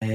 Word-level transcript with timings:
Yeah. 0.00 0.10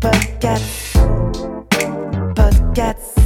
Podcast. 0.00 0.96
Podcast. 2.34 3.19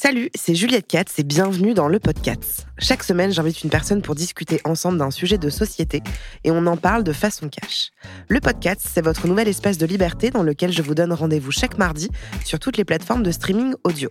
Salut, 0.00 0.30
c'est 0.36 0.54
Juliette 0.54 0.86
Katz 0.86 1.18
et 1.18 1.24
bienvenue 1.24 1.74
dans 1.74 1.88
le 1.88 1.98
podcast. 1.98 2.68
Chaque 2.78 3.02
semaine, 3.02 3.32
j'invite 3.32 3.64
une 3.64 3.68
personne 3.68 4.00
pour 4.00 4.14
discuter 4.14 4.60
ensemble 4.62 4.96
d'un 4.96 5.10
sujet 5.10 5.38
de 5.38 5.50
société 5.50 6.02
et 6.44 6.52
on 6.52 6.66
en 6.68 6.76
parle 6.76 7.02
de 7.02 7.12
façon 7.12 7.48
cash. 7.48 7.90
Le 8.28 8.38
podcast, 8.38 8.80
c'est 8.88 9.02
votre 9.02 9.26
nouvel 9.26 9.48
espace 9.48 9.76
de 9.76 9.86
liberté 9.86 10.30
dans 10.30 10.44
lequel 10.44 10.70
je 10.70 10.82
vous 10.82 10.94
donne 10.94 11.12
rendez-vous 11.12 11.50
chaque 11.50 11.78
mardi 11.78 12.10
sur 12.44 12.60
toutes 12.60 12.76
les 12.76 12.84
plateformes 12.84 13.24
de 13.24 13.32
streaming 13.32 13.74
audio. 13.82 14.08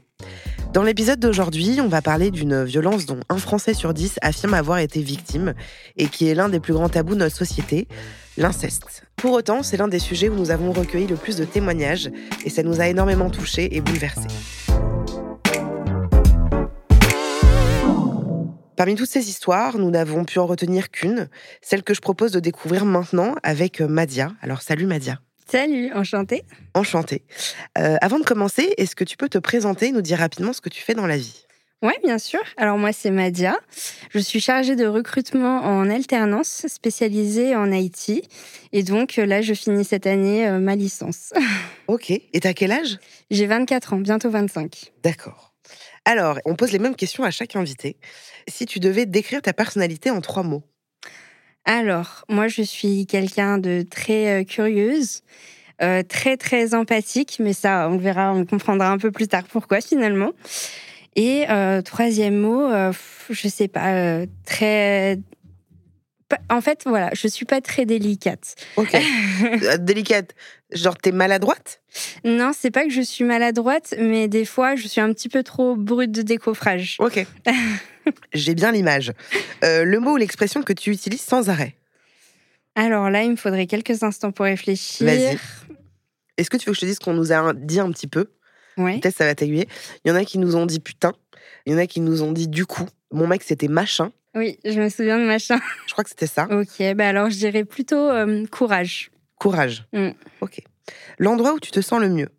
Dans 0.73 0.83
l'épisode 0.83 1.21
d'aujourd'hui, 1.21 1.79
on 1.79 1.87
va 1.87 2.01
parler 2.01 2.31
d'une 2.31 2.65
violence 2.65 3.05
dont 3.05 3.21
un 3.29 3.37
Français 3.37 3.73
sur 3.73 3.93
dix 3.93 4.19
affirme 4.21 4.55
avoir 4.55 4.79
été 4.79 5.01
victime 5.01 5.53
et 5.95 6.07
qui 6.07 6.27
est 6.27 6.35
l'un 6.35 6.49
des 6.49 6.59
plus 6.59 6.73
grands 6.73 6.89
tabous 6.89 7.13
de 7.13 7.19
notre 7.19 7.37
société, 7.37 7.87
l'inceste. 8.35 9.03
Pour 9.15 9.31
autant, 9.31 9.63
c'est 9.63 9.77
l'un 9.77 9.87
des 9.87 9.99
sujets 9.99 10.27
où 10.27 10.35
nous 10.35 10.51
avons 10.51 10.73
recueilli 10.73 11.07
le 11.07 11.15
plus 11.15 11.37
de 11.37 11.45
témoignages 11.45 12.09
et 12.43 12.49
ça 12.49 12.61
nous 12.61 12.81
a 12.81 12.89
énormément 12.89 13.29
touchés 13.29 13.73
et 13.73 13.79
bouleversés. 13.79 14.27
Parmi 18.77 18.93
toutes 18.93 19.09
ces 19.09 19.27
histoires, 19.27 19.79
nous 19.79 19.89
n'avons 19.89 20.23
pu 20.23 20.37
en 20.37 20.45
retenir 20.45 20.91
qu'une, 20.91 21.29
celle 21.63 21.81
que 21.81 21.95
je 21.95 21.99
propose 21.99 22.31
de 22.31 22.39
découvrir 22.39 22.85
maintenant 22.85 23.33
avec 23.41 23.81
Madia. 23.81 24.33
Alors 24.39 24.61
salut 24.61 24.85
Madia. 24.85 25.19
Salut, 25.49 25.91
enchantée. 25.93 26.43
Enchantée. 26.75 27.23
Euh, 27.79 27.95
avant 28.01 28.19
de 28.19 28.23
commencer, 28.23 28.75
est-ce 28.77 28.95
que 28.95 29.03
tu 29.03 29.17
peux 29.17 29.29
te 29.29 29.39
présenter 29.39 29.87
et 29.87 29.91
nous 29.91 30.03
dire 30.03 30.19
rapidement 30.19 30.53
ce 30.53 30.61
que 30.61 30.69
tu 30.69 30.83
fais 30.83 30.93
dans 30.93 31.07
la 31.07 31.17
vie? 31.17 31.47
Oui, 31.81 31.93
bien 32.03 32.19
sûr. 32.19 32.39
Alors 32.55 32.77
moi, 32.77 32.91
c'est 32.91 33.09
Madia. 33.09 33.57
Je 34.11 34.19
suis 34.19 34.39
chargée 34.39 34.75
de 34.75 34.85
recrutement 34.85 35.61
en 35.63 35.89
alternance, 35.89 36.67
spécialisée 36.67 37.55
en 37.55 37.71
IT. 37.71 38.29
Et 38.73 38.83
donc 38.83 39.15
là, 39.15 39.41
je 39.41 39.55
finis 39.55 39.85
cette 39.85 40.05
année 40.05 40.47
euh, 40.47 40.59
ma 40.59 40.75
licence. 40.75 41.33
Ok. 41.87 42.11
Et 42.11 42.39
t'as 42.41 42.51
quel 42.51 42.73
âge? 42.73 42.99
J'ai 43.31 43.45
24 43.45 43.93
ans, 43.93 43.97
bientôt 43.99 44.29
25. 44.29 44.91
D'accord. 45.03 45.53
Alors, 46.03 46.39
on 46.45 46.55
pose 46.55 46.71
les 46.71 46.79
mêmes 46.79 46.95
questions 46.95 47.23
à 47.23 47.31
chaque 47.31 47.55
invité. 47.55 47.97
Si 48.47 48.65
tu 48.65 48.79
devais 48.79 49.05
décrire 49.05 49.41
ta 49.41 49.53
personnalité 49.53 50.09
en 50.09 50.21
trois 50.21 50.43
mots. 50.43 50.63
Alors, 51.65 52.23
moi, 52.29 52.47
je 52.47 52.61
suis 52.61 53.05
quelqu'un 53.05 53.57
de 53.57 53.83
très 53.89 54.41
euh, 54.41 54.43
curieuse, 54.45 55.21
euh, 55.81 56.01
très, 56.01 56.37
très 56.37 56.73
empathique, 56.73 57.37
mais 57.39 57.53
ça, 57.53 57.89
on 57.91 57.97
verra, 57.97 58.33
on 58.33 58.45
comprendra 58.45 58.89
un 58.89 58.97
peu 58.97 59.11
plus 59.11 59.27
tard 59.27 59.43
pourquoi 59.43 59.81
finalement. 59.81 60.31
Et 61.15 61.45
euh, 61.49 61.81
troisième 61.81 62.37
mot, 62.37 62.63
euh, 62.63 62.93
je 63.29 63.47
sais 63.47 63.67
pas, 63.67 64.21
très. 64.45 65.19
En 66.49 66.61
fait, 66.61 66.83
voilà, 66.85 67.09
je 67.13 67.27
suis 67.27 67.45
pas 67.45 67.61
très 67.61 67.85
délicate. 67.85 68.55
Ok. 68.75 68.95
Délicate. 69.79 70.35
Genre, 70.71 70.97
t'es 70.97 71.11
maladroite? 71.11 71.81
Non, 72.25 72.51
c'est 72.57 72.71
pas 72.71 72.83
que 72.83 72.89
je 72.89 73.01
suis 73.01 73.23
maladroite, 73.23 73.93
mais 73.97 74.27
des 74.27 74.43
fois, 74.45 74.75
je 74.75 74.87
suis 74.87 74.99
un 74.99 75.13
petit 75.13 75.29
peu 75.29 75.43
trop 75.43 75.75
brute 75.75 76.11
de 76.11 76.21
décoffrage. 76.21 76.97
Ok. 76.99 77.25
J'ai 78.33 78.55
bien 78.55 78.71
l'image. 78.71 79.13
Euh, 79.63 79.83
le 79.83 79.99
mot 79.99 80.13
ou 80.13 80.17
l'expression 80.17 80.61
que 80.63 80.73
tu 80.73 80.91
utilises 80.91 81.21
sans 81.21 81.49
arrêt. 81.49 81.75
Alors 82.75 83.09
là, 83.09 83.23
il 83.23 83.31
me 83.31 83.35
faudrait 83.35 83.65
quelques 83.67 84.03
instants 84.03 84.31
pour 84.31 84.45
réfléchir. 84.45 85.07
Vas-y. 85.07 85.37
Est-ce 86.37 86.49
que 86.49 86.57
tu 86.57 86.65
veux 86.67 86.71
que 86.73 86.75
je 86.75 86.81
te 86.81 86.85
dise 86.85 86.95
ce 86.95 86.99
qu'on 86.99 87.13
nous 87.13 87.31
a 87.33 87.53
dit 87.53 87.79
un 87.79 87.91
petit 87.91 88.07
peu 88.07 88.27
Ouais. 88.77 88.99
Peut-être 88.99 89.15
ça 89.17 89.25
va 89.25 89.33
t'aiguiller. 89.33 89.67
Il 90.05 90.09
y 90.09 90.11
en 90.11 90.15
a 90.15 90.23
qui 90.23 90.37
nous 90.37 90.55
ont 90.55 90.67
dit 90.67 90.79
putain. 90.79 91.13
Il 91.65 91.73
y 91.73 91.75
en 91.75 91.79
a 91.79 91.87
qui 91.87 91.99
nous 91.99 92.21
ont 92.21 92.31
dit 92.31 92.47
du 92.47 92.65
coup. 92.67 92.85
Mon 93.11 93.25
mec, 93.25 93.41
c'était 93.41 93.67
machin. 93.67 94.11
Oui, 94.35 94.59
je 94.63 94.79
me 94.79 94.89
souviens 94.89 95.17
de 95.17 95.25
machin. 95.25 95.59
Je 95.87 95.93
crois 95.93 96.03
que 96.03 96.11
c'était 96.11 96.27
ça. 96.27 96.47
Ok, 96.51 96.93
bah 96.95 97.07
alors 97.07 97.31
je 97.31 97.37
dirais 97.37 97.63
plutôt 97.65 97.97
euh, 98.11 98.45
courage. 98.51 99.09
Courage. 99.39 99.85
Mm. 99.93 100.09
Ok. 100.41 100.61
L'endroit 101.17 101.53
où 101.53 101.59
tu 101.59 101.71
te 101.71 101.81
sens 101.81 101.99
le 101.99 102.09
mieux. 102.09 102.29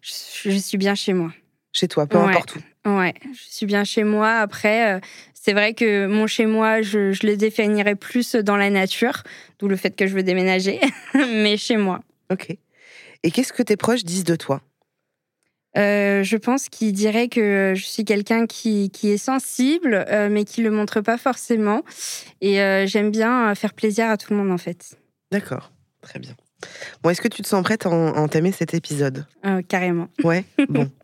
Je, 0.00 0.50
je 0.50 0.56
suis 0.56 0.78
bien 0.78 0.94
chez 0.94 1.12
moi. 1.12 1.30
Chez 1.72 1.86
toi, 1.86 2.06
peu 2.06 2.16
Ouais. 2.16 2.24
importe 2.30 2.56
où. 2.56 2.60
Ouais, 2.96 3.14
je 3.32 3.42
suis 3.50 3.66
bien 3.66 3.84
chez 3.84 4.04
moi. 4.04 4.30
Après, 4.38 4.94
euh, 4.94 5.00
c'est 5.34 5.52
vrai 5.52 5.74
que 5.74 6.06
mon 6.06 6.26
chez 6.26 6.46
moi, 6.46 6.80
je, 6.82 7.12
je 7.12 7.26
le 7.26 7.36
définirais 7.36 7.94
plus 7.96 8.34
dans 8.36 8.56
la 8.56 8.70
nature, 8.70 9.22
d'où 9.58 9.68
le 9.68 9.76
fait 9.76 9.90
que 9.96 10.06
je 10.06 10.14
veux 10.14 10.22
déménager, 10.22 10.80
mais 11.14 11.56
chez 11.56 11.76
moi. 11.76 12.00
Ok. 12.32 12.56
Et 13.24 13.30
qu'est-ce 13.30 13.52
que 13.52 13.62
tes 13.62 13.76
proches 13.76 14.04
disent 14.04 14.24
de 14.24 14.36
toi? 14.36 14.62
Euh, 15.76 16.22
je 16.24 16.36
pense 16.36 16.68
qu'il 16.68 16.92
dirait 16.92 17.28
que 17.28 17.74
je 17.76 17.84
suis 17.84 18.04
quelqu'un 18.04 18.46
qui, 18.46 18.90
qui 18.90 19.10
est 19.10 19.18
sensible, 19.18 20.04
euh, 20.08 20.28
mais 20.30 20.44
qui 20.44 20.62
le 20.62 20.70
montre 20.70 21.00
pas 21.00 21.18
forcément. 21.18 21.82
Et 22.40 22.54
j'aime 22.86 23.10
bien 23.10 23.54
faire 23.54 23.74
plaisir 23.74 24.06
à 24.08 24.16
tout 24.16 24.32
le 24.32 24.38
monde, 24.38 24.50
en 24.50 24.58
fait. 24.58 24.96
D'accord. 25.30 25.70
Très 26.00 26.18
bien. 26.18 26.34
Bon, 27.02 27.10
est-ce 27.10 27.20
que 27.20 27.28
tu 27.28 27.42
te 27.42 27.46
sens 27.48 27.62
prête 27.62 27.86
à 27.86 27.90
en- 27.90 28.12
à 28.14 28.18
entamer 28.20 28.50
cet 28.50 28.72
épisode? 28.74 29.26
Carrément. 29.68 30.08
Ouais? 30.24 30.44
Bon. 30.68 30.90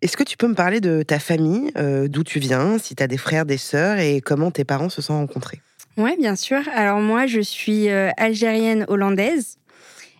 Est-ce 0.00 0.16
que 0.16 0.22
tu 0.22 0.36
peux 0.36 0.46
me 0.46 0.54
parler 0.54 0.80
de 0.80 1.02
ta 1.02 1.18
famille, 1.18 1.72
euh, 1.76 2.06
d'où 2.06 2.22
tu 2.22 2.38
viens, 2.38 2.78
si 2.78 2.94
tu 2.94 3.02
as 3.02 3.08
des 3.08 3.16
frères, 3.16 3.44
des 3.44 3.56
sœurs 3.56 3.98
et 3.98 4.20
comment 4.20 4.52
tes 4.52 4.64
parents 4.64 4.90
se 4.90 5.02
sont 5.02 5.14
rencontrés? 5.14 5.60
Oui, 5.96 6.16
bien 6.16 6.36
sûr. 6.36 6.60
Alors 6.72 7.00
moi, 7.00 7.26
je 7.26 7.40
suis 7.40 7.88
euh, 7.88 8.10
algérienne 8.16 8.84
hollandaise. 8.86 9.58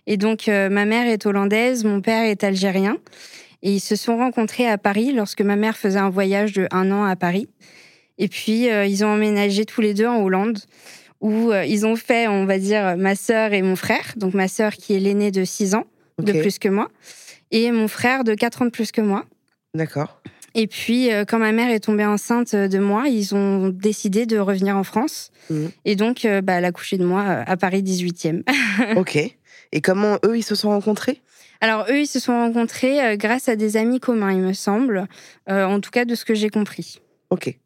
Et 0.05 0.17
donc, 0.17 0.49
euh, 0.49 0.69
ma 0.69 0.83
mère 0.83 1.07
est 1.07 1.25
hollandaise, 1.25 1.85
mon 1.85 2.01
père 2.01 2.23
est 2.23 2.43
algérien. 2.43 2.97
Et 3.61 3.71
ils 3.73 3.79
se 3.79 3.95
sont 3.95 4.17
rencontrés 4.17 4.67
à 4.67 4.77
Paris 4.77 5.13
lorsque 5.13 5.41
ma 5.41 5.55
mère 5.55 5.77
faisait 5.77 5.99
un 5.99 6.09
voyage 6.09 6.51
de 6.51 6.67
un 6.71 6.91
an 6.91 7.05
à 7.05 7.15
Paris. 7.15 7.47
Et 8.17 8.27
puis, 8.27 8.67
ils 8.67 9.05
ont 9.05 9.09
emménagé 9.09 9.63
tous 9.63 9.79
les 9.79 9.93
deux 9.93 10.07
en 10.07 10.21
Hollande, 10.21 10.59
où 11.21 11.51
ils 11.53 11.85
ont 11.85 11.95
fait, 11.95 12.27
on 12.27 12.45
va 12.45 12.57
dire, 12.57 12.95
ma 12.97 13.15
sœur 13.15 13.53
et 13.53 13.61
mon 13.61 13.77
frère. 13.77 14.13
Donc, 14.17 14.33
ma 14.33 14.47
sœur 14.47 14.73
qui 14.73 14.93
est 14.93 14.99
l'aînée 14.99 15.31
de 15.31 15.45
6 15.45 15.75
ans, 15.75 15.85
de 16.19 16.33
plus 16.33 16.59
que 16.59 16.67
moi, 16.69 16.89
et 17.51 17.71
mon 17.71 17.87
frère 17.87 18.23
de 18.23 18.33
4 18.33 18.61
ans 18.61 18.65
de 18.65 18.71
plus 18.71 18.91
que 18.91 19.01
moi. 19.01 19.25
D'accord. 19.73 20.21
Et 20.55 20.67
puis, 20.67 21.13
euh, 21.13 21.25
quand 21.25 21.37
ma 21.37 21.51
mère 21.51 21.69
est 21.69 21.81
tombée 21.81 22.05
enceinte 22.05 22.55
de 22.55 22.79
moi, 22.79 23.07
ils 23.07 23.35
ont 23.35 23.69
décidé 23.69 24.25
de 24.25 24.39
revenir 24.39 24.75
en 24.75 24.83
France. 24.83 25.31
Mhm. 25.49 25.71
Et 25.85 25.95
donc, 25.95 26.25
euh, 26.25 26.41
bah, 26.41 26.53
elle 26.53 26.65
a 26.65 26.71
couché 26.71 26.97
de 26.97 27.05
moi 27.05 27.21
euh, 27.21 27.43
à 27.45 27.55
Paris 27.55 27.83
18e. 27.83 28.43
ok. 28.97 29.17
Et 29.71 29.81
comment 29.81 30.17
eux, 30.25 30.37
ils 30.37 30.43
se 30.43 30.55
sont 30.55 30.69
rencontrés? 30.69 31.21
Alors, 31.61 31.85
eux, 31.89 31.99
ils 31.99 32.07
se 32.07 32.19
sont 32.19 32.33
rencontrés 32.33 33.03
euh, 33.03 33.15
grâce 33.17 33.49
à 33.49 33.55
des 33.55 33.75
amis 33.75 33.99
communs, 33.99 34.31
il 34.31 34.39
me 34.39 34.53
semble. 34.53 35.07
Euh, 35.49 35.65
en 35.65 35.81
tout 35.81 35.91
cas, 35.91 36.05
de 36.05 36.15
ce 36.15 36.23
que 36.25 36.33
j'ai 36.33 36.49
compris. 36.49 37.01
Ok. 37.29 37.57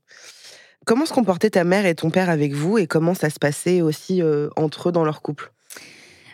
Comment 0.86 1.06
se 1.06 1.13
comportaient 1.13 1.52
ta 1.52 1.63
mère 1.63 1.86
et 1.86 1.96
ton 1.96 2.09
père 2.09 2.30
avec 2.30 2.53
vous? 2.53 2.78
Et 2.78 2.88
comment 2.88 3.13
ça 3.13 3.30
se 3.30 3.40
passait 3.40 3.81
aussi 3.81 4.22
euh, 4.22 4.50
entre 4.56 4.90
eux 4.90 4.92
dans 4.92 5.06
leur 5.06 5.22
couple? 5.22 5.53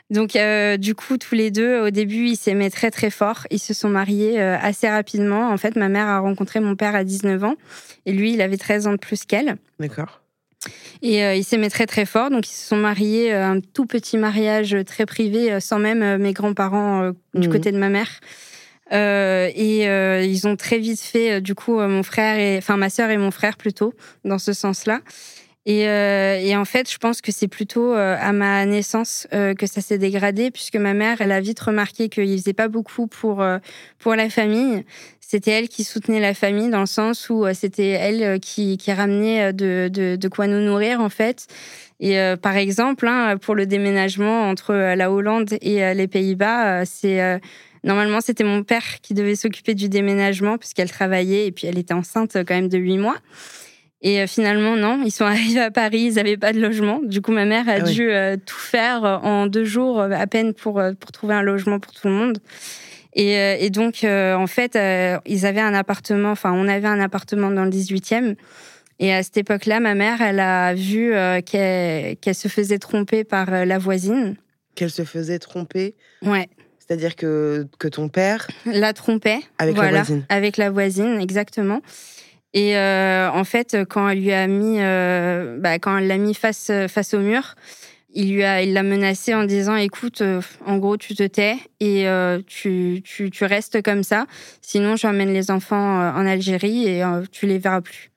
Donc, 0.09 0.35
euh, 0.35 0.77
du 0.77 0.95
coup, 0.95 1.17
tous 1.17 1.35
les 1.35 1.51
deux, 1.51 1.81
au 1.81 1.89
début, 1.91 2.27
ils 2.29 2.35
s'aimaient 2.35 2.71
très, 2.71 2.89
très 2.89 3.09
fort. 3.11 3.45
Ils 3.51 3.59
se 3.59 3.73
sont 3.73 3.89
mariés 3.89 4.41
euh, 4.41 4.57
assez 4.59 4.89
rapidement. 4.89 5.49
En 5.49 5.57
fait, 5.57 5.75
ma 5.75 5.87
mère 5.87 6.07
a 6.07 6.19
rencontré 6.19 6.59
mon 6.59 6.75
père 6.75 6.95
à 6.95 7.03
19 7.03 7.43
ans. 7.43 7.55
Et 8.05 8.11
lui, 8.13 8.33
il 8.33 8.41
avait 8.41 8.57
13 8.57 8.87
ans 8.87 8.91
de 8.93 8.97
plus 8.97 9.25
qu'elle. 9.25 9.57
D'accord. 9.79 10.21
Et 11.01 11.23
euh, 11.23 11.35
ils 11.35 11.43
s'aimaient 11.43 11.69
très 11.69 11.85
très 11.85 12.05
fort, 12.05 12.29
donc 12.31 12.49
ils 12.49 12.53
se 12.53 12.67
sont 12.67 12.75
mariés, 12.75 13.31
un 13.31 13.61
tout 13.61 13.85
petit 13.85 14.17
mariage 14.17 14.75
très 14.85 15.05
privé, 15.05 15.59
sans 15.61 15.79
même 15.79 16.17
mes 16.17 16.33
grands-parents 16.33 17.11
du 17.33 17.47
Mhm. 17.47 17.53
côté 17.53 17.71
de 17.71 17.77
ma 17.77 17.87
mère. 17.89 18.09
Euh, 18.91 19.49
et 19.55 19.87
euh, 19.87 20.23
ils 20.23 20.47
ont 20.47 20.55
très 20.55 20.79
vite 20.79 20.99
fait, 20.99 21.33
euh, 21.33 21.39
du 21.39 21.55
coup, 21.55 21.79
mon 21.79 22.03
frère 22.03 22.37
et, 22.39 22.57
enfin 22.57 22.75
ma 22.75 22.89
sœur 22.89 23.09
et 23.11 23.17
mon 23.17 23.31
frère 23.31 23.55
plutôt, 23.55 23.93
dans 24.25 24.39
ce 24.39 24.51
sens-là. 24.51 24.99
Et, 25.71 26.55
en 26.55 26.65
fait, 26.65 26.91
je 26.91 26.97
pense 26.97 27.21
que 27.21 27.31
c'est 27.31 27.47
plutôt 27.47 27.93
à 27.93 28.31
ma 28.31 28.65
naissance 28.65 29.27
que 29.31 29.67
ça 29.67 29.81
s'est 29.81 29.99
dégradé, 29.99 30.49
puisque 30.49 30.77
ma 30.77 30.95
mère, 30.95 31.21
elle 31.21 31.31
a 31.31 31.39
vite 31.39 31.59
remarqué 31.59 32.09
qu'il 32.09 32.37
faisait 32.37 32.53
pas 32.53 32.67
beaucoup 32.67 33.05
pour 33.05 33.45
pour 33.99 34.15
la 34.15 34.29
famille. 34.29 34.83
C'était 35.19 35.51
elle 35.51 35.69
qui 35.69 35.83
soutenait 35.83 36.19
la 36.19 36.33
famille 36.33 36.69
dans 36.69 36.79
le 36.79 36.87
sens 36.87 37.29
où 37.29 37.45
c'était 37.53 37.89
elle 37.89 38.39
qui, 38.39 38.79
ramenait 38.87 39.53
de, 39.53 40.27
quoi 40.27 40.47
nous 40.47 40.59
nourrir 40.59 41.01
en 41.01 41.09
fait. 41.09 41.45
Et 41.99 42.19
euh, 42.19 42.37
par 42.37 42.55
exemple, 42.55 43.07
hein, 43.07 43.37
pour 43.37 43.55
le 43.55 43.65
déménagement 43.65 44.49
entre 44.49 44.73
euh, 44.73 44.95
la 44.95 45.11
Hollande 45.11 45.53
et 45.61 45.83
euh, 45.83 45.93
les 45.93 46.07
Pays-Bas, 46.07 46.85
c'est 46.85 47.39
normalement 47.83 48.21
c'était 48.21 48.43
mon 48.43 48.63
père 48.63 49.01
qui 49.01 49.13
devait 49.13 49.35
s'occuper 49.35 49.73
du 49.73 49.89
déménagement 49.89 50.57
puisqu'elle 50.57 50.89
travaillait 50.89 51.47
et 51.47 51.51
puis 51.51 51.67
elle 51.67 51.77
était 51.77 51.93
enceinte 51.93 52.33
quand 52.33 52.55
même 52.55 52.69
de 52.69 52.77
huit 52.77 52.97
mois. 52.97 53.17
Et 54.01 54.25
finalement, 54.27 54.75
non, 54.75 55.01
ils 55.03 55.11
sont 55.11 55.25
arrivés 55.25 55.59
à 55.59 55.71
Paris, 55.71 55.99
ils 55.99 56.13
n'avaient 56.13 56.37
pas 56.37 56.53
de 56.53 56.59
logement. 56.59 56.99
Du 57.03 57.21
coup, 57.21 57.31
ma 57.31 57.45
mère 57.45 57.67
a 57.67 57.73
ah 57.73 57.81
dû 57.81 58.09
tout 58.45 58.57
faire 58.57 59.03
en 59.03 59.47
deux 59.47 59.65
jours 59.65 59.99
à 60.01 60.27
peine 60.27 60.53
pour, 60.53 60.81
pour 60.99 61.11
trouver 61.11 61.33
un 61.33 61.41
logement 61.41 61.79
pour 61.79 61.93
tout 61.93 62.07
le 62.07 62.13
monde. 62.13 62.39
Et, 63.13 63.65
et 63.65 63.69
donc, 63.69 64.05
en 64.05 64.47
fait, 64.47 64.77
ils 65.25 65.45
avaient 65.45 65.59
un 65.59 65.73
appartement, 65.73 66.31
enfin, 66.31 66.53
on 66.53 66.67
avait 66.67 66.87
un 66.87 66.99
appartement 66.99 67.51
dans 67.51 67.65
le 67.65 67.71
18e. 67.71 68.35
Et 68.99 69.13
à 69.13 69.23
cette 69.23 69.37
époque-là, 69.37 69.79
ma 69.79 69.95
mère, 69.95 70.21
elle 70.21 70.41
a 70.41 70.73
vu 70.73 71.13
euh, 71.13 71.41
qu'elle 71.41 72.35
se 72.35 72.49
faisait 72.49 72.79
tromper 72.79 73.23
par 73.23 73.51
euh, 73.53 73.65
la 73.65 73.77
voisine. 73.77 74.35
Qu'elle 74.75 74.91
se 74.91 75.05
faisait 75.05 75.39
tromper 75.39 75.95
Ouais. 76.21 76.49
C'est-à-dire 76.79 77.15
que, 77.15 77.67
que 77.77 77.87
ton 77.87 78.09
père 78.09 78.47
la 78.65 78.93
trompait. 78.93 79.39
Avec 79.57 79.77
la 79.77 79.89
voisine. 79.89 80.25
Avec 80.27 80.57
la 80.57 80.69
voisine, 80.69 81.19
exactement. 81.21 81.81
Et 82.53 82.77
euh, 82.77 83.29
en 83.31 83.43
fait, 83.43 83.77
quand 83.89 84.09
elle 84.09 84.21
lui 84.21 84.31
a 84.31 84.47
mis, 84.47 84.77
bah, 85.61 85.75
quand 85.75 85.97
elle 85.97 86.07
l'a 86.07 86.17
mis 86.17 86.33
face 86.33 86.71
face 86.87 87.13
au 87.13 87.19
mur, 87.19 87.55
il 88.11 88.33
lui 88.33 88.43
a, 88.43 88.63
il 88.63 88.73
l'a 88.73 88.81
menacé 88.81 89.35
en 89.35 89.43
disant, 89.43 89.75
écoute, 89.75 90.23
en 90.65 90.77
gros, 90.77 90.97
tu 90.97 91.13
te 91.13 91.23
tais 91.23 91.57
et 91.79 92.07
tu, 92.47 93.01
tu, 93.03 93.29
tu, 93.29 93.45
restes 93.45 93.83
comme 93.83 94.03
ça. 94.03 94.25
Sinon, 94.61 94.95
j'emmène 94.95 95.31
les 95.31 95.51
enfants 95.51 96.11
en 96.15 96.25
Algérie 96.25 96.87
et 96.87 97.03
tu 97.31 97.45
les 97.45 97.59
verras 97.59 97.81
plus. 97.81 98.09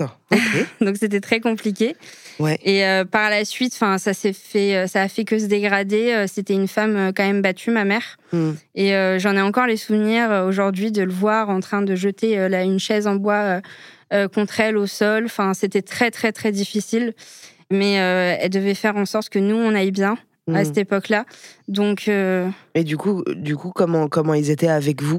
Donc 0.80 0.96
c'était 0.96 1.20
très 1.20 1.40
compliqué. 1.40 1.96
Ouais. 2.38 2.58
Et 2.62 2.84
euh, 2.84 3.04
par 3.04 3.30
la 3.30 3.44
suite, 3.44 3.72
enfin 3.74 3.98
ça 3.98 4.12
s'est 4.12 4.32
fait, 4.32 4.76
euh, 4.76 4.86
ça 4.86 5.02
a 5.02 5.08
fait 5.08 5.24
que 5.24 5.38
se 5.38 5.46
dégrader. 5.46 6.12
Euh, 6.12 6.26
c'était 6.26 6.54
une 6.54 6.68
femme 6.68 7.12
quand 7.14 7.24
même 7.24 7.42
battue, 7.42 7.70
ma 7.70 7.84
mère. 7.84 8.16
Hmm. 8.32 8.52
Et 8.74 8.90
j'en 9.18 9.36
ai 9.36 9.40
encore 9.40 9.66
les 9.66 9.76
souvenirs 9.76 10.44
aujourd'hui 10.46 10.92
de 10.92 11.02
le 11.02 11.12
voir 11.12 11.48
en 11.48 11.60
train 11.60 11.82
de 11.82 11.94
jeter 11.94 12.36
une 12.36 12.78
chaise 12.78 13.06
en 13.06 13.16
bois 13.16 13.60
contre 14.34 14.60
elle 14.60 14.76
au 14.76 14.86
sol. 14.86 15.24
Enfin 15.26 15.54
c'était 15.54 15.82
très 15.82 16.10
très 16.10 16.32
très 16.32 16.52
difficile. 16.52 17.14
Mais 17.70 17.94
elle 17.94 18.50
devait 18.50 18.74
faire 18.74 18.96
en 18.96 19.06
sorte 19.06 19.28
que 19.28 19.38
nous 19.38 19.56
on 19.56 19.74
aille 19.74 19.92
bien 19.92 20.18
à 20.48 20.62
hmm. 20.62 20.64
cette 20.64 20.78
époque-là. 20.78 21.24
Donc. 21.68 22.08
Et 22.08 22.84
du 22.84 22.96
coup, 22.96 23.22
du 23.34 23.56
coup, 23.56 23.70
comment 23.74 24.08
comment 24.08 24.34
ils 24.34 24.50
étaient 24.50 24.68
avec 24.68 25.02
vous? 25.02 25.18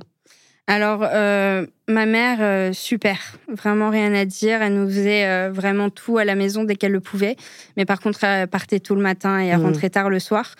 Alors, 0.69 0.99
euh, 1.03 1.65
ma 1.87 2.05
mère, 2.05 2.39
euh, 2.41 2.73
super, 2.73 3.17
vraiment 3.47 3.89
rien 3.89 4.13
à 4.13 4.25
dire. 4.25 4.61
Elle 4.61 4.73
nous 4.73 4.87
faisait 4.87 5.25
euh, 5.25 5.49
vraiment 5.49 5.89
tout 5.89 6.17
à 6.17 6.25
la 6.25 6.35
maison 6.35 6.65
dès 6.65 6.75
qu'elle 6.75 6.91
le 6.91 6.99
pouvait. 6.99 7.37
Mais 7.77 7.85
par 7.85 8.01
contre, 8.01 8.25
elle 8.25 8.49
partait 8.49 8.81
tout 8.81 8.93
le 8.93 9.01
matin 9.01 9.41
et 9.41 9.47
elle 9.47 9.59
mmh. 9.59 9.65
rentrait 9.65 9.89
tard 9.89 10.09
le 10.09 10.19
soir. 10.19 10.55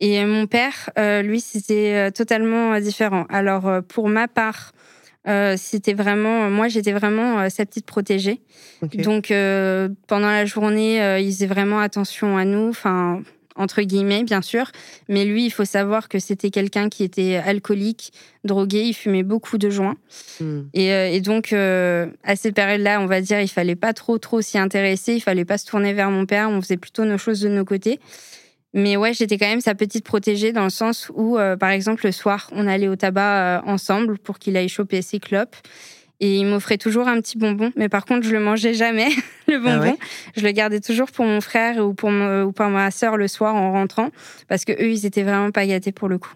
Et 0.00 0.22
mon 0.24 0.48
père, 0.48 0.90
lui, 1.22 1.40
c'était 1.40 2.10
totalement 2.10 2.78
différent. 2.80 3.26
Alors, 3.30 3.80
pour 3.88 4.08
ma 4.08 4.26
part, 4.26 4.72
c'était 5.56 5.94
vraiment, 5.94 6.50
moi, 6.50 6.66
j'étais 6.66 6.92
vraiment 6.92 7.48
sa 7.48 7.64
petite 7.64 7.86
protégée. 7.86 8.42
Donc, 8.82 9.32
pendant 10.08 10.30
la 10.30 10.44
journée, 10.44 11.20
il 11.22 11.32
faisait 11.32 11.46
vraiment 11.46 11.78
attention 11.78 12.36
à 12.36 12.44
nous. 12.44 12.68
Enfin, 12.68 13.22
entre 13.56 13.82
guillemets, 13.82 14.24
bien 14.24 14.42
sûr. 14.42 14.70
Mais 15.08 15.24
lui, 15.24 15.46
il 15.46 15.50
faut 15.50 15.64
savoir 15.64 16.08
que 16.08 16.18
c'était 16.18 16.50
quelqu'un 16.50 16.88
qui 16.88 17.04
était 17.04 17.36
alcoolique, 17.36 18.12
drogué, 18.44 18.82
il 18.82 18.94
fumait 18.94 19.22
beaucoup 19.22 19.58
de 19.58 19.70
joints. 19.70 19.96
Hmm. 20.40 20.62
Euh, 20.76 21.06
et, 21.06 21.20
donc, 21.20 21.52
euh, 21.52 22.06
à 22.24 22.36
cette 22.36 22.54
période-là, 22.54 23.00
on 23.00 23.06
va 23.06 23.20
dire, 23.20 23.40
il 23.40 23.48
fallait 23.48 23.76
pas 23.76 23.92
trop, 23.92 24.18
trop 24.18 24.40
s'y 24.40 24.58
intéresser, 24.58 25.14
il 25.14 25.20
fallait 25.20 25.44
pas 25.44 25.58
se 25.58 25.66
tourner 25.66 25.92
vers 25.92 26.10
mon 26.10 26.26
père, 26.26 26.50
on 26.50 26.60
faisait 26.60 26.76
plutôt 26.76 27.04
nos 27.04 27.18
choses 27.18 27.40
de 27.40 27.48
nos 27.48 27.64
côtés. 27.64 28.00
Mais 28.76 28.96
ouais, 28.96 29.14
j'étais 29.14 29.38
quand 29.38 29.46
même 29.46 29.60
sa 29.60 29.76
petite 29.76 30.04
protégée 30.04 30.52
dans 30.52 30.64
le 30.64 30.70
sens 30.70 31.08
où, 31.14 31.38
euh, 31.38 31.56
par 31.56 31.70
exemple, 31.70 32.06
le 32.06 32.12
soir, 32.12 32.50
on 32.52 32.66
allait 32.66 32.88
au 32.88 32.96
tabac 32.96 33.62
ensemble 33.66 34.18
pour 34.18 34.40
qu'il 34.40 34.56
aille 34.56 34.68
choper 34.68 35.00
ses 35.00 35.20
clopes. 35.20 35.54
Et 36.20 36.36
il 36.36 36.46
m'offrait 36.46 36.78
toujours 36.78 37.08
un 37.08 37.20
petit 37.20 37.36
bonbon, 37.36 37.72
mais 37.76 37.88
par 37.88 38.04
contre, 38.04 38.26
je 38.26 38.32
le 38.32 38.40
mangeais 38.40 38.74
jamais, 38.74 39.08
le 39.48 39.56
ah 39.56 39.58
bonbon. 39.58 39.96
je 40.36 40.42
le 40.42 40.52
gardais 40.52 40.80
toujours 40.80 41.10
pour 41.10 41.24
mon 41.24 41.40
frère 41.40 41.84
ou 41.84 41.92
pour, 41.92 42.10
ou 42.10 42.52
pour 42.52 42.66
ma 42.66 42.90
sœur 42.90 43.16
le 43.16 43.28
soir 43.28 43.54
en 43.54 43.72
rentrant, 43.72 44.10
parce 44.48 44.64
que 44.64 44.72
eux, 44.72 44.90
ils 44.90 45.06
étaient 45.06 45.24
vraiment 45.24 45.50
pas 45.50 45.66
gâtés 45.66 45.92
pour 45.92 46.08
le 46.08 46.18
coup. 46.18 46.32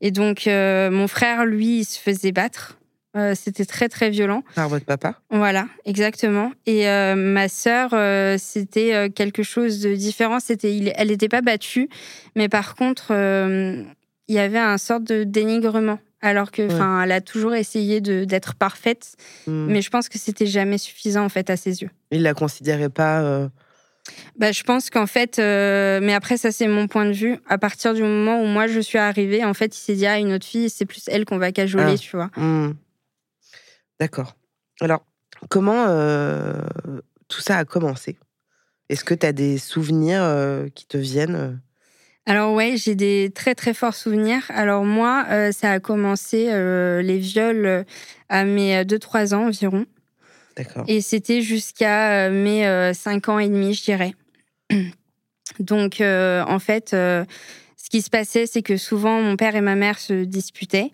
Et 0.00 0.10
donc, 0.10 0.46
euh, 0.46 0.90
mon 0.90 1.08
frère, 1.08 1.44
lui, 1.44 1.80
il 1.80 1.84
se 1.84 1.98
faisait 1.98 2.32
battre. 2.32 2.78
Euh, 3.16 3.34
c'était 3.34 3.64
très, 3.64 3.88
très 3.88 4.10
violent. 4.10 4.42
Par 4.54 4.68
votre 4.68 4.84
papa? 4.84 5.18
Voilà, 5.30 5.68
exactement. 5.86 6.52
Et 6.66 6.88
euh, 6.88 7.14
ma 7.14 7.48
sœur, 7.48 7.90
c'était 8.38 9.10
quelque 9.14 9.42
chose 9.42 9.80
de 9.80 9.94
différent. 9.94 10.40
C'était, 10.40 10.92
elle 10.94 11.08
n'était 11.08 11.28
pas 11.28 11.40
battue, 11.40 11.88
mais 12.34 12.48
par 12.48 12.74
contre, 12.74 13.12
il 14.28 14.34
y 14.34 14.38
avait 14.38 14.58
un 14.58 14.78
sorte 14.78 15.04
de 15.04 15.24
dénigrement 15.24 15.98
alors 16.20 16.50
que 16.50 16.66
enfin 16.66 17.02
elle 17.02 17.12
a 17.12 17.20
toujours 17.20 17.54
essayé 17.54 18.00
d'être 18.00 18.54
parfaite 18.54 19.16
hmm. 19.46 19.66
mais 19.66 19.82
je 19.82 19.90
pense 19.90 20.08
que 20.08 20.18
c'était 20.18 20.46
jamais 20.46 20.78
suffisant 20.78 21.24
en 21.24 21.28
fait 21.28 21.50
à 21.50 21.56
ses 21.56 21.82
yeux. 21.82 21.90
Il 22.10 22.22
la 22.22 22.34
considérait 22.34 22.88
pas 22.88 23.20
euh, 23.22 23.48
bah, 24.38 24.52
je 24.52 24.62
pense 24.62 24.88
qu'en 24.88 25.06
fait 25.06 25.38
euh, 25.38 26.00
mais 26.02 26.14
après 26.14 26.36
ça 26.36 26.52
c'est 26.52 26.68
mon 26.68 26.86
point 26.86 27.06
de 27.06 27.12
vue. 27.12 27.38
À 27.48 27.58
partir 27.58 27.94
du 27.94 28.02
moment 28.02 28.40
où 28.40 28.46
moi 28.46 28.66
je 28.66 28.80
suis 28.80 28.98
arrivée 28.98 29.44
en 29.44 29.54
fait 29.54 29.76
il 29.76 29.80
s'est 29.80 29.94
dit 29.94 30.06
ah 30.06 30.18
une 30.18 30.32
autre 30.32 30.46
fille 30.46 30.70
c'est 30.70 30.86
plus 30.86 31.04
elle 31.08 31.24
qu'on 31.24 31.38
va 31.38 31.52
cajoler 31.52 31.94
ah. 31.94 31.98
tu 31.98 32.16
vois. 32.16 32.30
Hmm. 32.36 32.74
d'accord. 34.00 34.36
Alors 34.80 35.04
comment 35.48 35.86
euh, 35.88 36.54
tout 37.28 37.40
ça 37.40 37.58
a 37.58 37.64
commencé? 37.64 38.16
Est-ce 38.88 39.04
que 39.04 39.14
tu 39.14 39.26
as 39.26 39.32
des 39.32 39.58
souvenirs 39.58 40.24
qui 40.74 40.86
te 40.86 40.96
viennent 40.96 41.60
alors 42.28 42.54
ouais, 42.54 42.76
j'ai 42.76 42.96
des 42.96 43.30
très 43.32 43.54
très 43.54 43.72
forts 43.72 43.94
souvenirs. 43.94 44.42
Alors 44.48 44.84
moi, 44.84 45.24
euh, 45.30 45.52
ça 45.52 45.70
a 45.70 45.80
commencé 45.80 46.48
euh, 46.50 47.00
les 47.00 47.18
viols 47.18 47.66
euh, 47.66 47.84
à 48.28 48.44
mes 48.44 48.82
2-3 48.82 49.32
ans 49.32 49.46
environ. 49.46 49.86
D'accord. 50.56 50.84
Et 50.88 51.00
c'était 51.00 51.40
jusqu'à 51.40 52.28
mes 52.30 52.92
5 52.92 53.28
ans 53.28 53.38
et 53.38 53.48
demi, 53.48 53.74
je 53.74 53.84
dirais. 53.84 54.14
Donc 55.60 56.00
en 56.00 56.58
fait, 56.58 56.90
ce 56.90 57.90
qui 57.90 58.02
se 58.02 58.10
passait, 58.10 58.46
c'est 58.46 58.62
que 58.62 58.76
souvent 58.76 59.20
mon 59.20 59.36
père 59.36 59.54
et 59.54 59.60
ma 59.60 59.76
mère 59.76 59.98
se 59.98 60.24
disputaient. 60.24 60.92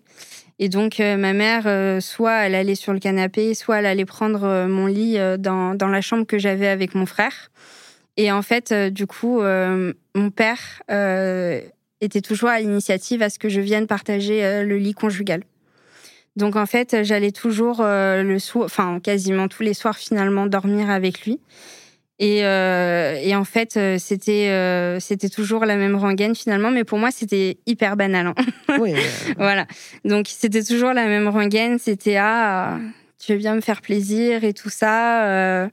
Et 0.59 0.69
donc 0.69 0.99
ma 0.99 1.33
mère, 1.33 2.01
soit 2.01 2.45
elle 2.45 2.55
allait 2.55 2.75
sur 2.75 2.93
le 2.93 2.99
canapé, 2.99 3.53
soit 3.55 3.79
elle 3.79 3.85
allait 3.85 4.05
prendre 4.05 4.67
mon 4.67 4.85
lit 4.85 5.17
dans, 5.39 5.75
dans 5.75 5.87
la 5.87 6.01
chambre 6.01 6.25
que 6.25 6.37
j'avais 6.37 6.67
avec 6.67 6.93
mon 6.93 7.05
frère. 7.05 7.49
Et 8.17 8.31
en 8.31 8.41
fait, 8.41 8.71
euh, 8.71 8.89
du 8.89 9.07
coup, 9.07 9.41
euh, 9.41 9.93
mon 10.15 10.29
père 10.29 10.81
euh, 10.91 11.61
était 12.01 12.21
toujours 12.21 12.49
à 12.49 12.59
l'initiative 12.59 13.21
à 13.21 13.29
ce 13.29 13.39
que 13.39 13.49
je 13.49 13.61
vienne 13.61 13.87
partager 13.87 14.63
le 14.63 14.77
lit 14.77 14.93
conjugal. 14.93 15.43
Donc 16.35 16.55
en 16.55 16.65
fait, 16.65 17.03
j'allais 17.03 17.31
toujours 17.31 17.77
le 17.81 18.37
soir, 18.39 18.65
enfin 18.65 18.99
quasiment 18.99 19.47
tous 19.47 19.63
les 19.63 19.75
soirs 19.75 19.97
finalement 19.97 20.47
dormir 20.47 20.89
avec 20.89 21.25
lui. 21.25 21.39
Et, 22.19 22.39
et 22.39 23.35
en 23.35 23.43
fait, 23.45 23.79
c'était 23.99 24.97
c'était 24.99 25.29
toujours 25.29 25.65
la 25.65 25.77
même 25.77 25.95
rengaine 25.95 26.35
finalement, 26.35 26.71
mais 26.71 26.83
pour 26.83 26.97
moi 26.97 27.09
c'était 27.11 27.57
hyper 27.67 27.95
banal. 27.95 28.27
Hein. 28.27 28.35
Oui. 28.79 28.95
voilà. 29.37 29.67
Donc 30.03 30.25
c'était 30.27 30.63
toujours 30.63 30.93
la 30.93 31.05
même 31.05 31.27
rengaine. 31.27 31.77
C'était 31.77 32.17
ah, 32.19 32.79
tu 33.19 33.31
veux 33.31 33.37
bien 33.37 33.55
me 33.55 33.61
faire 33.61 33.81
plaisir 33.81 34.43
et 34.43 34.53
tout 34.53 34.71
ça. 34.71 35.69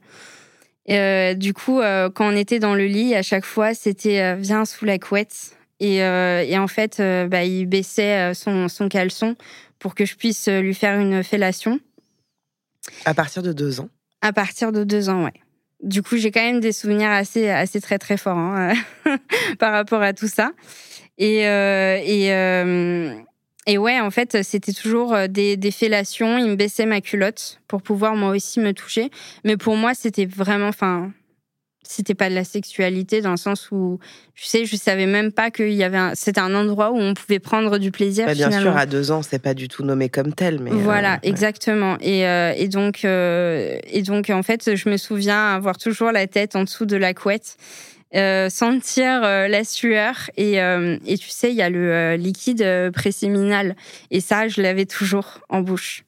Euh, 0.91 1.33
du 1.33 1.53
coup, 1.53 1.79
euh, 1.79 2.09
quand 2.09 2.27
on 2.27 2.35
était 2.35 2.59
dans 2.59 2.75
le 2.75 2.85
lit, 2.85 3.15
à 3.15 3.23
chaque 3.23 3.45
fois, 3.45 3.73
c'était 3.73 4.21
euh, 4.21 4.35
viens 4.35 4.65
sous 4.65 4.85
la 4.85 4.99
couette. 4.99 5.57
Et, 5.79 6.03
en 6.03 6.67
fait, 6.67 7.01
bah, 7.27 7.43
il 7.43 7.65
baissait 7.65 8.35
son, 8.35 8.67
caleçon 8.87 9.35
pour 9.79 9.95
que 9.95 10.05
je 10.05 10.15
puisse 10.15 10.47
lui 10.47 10.75
faire 10.75 10.99
une 10.99 11.23
fellation. 11.23 11.79
À 13.05 13.15
partir 13.15 13.41
de 13.41 13.51
deux 13.51 13.79
ans 13.79 13.89
À 14.21 14.31
partir 14.31 14.71
de 14.71 14.83
deux 14.83 15.09
ans, 15.09 15.23
ouais. 15.23 15.33
Du 15.81 16.03
coup, 16.03 16.17
j'ai 16.17 16.29
quand 16.29 16.43
même 16.43 16.59
des 16.59 16.71
souvenirs 16.71 17.09
assez, 17.09 17.49
assez 17.49 17.81
très, 17.81 17.97
très 17.97 18.17
forts 18.17 18.37
hein, 18.37 18.73
par 19.57 19.71
rapport 19.71 20.03
à 20.03 20.13
tout 20.13 20.27
ça. 20.27 20.51
Et, 21.17 21.39
et, 21.39 22.31
et 23.67 23.77
ouais, 23.77 23.99
en 23.99 24.09
fait, 24.09 24.43
c'était 24.43 24.73
toujours 24.73 25.13
euh, 25.13 25.27
des, 25.27 25.55
des, 25.55 25.71
fellations. 25.71 26.37
Il 26.37 26.47
me 26.47 26.55
baissait 26.55 26.85
ma 26.85 26.99
culotte 26.99 27.59
pour 27.67 27.81
pouvoir 27.83 28.15
moi 28.15 28.31
aussi 28.31 28.59
me 28.59 28.73
toucher. 28.73 29.11
Mais 29.45 29.55
pour 29.55 29.75
moi, 29.75 29.93
c'était 29.93 30.25
vraiment, 30.25 30.69
enfin, 30.69 31.11
c'était 31.83 32.15
pas 32.15 32.29
de 32.29 32.33
la 32.33 32.43
sexualité 32.43 33.21
dans 33.21 33.29
le 33.29 33.37
sens 33.37 33.69
où, 33.69 33.99
tu 34.33 34.45
sais, 34.45 34.65
je 34.65 34.75
savais 34.75 35.05
même 35.05 35.31
pas 35.31 35.51
qu'il 35.51 35.73
y 35.73 35.83
avait. 35.83 35.97
Un... 35.97 36.15
C'était 36.15 36.41
un 36.41 36.55
endroit 36.55 36.91
où 36.91 36.97
on 36.97 37.13
pouvait 37.13 37.37
prendre 37.37 37.77
du 37.77 37.91
plaisir. 37.91 38.25
Bah, 38.25 38.33
bien 38.33 38.49
sûr, 38.49 38.75
à 38.75 38.87
deux 38.87 39.11
ans, 39.11 39.21
c'est 39.21 39.41
pas 39.41 39.53
du 39.53 39.67
tout 39.67 39.83
nommé 39.83 40.09
comme 40.09 40.33
tel, 40.33 40.59
mais. 40.59 40.71
Voilà, 40.71 41.19
exactement. 41.21 41.97
Et, 42.01 42.21
et 42.21 42.67
donc, 42.67 43.05
et 43.05 44.01
donc, 44.03 44.31
en 44.31 44.41
fait, 44.41 44.75
je 44.75 44.89
me 44.89 44.97
souviens 44.97 45.53
avoir 45.53 45.77
toujours 45.77 46.11
la 46.11 46.25
tête 46.25 46.55
en 46.55 46.63
dessous 46.63 46.87
de 46.87 46.97
la 46.97 47.13
couette. 47.13 47.57
Euh, 48.13 48.49
sentir 48.49 49.23
euh, 49.23 49.47
la 49.47 49.63
sueur 49.63 50.29
et, 50.35 50.61
euh, 50.61 50.97
et, 51.05 51.17
tu 51.17 51.29
sais, 51.29 51.49
il 51.49 51.55
y 51.55 51.61
a 51.61 51.69
le 51.69 52.15
liquide 52.15 52.91
préséminal 52.91 53.73
et 54.09 54.19
ça, 54.19 54.49
je 54.49 54.61
l'avais 54.61 54.85
toujours 54.85 55.39
en 55.47 55.61
bouche 55.61 56.03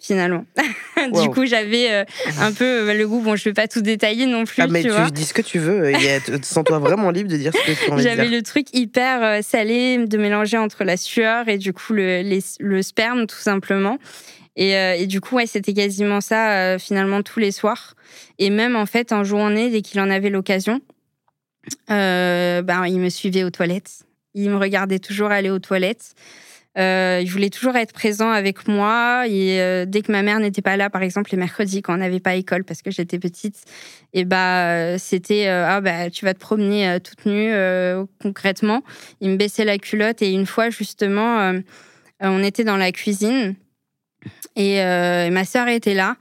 finalement. 0.00 0.46
du 1.22 1.28
coup, 1.28 1.44
j'avais 1.44 2.06
un 2.40 2.52
peu 2.52 2.94
le 2.94 3.06
goût. 3.06 3.20
Bon, 3.20 3.36
je 3.36 3.44
vais 3.44 3.52
pas 3.52 3.68
tout 3.68 3.82
détailler 3.82 4.24
non 4.24 4.44
plus. 4.44 4.62
Ah, 4.62 4.68
mais 4.68 4.82
tu, 4.82 4.90
dis 5.12 5.24
ce 5.24 5.34
que 5.34 5.42
tu 5.42 5.58
veux. 5.58 5.92
Sens-toi 6.42 6.78
vraiment 6.78 7.10
libre 7.10 7.30
de 7.30 7.36
dire 7.36 7.52
ce 7.52 7.72
que 7.72 7.84
tu 7.84 7.90
veux 7.90 7.98
J'avais 7.98 8.28
le 8.28 8.42
truc 8.42 8.68
hyper 8.72 9.44
salé 9.44 9.98
de 9.98 10.16
mélanger 10.16 10.56
entre 10.56 10.84
la 10.84 10.96
sueur 10.96 11.48
et 11.48 11.58
du 11.58 11.74
coup 11.74 11.92
le, 11.92 12.22
le 12.60 12.82
sperme, 12.82 13.26
tout 13.26 13.36
simplement. 13.36 13.98
Et, 14.56 14.70
et, 14.72 15.06
du 15.06 15.20
coup, 15.20 15.36
ouais, 15.36 15.46
c'était 15.46 15.74
quasiment 15.74 16.22
ça 16.22 16.78
finalement 16.78 17.22
tous 17.22 17.38
les 17.38 17.52
soirs. 17.52 17.96
Et 18.38 18.48
même 18.48 18.76
en 18.76 18.86
fait, 18.86 19.12
en 19.12 19.24
journée, 19.24 19.68
dès 19.68 19.82
qu'il 19.82 20.00
en 20.00 20.10
avait 20.10 20.30
l'occasion, 20.30 20.80
ben, 21.88 22.86
il 22.86 23.00
me 23.00 23.08
suivait 23.08 23.44
aux 23.44 23.50
toilettes. 23.50 24.04
Il 24.34 24.50
me 24.50 24.56
regardait 24.56 24.98
toujours 24.98 25.30
aller 25.30 25.50
aux 25.50 25.58
toilettes. 25.58 26.14
Euh, 26.78 27.20
il 27.22 27.30
voulait 27.30 27.50
toujours 27.50 27.76
être 27.76 27.92
présent 27.92 28.30
avec 28.30 28.68
moi. 28.68 29.24
Et 29.26 29.60
euh, 29.60 29.84
dès 29.84 30.02
que 30.02 30.12
ma 30.12 30.22
mère 30.22 30.38
n'était 30.38 30.62
pas 30.62 30.76
là, 30.76 30.90
par 30.90 31.02
exemple 31.02 31.30
les 31.32 31.38
mercredis 31.38 31.82
quand 31.82 31.94
on 31.94 31.98
n'avait 31.98 32.20
pas 32.20 32.36
école 32.36 32.64
parce 32.64 32.82
que 32.82 32.90
j'étais 32.90 33.18
petite, 33.18 33.64
et 34.12 34.24
bah 34.24 34.96
c'était 34.98 35.48
ah 35.48 35.80
bah 35.80 36.10
tu 36.10 36.24
vas 36.24 36.34
te 36.34 36.38
promener 36.38 36.98
toute 37.02 37.26
nue 37.26 37.52
concrètement. 38.22 38.82
Il 39.20 39.30
me 39.30 39.36
baissait 39.36 39.64
la 39.64 39.78
culotte 39.78 40.22
et 40.22 40.30
une 40.30 40.46
fois 40.46 40.70
justement, 40.70 41.52
on 42.20 42.42
était 42.44 42.64
dans 42.64 42.76
la 42.76 42.92
cuisine 42.92 43.56
et 44.54 44.80
ma 45.30 45.44
sœur 45.44 45.68
était 45.68 45.94
là 45.94 46.16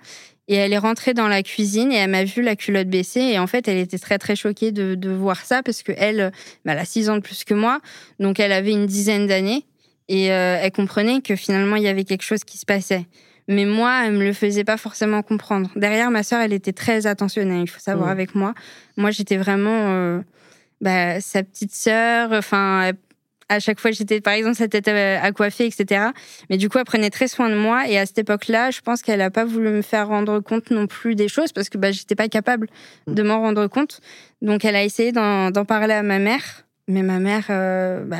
et 0.48 0.56
elle 0.56 0.72
est 0.72 0.78
rentrée 0.78 1.14
dans 1.14 1.28
la 1.28 1.44
cuisine 1.44 1.92
et 1.92 1.96
elle 1.96 2.10
m'a 2.10 2.24
vu 2.24 2.42
la 2.42 2.56
culotte 2.56 2.88
baissée. 2.88 3.22
Et 3.22 3.40
en 3.40 3.48
fait, 3.48 3.68
elle 3.68 3.78
était 3.78 3.98
très, 3.98 4.18
très 4.18 4.36
choquée 4.36 4.72
de, 4.72 4.96
de 4.96 5.10
voir 5.10 5.44
ça 5.44 5.62
parce 5.62 5.84
que 5.84 5.92
elle, 5.98 6.32
bah, 6.64 6.74
elle 6.74 6.80
a 6.80 6.86
six 6.86 7.10
ans 7.10 7.16
de 7.16 7.22
plus 7.22 7.44
que 7.44 7.54
moi. 7.54 7.82
Donc, 8.20 8.40
elle 8.40 8.54
avait 8.54 8.72
une 8.72 8.86
dizaine 8.86 9.28
d'années. 9.28 9.66
Et 10.10 10.32
euh, 10.32 10.58
elle 10.62 10.72
comprenait 10.72 11.22
que 11.22 11.36
finalement, 11.36 11.76
il 11.76 11.84
y 11.84 11.88
avait 11.88 12.06
quelque 12.06 12.24
chose 12.24 12.46
qui 12.46 12.58
se 12.58 12.66
passait. 12.66 13.06
Mais 13.50 13.66
moi, 13.66 14.04
elle 14.06 14.14
me 14.14 14.24
le 14.24 14.34
faisait 14.34 14.64
pas 14.64 14.78
forcément 14.78 15.22
comprendre. 15.22 15.70
Derrière, 15.76 16.12
ma 16.12 16.24
sœur, 16.24 16.42
elle 16.42 16.54
était 16.54 16.74
très 16.74 17.08
attentionnée, 17.08 17.62
il 17.62 17.70
faut 17.70 17.80
savoir, 17.80 18.08
mmh. 18.08 18.12
avec 18.12 18.36
moi. 18.36 18.54
Moi, 18.96 19.12
j'étais 19.12 19.38
vraiment 19.38 19.90
euh, 19.90 20.22
bah, 20.80 21.20
sa 21.20 21.44
petite 21.44 21.74
sœur. 21.74 22.32
Enfin, 22.32 22.92
à 23.50 23.60
chaque 23.60 23.80
fois 23.80 23.92
j'étais 23.92 24.22
par 24.22 24.34
exemple 24.34 24.56
sa 24.56 24.68
tête 24.68 24.88
à 24.88 25.32
coiffer 25.32 25.66
etc 25.66 26.08
mais 26.50 26.58
du 26.58 26.70
coup 26.70 26.78
elle 26.78 26.86
prenait 26.86 27.10
très 27.10 27.28
soin 27.28 27.50
de 27.50 27.56
moi 27.56 27.88
et 27.88 27.98
à 27.98 28.06
cette 28.06 28.20
époque 28.20 28.48
là 28.48 28.72
je 28.72 28.82
pense 28.82 29.02
qu'elle 29.02 29.22
a 29.22 29.32
pas 29.32 29.46
voulu 29.46 29.70
me 29.70 29.82
faire 29.82 30.08
rendre 30.08 30.40
compte 30.40 30.72
non 30.72 30.88
plus 30.88 31.16
des 31.16 31.28
choses 31.28 31.52
parce 31.52 31.70
que 31.70 31.78
bah 31.78 31.92
j'étais 31.92 32.16
pas 32.16 32.28
capable 32.28 32.68
mm. 33.08 33.14
de 33.14 33.24
m'en 33.24 33.40
rendre 33.40 33.68
compte 33.68 34.00
donc 34.42 34.66
elle 34.66 34.76
a 34.76 34.84
essayé 34.84 35.12
d'en 35.12 35.66
parler 35.66 35.94
à 35.94 36.04
ma 36.04 36.20
mère 36.20 36.66
mais 36.88 37.04
ma 37.04 37.20
mère 37.20 37.46
euh, 37.50 38.04
bah, 38.06 38.18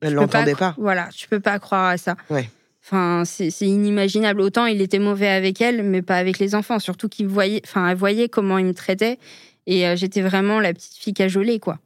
elle 0.00 0.14
l'entendait 0.14 0.54
pas, 0.54 0.74
voilà 0.78 1.08
tu 1.14 1.28
peux 1.28 1.40
pas 1.40 1.58
croire 1.58 1.86
à 1.86 1.96
ça 1.96 2.16
ouais. 2.30 2.48
Enfin, 2.90 3.24
c'est 3.26 3.50
inimaginable. 3.66 4.40
Autant 4.40 4.64
il 4.64 4.80
était 4.80 4.98
mauvais 4.98 5.28
avec 5.28 5.60
elle, 5.60 5.82
mais 5.82 6.00
pas 6.00 6.16
avec 6.16 6.38
les 6.38 6.54
enfants. 6.54 6.78
Surtout 6.78 7.10
qu'il 7.10 7.26
voyait, 7.26 7.60
enfin, 7.62 7.86
elle 7.86 7.98
voyait 7.98 8.30
comment 8.30 8.56
il 8.56 8.64
me 8.64 8.72
traitait, 8.72 9.18
et 9.66 9.86
euh, 9.86 9.94
j'étais 9.94 10.22
vraiment 10.22 10.58
la 10.58 10.72
petite 10.72 10.96
fille 10.96 11.12
cajolée, 11.12 11.58
quoi. 11.58 11.78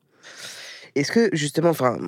Est-ce 0.94 1.12
que 1.12 1.30
justement, 1.32 1.70
enfin, 1.70 1.98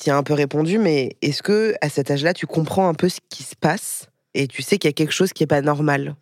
tu 0.00 0.10
as 0.10 0.16
un 0.16 0.22
peu 0.22 0.34
répondu, 0.34 0.78
mais 0.78 1.16
est-ce 1.22 1.42
que 1.42 1.74
à 1.80 1.88
cet 1.88 2.10
âge-là, 2.10 2.34
tu 2.34 2.46
comprends 2.46 2.88
un 2.88 2.94
peu 2.94 3.08
ce 3.08 3.20
qui 3.30 3.42
se 3.42 3.56
passe 3.56 4.08
et 4.34 4.46
tu 4.46 4.62
sais 4.62 4.78
qu'il 4.78 4.88
y 4.88 4.90
a 4.90 4.94
quelque 4.94 5.12
chose 5.12 5.32
qui 5.32 5.42
est 5.42 5.48
pas 5.48 5.62
normal? 5.62 6.14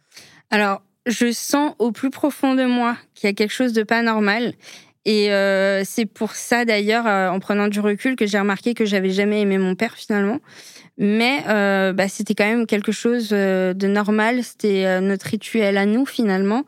Alors, 0.50 0.83
je 1.07 1.33
sens 1.33 1.75
au 1.79 1.91
plus 1.91 2.11
profond 2.11 2.55
de 2.55 2.64
moi 2.64 2.97
qu'il 3.14 3.29
y 3.29 3.31
a 3.31 3.35
quelque 3.35 3.52
chose 3.52 3.73
de 3.73 3.83
pas 3.83 4.02
normal. 4.02 4.55
Et 5.05 5.33
euh, 5.33 5.83
c'est 5.85 6.07
pour 6.07 6.33
ça 6.33 6.64
d'ailleurs, 6.64 7.07
euh, 7.07 7.29
en 7.29 7.41
prenant 7.41 7.69
du 7.69 7.81
recul, 7.81 8.14
que 8.14 8.26
j'ai 8.26 8.38
remarqué 8.38 8.75
que 8.75 8.85
j'avais 8.85 9.11
jamais 9.11 9.41
aimé 9.41 9.59
mon 9.59 9.75
père 9.75 9.95
finalement. 9.97 10.38
Mais 10.99 11.43
euh, 11.49 11.93
bah, 11.93 12.09
c'était 12.09 12.35
quand 12.35 12.47
même 12.47 12.67
quelque 12.67 12.93
chose 12.93 13.31
de 13.31 13.87
normal. 13.87 14.45
C'était 14.45 15.00
notre 15.00 15.26
rituel 15.26 15.76
à 15.76 15.87
nous 15.87 16.07
finalement 16.07 16.64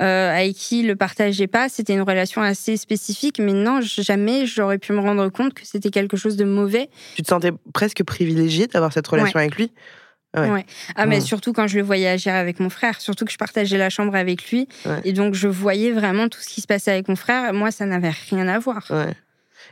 euh, 0.00 0.30
avec 0.34 0.54
qui 0.54 0.82
le 0.82 0.96
partageait 0.96 1.46
pas. 1.46 1.68
C'était 1.68 1.94
une 1.94 2.02
relation 2.02 2.42
assez 2.42 2.76
spécifique, 2.76 3.38
mais 3.38 3.52
non, 3.52 3.80
jamais 3.80 4.46
j'aurais 4.46 4.78
pu 4.78 4.92
me 4.92 5.00
rendre 5.00 5.28
compte 5.28 5.54
que 5.54 5.66
c'était 5.66 5.90
quelque 5.90 6.16
chose 6.16 6.36
de 6.36 6.44
mauvais. 6.44 6.88
Tu 7.16 7.22
te 7.22 7.28
sentais 7.28 7.52
presque 7.72 8.02
privilégiée 8.04 8.66
d'avoir 8.66 8.92
cette 8.92 9.06
relation 9.06 9.38
avec 9.38 9.56
lui? 9.56 9.72
Ouais. 10.36 10.64
Ah, 10.94 11.06
mais 11.06 11.20
surtout 11.20 11.52
quand 11.52 11.66
je 11.66 11.78
le 11.78 11.82
voyais 11.82 12.06
agir 12.06 12.34
avec 12.34 12.60
mon 12.60 12.70
frère, 12.70 13.00
surtout 13.00 13.24
que 13.24 13.32
je 13.32 13.38
partageais 13.38 13.78
la 13.78 13.90
chambre 13.90 14.14
avec 14.14 14.50
lui. 14.50 14.68
Et 15.04 15.12
donc, 15.12 15.34
je 15.34 15.48
voyais 15.48 15.90
vraiment 15.90 16.28
tout 16.28 16.40
ce 16.40 16.48
qui 16.48 16.60
se 16.60 16.66
passait 16.66 16.92
avec 16.92 17.08
mon 17.08 17.16
frère. 17.16 17.52
Moi, 17.52 17.70
ça 17.70 17.86
n'avait 17.86 18.12
rien 18.30 18.46
à 18.46 18.58
voir. 18.58 18.86
Ouais. 18.90 19.14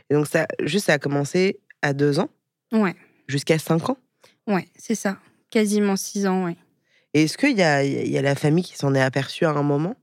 Et 0.09 0.15
donc, 0.15 0.27
ça, 0.27 0.45
juste, 0.63 0.87
ça 0.87 0.93
a 0.93 0.97
commencé 0.99 1.59
à 1.81 1.93
deux 1.93 2.19
ans? 2.19 2.29
Ouais. 2.73 2.95
Jusqu'à 3.27 3.59
cinq 3.59 3.89
ans? 3.89 3.97
Ouais, 4.45 4.67
c'est 4.75 4.95
ça. 4.95 5.17
Quasiment 5.51 5.95
six 5.95 6.27
ans, 6.27 6.45
ouais. 6.45 6.57
Et 7.13 7.23
est-ce 7.23 7.37
qu'il 7.37 7.57
y 7.57 7.63
a, 7.63 7.83
y 7.83 8.17
a 8.17 8.21
la 8.21 8.35
famille 8.35 8.63
qui 8.63 8.75
s'en 8.75 8.93
est 8.93 9.01
aperçue 9.01 9.45
à 9.45 9.51
un 9.51 9.63
moment? 9.63 9.95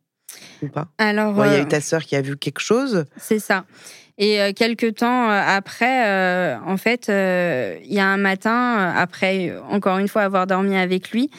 Pas 0.73 0.89
Alors, 0.99 1.35
il 1.47 1.53
y 1.53 1.55
a 1.55 1.59
eu 1.59 1.63
euh, 1.63 1.65
ta 1.65 1.81
sœur 1.81 2.03
qui 2.03 2.17
a 2.17 2.23
vu 2.23 2.37
quelque 2.37 2.61
chose. 2.61 3.05
C'est 3.17 3.39
ça. 3.39 3.65
Et 4.17 4.41
euh, 4.41 4.53
quelques 4.55 4.97
temps 4.97 5.31
euh, 5.31 5.43
après, 5.47 6.57
en 6.65 6.77
fait, 6.77 7.09
il 7.09 7.93
y 7.93 7.99
a 7.99 8.07
un 8.07 8.17
matin, 8.17 8.93
après 8.97 9.55
encore 9.69 9.99
une 9.99 10.09
fois 10.09 10.23
avoir 10.23 10.47
dormi 10.47 10.77
avec 10.77 11.11
lui, 11.11 11.31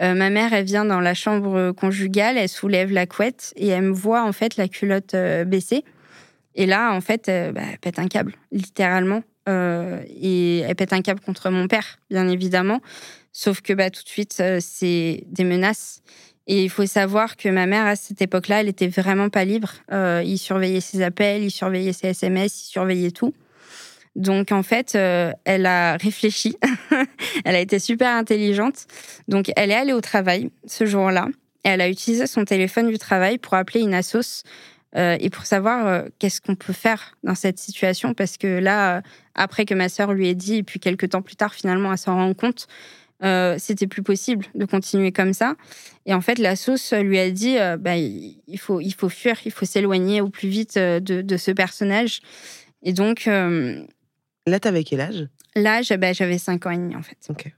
ma 0.00 0.30
mère, 0.30 0.52
elle 0.52 0.64
vient 0.64 0.84
dans 0.84 1.00
la 1.00 1.14
chambre 1.14 1.70
conjugale, 1.72 2.36
elle 2.36 2.48
soulève 2.48 2.90
la 2.90 3.06
couette 3.06 3.52
et 3.56 3.68
elle 3.68 3.82
me 3.82 3.92
voit 3.92 4.24
en 4.24 4.32
fait 4.32 4.56
la 4.56 4.66
culotte 4.66 5.14
baissée. 5.46 5.84
Et 6.56 6.66
là, 6.66 6.92
en 6.92 7.00
fait, 7.00 7.26
bah, 7.26 7.62
elle 7.72 7.78
pète 7.78 7.98
un 7.98 8.08
câble, 8.08 8.34
littéralement. 8.50 9.22
et 9.46 10.58
elle 10.60 10.74
pète 10.74 10.92
un 10.92 11.02
câble 11.02 11.20
contre 11.20 11.50
mon 11.50 11.68
père, 11.68 11.98
bien 12.10 12.28
évidemment. 12.28 12.80
Sauf 13.32 13.60
que 13.60 13.72
bah, 13.72 13.90
tout 13.90 14.02
de 14.02 14.08
suite, 14.08 14.42
c'est 14.60 15.24
des 15.28 15.44
menaces. 15.44 16.02
Et 16.46 16.62
il 16.64 16.70
faut 16.70 16.84
savoir 16.86 17.36
que 17.36 17.48
ma 17.48 17.66
mère, 17.66 17.86
à 17.86 17.96
cette 17.96 18.20
époque-là, 18.20 18.60
elle 18.60 18.68
était 18.68 18.88
vraiment 18.88 19.30
pas 19.30 19.44
libre. 19.44 19.72
Euh, 19.92 20.22
il 20.24 20.38
surveillait 20.38 20.80
ses 20.80 21.02
appels, 21.02 21.42
il 21.42 21.50
surveillait 21.50 21.94
ses 21.94 22.08
SMS, 22.08 22.66
il 22.66 22.70
surveillait 22.70 23.12
tout. 23.12 23.32
Donc, 24.14 24.52
en 24.52 24.62
fait, 24.62 24.94
euh, 24.94 25.32
elle 25.44 25.66
a 25.66 25.96
réfléchi. 25.96 26.56
elle 27.44 27.56
a 27.56 27.60
été 27.60 27.78
super 27.78 28.14
intelligente. 28.14 28.86
Donc, 29.26 29.50
elle 29.56 29.70
est 29.70 29.74
allée 29.74 29.94
au 29.94 30.02
travail 30.02 30.50
ce 30.66 30.84
jour-là. 30.84 31.28
Et 31.64 31.70
elle 31.70 31.80
a 31.80 31.88
utilisé 31.88 32.26
son 32.26 32.44
téléphone 32.44 32.90
du 32.90 32.98
travail 32.98 33.38
pour 33.38 33.54
appeler 33.54 33.80
une 33.80 33.94
assos 33.94 34.44
euh, 34.96 35.16
et 35.18 35.30
pour 35.30 35.46
savoir 35.46 36.04
qu'est-ce 36.18 36.42
qu'on 36.42 36.54
peut 36.54 36.74
faire 36.74 37.16
dans 37.24 37.34
cette 37.34 37.58
situation. 37.58 38.12
Parce 38.12 38.36
que 38.36 38.58
là, 38.58 39.00
après 39.34 39.64
que 39.64 39.74
ma 39.74 39.88
sœur 39.88 40.12
lui 40.12 40.28
ait 40.28 40.34
dit, 40.34 40.56
et 40.56 40.62
puis 40.62 40.78
quelques 40.78 41.08
temps 41.08 41.22
plus 41.22 41.36
tard, 41.36 41.54
finalement, 41.54 41.90
elle 41.90 41.98
s'en 41.98 42.14
rend 42.14 42.34
compte, 42.34 42.68
euh, 43.22 43.56
c'était 43.58 43.86
plus 43.86 44.02
possible 44.02 44.46
de 44.54 44.64
continuer 44.64 45.12
comme 45.12 45.32
ça. 45.32 45.54
Et 46.06 46.14
en 46.14 46.20
fait, 46.20 46.38
la 46.38 46.56
sauce 46.56 46.92
lui 46.92 47.18
a 47.18 47.30
dit 47.30 47.58
euh, 47.58 47.76
bah, 47.76 47.96
il, 47.96 48.58
faut, 48.58 48.80
il 48.80 48.92
faut 48.92 49.08
fuir, 49.08 49.36
il 49.44 49.52
faut 49.52 49.64
s'éloigner 49.64 50.20
au 50.20 50.28
plus 50.28 50.48
vite 50.48 50.76
euh, 50.76 51.00
de, 51.00 51.36
ce 51.36 51.50
personnage. 51.50 52.20
Et 52.82 52.92
donc. 52.92 53.26
Là, 53.26 54.60
t'avais 54.60 54.84
quel 54.84 55.00
âge? 55.00 55.26
Là, 55.56 55.80
j'avais 55.80 56.38
5 56.38 56.66
ans 56.66 56.70
et 56.70 56.76
demi, 56.76 56.96
en 56.96 57.02
fait. 57.02 57.16
Ok. 57.30 57.50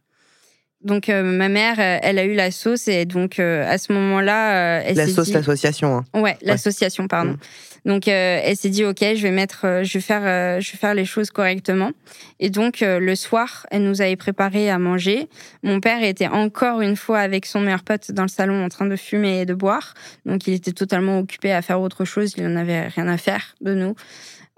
Donc, 0.86 1.08
ma 1.08 1.48
mère, 1.48 1.78
elle 1.78 2.18
a 2.18 2.24
eu 2.24 2.34
la 2.34 2.50
sauce 2.50 2.88
et 2.88 3.04
donc 3.04 3.38
à 3.38 3.76
ce 3.78 3.92
moment-là, 3.92 4.80
elle 4.82 4.96
La 4.96 5.06
sauce, 5.08 5.32
l'association. 5.32 5.98
Hein. 5.98 6.20
Ouais, 6.20 6.36
l'association, 6.42 7.08
pardon. 7.08 7.32
Mm. 7.32 7.38
Donc 7.86 8.08
euh, 8.08 8.40
elle 8.42 8.56
s'est 8.56 8.68
dit 8.68 8.84
ok, 8.84 8.98
je 8.98 9.22
vais 9.22 9.30
mettre, 9.30 9.64
euh, 9.64 9.84
je 9.84 9.94
vais 9.94 10.00
faire, 10.00 10.22
euh, 10.24 10.60
je 10.60 10.72
vais 10.72 10.78
faire 10.78 10.92
les 10.92 11.04
choses 11.04 11.30
correctement. 11.30 11.92
Et 12.40 12.50
donc 12.50 12.80
le 12.82 13.14
soir, 13.14 13.64
elle 13.70 13.84
nous 13.84 14.02
avait 14.02 14.16
préparé 14.16 14.68
à 14.68 14.78
manger. 14.78 15.28
Mon 15.62 15.80
père 15.80 16.02
était 16.02 16.26
encore 16.26 16.80
une 16.80 16.96
fois 16.96 17.20
avec 17.20 17.46
son 17.46 17.60
meilleur 17.60 17.84
pote 17.84 18.10
dans 18.10 18.22
le 18.22 18.28
salon 18.28 18.64
en 18.64 18.68
train 18.68 18.86
de 18.86 18.96
fumer 18.96 19.42
et 19.42 19.46
de 19.46 19.54
boire. 19.54 19.94
Donc 20.26 20.46
il 20.46 20.54
était 20.54 20.72
totalement 20.72 21.20
occupé 21.20 21.52
à 21.52 21.62
faire 21.62 21.80
autre 21.80 22.04
chose. 22.04 22.34
Il 22.36 22.44
n'en 22.44 22.60
avait 22.60 22.88
rien 22.88 23.06
à 23.06 23.16
faire 23.16 23.54
de 23.60 23.72
nous. 23.72 23.94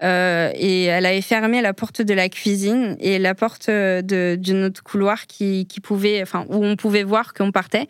Et 0.01 0.83
elle 0.85 1.05
avait 1.05 1.21
fermé 1.21 1.61
la 1.61 1.73
porte 1.73 2.01
de 2.01 2.13
la 2.13 2.29
cuisine 2.29 2.95
et 2.99 3.19
la 3.19 3.35
porte 3.35 3.69
de, 3.69 4.37
d'une 4.39 4.63
autre 4.65 4.81
couloir 4.81 5.27
qui, 5.27 5.65
pouvait, 5.83 6.21
enfin 6.21 6.45
où 6.49 6.63
on 6.63 6.75
pouvait 6.75 7.03
voir 7.03 7.33
qu'on 7.33 7.51
partait 7.51 7.87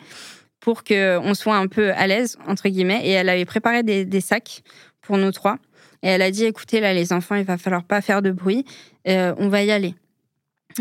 pour 0.59 0.83
qu'on 0.83 1.33
soit 1.33 1.55
un 1.55 1.67
peu 1.67 1.91
à 1.93 2.07
l'aise 2.07 2.37
entre 2.47 2.69
guillemets. 2.69 3.01
Et 3.03 3.11
elle 3.11 3.29
avait 3.29 3.45
préparé 3.45 3.83
des, 3.83 4.21
sacs 4.21 4.61
pour 5.01 5.17
nous 5.17 5.31
trois. 5.31 5.57
Et 6.03 6.07
elle 6.07 6.21
a 6.21 6.31
dit, 6.31 6.45
écoutez, 6.45 6.79
là, 6.79 6.93
les 6.93 7.11
enfants, 7.11 7.35
il 7.35 7.43
va 7.43 7.57
falloir 7.57 7.83
pas 7.83 8.01
faire 8.01 8.21
de 8.21 8.31
bruit. 8.31 8.65
Euh, 9.07 9.33
on 9.37 9.49
va 9.49 9.63
y 9.63 9.71
aller. 9.71 9.95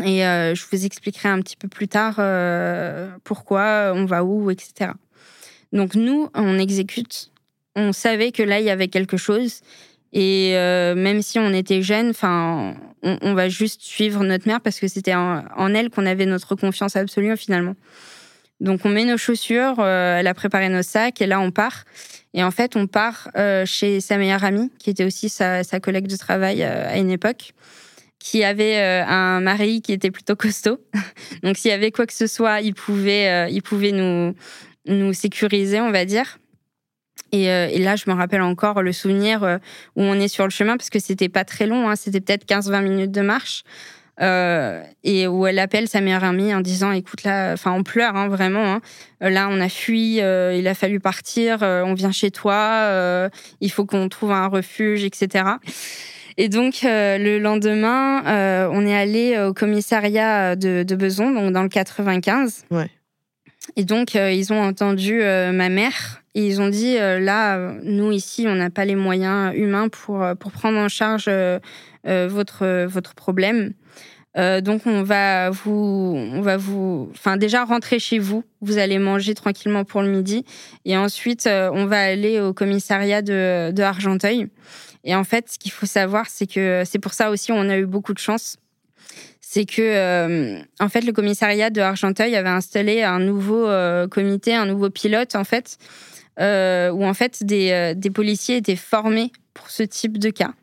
Et 0.03 0.25
euh, 0.25 0.55
je 0.55 0.63
vous 0.71 0.85
expliquerai 0.85 1.29
un 1.29 1.41
petit 1.41 1.57
peu 1.57 1.67
plus 1.67 1.87
tard 1.87 2.15
euh, 2.19 3.09
pourquoi, 3.23 3.91
on 3.93 4.05
va 4.05 4.23
où, 4.23 4.49
etc. 4.49 4.91
Donc 5.73 5.95
nous, 5.95 6.29
on 6.35 6.57
exécute 6.57 7.31
on 7.75 7.93
savait 7.93 8.31
que 8.31 8.43
là, 8.43 8.59
il 8.59 8.65
y 8.65 8.69
avait 8.69 8.87
quelque 8.87 9.17
chose. 9.17 9.61
Et 10.13 10.53
euh, 10.55 10.95
même 10.95 11.21
si 11.21 11.37
on 11.39 11.53
était 11.53 11.81
jeune, 11.81 12.09
enfin, 12.09 12.75
on, 13.03 13.33
va 13.33 13.47
juste 13.47 13.81
suivre 13.81 14.23
notre 14.23 14.47
mère 14.47 14.59
parce 14.61 14.79
que 14.79 14.87
c'était 14.87 15.13
en, 15.13 15.73
elle 15.73 15.89
qu'on 15.89 16.05
avait 16.05 16.25
notre 16.25 16.55
confiance 16.55 16.95
absolue 16.95 17.37
finalement. 17.37 17.75
Donc 18.59 18.81
on 18.85 18.89
met 18.89 19.05
nos 19.05 19.17
chaussures, 19.17 19.75
euh, 19.79 20.17
elle 20.19 20.27
a 20.27 20.33
préparé 20.33 20.67
nos 20.67 20.81
sacs 20.81 21.21
et 21.21 21.27
là 21.27 21.39
on 21.39 21.51
part. 21.51 21.85
Et 22.33 22.43
en 22.43 22.51
fait, 22.51 22.75
on 22.75 22.87
part 22.87 23.29
euh, 23.37 23.65
chez 23.65 24.01
sa 24.01 24.17
meilleure 24.17 24.43
amie, 24.43 24.69
qui 24.79 24.89
était 24.89 25.05
aussi 25.05 25.29
sa, 25.29 25.63
sa 25.63 25.79
collègue 25.79 26.07
de 26.07 26.17
travail 26.17 26.63
à 26.63 26.97
une 26.97 27.09
époque, 27.09 27.53
qui 28.19 28.43
avait 28.43 28.77
un 28.77 29.39
mari 29.39 29.81
qui 29.81 29.93
était 29.93 30.11
plutôt 30.11 30.35
costaud. 30.35 30.79
Donc 31.43 31.57
s'il 31.57 31.71
y 31.71 31.73
avait 31.73 31.91
quoi 31.91 32.05
que 32.05 32.13
ce 32.13 32.27
soit, 32.27 32.61
il 32.61 32.73
pouvait, 32.73 33.51
il 33.51 33.61
pouvait 33.61 33.91
nous, 33.91 34.35
nous 34.87 35.13
sécuriser, 35.13 35.79
on 35.79 35.91
va 35.91 36.05
dire. 36.05 36.39
Euh, 37.33 37.69
et, 37.71 37.79
là, 37.79 37.95
je 37.95 38.09
me 38.09 38.15
rappelle 38.15 38.41
encore 38.41 38.81
le 38.81 38.91
souvenir 38.91 39.43
euh, 39.43 39.57
où 39.95 40.03
on 40.03 40.13
est 40.15 40.27
sur 40.27 40.45
le 40.45 40.49
chemin, 40.49 40.77
parce 40.77 40.89
que 40.89 40.99
c'était 40.99 41.29
pas 41.29 41.43
très 41.43 41.65
long, 41.65 41.89
hein, 41.89 41.95
c'était 41.95 42.21
peut-être 42.21 42.45
15-20 42.45 42.83
minutes 42.83 43.11
de 43.11 43.21
marche. 43.21 43.63
Euh, 44.21 44.83
et 45.05 45.27
où 45.27 45.47
elle 45.47 45.59
appelle 45.59 45.87
sa 45.87 46.01
meilleure 46.01 46.25
amie 46.25 46.53
en 46.53 46.59
disant 46.59 46.91
écoute 46.91 47.23
là 47.23 47.53
enfin 47.53 47.71
on 47.71 47.83
pleure 47.83 48.17
hein, 48.17 48.27
vraiment 48.27 48.73
hein. 48.73 48.81
là 49.21 49.47
on 49.49 49.61
a 49.61 49.69
fui 49.69 50.15
il 50.15 50.67
a 50.67 50.73
fallu 50.73 50.99
partir 50.99 51.59
on 51.61 51.93
vient 51.93 52.11
chez 52.11 52.29
toi 52.29 53.29
il 53.61 53.71
faut 53.71 53.85
qu'on 53.85 54.09
trouve 54.09 54.33
un 54.33 54.47
refuge 54.47 55.05
etc 55.05 55.45
et 56.35 56.49
donc 56.49 56.79
le 56.83 57.37
lendemain 57.37 58.69
on 58.73 58.85
est 58.85 58.93
allé 58.93 59.39
au 59.39 59.53
commissariat 59.53 60.57
de, 60.57 60.83
de 60.83 60.95
Beson 60.97 61.31
donc 61.31 61.53
dans 61.53 61.63
le 61.63 61.69
95 61.69 62.65
ouais. 62.71 62.91
et 63.77 63.85
donc 63.85 64.15
ils 64.15 64.51
ont 64.51 64.61
entendu 64.61 65.21
ma 65.21 65.69
mère 65.69 66.18
ils 66.35 66.61
ont 66.61 66.69
dit, 66.69 66.97
euh, 66.97 67.19
là, 67.19 67.73
nous 67.83 68.11
ici, 68.11 68.45
on 68.47 68.55
n'a 68.55 68.69
pas 68.69 68.85
les 68.85 68.95
moyens 68.95 69.53
humains 69.55 69.89
pour, 69.89 70.21
euh, 70.21 70.35
pour 70.35 70.51
prendre 70.51 70.77
en 70.77 70.89
charge 70.89 71.25
euh, 71.27 71.59
votre, 72.05 72.85
votre 72.85 73.15
problème. 73.15 73.73
donc 74.35 74.83
on 74.85 75.03
va 75.03 75.49
vous, 75.49 76.15
on 76.33 76.41
va 76.41 76.55
vous, 76.55 77.09
enfin 77.11 77.35
déjà 77.35 77.65
rentrer 77.65 77.99
chez 77.99 78.19
vous. 78.19 78.43
Vous 78.61 78.77
allez 78.77 78.99
manger 78.99 79.33
tranquillement 79.33 79.83
pour 79.83 80.01
le 80.01 80.07
midi, 80.09 80.45
et 80.85 80.95
ensuite 80.95 81.45
on 81.47 81.85
va 81.87 82.01
aller 82.01 82.39
au 82.39 82.53
commissariat 82.53 83.21
de, 83.21 83.71
de 83.71 83.83
Argenteuil. 83.83 84.47
Et 85.03 85.13
en 85.13 85.25
fait, 85.25 85.49
ce 85.49 85.59
qu'il 85.59 85.71
faut 85.71 85.85
savoir, 85.85 86.27
c'est 86.29 86.47
que 86.47 86.83
c'est 86.85 86.99
pour 86.99 87.13
ça 87.13 87.31
aussi 87.31 87.51
on 87.51 87.69
a 87.69 87.77
eu 87.77 87.85
beaucoup 87.85 88.13
de 88.13 88.19
chance 88.19 88.55
c'est 89.41 89.65
que 89.65 90.61
en 90.79 90.89
fait 90.89 91.01
le 91.01 91.11
commissariat 91.11 91.69
de 91.71 91.81
Argenteuil 91.81 92.35
avait 92.35 92.49
installé 92.49 93.01
un 93.01 93.19
nouveau 93.19 93.67
comité, 94.09 94.55
un 94.55 94.67
nouveau 94.67 94.89
pilote 94.89 95.35
en 95.35 95.43
fait 95.43 95.77
euh, 96.39 96.89
où 96.91 97.03
en 97.03 97.13
fait 97.13 97.43
des, 97.43 97.71
euh, 97.71 97.93
des, 97.93 98.09
policiers 98.09 98.57
étaient 98.57 98.77
formés 98.77 99.31
pour 99.53 99.69
ce 99.69 99.83
type 99.83 100.17
de 100.17 100.29
cas. 100.29 100.53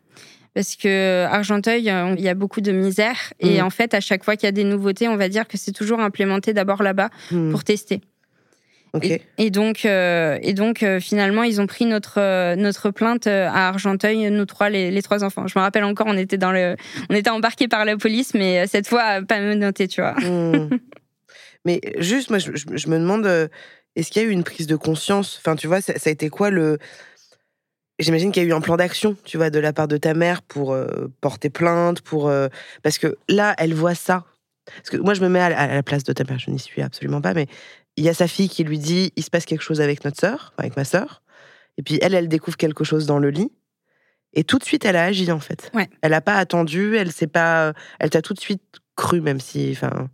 Parce 0.54 0.74
que 0.74 1.24
Argenteuil, 1.24 1.90
euh, 1.90 2.14
il 2.16 2.24
y 2.24 2.30
a 2.30 2.34
beaucoup 2.34 2.62
de 2.62 2.72
misère. 2.72 3.34
Et 3.40 3.60
mm. 3.60 3.64
en 3.64 3.70
fait, 3.70 3.92
à 3.92 4.00
chaque 4.00 4.24
fois 4.24 4.36
qu'il 4.36 4.46
y 4.46 4.48
a 4.48 4.52
des 4.52 4.64
nouveautés, 4.64 5.06
on 5.06 5.16
va 5.16 5.28
dire 5.28 5.46
que 5.46 5.58
c'est 5.58 5.72
toujours 5.72 6.00
implémenté 6.00 6.54
d'abord 6.54 6.82
là-bas 6.82 7.10
mm. 7.30 7.50
pour 7.50 7.62
tester. 7.62 8.00
Et, 9.36 9.50
donc, 9.50 9.84
et 9.84 10.54
donc 10.54 10.82
finalement, 11.00 11.42
ils 11.42 11.60
ont 11.60 11.66
pris 11.66 11.84
notre, 11.84 12.54
notre 12.54 12.90
plainte 12.90 13.26
à 13.26 13.68
Argenteuil, 13.68 14.30
nous 14.30 14.46
trois, 14.46 14.70
les, 14.70 15.02
trois 15.02 15.22
enfants. 15.22 15.46
Je 15.46 15.58
me 15.58 15.62
rappelle 15.62 15.84
encore, 15.84 16.06
on 16.08 16.16
était, 16.16 16.38
dans 16.38 16.50
le, 16.50 16.76
on 17.10 17.14
était 17.14 17.28
embarqués 17.28 17.68
par 17.68 17.84
la 17.84 17.98
police, 17.98 18.32
mais 18.32 18.66
cette 18.66 18.88
fois, 18.88 19.20
pas 19.20 19.38
noté, 19.54 19.86
tu 19.86 20.00
vois. 20.00 20.14
Mm. 20.14 20.70
mais 21.66 21.80
juste, 21.98 22.30
moi, 22.30 22.38
je, 22.38 22.50
je 22.54 22.88
me 22.88 22.98
demande, 22.98 23.50
est-ce 23.96 24.10
qu'il 24.10 24.22
y 24.22 24.24
a 24.24 24.28
eu 24.28 24.32
une 24.32 24.44
prise 24.44 24.66
de 24.66 24.76
conscience? 24.76 25.38
Enfin, 25.38 25.56
tu 25.56 25.66
vois, 25.66 25.80
ça, 25.80 25.94
a 26.04 26.10
été 26.10 26.28
quoi 26.28 26.50
le. 26.50 26.78
J'imagine 27.98 28.30
qu'il 28.30 28.42
y 28.42 28.46
a 28.46 28.48
eu 28.48 28.52
un 28.52 28.60
plan 28.60 28.76
d'action, 28.76 29.16
tu 29.24 29.38
vois, 29.38 29.48
de 29.48 29.58
la 29.58 29.72
part 29.72 29.88
de 29.88 29.96
ta 29.96 30.12
mère 30.12 30.42
pour 30.42 30.72
euh, 30.72 31.08
porter 31.22 31.48
plainte, 31.48 32.02
pour. 32.02 32.28
Euh, 32.28 32.48
parce 32.82 32.98
que 32.98 33.16
là, 33.28 33.54
elle 33.56 33.72
voit 33.72 33.94
ça. 33.94 34.26
Parce 34.66 34.90
que 34.90 34.98
moi, 34.98 35.14
je 35.14 35.22
me 35.22 35.28
mets 35.28 35.40
à, 35.40 35.74
la 35.74 35.82
place 35.82 36.04
de 36.04 36.12
ta 36.12 36.24
mère, 36.24 36.38
je 36.38 36.50
n'y 36.50 36.58
suis 36.58 36.82
absolument 36.82 37.22
pas, 37.22 37.32
mais 37.32 37.46
il 37.96 38.04
y 38.04 38.10
a 38.10 38.14
sa 38.14 38.28
fille 38.28 38.50
qui 38.50 38.64
lui 38.64 38.78
dit 38.78 39.12
il 39.16 39.24
se 39.24 39.30
passe 39.30 39.46
quelque 39.46 39.62
chose 39.62 39.80
avec 39.80 40.04
notre 40.04 40.20
sœur, 40.20 40.52
avec 40.58 40.76
ma 40.76 40.84
sœur. 40.84 41.22
Et 41.78 41.82
puis 41.82 41.98
elle, 42.02 42.14
elle 42.14 42.28
découvre 42.28 42.58
quelque 42.58 42.84
chose 42.84 43.06
dans 43.06 43.18
le 43.18 43.30
lit. 43.30 43.50
Et 44.34 44.44
tout 44.44 44.58
de 44.58 44.64
suite, 44.64 44.84
elle 44.84 44.96
a 44.96 45.04
agi, 45.04 45.32
en 45.32 45.40
fait. 45.40 45.72
Elle 46.02 46.10
n'a 46.10 46.20
pas 46.20 46.34
attendu, 46.34 46.96
elle 46.96 47.10
s'est 47.10 47.26
pas. 47.26 47.72
Elle 47.98 48.10
t'a 48.10 48.20
tout 48.20 48.34
de 48.34 48.40
suite 48.40 48.62
cru, 48.94 49.22
même 49.22 49.40
si. 49.40 49.70
Enfin, 49.72 50.10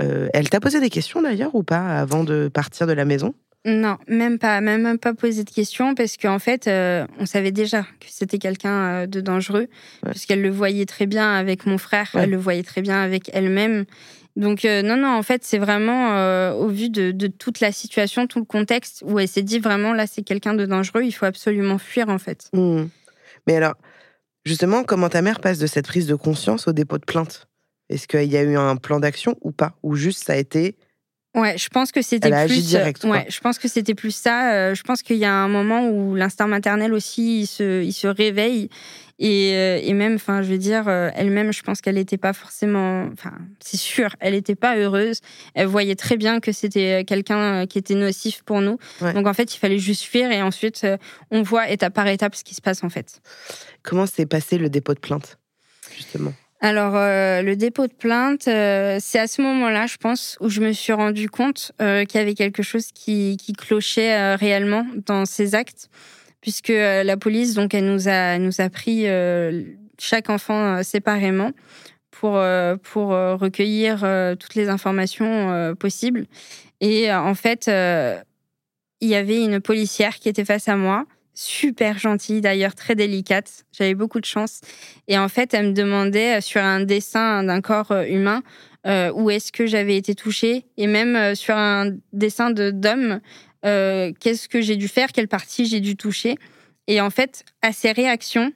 euh, 0.00 0.28
elle 0.32 0.48
t'a 0.48 0.60
posé 0.60 0.80
des 0.80 0.90
questions 0.90 1.22
d'ailleurs 1.22 1.54
ou 1.54 1.62
pas 1.62 1.98
avant 1.98 2.24
de 2.24 2.48
partir 2.52 2.86
de 2.86 2.92
la 2.92 3.04
maison? 3.04 3.34
Non, 3.64 3.98
même 4.08 4.38
pas, 4.38 4.60
même 4.60 4.98
pas 4.98 5.14
posé 5.14 5.44
de 5.44 5.50
questions 5.50 5.94
parce 5.94 6.16
qu'en 6.16 6.40
fait, 6.40 6.66
euh, 6.66 7.06
on 7.20 7.26
savait 7.26 7.52
déjà 7.52 7.82
que 7.82 8.06
c'était 8.08 8.38
quelqu'un 8.38 9.02
euh, 9.02 9.06
de 9.06 9.20
dangereux, 9.20 9.68
parce 10.02 10.26
qu'elle 10.26 10.42
le 10.42 10.50
voyait 10.50 10.86
très 10.86 11.06
bien 11.06 11.32
avec 11.32 11.66
mon 11.66 11.78
frère, 11.78 12.10
elle 12.14 12.30
le 12.30 12.38
voyait 12.38 12.64
très 12.64 12.82
bien 12.82 13.00
avec 13.00 13.30
elle-même. 13.32 13.84
Donc 14.34 14.64
non, 14.64 14.96
non, 14.96 15.14
en 15.14 15.22
fait, 15.22 15.44
c'est 15.44 15.58
vraiment 15.58 16.52
au 16.54 16.68
vu 16.68 16.88
de, 16.88 17.26
toute 17.26 17.60
la 17.60 17.70
situation, 17.70 18.26
tout 18.26 18.38
le 18.38 18.46
contexte, 18.46 19.04
où 19.06 19.18
elle 19.18 19.28
s'est 19.28 19.42
dit 19.42 19.58
vraiment 19.58 19.92
là, 19.92 20.06
c'est 20.06 20.22
quelqu'un 20.22 20.54
de 20.54 20.64
dangereux, 20.64 21.02
il 21.04 21.12
faut 21.12 21.26
absolument 21.26 21.76
fuir 21.76 22.08
en 22.08 22.18
fait. 22.18 22.48
Mmh. 22.54 22.84
Mais 23.46 23.56
alors, 23.56 23.74
justement, 24.46 24.84
comment 24.84 25.10
ta 25.10 25.20
mère 25.20 25.40
passe 25.40 25.58
de 25.58 25.66
cette 25.66 25.86
prise 25.86 26.06
de 26.06 26.14
conscience 26.14 26.66
au 26.66 26.72
dépôt 26.72 26.96
de 26.96 27.04
plainte? 27.04 27.46
Est-ce 27.92 28.08
qu'il 28.08 28.30
y 28.30 28.36
a 28.36 28.42
eu 28.42 28.56
un 28.56 28.76
plan 28.76 29.00
d'action 29.00 29.36
ou 29.40 29.52
pas? 29.52 29.76
Ou 29.82 29.94
juste 29.96 30.24
ça 30.24 30.32
a 30.32 30.36
été. 30.36 30.76
Ouais, 31.34 31.56
je 31.56 31.68
pense 31.70 31.92
que 31.92 32.02
c'était 32.02 32.28
plus. 32.46 32.66
direct, 32.66 33.04
ouais, 33.04 33.24
je 33.28 33.40
pense 33.40 33.58
que 33.58 33.66
c'était 33.66 33.94
plus 33.94 34.14
ça. 34.14 34.52
Euh, 34.52 34.74
je 34.74 34.82
pense 34.82 35.02
qu'il 35.02 35.16
y 35.16 35.24
a 35.24 35.32
un 35.32 35.48
moment 35.48 35.88
où 35.88 36.14
l'instinct 36.14 36.46
maternel 36.46 36.92
aussi, 36.92 37.40
il 37.40 37.46
se, 37.46 37.82
il 37.82 37.92
se 37.92 38.06
réveille. 38.06 38.68
Et, 39.18 39.54
euh, 39.54 39.80
et 39.82 39.94
même, 39.94 40.16
enfin, 40.16 40.42
je 40.42 40.48
veux 40.48 40.58
dire, 40.58 40.88
euh, 40.88 41.08
elle-même, 41.14 41.50
je 41.52 41.62
pense 41.62 41.80
qu'elle 41.80 41.94
n'était 41.94 42.18
pas 42.18 42.34
forcément. 42.34 43.08
Enfin, 43.12 43.32
c'est 43.60 43.78
sûr, 43.78 44.14
elle 44.20 44.34
n'était 44.34 44.56
pas 44.56 44.76
heureuse. 44.76 45.20
Elle 45.54 45.68
voyait 45.68 45.94
très 45.94 46.18
bien 46.18 46.38
que 46.38 46.52
c'était 46.52 47.04
quelqu'un 47.04 47.66
qui 47.66 47.78
était 47.78 47.94
nocif 47.94 48.42
pour 48.42 48.60
nous. 48.60 48.76
Donc, 49.00 49.26
en 49.26 49.32
fait, 49.32 49.54
il 49.54 49.58
fallait 49.58 49.78
juste 49.78 50.02
fuir. 50.02 50.30
Et 50.32 50.42
ensuite, 50.42 50.86
on 51.30 51.40
voit 51.40 51.70
étape 51.70 51.94
par 51.94 52.08
étape 52.08 52.34
ce 52.34 52.44
qui 52.44 52.54
se 52.54 52.60
passe, 52.60 52.84
en 52.84 52.90
fait. 52.90 53.22
Comment 53.82 54.04
s'est 54.04 54.26
passé 54.26 54.58
le 54.58 54.68
dépôt 54.68 54.92
de 54.92 55.00
plainte, 55.00 55.38
justement? 55.96 56.34
Alors, 56.64 56.94
euh, 56.94 57.42
le 57.42 57.56
dépôt 57.56 57.88
de 57.88 57.92
plainte, 57.92 58.46
euh, 58.46 58.98
c'est 59.00 59.18
à 59.18 59.26
ce 59.26 59.42
moment-là, 59.42 59.88
je 59.88 59.96
pense, 59.96 60.38
où 60.40 60.48
je 60.48 60.60
me 60.60 60.70
suis 60.70 60.92
rendu 60.92 61.28
compte 61.28 61.72
euh, 61.82 62.04
qu'il 62.04 62.20
y 62.20 62.22
avait 62.22 62.34
quelque 62.34 62.62
chose 62.62 62.92
qui, 62.94 63.36
qui 63.36 63.52
clochait 63.52 64.36
réellement 64.36 64.86
dans 65.04 65.24
ces 65.24 65.56
actes, 65.56 65.90
puisque 66.40 66.68
la 66.68 67.16
police, 67.16 67.54
donc, 67.54 67.74
elle 67.74 67.86
nous 67.86 68.06
a, 68.06 68.38
nous 68.38 68.60
a 68.60 68.70
pris 68.70 69.06
chaque 69.98 70.30
enfant 70.30 70.84
séparément 70.84 71.50
pour, 72.12 72.40
pour 72.82 73.08
recueillir 73.08 74.06
toutes 74.38 74.54
les 74.54 74.68
informations 74.68 75.74
possibles. 75.74 76.26
Et 76.80 77.12
en 77.12 77.34
fait, 77.34 77.66
il 77.68 79.08
y 79.08 79.16
avait 79.16 79.42
une 79.42 79.60
policière 79.60 80.14
qui 80.14 80.28
était 80.28 80.44
face 80.44 80.68
à 80.68 80.76
moi 80.76 81.06
super 81.34 81.98
gentille, 81.98 82.40
d'ailleurs 82.40 82.74
très 82.74 82.94
délicate. 82.94 83.64
J'avais 83.72 83.94
beaucoup 83.94 84.20
de 84.20 84.24
chance. 84.24 84.60
Et 85.08 85.18
en 85.18 85.28
fait, 85.28 85.54
elle 85.54 85.68
me 85.68 85.72
demandait 85.72 86.38
euh, 86.38 86.40
sur 86.40 86.60
un 86.60 86.80
dessin 86.80 87.44
d'un 87.44 87.60
corps 87.60 87.92
euh, 87.92 88.04
humain 88.04 88.42
euh, 88.86 89.12
où 89.12 89.30
est-ce 89.30 89.52
que 89.52 89.66
j'avais 89.66 89.96
été 89.96 90.14
touchée, 90.14 90.66
et 90.76 90.88
même 90.88 91.36
sur 91.36 91.54
un 91.56 91.92
dessin 92.12 92.50
de 92.50 92.72
d'homme, 92.72 93.20
qu'est-ce 93.62 94.48
que 94.48 94.60
j'ai 94.60 94.74
dû 94.74 94.88
faire, 94.88 95.12
quelle 95.12 95.28
partie 95.28 95.66
j'ai 95.66 95.78
dû 95.78 95.94
toucher? 95.94 96.34
Et 96.88 97.00
en 97.00 97.10
fait, 97.10 97.44
à 97.62 97.72
ces 97.72 97.92
réactions, 97.92 98.52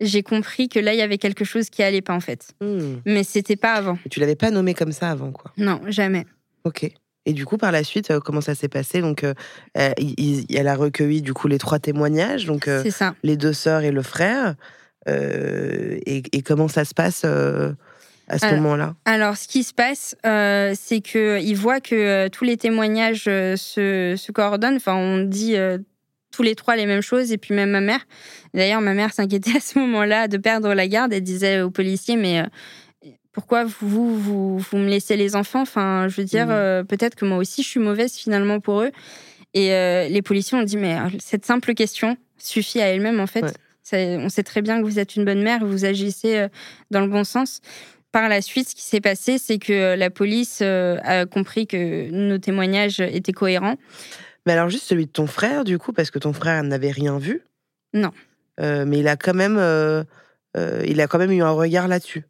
j'ai 0.00 0.22
compris 0.22 0.70
que 0.70 0.78
là, 0.78 0.94
il 0.94 0.98
y 0.98 1.02
avait 1.02 1.18
quelque 1.18 1.44
chose 1.44 1.68
qui 1.68 1.82
allait 1.82 2.00
pas 2.00 2.14
en 2.14 2.20
fait. 2.20 2.54
Hmm. 2.62 2.96
Mais 3.04 3.24
c'était 3.24 3.56
pas 3.56 3.74
avant. 3.74 3.98
Et 4.06 4.08
tu 4.08 4.20
l'avais 4.20 4.36
pas 4.36 4.50
nommé 4.50 4.72
comme 4.72 4.92
ça 4.92 5.10
avant, 5.10 5.32
quoi? 5.32 5.52
Non, 5.58 5.82
jamais. 5.88 6.24
Ok. 6.64 6.90
Et 7.28 7.34
du 7.34 7.44
coup, 7.44 7.58
par 7.58 7.72
la 7.72 7.84
suite, 7.84 8.10
euh, 8.10 8.20
comment 8.20 8.40
ça 8.40 8.54
s'est 8.54 8.70
passé? 8.70 9.02
Donc, 9.02 9.22
euh, 9.22 9.34
elle 9.74 10.66
a 10.66 10.74
recueilli 10.74 11.20
du 11.20 11.34
coup 11.34 11.46
les 11.46 11.58
trois 11.58 11.78
témoignages, 11.78 12.46
donc 12.46 12.68
euh, 12.68 12.82
les 13.22 13.36
deux 13.36 13.52
sœurs 13.52 13.82
et 13.82 13.90
le 13.90 14.02
frère. 14.02 14.54
Et, 15.06 16.42
comment 16.42 16.68
ça 16.68 16.86
se 16.86 16.94
passe 16.94 17.24
à 17.24 18.38
ce 18.38 18.54
moment-là? 18.54 18.94
Alors, 19.04 19.36
ce 19.36 19.46
qui 19.46 19.62
se 19.62 19.74
passe, 19.74 20.16
c'est 20.24 21.02
que 21.02 21.38
il 21.42 21.54
voit 21.54 21.80
que 21.80 22.28
tous 22.28 22.44
les 22.44 22.56
témoignages 22.56 23.24
se, 23.24 24.14
se, 24.16 24.32
coordonnent. 24.32 24.76
Enfin, 24.76 24.94
on 24.94 25.18
dit 25.18 25.56
tous 26.30 26.42
les 26.42 26.54
trois 26.54 26.76
les 26.76 26.86
mêmes 26.86 27.02
choses, 27.02 27.30
et 27.30 27.36
puis 27.36 27.54
même 27.54 27.70
ma 27.70 27.82
mère. 27.82 28.06
D'ailleurs, 28.54 28.80
ma 28.80 28.94
mère 28.94 29.12
s'inquiétait 29.12 29.52
à 29.58 29.60
ce 29.60 29.78
moment-là 29.78 30.28
de 30.28 30.38
perdre 30.38 30.72
la 30.72 30.88
garde. 30.88 31.12
Elle 31.12 31.22
disait 31.22 31.60
aux 31.60 31.70
policiers, 31.70 32.16
mais 32.16 32.42
pourquoi 33.38 33.64
vous, 33.64 34.18
vous, 34.18 34.58
vous, 34.58 34.76
me 34.78 34.88
laissez 34.88 35.16
les 35.16 35.36
enfants? 35.36 35.62
Enfin, 35.62 36.08
je 36.08 36.16
veux 36.16 36.24
dire, 36.24 36.48
mmh. 36.48 36.50
euh, 36.50 36.82
peut-être 36.82 37.14
que 37.14 37.24
moi 37.24 37.38
aussi, 37.38 37.62
je 37.62 37.68
suis 37.68 37.78
mauvaise 37.78 38.14
finalement 38.14 38.58
pour 38.58 38.82
eux. 38.82 38.90
Et 39.54 39.72
euh, 39.72 40.08
les 40.08 40.22
policiers 40.22 40.58
ont 40.58 40.64
dit, 40.64 40.76
mais 40.76 40.98
euh, 40.98 41.08
cette 41.20 41.46
simple 41.46 41.74
question 41.74 42.16
suffit 42.36 42.80
à 42.80 42.88
elle-même, 42.88 43.20
en 43.20 43.28
fait. 43.28 43.44
on 43.92 44.28
sait 44.28 44.42
très 44.42 44.60
bien 44.60 44.80
que 44.80 44.84
vous 44.84 44.98
êtes 44.98 45.14
une 45.14 45.24
bonne 45.24 45.42
mère, 45.42 45.64
vous 45.64 45.84
agissez 45.84 46.48
dans 46.90 47.00
le 47.00 47.06
bon 47.06 47.22
sens. 47.22 47.60
Par 48.10 48.28
la 48.28 48.42
suite, 48.42 48.70
ce 48.70 48.74
qui 48.74 48.82
s'est 48.82 49.00
passé, 49.00 49.38
c'est 49.38 49.58
que 49.58 49.94
la 49.94 50.10
police 50.10 50.60
a 50.60 51.24
compris 51.26 51.68
que 51.68 52.10
nos 52.10 52.38
témoignages 52.38 52.98
étaient 52.98 53.32
cohérents. 53.32 53.76
Mais 54.46 54.54
alors 54.54 54.68
juste 54.68 54.84
celui 54.84 55.06
de 55.06 55.12
ton 55.12 55.28
frère, 55.28 55.62
du 55.62 55.78
coup, 55.78 55.92
parce 55.92 56.10
que 56.10 56.18
ton 56.18 56.32
frère 56.32 56.62
n'avait 56.64 56.90
rien 56.90 57.18
vu? 57.18 57.42
Non. 57.94 58.10
Euh, 58.60 58.84
mais 58.84 58.98
il 58.98 59.08
a 59.08 59.16
quand 59.16 59.34
même, 59.34 59.56
euh, 59.58 60.02
euh, 60.56 60.82
il 60.86 61.00
a 61.00 61.06
quand 61.06 61.18
même 61.18 61.32
eu 61.32 61.42
un 61.42 61.50
regard 61.50 61.88
là-dessus. 61.88 62.24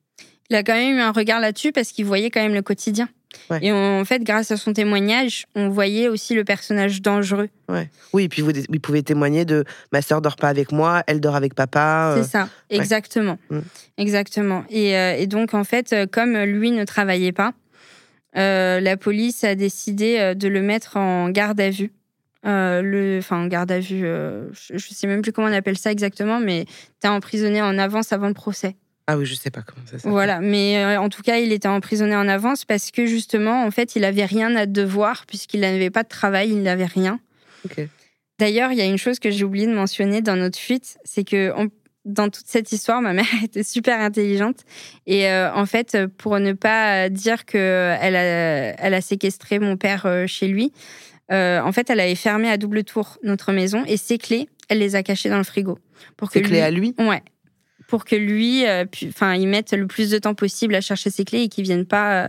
Il 0.50 0.56
a 0.56 0.62
quand 0.62 0.74
même 0.74 0.96
eu 0.96 1.00
un 1.00 1.12
regard 1.12 1.40
là-dessus 1.40 1.72
parce 1.72 1.92
qu'il 1.92 2.04
voyait 2.06 2.30
quand 2.30 2.40
même 2.40 2.54
le 2.54 2.62
quotidien. 2.62 3.08
Ouais. 3.50 3.58
Et 3.62 3.70
en 3.70 4.04
fait, 4.06 4.22
grâce 4.22 4.50
à 4.50 4.56
son 4.56 4.72
témoignage, 4.72 5.44
on 5.54 5.68
voyait 5.68 6.08
aussi 6.08 6.34
le 6.34 6.44
personnage 6.44 7.02
dangereux. 7.02 7.50
Ouais. 7.68 7.90
Oui, 8.14 8.24
et 8.24 8.28
puis 8.28 8.40
vous, 8.40 8.50
il 8.50 8.80
pouvait 8.80 9.02
témoigner 9.02 9.44
de 9.44 9.64
ma 9.92 10.00
sœur 10.00 10.22
dort 10.22 10.37
pas 10.37 10.48
avec 10.48 10.72
moi, 10.72 11.02
elle 11.06 11.20
dort 11.20 11.37
avec 11.37 11.54
papa. 11.54 12.14
euh, 12.16 12.22
C'est 12.22 12.30
ça, 12.30 12.48
exactement. 12.70 13.38
Mm. 13.50 13.58
Exactement. 13.98 14.64
Et, 14.70 14.96
euh, 14.96 15.16
et 15.18 15.26
donc, 15.26 15.52
en 15.52 15.64
fait, 15.64 15.92
euh, 15.92 16.06
comme 16.11 16.38
lui 16.38 16.70
ne 16.70 16.84
travaillait 16.84 17.32
pas, 17.32 17.52
euh, 18.37 18.80
la 18.80 18.96
police 18.96 19.44
a 19.44 19.54
décidé 19.54 20.34
de 20.34 20.48
le 20.48 20.62
mettre 20.62 20.96
en 20.96 21.28
garde 21.28 21.61
à 21.61 21.68
vue. 21.70 21.92
Le, 22.44 23.18
enfin, 23.18 23.42
en 23.42 23.46
garde 23.46 23.70
à 23.70 23.78
vue, 23.78 24.00
je 24.00 24.72
ne 24.72 24.78
sais 24.78 25.06
même 25.06 25.20
plus 25.20 25.32
comment 25.32 25.48
on 25.48 25.52
appelle 25.52 25.76
ça 25.76 25.92
exactement, 25.92 26.40
mais 26.40 26.64
t'es 27.00 27.08
emprisonné 27.08 27.61
en 27.61 27.76
avance 27.76 28.12
avant 28.12 28.28
le 28.28 28.34
procès. 28.34 28.76
Ah 29.10 29.16
oui, 29.16 29.24
je 29.24 29.34
sais 29.34 29.50
pas 29.50 29.62
comment 29.62 29.84
ça 29.86 29.92
s'appelle. 29.96 30.10
Voilà, 30.12 30.40
mais 30.40 30.76
euh, 30.84 31.00
en 31.00 31.08
tout 31.08 31.22
cas, 31.22 31.38
il 31.38 31.50
était 31.52 31.66
emprisonné 31.66 32.14
en 32.14 32.28
avance 32.28 32.66
parce 32.66 32.90
que 32.90 33.06
justement, 33.06 33.64
en 33.64 33.70
fait, 33.70 33.96
il 33.96 34.04
avait 34.04 34.26
rien 34.26 34.54
à 34.54 34.66
devoir 34.66 35.24
puisqu'il 35.26 35.60
n'avait 35.60 35.88
pas 35.88 36.02
de 36.02 36.08
travail, 36.08 36.50
il 36.50 36.60
n'avait 36.62 36.84
rien. 36.84 37.18
D'ailleurs, 38.38 38.70
il 38.70 38.78
y 38.78 38.82
a 38.82 38.84
une 38.84 38.98
chose 38.98 39.18
que 39.18 39.30
j'ai 39.30 39.44
oublié 39.44 39.66
de 39.66 39.72
mentionner 39.74 40.20
dans 40.20 40.36
notre 40.36 40.58
fuite, 40.58 40.98
c'est 41.04 41.24
que 41.24 41.52
on- 41.56 41.68
dans 42.04 42.28
toute 42.30 42.46
cette 42.46 42.70
histoire, 42.70 43.00
ma 43.02 43.12
mère 43.12 43.24
était 43.44 43.62
super 43.62 43.98
intelligente 44.00 44.60
et 45.06 45.26
euh, 45.28 45.52
en 45.54 45.66
fait, 45.66 45.96
pour 46.18 46.38
ne 46.38 46.52
pas 46.52 47.08
dire 47.08 47.44
que 47.46 47.94
elle 48.00 48.14
a, 48.16 48.22
elle 48.78 48.94
a 48.94 49.00
séquestré 49.00 49.58
mon 49.58 49.76
père 49.76 50.04
euh, 50.06 50.26
chez 50.26 50.48
lui, 50.48 50.72
euh, 51.32 51.60
en 51.60 51.72
fait, 51.72 51.90
elle 51.90 52.00
avait 52.00 52.14
fermé 52.14 52.48
à 52.48 52.56
double 52.58 52.84
tour 52.84 53.18
notre 53.22 53.52
maison 53.52 53.84
et 53.86 53.96
ses 53.96 54.18
clés, 54.18 54.48
elle 54.68 54.78
les 54.78 54.94
a 54.96 55.02
cachées 55.02 55.28
dans 55.30 55.38
le 55.38 55.44
frigo 55.44 55.78
pour 56.16 56.28
que 56.28 56.34
C'est 56.38 56.42
clé 56.42 56.56
lui- 56.58 56.62
à 56.62 56.70
lui? 56.70 56.94
Ouais. 56.98 57.22
Pour 57.88 58.05
que 58.05 58.14
lui, 58.14 58.64
euh, 58.66 58.85
enfin, 59.09 59.35
il 59.35 59.48
mette 59.48 59.72
le 59.72 59.87
plus 59.88 60.11
de 60.11 60.18
temps 60.18 60.35
possible 60.35 60.74
à 60.77 60.81
chercher 60.81 61.11
ses 61.11 61.24
clés 61.24 61.42
et 61.42 61.48
qu'il 61.48 61.64
vienne 61.64 61.87
pas 61.87 62.24
euh, 62.24 62.29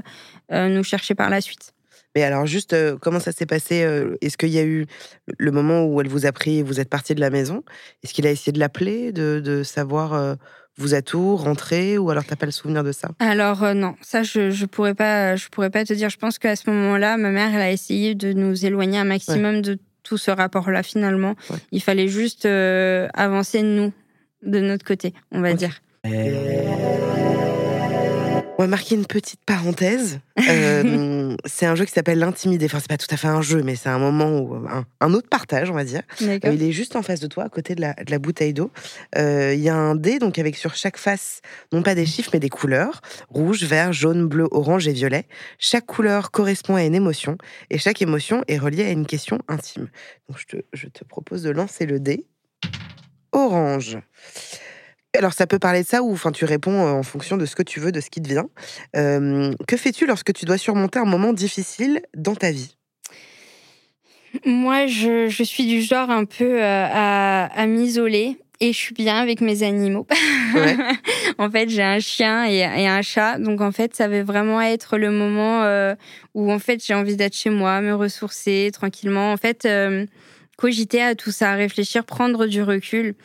euh, 0.54 0.70
nous 0.70 0.84
chercher 0.84 1.14
par 1.16 1.30
la 1.30 1.42
suite. 1.42 1.74
Mais 2.16 2.24
alors 2.24 2.48
juste, 2.48 2.74
euh, 2.74 2.98
comment 3.00 3.20
ça 3.20 3.32
s'est 3.32 3.46
passé 3.46 3.84
euh, 3.84 4.16
Est-ce 4.22 4.36
qu'il 4.38 4.50
y 4.50 4.58
a 4.58 4.64
eu 4.64 4.88
le 5.38 5.52
moment 5.52 5.86
où 5.86 6.02
elle 6.02 6.08
vous 6.08 6.26
a 6.26 6.32
pris 6.32 6.58
et 6.58 6.64
vous 6.64 6.80
êtes 6.80 6.90
parti 6.90 7.14
de 7.14 7.20
la 7.20 7.30
maison? 7.30 7.62
Est-ce 8.04 8.14
qu'il 8.16 8.26
a 8.26 8.32
essayé 8.32 8.52
de 8.52 8.58
l'appeler, 8.58 9.12
de, 9.12 9.40
de 9.44 9.62
savoir 9.62 10.14
euh, 10.14 10.34
vous 10.78 10.96
à 10.96 11.02
tout, 11.04 11.36
rentrer 11.36 11.98
ou 12.00 12.10
alors 12.10 12.24
t'as 12.26 12.36
pas 12.38 12.46
le 12.48 12.52
souvenir 12.54 12.84
de 12.84 12.92
ça? 12.94 13.10
Alors 13.20 13.76
non, 13.76 13.96
ça 14.02 14.24
je 14.24 14.50
je 14.50 14.66
pourrais 14.66 14.96
pas 14.96 15.36
je 15.36 15.50
pourrais 15.50 15.70
pas 15.70 15.84
te 15.86 15.94
dire. 15.94 16.10
Je 16.10 16.18
pense 16.18 16.40
qu'à 16.40 16.56
ce 16.56 16.68
moment-là, 16.72 17.18
ma 17.18 17.30
mère 17.32 17.54
elle 17.54 17.62
a 17.62 17.72
essayé 17.72 18.16
de 18.16 18.32
nous 18.34 18.66
éloigner 18.66 18.98
un 18.98 19.04
maximum 19.04 19.62
de 19.62 19.78
tout 20.04 20.18
ce 20.18 20.32
rapport-là. 20.32 20.82
Finalement, 20.84 21.36
Ouais. 21.50 21.58
il 21.74 21.84
fallait 21.84 22.08
juste 22.08 22.46
avancer 23.14 23.62
nous 23.62 23.92
de 24.44 24.60
notre 24.60 24.86
côté, 24.86 25.14
on 25.32 25.42
va 25.42 25.54
dire. 25.54 25.82
On 28.58 28.64
va 28.64 28.68
marquer 28.68 28.96
une 28.96 29.06
petite 29.06 29.40
parenthèse. 29.46 30.20
Euh, 30.50 31.36
c'est 31.46 31.66
un 31.66 31.76
jeu 31.76 31.86
qui 31.86 31.92
s'appelle 31.92 32.18
l'intimidé. 32.18 32.66
Enfin, 32.66 32.80
c'est 32.80 32.88
pas 32.88 32.98
tout 32.98 33.08
à 33.12 33.18
fait 33.18 33.28
un 33.28 33.42
jeu, 33.42 33.62
mais 33.62 33.76
c'est 33.76 33.90
un 33.90 34.00
moment 34.00 34.40
où 34.40 34.56
un, 34.68 34.86
un 35.02 35.14
autre 35.14 35.28
partage, 35.28 35.70
on 35.70 35.74
va 35.74 35.84
dire. 35.84 36.02
Euh, 36.22 36.40
il 36.46 36.64
est 36.64 36.72
juste 36.72 36.96
en 36.96 37.04
face 37.04 37.20
de 37.20 37.28
toi, 37.28 37.44
à 37.44 37.50
côté 37.50 37.76
de 37.76 37.82
la, 37.82 37.94
de 37.94 38.10
la 38.10 38.20
bouteille 38.20 38.54
d'eau. 38.54 38.72
Euh, 39.18 39.54
Il 39.54 39.60
y 39.60 39.70
a 39.70 39.76
un 39.76 39.96
dé, 39.96 40.18
donc 40.18 40.40
avec 40.40 40.56
sur 40.56 40.74
chaque 40.76 40.98
face, 40.98 41.42
non 41.74 41.84
pas 41.84 41.94
des 41.94 42.06
chiffres, 42.06 42.32
mais 42.34 42.40
des 42.40 42.50
couleurs 42.50 43.02
rouge, 43.30 43.64
vert, 43.66 43.92
jaune, 43.94 44.28
bleu, 44.28 44.48
orange 44.52 44.88
et 44.88 44.94
violet. 44.94 45.26
Chaque 45.60 45.86
couleur 45.86 46.32
correspond 46.32 46.76
à 46.76 46.84
une 46.84 46.96
émotion, 46.96 47.38
et 47.70 47.78
chaque 47.78 48.02
émotion 48.02 48.44
est 48.48 48.58
reliée 48.58 48.86
à 48.86 48.92
une 48.92 49.06
question 49.06 49.40
intime. 49.50 49.90
Donc, 50.30 50.40
je 50.40 50.46
te, 50.58 50.64
je 50.74 50.88
te 50.88 51.04
propose 51.04 51.44
de 51.44 51.52
lancer 51.52 51.86
le 51.86 52.00
dé. 52.00 52.26
Orange. 53.32 53.98
Alors, 55.18 55.34
ça 55.34 55.48
peut 55.48 55.60
parler 55.60 55.82
de 55.82 55.88
ça 55.88 56.04
ou 56.04 56.12
enfin, 56.14 56.32
tu 56.32 56.46
réponds 56.46 56.86
euh, 56.86 56.92
en 56.92 57.04
fonction 57.04 57.36
de 57.36 57.46
ce 57.46 57.56
que 57.56 57.64
tu 57.64 57.80
veux, 57.80 57.92
de 57.92 58.00
ce 58.00 58.10
qui 58.10 58.22
te 58.22 58.30
vient. 58.30 58.48
Euh, 58.96 59.52
que 59.68 59.76
fais-tu 59.76 60.06
lorsque 60.06 60.34
tu 60.34 60.46
dois 60.46 60.58
surmonter 60.58 61.00
un 61.00 61.06
moment 61.06 61.34
difficile 61.34 62.02
dans 62.16 62.36
ta 62.36 62.52
vie? 62.52 62.76
Moi, 64.46 64.86
je, 64.86 65.28
je 65.28 65.44
suis 65.44 65.66
du 65.66 65.82
genre 65.82 66.12
un 66.12 66.26
peu 66.26 66.62
euh, 66.62 66.88
à, 66.92 67.46
à 67.46 67.66
m'isoler 67.66 68.38
et 68.60 68.74
je 68.74 68.78
suis 68.78 68.94
bien 68.94 69.16
avec 69.16 69.42
mes 69.42 69.64
animaux. 69.64 70.06
Ouais. 70.54 70.76
en 71.38 71.50
fait, 71.50 71.70
j'ai 71.70 71.82
un 71.82 72.00
chien 72.00 72.46
et, 72.46 72.58
et 72.58 72.88
un 72.88 73.02
chat, 73.02 73.40
donc 73.40 73.62
en 73.62 73.72
fait, 73.72 73.96
ça 73.96 74.08
va 74.08 74.22
vraiment 74.24 74.62
être 74.62 74.98
le 74.98 75.12
moment 75.12 75.64
euh, 75.64 75.96
où 76.36 76.52
en 76.52 76.60
fait 76.60 76.86
j'ai 76.86 76.94
envie 76.94 77.16
d'être 77.16 77.36
chez 77.36 77.50
moi, 77.50 77.82
me 77.82 77.94
ressourcer 77.94 78.70
tranquillement. 78.74 79.32
En 79.32 79.38
fait, 79.38 79.66
euh, 79.66 80.06
cogiter 80.60 81.02
à 81.02 81.16
tout 81.16 81.32
ça, 81.32 81.54
réfléchir, 81.54 82.04
prendre 82.04 82.46
du 82.46 82.62
recul. 82.62 83.16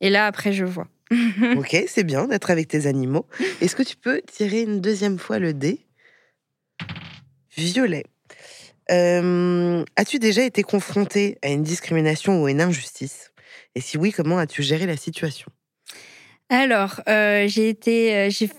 Et 0.00 0.10
là, 0.10 0.26
après, 0.26 0.52
je 0.52 0.64
vois. 0.64 0.86
Ok, 1.56 1.76
c'est 1.88 2.04
bien 2.04 2.26
d'être 2.26 2.50
avec 2.50 2.68
tes 2.68 2.86
animaux. 2.86 3.26
Est-ce 3.60 3.74
que 3.74 3.82
tu 3.82 3.96
peux 3.96 4.22
tirer 4.32 4.62
une 4.62 4.80
deuxième 4.80 5.18
fois 5.18 5.38
le 5.38 5.52
dé? 5.52 5.80
Violet. 7.56 8.04
Euh, 8.90 9.84
As-tu 9.96 10.18
déjà 10.18 10.44
été 10.44 10.62
confronté 10.62 11.38
à 11.42 11.48
une 11.48 11.62
discrimination 11.62 12.40
ou 12.40 12.46
à 12.46 12.50
une 12.50 12.60
injustice? 12.60 13.32
Et 13.74 13.80
si 13.80 13.98
oui, 13.98 14.12
comment 14.12 14.38
as-tu 14.38 14.62
géré 14.62 14.86
la 14.86 14.96
situation? 14.96 15.50
Alors, 16.48 17.00
euh, 17.08 17.48
j'ai 17.48 17.68
été, 17.68 18.14
euh, 18.14 18.30
j'ai 18.30 18.50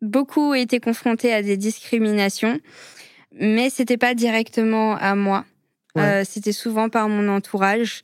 beaucoup 0.00 0.54
été 0.54 0.80
confrontée 0.80 1.32
à 1.32 1.42
des 1.42 1.56
discriminations, 1.56 2.58
mais 3.32 3.68
c'était 3.68 3.98
pas 3.98 4.14
directement 4.14 4.96
à 4.96 5.14
moi. 5.14 5.44
Ouais. 5.96 6.02
Euh, 6.02 6.24
c'était 6.24 6.52
souvent 6.52 6.88
par 6.88 7.08
mon 7.08 7.28
entourage. 7.28 8.02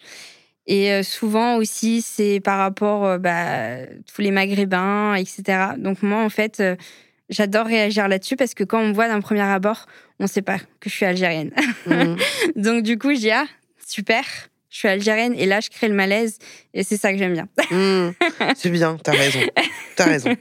Et 0.66 0.92
euh, 0.92 1.02
souvent 1.02 1.56
aussi, 1.56 2.02
c'est 2.02 2.40
par 2.40 2.58
rapport 2.58 3.06
euh, 3.06 3.18
bah, 3.18 3.86
tous 4.12 4.20
les 4.20 4.30
Maghrébins, 4.30 5.14
etc. 5.14 5.42
Donc 5.78 6.02
moi, 6.02 6.22
en 6.22 6.28
fait, 6.28 6.62
j'adore 7.30 7.66
réagir 7.66 8.08
là-dessus 8.08 8.36
parce 8.36 8.54
que 8.54 8.64
quand 8.64 8.80
on 8.80 8.88
me 8.88 8.92
voit 8.92 9.08
d'un 9.08 9.20
premier 9.20 9.40
abord, 9.40 9.86
on 10.20 10.24
ne 10.24 10.28
sait 10.28 10.42
pas 10.42 10.58
que 10.58 10.90
je 10.90 10.94
suis 10.94 11.06
algérienne. 11.06 11.52
Mhm. 11.86 12.16
Donc 12.56 12.82
du 12.82 12.98
coup, 12.98 13.14
je 13.14 13.20
dis 13.20 13.30
ah 13.30 13.46
super, 13.86 14.24
je 14.68 14.78
suis 14.78 14.88
algérienne 14.88 15.34
et 15.34 15.46
là, 15.46 15.60
je 15.60 15.70
crée 15.70 15.88
le 15.88 15.94
malaise 15.94 16.38
et 16.74 16.82
c'est 16.82 16.98
ça 16.98 17.12
que 17.12 17.18
j'aime 17.18 17.32
bien. 17.32 17.48
Mhm. 17.70 18.12
C'est 18.56 18.70
bien, 18.70 18.98
t'as 19.02 19.12
raison. 19.12 19.40
T'as 19.96 20.04
raison. 20.04 20.36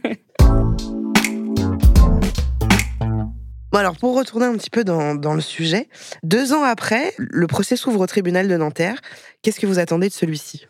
Bon 3.71 3.80
alors, 3.80 3.97
pour 3.97 4.15
retourner 4.15 4.45
un 4.45 4.56
petit 4.56 4.69
peu 4.69 4.86
dans, 4.86 5.34
le 5.34 5.41
sujet, 5.41 5.89
deux 6.23 6.53
ans 6.53 6.63
après, 6.63 7.13
le 7.17 7.47
procès 7.47 7.75
s'ouvre 7.75 7.99
au 7.99 8.08
tribunal 8.08 8.47
de 8.47 8.56
Nanterre. 8.56 9.01
Qu'est-ce 9.41 9.60
que 9.60 9.67
vous 9.67 9.77
attendez 9.77 10.08
de 10.08 10.13
celui-ci? 10.13 10.65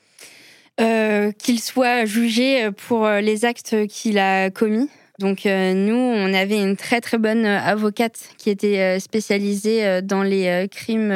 Euh, 0.81 1.31
qu'il 1.31 1.59
soit 1.59 2.05
jugé 2.05 2.69
pour 2.87 3.05
euh, 3.05 3.21
les 3.21 3.45
actes 3.45 3.87
qu'il 3.87 4.17
a 4.17 4.49
commis. 4.49 4.89
Donc 5.19 5.45
euh, 5.45 5.73
nous, 5.73 5.95
on 5.95 6.33
avait 6.33 6.59
une 6.59 6.75
très 6.75 6.99
très 6.99 7.19
bonne 7.19 7.45
avocate 7.45 8.29
qui 8.39 8.49
était 8.49 8.99
spécialisée 8.99 10.01
dans 10.01 10.23
les 10.23 10.67
crimes 10.71 11.13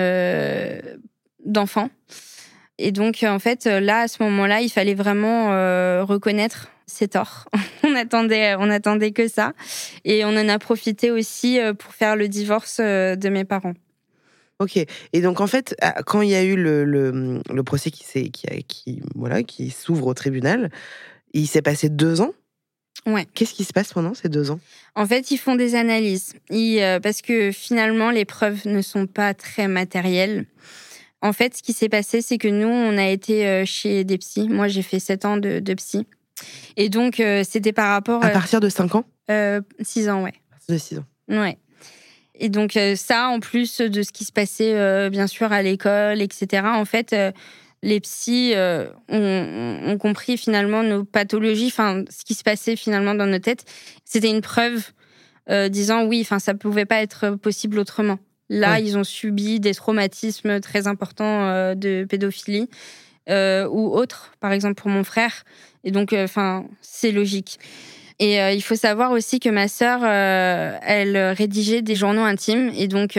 d'enfants. 1.46 1.90
Et 2.78 2.92
donc 2.92 3.24
en 3.24 3.40
fait, 3.40 3.66
là, 3.66 4.02
à 4.02 4.08
ce 4.08 4.22
moment-là, 4.22 4.62
il 4.62 4.70
fallait 4.70 4.96
vraiment 4.96 5.48
reconnaître 6.06 6.68
ses 6.92 7.08
torts. 7.08 7.46
on 7.84 7.96
attendait, 7.96 8.56
on 8.60 8.70
attendait 8.70 9.12
que 9.12 9.28
ça. 9.28 9.54
Et 10.06 10.24
on 10.26 10.30
en 10.30 10.48
a 10.50 10.60
profité 10.60 11.12
aussi 11.12 11.60
euh, 11.60 11.74
pour 11.74 11.94
faire 11.94 12.16
le 12.16 12.28
divorce 12.28 12.78
euh, 12.80 13.16
de 13.16 13.30
mes 13.30 13.46
parents. 13.46 13.74
Ok. 14.60 14.78
Et 15.14 15.22
donc 15.22 15.42
en 15.42 15.48
fait, 15.48 15.76
à- 15.82 16.04
quand 16.04 16.22
il 16.22 16.30
y 16.30 16.36
a 16.36 16.44
eu 16.44 16.56
le, 16.56 16.84
le, 16.84 17.42
le 17.52 17.64
procès 17.64 17.90
qui 17.90 18.04
s'est 18.04 18.30
qui, 18.30 18.46
a- 18.48 18.62
qui 18.68 19.02
voilà 19.16 19.42
qui 19.42 19.72
s'ouvre 19.72 20.06
au 20.08 20.14
tribunal, 20.14 20.70
il 21.34 21.48
s'est 21.48 21.64
passé 21.64 21.90
deux 21.90 22.22
ans? 22.22 22.34
Ouais. 23.08 23.26
Qu'est-ce 23.34 23.54
qui 23.56 23.64
se 23.64 23.74
passe 23.74 23.94
pendant 23.94 24.14
ces 24.14 24.30
deux 24.30 24.52
ans? 24.52 24.60
En 24.94 25.08
fait, 25.08 25.32
ils 25.32 25.38
font 25.38 25.56
des 25.56 25.74
analyses 25.74 26.34
Ils, 26.52 26.80
euh, 26.82 27.00
parce 27.00 27.24
que 27.24 27.52
finalement, 27.52 28.12
les 28.12 28.26
preuves 28.26 28.68
ne 28.68 28.82
sont 28.84 29.08
pas 29.08 29.34
très 29.34 29.68
matérielles. 29.68 30.46
En 31.24 31.34
fait, 31.34 31.56
ce 31.58 31.64
qui 31.64 31.74
s'est 31.74 31.90
passé, 31.90 32.22
c'est 32.22 32.38
que 32.38 32.48
nous, 32.48 32.68
on 32.68 32.98
a 32.98 33.08
été 33.08 33.64
chez 33.66 34.04
des 34.04 34.18
psys. 34.20 34.50
Moi, 34.50 34.68
j'ai 34.68 34.82
fait 34.84 35.00
sept 35.00 35.24
ans 35.26 35.38
de, 35.38 35.60
de 35.60 35.74
psy. 35.76 36.06
Et 36.78 36.90
donc, 36.90 37.20
euh, 37.20 37.44
c'était 37.48 37.74
par 37.74 37.90
rapport 37.90 38.24
À 38.24 38.28
à 38.28 38.30
partir 38.32 38.60
de 38.60 38.70
cinq 38.70 38.96
ans? 38.96 39.06
euh, 39.30 39.62
six 39.82 40.10
ans, 40.10 40.24
ouais. 40.24 40.34
À 40.50 40.56
partir 40.56 40.76
de 40.76 40.80
six 40.80 40.98
ans. 40.98 41.06
Ouais. 41.30 41.58
Et 42.36 42.50
donc 42.50 42.76
euh, 42.76 42.96
ça, 42.96 43.28
en 43.28 43.40
plus 43.40 43.78
de 43.82 44.02
ce 44.02 44.12
qui 44.12 44.26
se 44.26 44.32
passait 44.32 44.74
euh, 44.76 45.10
bien 45.10 45.28
sûr 45.28 45.52
à 45.52 45.62
l'école, 45.62 46.22
etc. 46.22 46.64
En 46.66 46.86
fait, 46.86 47.14
euh, 47.14 47.32
les 47.84 48.00
psys 48.00 48.54
euh, 48.56 48.88
ont, 49.10 49.80
ont 49.86 49.98
compris 50.00 50.38
finalement 50.38 50.82
nos 50.82 51.04
pathologies, 51.04 51.68
enfin 51.68 52.04
ce 52.10 52.24
qui 52.26 52.34
se 52.34 52.44
passait 52.44 52.76
finalement 52.76 53.14
dans 53.14 53.28
nos 53.28 53.38
têtes. 53.40 53.66
C'était 54.06 54.30
une 54.32 54.42
preuve 54.42 54.86
euh, 55.52 55.70
disant 55.70 56.06
oui, 56.06 56.22
enfin 56.22 56.40
ça 56.40 56.56
pouvait 56.56 56.86
pas 56.86 57.02
être 57.02 57.32
possible 57.36 57.78
autrement. 57.78 58.18
Là, 58.50 58.74
Ouais. 58.74 58.84
ils 58.84 58.98
ont 58.98 59.04
subi 59.04 59.60
des 59.60 59.74
traumatismes 59.76 60.60
très 60.62 60.88
importants 60.88 61.48
euh, 61.48 61.76
de 61.76 62.06
pédophilie 62.10 62.70
euh, 63.30 63.68
ou 63.68 63.96
autres, 63.96 64.32
par 64.40 64.52
exemple 64.52 64.76
pour 64.76 64.90
mon 64.90 65.04
frère. 65.04 65.44
Et 65.84 65.92
donc, 65.92 66.14
euh, 66.14 66.26
enfin, 66.26 66.66
c'est 66.82 67.12
logique. 67.12 67.60
Et 68.20 68.40
euh, 68.40 68.52
il 68.52 68.62
faut 68.62 68.76
savoir 68.76 69.12
aussi 69.12 69.40
que 69.40 69.50
ma 69.50 69.68
sœur, 69.68 70.02
euh, 70.04 70.78
elle 70.84 71.18
rédigeait 71.18 71.82
des 71.82 71.96
journaux 71.96 72.24
intimes 72.24 72.72
et 72.76 72.88
donc 72.88 73.18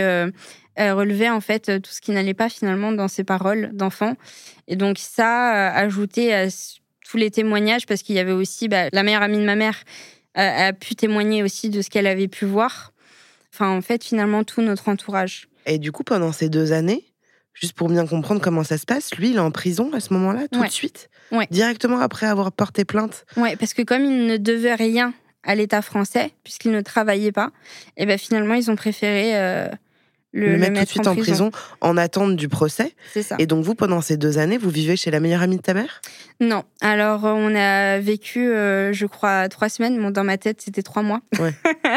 Elle 0.74 0.92
relevait 0.92 1.28
en 1.28 1.42
fait 1.42 1.82
tout 1.82 1.90
ce 1.90 2.00
qui 2.00 2.12
n'allait 2.12 2.32
pas 2.34 2.48
finalement 2.48 2.92
dans 2.92 3.08
ses 3.08 3.24
paroles 3.24 3.70
d'enfant. 3.74 4.14
Et 4.68 4.76
donc 4.76 4.96
ça, 4.98 5.68
ajouté 5.70 6.32
à 6.32 6.46
tous 7.06 7.18
les 7.18 7.30
témoignages, 7.30 7.84
parce 7.84 8.02
qu'il 8.02 8.14
y 8.14 8.18
avait 8.18 8.32
aussi 8.32 8.68
bah, 8.68 8.88
la 8.90 9.02
meilleure 9.02 9.22
amie 9.22 9.36
de 9.36 9.44
ma 9.44 9.56
mère 9.56 9.84
a 10.34 10.72
pu 10.72 10.94
témoigner 10.94 11.42
aussi 11.42 11.68
de 11.68 11.82
ce 11.82 11.90
qu'elle 11.90 12.06
avait 12.06 12.28
pu 12.28 12.46
voir. 12.46 12.92
Enfin, 13.52 13.68
en 13.68 13.82
fait, 13.82 14.02
finalement, 14.02 14.44
tout 14.44 14.62
notre 14.62 14.88
entourage. 14.88 15.46
Et 15.66 15.78
du 15.78 15.92
coup, 15.92 16.04
pendant 16.04 16.32
ces 16.32 16.48
deux 16.48 16.72
années, 16.72 17.04
juste 17.54 17.74
pour 17.74 17.88
bien 17.88 18.06
comprendre 18.06 18.40
comment 18.40 18.64
ça 18.64 18.78
se 18.78 18.86
passe, 18.86 19.14
lui, 19.16 19.30
il 19.30 19.36
est 19.36 19.40
en 19.40 19.50
prison 19.50 19.90
à 19.92 20.00
ce 20.00 20.12
moment-là, 20.14 20.48
tout 20.50 20.62
de 20.62 20.68
suite? 20.68 21.08
Directement 21.50 22.00
après 22.00 22.26
avoir 22.26 22.52
porté 22.52 22.84
plainte? 22.84 23.24
Oui, 23.36 23.56
parce 23.56 23.74
que 23.74 23.82
comme 23.82 24.04
il 24.04 24.26
ne 24.26 24.36
devait 24.36 24.74
rien 24.74 25.14
à 25.44 25.54
l'État 25.54 25.82
français, 25.82 26.30
puisqu'il 26.44 26.70
ne 26.70 26.80
travaillait 26.80 27.32
pas, 27.32 27.50
et 27.96 28.02
eh 28.02 28.06
ben 28.06 28.18
finalement, 28.18 28.54
ils 28.54 28.70
ont 28.70 28.76
préféré 28.76 29.36
euh, 29.36 29.68
le, 30.32 30.56
mettre, 30.56 30.72
tout 30.72 30.80
de 30.80 30.88
suite 30.88 31.06
en, 31.06 31.16
prison. 31.16 31.50
en 31.80 31.96
attente 31.96 32.36
du 32.36 32.48
procès. 32.48 32.94
C'est 33.12 33.22
ça. 33.22 33.36
Et 33.38 33.46
donc 33.46 33.64
vous, 33.64 33.74
pendant 33.74 34.00
ces 34.00 34.16
deux 34.16 34.38
années, 34.38 34.58
vous 34.58 34.70
vivez 34.70 34.96
chez 34.96 35.10
la 35.10 35.20
meilleure 35.20 35.42
amie 35.42 35.56
de 35.56 35.62
ta 35.62 35.74
mère? 35.74 36.00
Non. 36.40 36.64
Alors 36.80 37.24
euh, 37.24 37.32
on 37.34 37.54
a 37.54 37.98
vécu, 37.98 38.48
euh, 38.48 38.92
je 38.92 39.06
crois, 39.06 39.48
trois 39.48 39.68
semaines. 39.68 40.00
Bon, 40.00 40.10
dans 40.10 40.24
ma 40.24 40.38
tête, 40.38 40.60
c'était 40.60 40.82
trois 40.82 41.02
mois. 41.02 41.20
Ouais. 41.38 41.52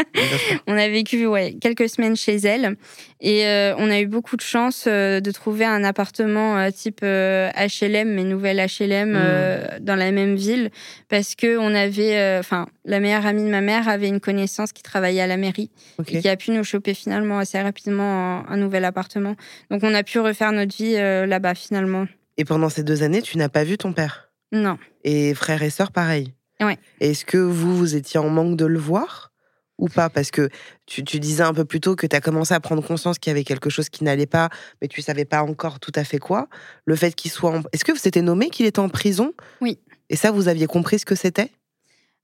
on 0.68 0.78
a 0.78 0.88
vécu 0.88 1.26
ouais, 1.26 1.56
quelques 1.60 1.90
semaines 1.90 2.16
chez 2.16 2.36
elle. 2.36 2.76
Et 3.22 3.48
euh, 3.48 3.74
on 3.78 3.90
a 3.90 4.00
eu 4.00 4.06
beaucoup 4.06 4.36
de 4.36 4.42
chance 4.42 4.88
de 4.88 5.32
trouver 5.32 5.66
un 5.66 5.84
appartement 5.84 6.70
type 6.72 7.02
HLM, 7.02 8.14
mais 8.14 8.24
nouvelle 8.24 8.58
HLM, 8.58 9.14
mmh. 9.14 9.80
dans 9.80 9.96
la 9.96 10.12
même 10.12 10.36
ville. 10.36 10.70
Parce 11.10 11.34
que 11.34 11.58
on 11.58 11.74
avait, 11.74 12.38
enfin, 12.38 12.68
la 12.84 13.00
meilleure 13.00 13.26
amie 13.26 13.44
de 13.44 13.50
ma 13.50 13.62
mère 13.62 13.88
avait 13.88 14.10
une 14.10 14.20
connaissance 14.20 14.74
qui 14.74 14.84
travaillait 14.84 15.22
à 15.22 15.28
la 15.28 15.38
mairie. 15.38 15.72
Et 16.08 16.20
qui 16.20 16.30
a 16.30 16.36
pu 16.36 16.52
nous 16.52 16.64
choper 16.64 16.94
finalement 16.94 17.40
assez 17.40 17.60
rapidement 17.60 18.25
un, 18.48 18.58
nouvel 18.58 18.86
appartement. 18.86 19.36
Donc 19.70 19.84
on 19.84 19.94
a 19.94 20.04
pu 20.04 20.20
refaire 20.20 20.52
notre 20.52 20.76
vie 20.76 20.96
euh, 20.96 21.26
là-bas 21.26 21.56
finalement. 21.56 22.06
Et 22.38 22.46
pendant 22.46 22.70
ces 22.70 22.84
deux 22.84 23.04
années, 23.04 23.22
tu 23.22 23.38
n'as 23.38 23.50
pas 23.50 23.64
vu 23.64 23.78
ton 23.78 23.94
père? 23.94 24.32
Non. 24.52 24.78
Et 25.04 25.34
frères 25.34 25.64
et 25.64 25.70
sœurs, 25.70 25.92
pareil? 25.92 26.34
Ouais. 26.62 26.78
Est-ce 27.00 27.26
que 27.26 27.38
vous, 27.38 27.76
vous 27.76 27.96
étiez 27.96 28.20
en 28.20 28.30
manque 28.30 28.58
de 28.58 28.66
le 28.66 28.80
voir? 28.80 29.32
Ou 29.78 29.90
pas? 29.90 30.10
Parce 30.10 30.32
que 30.32 30.50
tu, 30.86 31.02
disais 31.02 31.44
un 31.44 31.54
peu 31.54 31.66
plus 31.66 31.82
tôt 31.82 31.96
que 31.96 32.08
tu 32.08 32.16
as 32.16 32.22
commencé 32.22 32.54
à 32.54 32.60
prendre 32.60 32.86
conscience 32.86 33.20
qu'il 33.20 33.30
y 33.30 33.32
avait 33.32 33.44
quelque 33.44 33.70
chose 33.70 33.90
qui 33.90 34.06
n'allait 34.06 34.26
pas, 34.26 34.50
mais 34.82 34.88
tu 34.88 35.02
savais 35.02 35.26
pas 35.26 35.44
encore 35.44 35.80
tout 35.80 35.92
à 35.96 36.06
fait 36.06 36.18
quoi. 36.18 36.48
Le 36.86 36.96
fait 36.96 37.14
qu'il 37.14 37.32
soit 37.32 37.62
Est-ce 37.74 37.84
que 37.84 37.92
vous 37.92 38.08
étiez 38.08 38.22
nommé 38.22 38.50
qu'il 38.50 38.66
était 38.66 38.80
en 38.80 38.90
prison? 38.90 39.34
Oui. 39.60 39.80
Et 40.10 40.16
ça, 40.16 40.32
vous 40.32 40.48
aviez 40.48 40.68
compris 40.68 41.00
ce 41.00 41.06
que 41.06 41.16
c'était? 41.16 41.52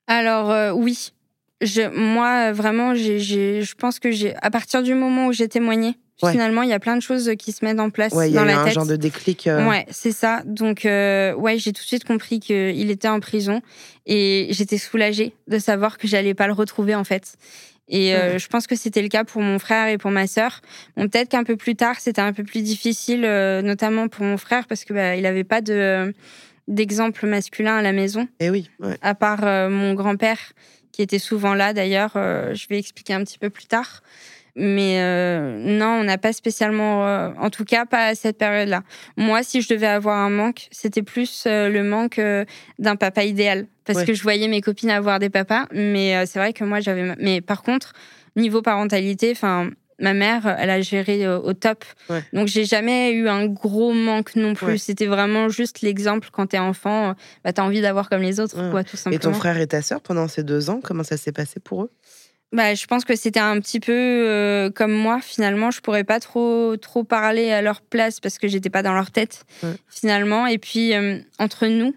Alors, 0.08 0.50
euh, 0.50 0.72
oui. 0.72 1.14
Je, 1.62 1.90
moi, 1.96 2.52
vraiment, 2.52 2.96
je 2.96 3.76
pense 3.76 4.00
que 4.00 4.12
j'ai, 4.12 4.36
à 4.42 4.50
partir 4.50 4.82
du 4.84 4.94
moment 4.96 5.28
où 5.28 5.34
j'ai 5.34 5.48
témoigné, 5.48 5.96
finalement, 6.30 6.62
il 6.62 6.70
y 6.70 6.74
a 6.74 6.80
plein 6.80 6.96
de 6.96 7.02
choses 7.02 7.32
qui 7.38 7.52
se 7.52 7.66
mettent 7.66 7.80
en 7.80 7.90
place 7.90 8.14
ouais, 8.14 8.30
dans 8.30 8.46
y 8.46 8.52
a 8.52 8.62
un 8.62 8.70
genre 8.70 8.86
de 8.86 8.96
déclic. 8.96 9.48
Euh. 9.48 9.68
Ouais, 9.68 9.86
c'est 9.90 10.12
ça. 10.12 10.44
Donc, 10.46 10.86
euh, 10.86 11.34
ouais, 11.34 11.58
j'ai 11.58 11.74
tout 11.74 11.82
de 11.82 11.88
suite 11.88 12.04
compris 12.04 12.40
qu'il 12.40 12.92
était 12.92 13.08
en 13.08 13.20
prison 13.20 13.62
et 14.06 14.48
j'étais 14.52 14.78
soulagée 14.78 15.34
de 15.48 15.58
savoir 15.58 15.98
que 15.98 16.08
j'allais 16.08 16.34
pas 16.34 16.48
le 16.48 16.54
retrouver 16.54 16.96
en 16.96 17.04
fait. 17.04 17.36
Et 17.88 18.16
euh, 18.16 18.38
je 18.38 18.48
pense 18.48 18.68
que 18.68 18.76
c'était 18.76 19.02
le 19.02 19.10
cas 19.10 19.26
pour 19.26 19.42
mon 19.42 19.60
frère 19.60 19.88
et 19.88 19.98
pour 19.98 20.12
ma 20.12 20.26
sœur. 20.26 20.62
Bon, 20.96 21.10
peut-être 21.10 21.30
qu'un 21.30 21.44
peu 21.44 21.58
plus 21.58 21.76
tard, 21.76 22.00
c'était 22.00 22.22
un 22.22 22.32
peu 22.32 22.44
plus 22.44 22.62
difficile, 22.62 23.22
notamment 23.64 24.08
pour 24.08 24.24
mon 24.24 24.38
frère, 24.38 24.68
parce 24.68 24.86
que 24.86 24.94
bah, 24.94 25.16
il 25.16 25.26
avait 25.26 25.44
pas 25.44 25.62
de 25.62 26.14
d'exemple 26.68 27.26
masculin 27.26 27.76
à 27.76 27.82
la 27.82 27.92
maison. 27.92 28.30
Et 28.40 28.46
eh 28.46 28.50
oui. 28.50 28.70
À 29.02 29.14
part 29.14 29.42
mon 29.70 29.94
grand-père 29.94 30.54
qui 30.92 31.02
était 31.02 31.20
souvent 31.20 31.54
là 31.54 31.74
d'ailleurs. 31.74 32.14
Euh, 32.16 32.54
je 32.54 32.68
vais 32.68 32.78
expliquer 32.78 33.14
un 33.14 33.24
petit 33.24 33.38
peu 33.38 33.50
plus 33.50 33.66
tard. 33.66 34.02
Mais 34.56 35.00
euh, 35.00 35.58
non, 35.60 36.02
on 36.02 36.04
n'a 36.04 36.18
pas 36.18 36.34
spécialement, 36.34 37.08
euh, 37.08 37.30
en 37.38 37.50
tout 37.50 37.64
cas 37.64 37.86
pas 37.86 38.08
à 38.08 38.16
cette 38.16 38.38
période-là. 38.38 38.84
Moi, 39.16 39.44
si 39.44 39.62
je 39.62 39.70
devais 39.70 39.88
avoir 39.88 40.18
un 40.18 40.30
manque, 40.30 40.68
c'était 40.72 41.04
plus 41.04 41.44
le 41.46 41.82
manque 41.84 42.20
d'un 42.78 42.96
papa 42.98 43.24
idéal. 43.24 43.68
Parce 43.86 44.04
que 44.04 44.14
je 44.14 44.24
voyais 44.24 44.48
mes 44.48 44.62
copines 44.62 44.90
avoir 44.90 45.20
des 45.20 45.30
papas, 45.30 45.68
mais 45.72 46.26
c'est 46.26 46.40
vrai 46.40 46.54
que 46.54 46.64
moi 46.64 46.82
j'avais. 46.82 47.16
Mais 47.20 47.40
par 47.42 47.62
contre, 47.62 47.94
niveau 48.36 48.62
parentalité, 48.62 49.32
enfin, 49.32 49.70
ma 50.02 50.14
mère, 50.14 50.56
elle 50.60 50.70
a 50.70 50.82
géré 50.82 51.28
au, 51.28 51.54
top. 51.54 51.86
Donc, 52.34 52.48
j'ai 52.48 52.66
jamais 52.66 53.12
eu 53.12 53.30
un 53.30 53.46
gros 53.46 53.94
manque 53.94 54.36
non 54.36 54.54
plus. 54.54 54.78
C'était 54.78 55.06
vraiment 55.06 55.50
juste 55.50 55.82
l'exemple 55.82 56.30
quand 56.32 56.48
t'es 56.48 56.60
enfant, 56.60 57.16
bah, 57.44 57.54
t'as 57.54 57.64
envie 57.64 57.82
d'avoir 57.82 58.10
comme 58.10 58.22
les 58.22 58.40
autres, 58.40 58.72
quoi, 58.72 58.84
tout 58.84 58.98
simplement. 58.98 59.16
Et 59.16 59.20
ton 59.20 59.34
frère 59.34 59.58
et 59.58 59.68
ta 59.68 59.82
sœur, 59.82 60.02
pendant 60.02 60.28
ces 60.28 60.44
deux 60.44 60.70
ans, 60.70 60.80
comment 60.84 61.04
ça 61.04 61.18
s'est 61.18 61.32
passé 61.32 61.60
pour 61.60 61.84
eux? 61.84 61.92
Bah, 62.52 62.76
je 62.76 62.86
pense 62.86 63.06
que 63.06 63.16
c'était 63.16 63.40
un 63.40 63.60
petit 63.62 63.80
peu 63.80 63.94
euh, 63.94 64.70
comme 64.70 64.92
moi. 64.92 65.20
Finalement, 65.22 65.72
je 65.72 65.80
pourrais 65.80 66.04
pas 66.04 66.20
trop 66.20 66.76
trop 66.76 67.06
parler 67.06 67.52
à 67.52 67.62
leur 67.62 67.82
place 67.82 68.20
parce 68.20 68.38
que 68.38 68.50
j'étais 68.50 68.70
pas 68.70 68.84
dans 68.84 68.94
leur 68.94 69.12
tête 69.12 69.46
finalement. 69.88 70.48
Et 70.48 70.58
puis 70.58 70.94
euh, 70.94 71.20
entre 71.40 71.68
nous, 71.68 71.96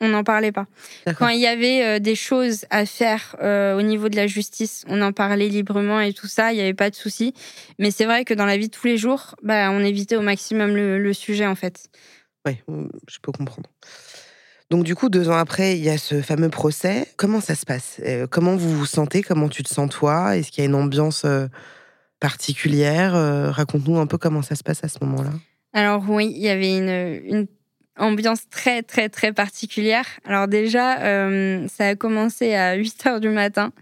on 0.00 0.08
n'en 0.08 0.24
parlait 0.24 0.52
pas. 0.52 0.66
Quand 1.18 1.28
il 1.28 1.40
y 1.40 1.46
avait 1.46 1.84
euh, 1.84 1.98
des 1.98 2.14
choses 2.14 2.64
à 2.70 2.86
faire 2.86 3.36
euh, 3.42 3.76
au 3.76 3.82
niveau 3.82 4.08
de 4.08 4.16
la 4.16 4.26
justice, 4.26 4.84
on 4.88 5.00
en 5.02 5.12
parlait 5.12 5.48
librement 5.48 6.00
et 6.00 6.12
tout 6.12 6.26
ça, 6.26 6.52
il 6.52 6.56
n'y 6.56 6.62
avait 6.62 6.74
pas 6.74 6.90
de 6.90 6.94
souci. 6.94 7.32
Mais 7.78 7.90
c'est 7.90 8.04
vrai 8.04 8.24
que 8.24 8.34
dans 8.34 8.46
la 8.46 8.56
vie 8.56 8.68
de 8.68 8.74
tous 8.74 8.86
les 8.86 8.96
jours, 8.96 9.34
bah, 9.42 9.70
on 9.70 9.80
évitait 9.80 10.16
au 10.16 10.22
maximum 10.22 10.74
le, 10.74 11.12
sujet 11.12 11.46
en 11.46 11.54
fait. 11.54 11.88
Oui, 12.46 12.58
je 13.08 13.18
peux 13.22 13.32
comprendre. 13.32 13.70
Donc 14.70 14.84
du 14.84 14.96
coup, 14.96 15.08
deux 15.08 15.28
ans 15.28 15.36
après, 15.36 15.76
il 15.76 15.84
y 15.84 15.90
a 15.90 15.96
ce 15.96 16.20
fameux 16.22 16.48
procès. 16.48 17.06
Comment 17.16 17.40
ça 17.40 17.54
se 17.54 17.64
passe? 17.64 18.00
Euh, 18.04 18.26
Comment 18.28 18.56
vous 18.56 18.76
vous 18.76 18.86
sentez? 18.86 19.22
Comment 19.22 19.48
tu 19.48 19.62
te 19.62 19.68
sens 19.68 19.88
toi? 19.90 20.36
Est-ce 20.36 20.50
qu'il 20.50 20.62
y 20.62 20.66
a 20.66 20.68
une 20.68 20.74
ambiance 20.74 21.24
particulière? 22.18 23.12
Raconte-nous 23.54 23.98
un 23.98 24.06
peu 24.06 24.18
comment 24.18 24.42
ça 24.42 24.56
se 24.56 24.64
passe 24.64 24.82
à 24.82 24.88
ce 24.88 24.98
moment-là. 25.02 25.30
Alors 25.72 26.04
oui, 26.08 26.32
il 26.34 26.42
y 26.42 26.48
avait 26.48 26.76
une, 26.76 27.20
une 27.24 27.46
ambiance 27.96 28.48
très 28.50 28.82
très 28.82 29.08
très 29.08 29.32
particulière. 29.32 30.06
Alors 30.24 30.48
déjà, 30.48 31.00
euh, 31.00 31.66
ça 31.68 31.88
a 31.88 31.94
commencé 31.94 32.54
à 32.54 32.74
8 32.74 33.04
h 33.04 33.20
du 33.20 33.28
matin 33.28 33.72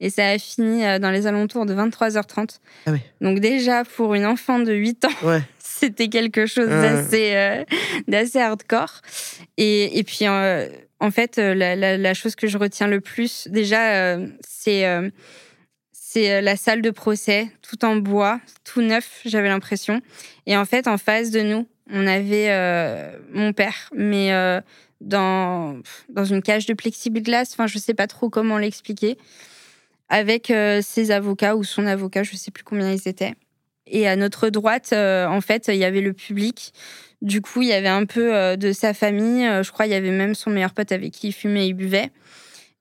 et 0.00 0.10
ça 0.10 0.28
a 0.28 0.38
fini 0.38 0.84
euh, 0.84 0.98
dans 0.98 1.10
les 1.10 1.26
alentours 1.26 1.66
de 1.66 1.74
23h30. 1.74 2.58
Ah 2.86 2.92
Donc 3.20 3.40
déjà, 3.40 3.84
pour 3.84 4.14
une 4.14 4.26
enfant 4.26 4.58
de 4.58 4.72
8 4.72 5.06
ans, 5.06 5.08
c'était 5.58 6.08
quelque 6.08 6.46
chose 6.46 6.68
d'assez 6.68 7.32
euh, 7.34 7.64
d'assez 8.08 8.40
hardcore. 8.40 9.00
Et, 9.56 9.98
et 9.98 10.04
puis, 10.04 10.28
en 10.28 11.10
fait, 11.10 11.38
la, 11.38 11.74
la, 11.76 12.14
chose 12.14 12.36
que 12.36 12.46
je 12.46 12.58
retiens 12.58 12.88
le 12.88 13.00
plus, 13.00 13.48
déjà, 13.50 14.16
c'est 14.46 14.84
c'est 15.92 16.42
la 16.42 16.56
salle 16.56 16.82
de 16.82 16.90
procès, 16.90 17.48
tout 17.62 17.86
en 17.86 17.96
bois, 17.96 18.38
tout 18.64 18.82
neuf, 18.82 19.22
j'avais 19.24 19.48
l'impression. 19.48 20.02
Et 20.46 20.56
en 20.58 20.66
fait, 20.66 20.86
en 20.86 20.98
face 20.98 21.30
de 21.30 21.40
nous, 21.40 21.66
on 21.90 22.06
avait 22.06 22.50
euh, 22.50 23.18
mon 23.32 23.52
père, 23.52 23.90
mais 23.94 24.32
euh, 24.32 24.60
dans, 25.00 25.80
dans 26.08 26.24
une 26.24 26.42
cage 26.42 26.66
de 26.66 26.74
plexiglas, 26.74 27.50
enfin, 27.52 27.66
je 27.66 27.78
sais 27.78 27.94
pas 27.94 28.06
trop 28.06 28.30
comment 28.30 28.58
l'expliquer, 28.58 29.18
avec 30.08 30.50
euh, 30.50 30.80
ses 30.82 31.10
avocats 31.10 31.56
ou 31.56 31.64
son 31.64 31.86
avocat, 31.86 32.22
je 32.22 32.36
sais 32.36 32.50
plus 32.50 32.64
combien 32.64 32.92
ils 32.92 33.08
étaient. 33.08 33.34
Et 33.86 34.06
à 34.06 34.16
notre 34.16 34.48
droite, 34.48 34.92
en 34.92 35.40
fait, 35.40 35.68
il 35.68 35.76
y 35.76 35.84
avait 35.84 36.00
le 36.00 36.12
public. 36.12 36.72
Du 37.20 37.42
coup, 37.42 37.62
il 37.62 37.68
y 37.68 37.72
avait 37.72 37.88
un 37.88 38.06
peu 38.06 38.56
de 38.56 38.72
sa 38.72 38.94
famille. 38.94 39.42
je 39.42 39.70
crois 39.70 39.86
il 39.86 39.92
y 39.92 39.94
avait 39.94 40.12
même 40.12 40.34
son 40.34 40.50
meilleur 40.50 40.72
pote 40.72 40.92
avec 40.92 41.12
qui 41.12 41.28
il 41.28 41.32
fumait 41.32 41.68
et 41.68 41.72
buvait. 41.74 42.10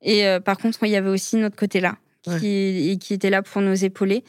Et 0.04 0.24
par 0.46 0.58
contre, 0.58 0.84
il 0.84 0.90
y 0.90 0.96
avait 0.96 1.10
aussi 1.10 1.38
notre 1.38 1.56
côté-là, 1.56 1.98
qui, 2.40 2.98
qui 3.02 3.14
était 3.14 3.32
là 3.32 3.42
pour 3.42 3.62
nous 3.62 3.84
épauler. 3.84 4.24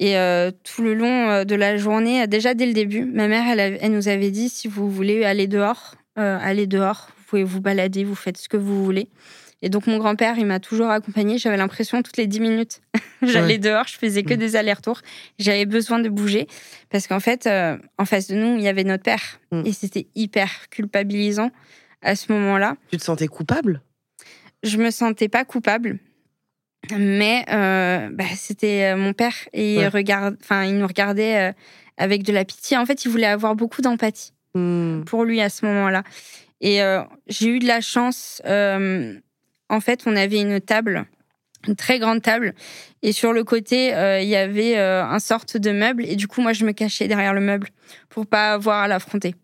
Et 0.00 0.16
euh, 0.16 0.50
tout 0.64 0.82
le 0.82 0.94
long 0.94 1.28
euh, 1.28 1.44
de 1.44 1.54
la 1.54 1.76
journée, 1.76 2.26
déjà 2.26 2.54
dès 2.54 2.64
le 2.64 2.72
début, 2.72 3.04
ma 3.04 3.28
mère, 3.28 3.46
elle, 3.46 3.78
elle 3.80 3.92
nous 3.92 4.08
avait 4.08 4.30
dit 4.30 4.48
si 4.48 4.66
vous 4.66 4.90
voulez 4.90 5.24
aller 5.26 5.46
dehors, 5.46 5.94
euh, 6.18 6.38
allez 6.40 6.66
dehors, 6.66 7.10
vous 7.18 7.24
pouvez 7.26 7.44
vous 7.44 7.60
balader, 7.60 8.02
vous 8.02 8.14
faites 8.14 8.38
ce 8.38 8.48
que 8.48 8.56
vous 8.56 8.82
voulez. 8.82 9.10
Et 9.60 9.68
donc 9.68 9.86
mon 9.86 9.98
grand-père, 9.98 10.38
il 10.38 10.46
m'a 10.46 10.58
toujours 10.58 10.88
accompagnée. 10.88 11.36
J'avais 11.36 11.58
l'impression 11.58 12.02
toutes 12.02 12.16
les 12.16 12.26
dix 12.26 12.40
minutes, 12.40 12.80
j'allais 13.22 13.58
dehors, 13.58 13.86
je 13.88 13.98
faisais 13.98 14.22
que 14.22 14.32
mm. 14.32 14.38
des 14.38 14.56
allers-retours. 14.56 15.02
J'avais 15.38 15.66
besoin 15.66 15.98
de 15.98 16.08
bouger 16.08 16.46
parce 16.88 17.06
qu'en 17.06 17.20
fait, 17.20 17.46
en 17.98 18.04
face 18.06 18.26
de 18.28 18.36
nous, 18.36 18.56
il 18.56 18.62
y 18.62 18.68
avait 18.68 18.84
notre 18.84 19.02
père 19.02 19.38
mm. 19.52 19.66
et 19.66 19.72
c'était 19.74 20.06
hyper 20.14 20.70
culpabilisant 20.70 21.50
à 22.00 22.16
ce 22.16 22.32
moment-là. 22.32 22.76
Tu 22.90 22.96
te 22.96 23.04
sentais 23.04 23.28
coupable? 23.28 23.82
Je 24.62 24.78
me 24.78 24.90
sentais 24.90 25.28
pas 25.28 25.44
coupable, 25.44 25.98
mais 26.98 27.44
euh, 27.50 28.08
bah, 28.12 28.24
c'était 28.36 28.92
euh, 28.92 28.96
mon 28.96 29.12
père 29.12 29.34
et 29.52 29.76
il, 29.76 29.88
regarde, 29.88 30.36
il 30.64 30.78
nous 30.78 30.86
regardait 30.86 31.50
euh, 31.50 31.52
avec 31.96 32.22
de 32.22 32.32
la 32.32 32.44
pitié. 32.44 32.76
En 32.76 32.86
fait, 32.86 33.04
il 33.04 33.10
voulait 33.10 33.26
avoir 33.26 33.54
beaucoup 33.54 33.82
d'empathie 33.82 34.32
hmm. 34.54 35.02
pour 35.04 35.24
lui 35.24 35.40
à 35.40 35.50
ce 35.50 35.66
moment-là. 35.66 36.02
Et 36.62 36.80
j'ai 37.26 37.48
eu 37.48 37.58
de 37.58 37.66
la 37.66 37.80
chance. 37.80 38.42
en 38.44 39.80
fait, 39.80 40.02
on 40.04 40.14
avait 40.14 40.40
une 40.40 40.60
table, 40.60 41.06
une 41.66 41.74
très 41.74 41.98
grande 41.98 42.20
table, 42.20 42.54
et 43.00 43.12
sur 43.12 43.32
le 43.32 43.44
côté, 43.44 43.94
il 44.20 44.28
y 44.28 44.36
avait 44.36 44.76
un 44.76 45.18
sorte 45.20 45.56
de 45.56 45.72
meuble. 45.72 46.04
Et 46.04 46.16
du 46.16 46.28
coup, 46.28 46.42
moi, 46.42 46.52
je 46.52 46.66
me 46.66 46.72
cachais 46.72 47.08
derrière 47.08 47.32
le 47.32 47.40
meuble 47.40 47.68
pour 48.10 48.26
pas 48.26 48.52
avoir 48.52 48.82
à 48.82 48.88
l'affronter. 48.88 49.34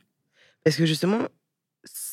Parce 0.63 0.77
que 0.77 0.85
justement, 0.85 1.21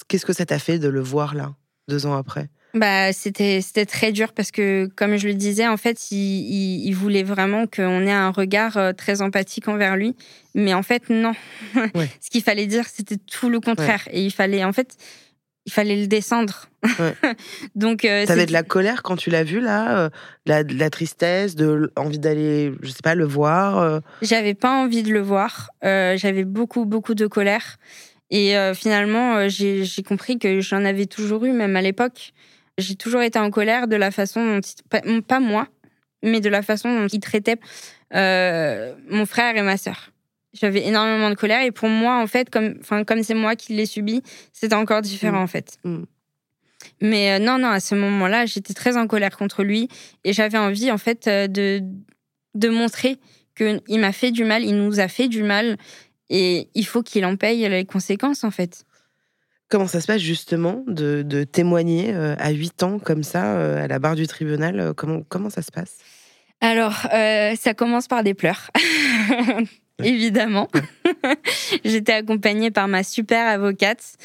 qu'est-ce 0.07 0.25
que 0.25 0.31
ça 0.31 0.45
t'a 0.45 0.57
fait 0.57 0.79
de 0.79 0.87
le 0.87 1.01
voir 1.01 1.35
là, 1.35 1.53
deux 1.89 2.05
ans 2.05 2.15
après? 2.15 2.47
Bah, 2.73 3.13
c'était 3.13 3.61
c'était 3.61 3.85
très 3.85 4.11
dur 4.11 4.33
parce 4.33 4.49
que, 4.49 4.89
comme 4.95 5.15
je 5.17 5.27
le 5.27 5.35
disais, 5.35 5.67
en 5.67 5.77
fait, 5.77 6.11
il, 6.11 6.87
il, 6.87 6.93
voulait 6.93 7.21
vraiment 7.21 7.67
qu'on 7.67 8.01
ait 8.01 8.11
un 8.11 8.31
regard 8.31 8.77
euh, 8.77 8.93
très 8.93 9.21
empathique 9.21 9.67
envers 9.67 9.95
lui. 9.95 10.15
Mais 10.55 10.73
en 10.73 10.81
fait, 10.81 11.09
non. 11.09 11.33
Ce 12.19 12.29
qu'il 12.31 12.41
fallait 12.41 12.65
dire, 12.65 12.85
c'était 12.87 13.17
tout 13.17 13.49
le 13.49 13.59
contraire. 13.59 14.07
Et 14.11 14.23
il 14.23 14.31
fallait, 14.31 14.63
en 14.63 14.73
fait, 14.73 14.97
il 15.65 15.71
fallait 15.71 15.95
le 15.95 16.07
descendre. 16.07 16.67
Donc, 17.75 18.05
euh, 18.05 18.25
t'avais 18.25 18.45
de 18.45 18.51
la 18.51 18.63
colère 18.63 19.03
quand 19.03 19.15
tu 19.15 19.29
l'as 19.29 19.43
vu 19.43 19.59
là, 19.59 19.97
euh, 19.97 20.09
de, 20.63 20.77
la, 20.77 20.89
tristesse, 20.89 21.55
de 21.55 21.91
envie 21.95 22.19
d'aller, 22.19 22.73
je 22.81 22.89
sais 22.89 23.03
pas, 23.03 23.15
le 23.15 23.25
voir. 23.25 23.77
Euh? 23.77 23.99
J'avais 24.21 24.55
pas 24.55 24.71
envie 24.71 25.03
de 25.03 25.13
le 25.13 25.21
voir. 25.21 25.69
J'avais 25.83 26.43
beaucoup 26.43 26.85
beaucoup 26.85 27.13
de 27.13 27.27
colère. 27.27 27.77
Et 28.31 28.55
finalement, 28.73 29.47
j'ai 29.47 29.85
compris 30.07 30.39
que 30.39 30.59
j'en 30.59 30.85
avais 30.85 31.05
toujours 31.05 31.45
eu, 31.45 31.51
même 31.51 31.75
à 31.75 31.81
l'époque. 31.81 32.33
J'ai 32.77 32.95
toujours 32.95 33.21
été 33.21 33.37
en 33.39 33.51
colère 33.51 33.87
de 33.87 33.95
la 33.95 34.11
façon 34.11 34.59
dont, 34.59 35.21
pas, 35.21 35.39
moi, 35.39 35.67
mais 36.23 36.41
de 36.41 36.49
la 36.49 36.61
façon 36.61 36.93
dont 37.01 37.07
il 37.07 37.19
traitait 37.19 37.57
mon 38.11 39.25
frère 39.25 39.55
et 39.55 39.61
ma 39.61 39.77
sœur. 39.77 40.11
J'avais 40.53 40.85
énormément 40.85 41.31
de 41.31 41.35
colère 41.35 41.63
et 41.63 41.71
pour 41.71 41.89
moi, 41.89 42.21
en 42.21 42.27
fait, 42.27 42.49
comme, 42.51 42.75
enfin, 42.79 43.03
comme 43.03 43.23
c'est 43.23 43.33
moi 43.33 43.55
qui 43.55 43.73
l'ai 43.73 43.87
subi, 43.87 44.21
c'était 44.51 44.75
encore 44.75 45.01
différent 45.01 45.39
mm. 45.39 45.43
en 45.43 45.47
fait. 45.47 45.77
Mm. 45.83 46.03
Mais 47.01 47.33
euh, 47.33 47.39
non, 47.39 47.57
non, 47.57 47.69
à 47.69 47.79
ce 47.79 47.95
moment-là, 47.95 48.45
j'étais 48.45 48.73
très 48.73 48.97
en 48.97 49.07
colère 49.07 49.35
contre 49.37 49.63
lui 49.63 49.87
et 50.23 50.33
j'avais 50.33 50.57
envie 50.57 50.91
en 50.91 50.97
fait 50.97 51.27
euh, 51.27 51.47
de 51.47 51.81
de 52.55 52.69
montrer 52.69 53.17
qu'il 53.55 53.99
m'a 53.99 54.11
fait 54.11 54.29
du 54.29 54.43
mal, 54.43 54.63
il 54.63 54.77
nous 54.77 54.99
a 54.99 55.07
fait 55.07 55.27
du 55.27 55.41
mal 55.41 55.77
et 56.29 56.69
il 56.75 56.85
faut 56.85 57.01
qu'il 57.01 57.25
en 57.25 57.35
paye 57.35 57.67
les 57.67 57.85
conséquences 57.85 58.43
en 58.43 58.51
fait. 58.51 58.85
Comment 59.73 59.87
ça 59.87 59.99
se 59.99 60.07
passe 60.07 60.21
justement 60.21 60.83
de, 60.87 61.23
de 61.23 61.43
témoigner 61.43 62.13
euh, 62.13 62.35
à 62.37 62.51
8 62.51 62.83
ans 62.83 62.99
comme 62.99 63.23
ça 63.23 63.81
à 63.81 63.87
la 63.87 63.97
barre 63.97 64.15
du 64.15 64.27
tribunal 64.27 64.93
comment, 64.95 65.21
comment 65.27 65.49
ça 65.49 65.63
se 65.63 65.71
passe? 65.71 65.97
Alors, 66.61 67.07
ça 67.57 67.73
commence 67.75 68.07
par 68.07 68.23
des 68.23 68.33
pleurs. 68.33 68.69
évidemment. 70.03 70.69
J'étais 71.85 72.13
accompagnée 72.13 72.71
par 72.71 72.87
ma 72.87 73.03
super 73.03 73.47
avocate. 73.47 74.15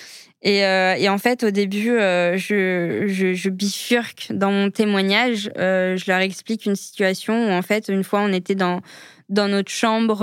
Et, 0.43 0.65
euh, 0.65 0.95
et 0.95 1.09
en 1.09 1.19
fait, 1.19 1.43
au 1.43 1.51
début, 1.51 1.91
euh, 1.91 2.37
je, 2.37 3.07
je, 3.09 3.35
je, 3.35 3.51
bifurque 3.51 4.29
dans 4.31 4.53
mon 4.53 4.71
témoignage. 4.71 5.51
Euh, 5.59 5.97
je 5.97 6.05
leur 6.09 6.21
explique 6.21 6.65
une 6.65 6.77
situation 6.77 7.49
où, 7.49 7.51
en 7.51 7.63
fait, 7.63 7.89
une 7.89 8.05
fois, 8.05 8.21
on 8.21 8.33
était 8.33 8.55
dans, 8.55 8.81
dans 9.29 9.49
notre 9.49 9.71
chambre 9.71 10.23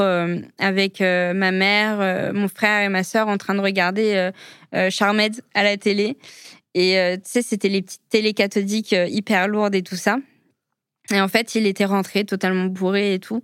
avec 0.57 0.99
ma 0.99 1.51
mère, 1.51 2.33
mon 2.33 2.47
frère 2.47 2.83
et 2.83 2.89
ma 2.89 3.03
sœur 3.03 3.27
en 3.27 3.37
train 3.37 3.55
de 3.55 3.59
regarder 3.59 4.31
Charmed 4.89 5.41
à 5.53 5.63
la 5.63 5.77
télé. 5.77 6.17
Et 6.73 6.97
tu 7.17 7.21
sais, 7.23 7.41
c'était 7.41 7.69
les 7.69 7.81
petites 7.81 8.01
télé 8.09 8.33
cathodiques 8.33 8.95
hyper 9.07 9.47
lourdes 9.47 9.75
et 9.75 9.83
tout 9.83 9.95
ça. 9.95 10.17
Et 11.11 11.21
en 11.21 11.27
fait, 11.27 11.55
il 11.55 11.67
était 11.67 11.85
rentré 11.85 12.25
totalement 12.25 12.65
bourré 12.65 13.13
et 13.13 13.19
tout. 13.19 13.43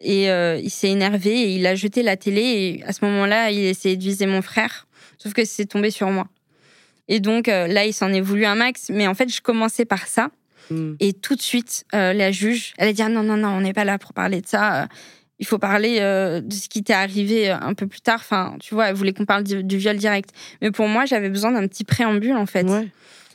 Et 0.00 0.30
euh, 0.30 0.58
il 0.62 0.70
s'est 0.70 0.90
énervé 0.90 1.30
et 1.30 1.54
il 1.56 1.66
a 1.66 1.74
jeté 1.74 2.02
la 2.02 2.16
télé. 2.16 2.40
Et 2.42 2.84
à 2.84 2.92
ce 2.92 3.04
moment-là, 3.04 3.50
il 3.50 3.60
essayait 3.60 3.96
de 3.96 4.02
viser 4.02 4.26
mon 4.26 4.42
frère. 4.42 4.86
Sauf 5.18 5.32
que 5.32 5.44
c'est 5.44 5.66
tombé 5.66 5.90
sur 5.90 6.10
moi. 6.10 6.26
Et 7.08 7.20
donc 7.20 7.48
euh, 7.48 7.66
là, 7.66 7.84
il 7.84 7.92
s'en 7.92 8.12
est 8.12 8.20
voulu 8.20 8.44
un 8.44 8.54
max. 8.54 8.90
Mais 8.90 9.06
en 9.06 9.14
fait, 9.14 9.32
je 9.32 9.40
commençais 9.40 9.84
par 9.84 10.06
ça. 10.06 10.30
Hmm. 10.70 10.94
Et 11.00 11.12
tout 11.12 11.34
de 11.34 11.42
suite, 11.42 11.84
euh, 11.94 12.12
la 12.12 12.30
juge, 12.30 12.74
elle 12.78 12.88
a 12.88 12.92
dit 12.92 13.02
ah, 13.02 13.08
non, 13.08 13.22
non, 13.22 13.36
non, 13.36 13.48
on 13.48 13.60
n'est 13.60 13.72
pas 13.72 13.84
là 13.84 13.98
pour 13.98 14.12
parler 14.12 14.40
de 14.40 14.46
ça. 14.46 14.88
Il 15.40 15.46
faut 15.46 15.58
parler 15.58 15.98
de 15.98 16.54
ce 16.54 16.68
qui 16.68 16.84
t'est 16.84 16.92
arrivé 16.92 17.50
un 17.50 17.74
peu 17.74 17.88
plus 17.88 18.00
tard. 18.00 18.20
Enfin, 18.20 18.56
tu 18.60 18.72
vois, 18.72 18.88
elle 18.88 18.94
voulait 18.94 19.12
qu'on 19.12 19.24
parle 19.24 19.42
du, 19.42 19.76
viol 19.76 19.96
direct. 19.96 20.30
Mais 20.62 20.70
pour 20.70 20.86
moi, 20.86 21.06
j'avais 21.06 21.28
besoin 21.28 21.50
d'un 21.50 21.66
petit 21.66 21.82
préambule, 21.82 22.36
en 22.36 22.46
fait. 22.46 22.66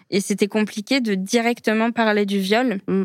Et 0.09 0.21
c'était 0.21 0.47
compliqué 0.47 1.01
de 1.01 1.13
directement 1.13 1.91
parler 1.91 2.25
du 2.25 2.39
viol. 2.39 2.79
Hmm 2.87 3.03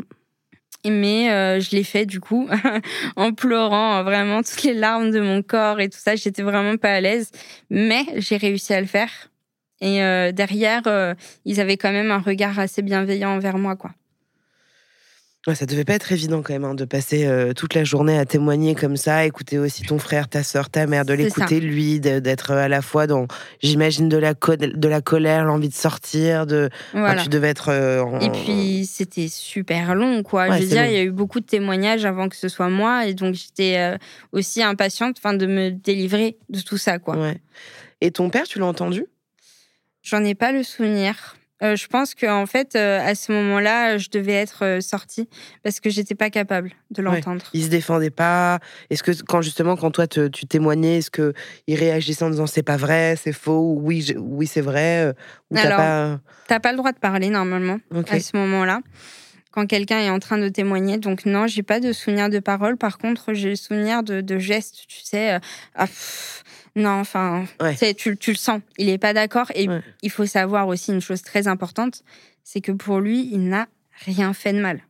mais 0.89 1.31
euh, 1.31 1.59
je 1.59 1.71
l'ai 1.71 1.83
fait 1.83 2.05
du 2.05 2.19
coup 2.19 2.47
en 3.15 3.33
pleurant 3.33 4.03
vraiment 4.03 4.41
toutes 4.43 4.63
les 4.63 4.73
larmes 4.73 5.11
de 5.11 5.19
mon 5.19 5.41
corps 5.41 5.79
et 5.79 5.89
tout 5.89 5.99
ça. 5.99 6.15
J'étais 6.15 6.43
vraiment 6.43 6.77
pas 6.77 6.93
à 6.93 7.01
l'aise, 7.01 7.31
mais 7.69 8.05
j'ai 8.17 8.37
réussi 8.37 8.73
à 8.73 8.81
le 8.81 8.87
faire. 8.87 9.09
Et 9.81 10.01
euh, 10.01 10.31
derrière, 10.31 10.83
euh, 10.87 11.13
ils 11.43 11.59
avaient 11.59 11.77
quand 11.77 11.91
même 11.91 12.11
un 12.11 12.19
regard 12.19 12.59
assez 12.59 12.81
bienveillant 12.81 13.35
envers 13.35 13.57
moi, 13.57 13.75
quoi. 13.75 13.91
Ouais, 15.47 15.53
ça 15.53 15.67
devait 15.67 15.85
pas 15.85 15.93
être 15.93 16.11
évident 16.11 16.41
quand 16.41 16.53
même 16.53 16.63
hein, 16.63 16.73
de 16.73 16.85
passer 16.85 17.27
euh, 17.27 17.53
toute 17.53 17.75
la 17.75 17.83
journée 17.83 18.17
à 18.17 18.25
témoigner 18.25 18.73
comme 18.73 18.97
ça, 18.97 19.25
écouter 19.25 19.59
aussi 19.59 19.83
ton 19.83 19.99
frère, 19.99 20.27
ta 20.27 20.41
sœur, 20.41 20.71
ta 20.71 20.87
mère, 20.87 21.05
de 21.05 21.13
l'écouter 21.13 21.59
lui, 21.59 21.99
d'être 21.99 22.49
à 22.49 22.67
la 22.67 22.81
fois 22.81 23.05
dans, 23.05 23.27
j'imagine, 23.61 24.09
de 24.09 24.17
la, 24.17 24.33
de 24.33 24.87
la 24.87 25.01
colère, 25.01 25.45
l'envie 25.45 25.69
de 25.69 25.75
sortir, 25.75 26.47
de. 26.47 26.69
tu 27.21 27.29
devais 27.29 27.49
être. 27.49 27.69
Euh, 27.69 28.19
et 28.21 28.31
puis 28.31 28.87
c'était 28.87 29.27
super 29.27 29.93
long, 29.93 30.23
quoi. 30.23 30.49
Je 30.49 30.63
veux 30.63 30.67
dire, 30.67 30.85
il 30.87 30.93
y 30.93 30.97
a 30.97 31.03
eu 31.03 31.11
beaucoup 31.11 31.39
de 31.39 31.45
témoignages 31.45 32.05
avant 32.05 32.27
que 32.27 32.35
ce 32.35 32.47
soit 32.47 32.69
moi, 32.69 33.05
et 33.05 33.13
donc 33.13 33.35
j'étais 33.35 33.77
euh, 33.77 33.97
aussi 34.31 34.63
impatiente, 34.63 35.17
enfin, 35.19 35.35
de 35.35 35.45
me 35.45 35.69
délivrer 35.69 36.37
de 36.49 36.59
tout 36.59 36.77
ça, 36.77 36.97
quoi. 36.97 37.17
Ouais. 37.17 37.37
Et 38.01 38.09
ton 38.09 38.31
père, 38.31 38.47
tu 38.47 38.57
l'as 38.57 38.65
entendu? 38.65 39.05
J'en 40.01 40.23
ai 40.23 40.33
pas 40.33 40.51
le 40.51 40.63
souvenir. 40.63 41.35
Euh, 41.63 41.77
je 41.77 41.87
pense 41.87 42.15
qu'en 42.15 42.45
fait, 42.45 42.75
euh, 42.75 42.99
à 42.99 43.15
ce 43.15 43.31
moment-là, 43.31 43.97
je 43.97 44.09
devais 44.09 44.33
être 44.33 44.65
euh, 44.65 44.81
sortie 44.81 45.29
parce 45.63 45.79
que 45.79 45.89
j'étais 45.89 46.15
pas 46.15 46.29
capable 46.29 46.71
de 46.91 47.01
l'entendre. 47.01 47.45
Il 47.53 47.63
se 47.63 47.69
défendait 47.69 48.09
pas. 48.09 48.59
Est-ce 48.89 49.03
que 49.03 49.11
quand 49.23 49.41
justement, 49.41 49.77
quand 49.77 49.91
toi 49.91 50.05
tu 50.05 50.29
témoignais, 50.29 50.97
est-ce 50.97 51.11
que 51.11 51.33
il 51.67 51.75
réagissait 51.75 52.25
en 52.25 52.29
disant 52.29 52.45
c'est 52.45 52.63
pas 52.63 52.75
vrai, 52.75 53.15
c'est 53.15 53.31
faux, 53.31 53.73
oui, 53.79 54.13
oui 54.17 54.47
c'est 54.47 54.61
vrai, 54.61 55.13
ou 55.49 55.57
Alors, 55.57 55.77
pas... 55.77 56.19
t'as 56.47 56.59
pas 56.59 56.71
le 56.71 56.77
droit 56.77 56.91
de 56.91 56.99
parler 56.99 57.29
normalement 57.29 57.79
à 58.09 58.19
ce 58.19 58.35
moment-là 58.35 58.81
quand 59.51 59.67
quelqu'un 59.67 59.99
est 59.99 60.09
en 60.09 60.19
train 60.19 60.37
de 60.37 60.49
témoigner. 60.49 60.97
Donc 60.97 61.25
non, 61.25 61.47
j'ai 61.47 61.63
pas 61.63 61.79
de 61.79 61.93
souvenir 61.93 62.29
de 62.29 62.39
parole. 62.39 62.75
Par 62.75 62.97
contre, 62.97 63.33
j'ai 63.33 63.51
le 63.51 63.55
souvenir 63.55 64.03
de, 64.03 64.37
gestes, 64.37 64.83
tu 64.89 64.99
sais. 64.99 65.39
Ah, 65.75 65.87
non, 66.75 66.99
enfin, 66.99 67.45
tu, 67.97 68.17
tu, 68.17 68.31
le 68.31 68.37
sens. 68.37 68.61
Il 68.77 68.87
n'est 68.87 68.97
pas 68.97 69.13
d'accord. 69.13 69.49
Et 69.55 69.67
il 70.01 70.11
faut 70.11 70.25
savoir 70.25 70.67
aussi 70.67 70.91
une 70.91 71.01
chose 71.01 71.21
très 71.21 71.47
importante, 71.47 72.03
c'est 72.43 72.61
que 72.61 72.71
pour 72.71 72.99
lui, 72.99 73.29
il 73.31 73.47
n'a 73.47 73.67
rien 74.05 74.33
fait 74.33 74.51
de 74.51 74.59
mal. 74.59 74.81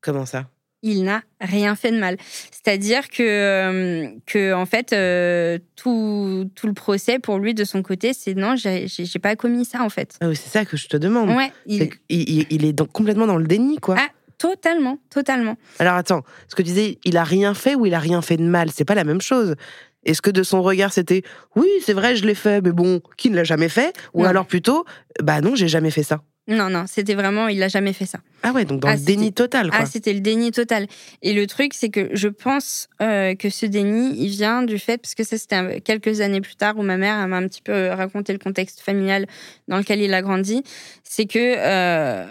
Comment 0.00 0.26
ça? 0.26 0.48
Il 0.82 1.04
n'a 1.04 1.22
rien 1.40 1.74
fait 1.76 1.90
de 1.90 1.98
mal. 1.98 2.18
C'est-à-dire 2.50 3.08
que, 3.08 3.22
euh, 3.22 4.08
que 4.26 4.52
en 4.52 4.66
fait, 4.66 4.92
euh, 4.92 5.58
tout, 5.76 6.50
tout, 6.54 6.66
le 6.66 6.74
procès 6.74 7.18
pour 7.18 7.38
lui 7.38 7.54
de 7.54 7.64
son 7.64 7.82
côté, 7.82 8.12
c'est 8.12 8.34
non, 8.34 8.54
j'ai 8.54 9.18
pas 9.20 9.34
commis 9.34 9.64
ça 9.64 9.82
en 9.82 9.88
fait. 9.88 10.18
Ah 10.20 10.28
oui, 10.28 10.36
c'est 10.36 10.50
ça 10.50 10.66
que 10.66 10.76
je 10.76 10.86
te 10.86 10.98
demande. 10.98 11.30
Ouais, 11.30 11.50
il... 11.66 11.82
Est 11.82 11.90
il, 12.10 12.64
est 12.66 12.86
complètement 12.92 13.26
dans 13.26 13.38
le 13.38 13.46
déni, 13.46 13.78
quoi. 13.78 13.96
Ah, 13.98 14.08
totalement, 14.36 14.98
totalement. 15.08 15.56
Alors 15.78 15.94
attends, 15.94 16.22
ce 16.48 16.54
que 16.54 16.60
tu 16.60 16.68
disais, 16.68 16.98
il 17.04 17.16
a 17.16 17.24
rien 17.24 17.54
fait 17.54 17.74
ou 17.74 17.86
il 17.86 17.94
a 17.94 17.98
rien 17.98 18.20
fait 18.20 18.36
de 18.36 18.42
mal, 18.42 18.70
c'est 18.70 18.84
pas 18.84 18.94
la 18.94 19.04
même 19.04 19.22
chose. 19.22 19.54
Est-ce 20.04 20.22
que 20.22 20.30
de 20.30 20.42
son 20.42 20.62
regard 20.62 20.92
c'était 20.92 21.22
oui, 21.56 21.68
c'est 21.84 21.92
vrai, 21.92 22.16
je 22.16 22.24
l'ai 22.26 22.34
fait, 22.34 22.60
mais 22.62 22.72
bon, 22.72 23.00
qui 23.16 23.30
ne 23.30 23.36
l'a 23.36 23.44
jamais 23.44 23.68
fait? 23.68 23.96
Ou 24.12 24.24
alors 24.24 24.46
plutôt, 24.46 24.84
bah 25.22 25.40
non, 25.40 25.54
j'ai 25.54 25.68
jamais 25.68 25.90
fait 25.90 26.02
ça. 26.02 26.22
Non, 26.46 26.68
non, 26.68 26.84
c'était 26.86 27.14
vraiment, 27.14 27.48
il 27.48 27.58
n'a 27.58 27.68
jamais 27.68 27.94
fait 27.94 28.04
ça. 28.04 28.18
Ah 28.42 28.52
ouais, 28.52 28.66
donc 28.66 28.80
dans 28.80 28.88
le 28.88 28.94
ah, 28.94 28.98
déni 28.98 29.32
total. 29.32 29.70
Quoi. 29.70 29.80
Ah, 29.82 29.86
c'était 29.86 30.12
le 30.12 30.20
déni 30.20 30.50
total. 30.50 30.86
Et 31.22 31.32
le 31.32 31.46
truc, 31.46 31.72
c'est 31.72 31.88
que 31.88 32.10
je 32.12 32.28
pense 32.28 32.88
euh, 33.00 33.34
que 33.34 33.48
ce 33.48 33.64
déni, 33.64 34.14
il 34.18 34.28
vient 34.28 34.62
du 34.62 34.78
fait, 34.78 34.98
parce 34.98 35.14
que 35.14 35.24
ça, 35.24 35.38
c'était 35.38 35.80
quelques 35.80 36.20
années 36.20 36.42
plus 36.42 36.56
tard 36.56 36.76
où 36.76 36.82
ma 36.82 36.98
mère 36.98 37.26
m'a 37.28 37.38
un 37.38 37.48
petit 37.48 37.62
peu 37.62 37.88
raconté 37.88 38.34
le 38.34 38.38
contexte 38.38 38.80
familial 38.80 39.26
dans 39.68 39.78
lequel 39.78 40.02
il 40.02 40.12
a 40.12 40.20
grandi. 40.20 40.62
C'est 41.02 41.24
que 41.24 41.38
euh, 41.38 42.26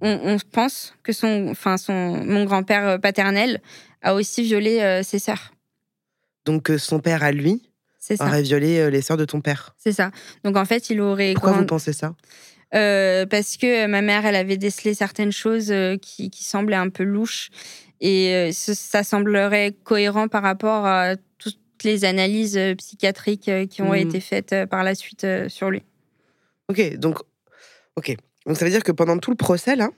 on, 0.00 0.36
pense 0.52 0.94
que 1.02 1.12
son, 1.12 1.48
enfin, 1.50 1.76
son, 1.76 2.24
mon 2.24 2.44
grand-père 2.44 3.00
paternel 3.00 3.60
a 4.02 4.14
aussi 4.14 4.44
violé 4.44 5.00
ses 5.02 5.18
sœurs. 5.18 5.55
Donc 6.46 6.70
son 6.78 7.00
père 7.00 7.22
à 7.22 7.32
lui 7.32 7.62
aurait 8.20 8.42
violé 8.42 8.90
les 8.90 9.02
sœurs 9.02 9.16
de 9.16 9.24
ton 9.24 9.40
père. 9.40 9.74
C'est 9.76 9.92
ça. 9.92 10.10
Donc 10.44 10.56
en 10.56 10.64
fait, 10.64 10.90
il 10.90 11.00
aurait. 11.00 11.34
Pourquoi 11.34 11.52
vous 11.52 11.66
pensez 11.66 11.92
ça? 11.92 12.14
Euh, 12.74 13.26
Parce 13.26 13.56
que 13.56 13.86
ma 13.86 14.00
mère, 14.00 14.24
elle 14.24 14.36
avait 14.36 14.56
décelé 14.56 14.94
certaines 14.94 15.32
choses 15.32 15.72
qui, 16.00 16.30
qui 16.30 16.44
semblaient 16.44 16.76
un 16.76 16.88
peu 16.88 17.02
louches. 17.02 17.50
Et 18.00 18.50
ça 18.52 19.02
semblerait 19.02 19.74
cohérent 19.84 20.28
par 20.28 20.42
rapport 20.42 20.86
à 20.86 21.16
toutes 21.38 21.58
les 21.82 22.04
analyses 22.04 22.58
psychiatriques 22.78 23.50
qui 23.70 23.82
ont 23.82 23.92
mmh. 23.92 23.96
été 23.96 24.20
faites 24.20 24.54
par 24.70 24.84
la 24.84 24.94
suite 24.94 25.26
sur 25.48 25.70
lui. 25.70 25.82
Ok, 26.68 26.96
donc, 26.96 27.18
ok. 27.96 28.16
Donc 28.46 28.56
ça 28.56 28.64
veut 28.64 28.70
dire 28.70 28.82
que 28.82 28.92
pendant 28.92 29.18
tout 29.18 29.30
le 29.30 29.36
procès, 29.36 29.76
là, 29.76 29.90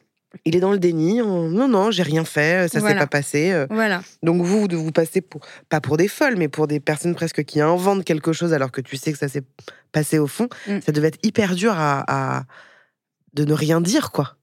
il 0.45 0.57
est 0.57 0.61
dans 0.61 0.73
le 0.73 0.79
déni. 0.79 1.19
Non, 1.19 1.69
non, 1.69 1.91
j'ai 1.91 2.03
rien 2.03 2.25
fait, 2.25 2.69
ça 2.69 2.81
s'est 2.81 2.95
pas 2.95 3.07
passé. 3.07 3.53
Euh. 3.53 3.67
Voilà. 3.71 4.03
Donc 4.23 4.43
vous, 4.43 4.67
vous 4.71 4.93
passez 4.93 5.21
pour 5.21 5.41
pas 5.69 5.81
pour 5.81 5.97
des 5.97 6.09
folles, 6.09 6.37
mais 6.37 6.49
pour 6.49 6.67
des 6.67 6.81
personnes 6.81 7.15
presque 7.15 7.45
qui 7.45 7.61
inventent 7.61 8.05
quelque 8.05 8.33
chose 8.33 8.53
alors 8.53 8.71
que 8.71 8.81
tu 8.81 8.97
sais 8.97 9.13
que 9.13 9.19
ça 9.19 9.29
s'est 9.29 9.45
passé 9.93 10.19
au 10.19 10.27
fond. 10.27 10.49
Mm. 10.67 10.81
Ça 10.85 10.93
devait 10.93 11.09
être 11.09 11.19
hyper 11.23 11.55
dur 11.55 11.75
à, 11.77 12.45
de 13.35 13.45
ne 13.45 13.53
rien 13.53 13.81
dire, 13.81 14.11
quoi. 14.13 14.37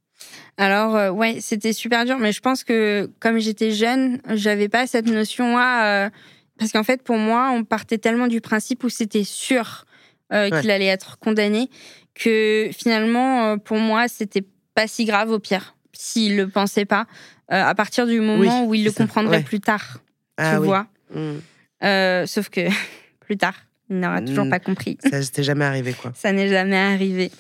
Alors 0.58 0.96
euh, 0.96 1.10
ouais, 1.10 1.38
c'était 1.42 1.74
super 1.74 2.06
dur, 2.06 2.18
mais 2.18 2.32
je 2.32 2.40
pense 2.40 2.64
que 2.64 3.10
comme 3.20 3.40
j'étais 3.40 3.72
jeune, 3.72 4.22
j'avais 4.34 4.70
pas 4.70 4.88
cette 4.88 5.08
notion 5.08 5.58
là, 5.58 6.06
euh, 6.06 6.10
parce 6.58 6.72
qu'en 6.72 6.84
fait 6.84 7.04
pour 7.04 7.18
moi, 7.18 7.52
on 7.54 7.66
partait 7.66 7.98
tellement 7.98 8.28
du 8.28 8.40
principe 8.40 8.84
où 8.86 8.90
c'était 8.90 9.26
sûr 9.26 9.86
qu'il 10.32 10.72
allait 10.72 10.88
être 10.88 11.20
condamné 11.20 11.70
que 12.16 12.70
finalement 12.74 13.58
pour 13.60 13.78
moi 13.78 14.08
c'était 14.08 14.44
pas 14.76 14.88
si 14.88 15.06
grave 15.06 15.32
au 15.32 15.40
pire, 15.40 15.75
s'il 15.98 16.38
le 16.38 16.48
pensait 16.48 16.86
pas, 16.86 17.08
à 17.50 17.76
partir 17.76 18.08
du 18.08 18.20
moment 18.20 18.66
où 18.66 18.74
il 18.74 18.84
le 18.84 18.92
comprendrait 18.92 19.44
plus 19.44 19.60
tard. 19.60 20.00
Ah, 20.38 20.56
tu 20.58 20.66
vois. 20.66 20.88
Mm. 21.14 22.26
sauf 22.26 22.50
que 22.50 22.62
plus 23.20 23.38
tard, 23.38 23.56
il 23.90 24.00
n'aura 24.00 24.22
toujours 24.22 24.46
mm. 24.46 24.50
pas 24.50 24.60
compris. 24.60 24.98
Ça 25.10 25.20
n'était 25.20 25.44
jamais 25.44 25.66
arrivé, 25.66 25.94
quoi. 25.94 26.12
Ça 26.16 26.32
n'est 26.32 26.50
jamais 26.50 26.78
arrivé. 26.78 27.32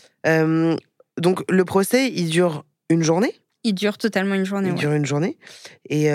donc, 1.17 1.43
le 1.49 1.65
procès, 1.65 2.11
il 2.13 2.29
dure 2.29 2.65
une 2.89 3.03
journée? 3.03 3.33
Il 3.63 3.73
dure 3.73 3.97
totalement 3.97 4.35
une 4.35 4.45
journée. 4.45 4.69
Il 4.69 4.75
dure 4.75 4.93
une 4.93 5.05
journée. 5.05 5.37
Et 5.89 6.09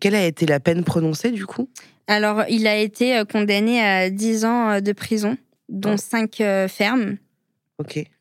quelle 0.00 0.14
a 0.14 0.24
été 0.24 0.46
la 0.46 0.60
peine 0.60 0.84
prononcée, 0.84 1.30
du 1.30 1.46
coup? 1.46 1.68
Alors, 2.06 2.44
il 2.48 2.66
a 2.66 2.76
été 2.76 3.22
condamné 3.30 3.82
à 3.82 4.08
10 4.08 4.44
ans 4.46 4.80
de 4.80 4.92
prison, 4.92 5.36
dont 5.68 5.98
5 5.98 6.42
fermes. 6.68 7.18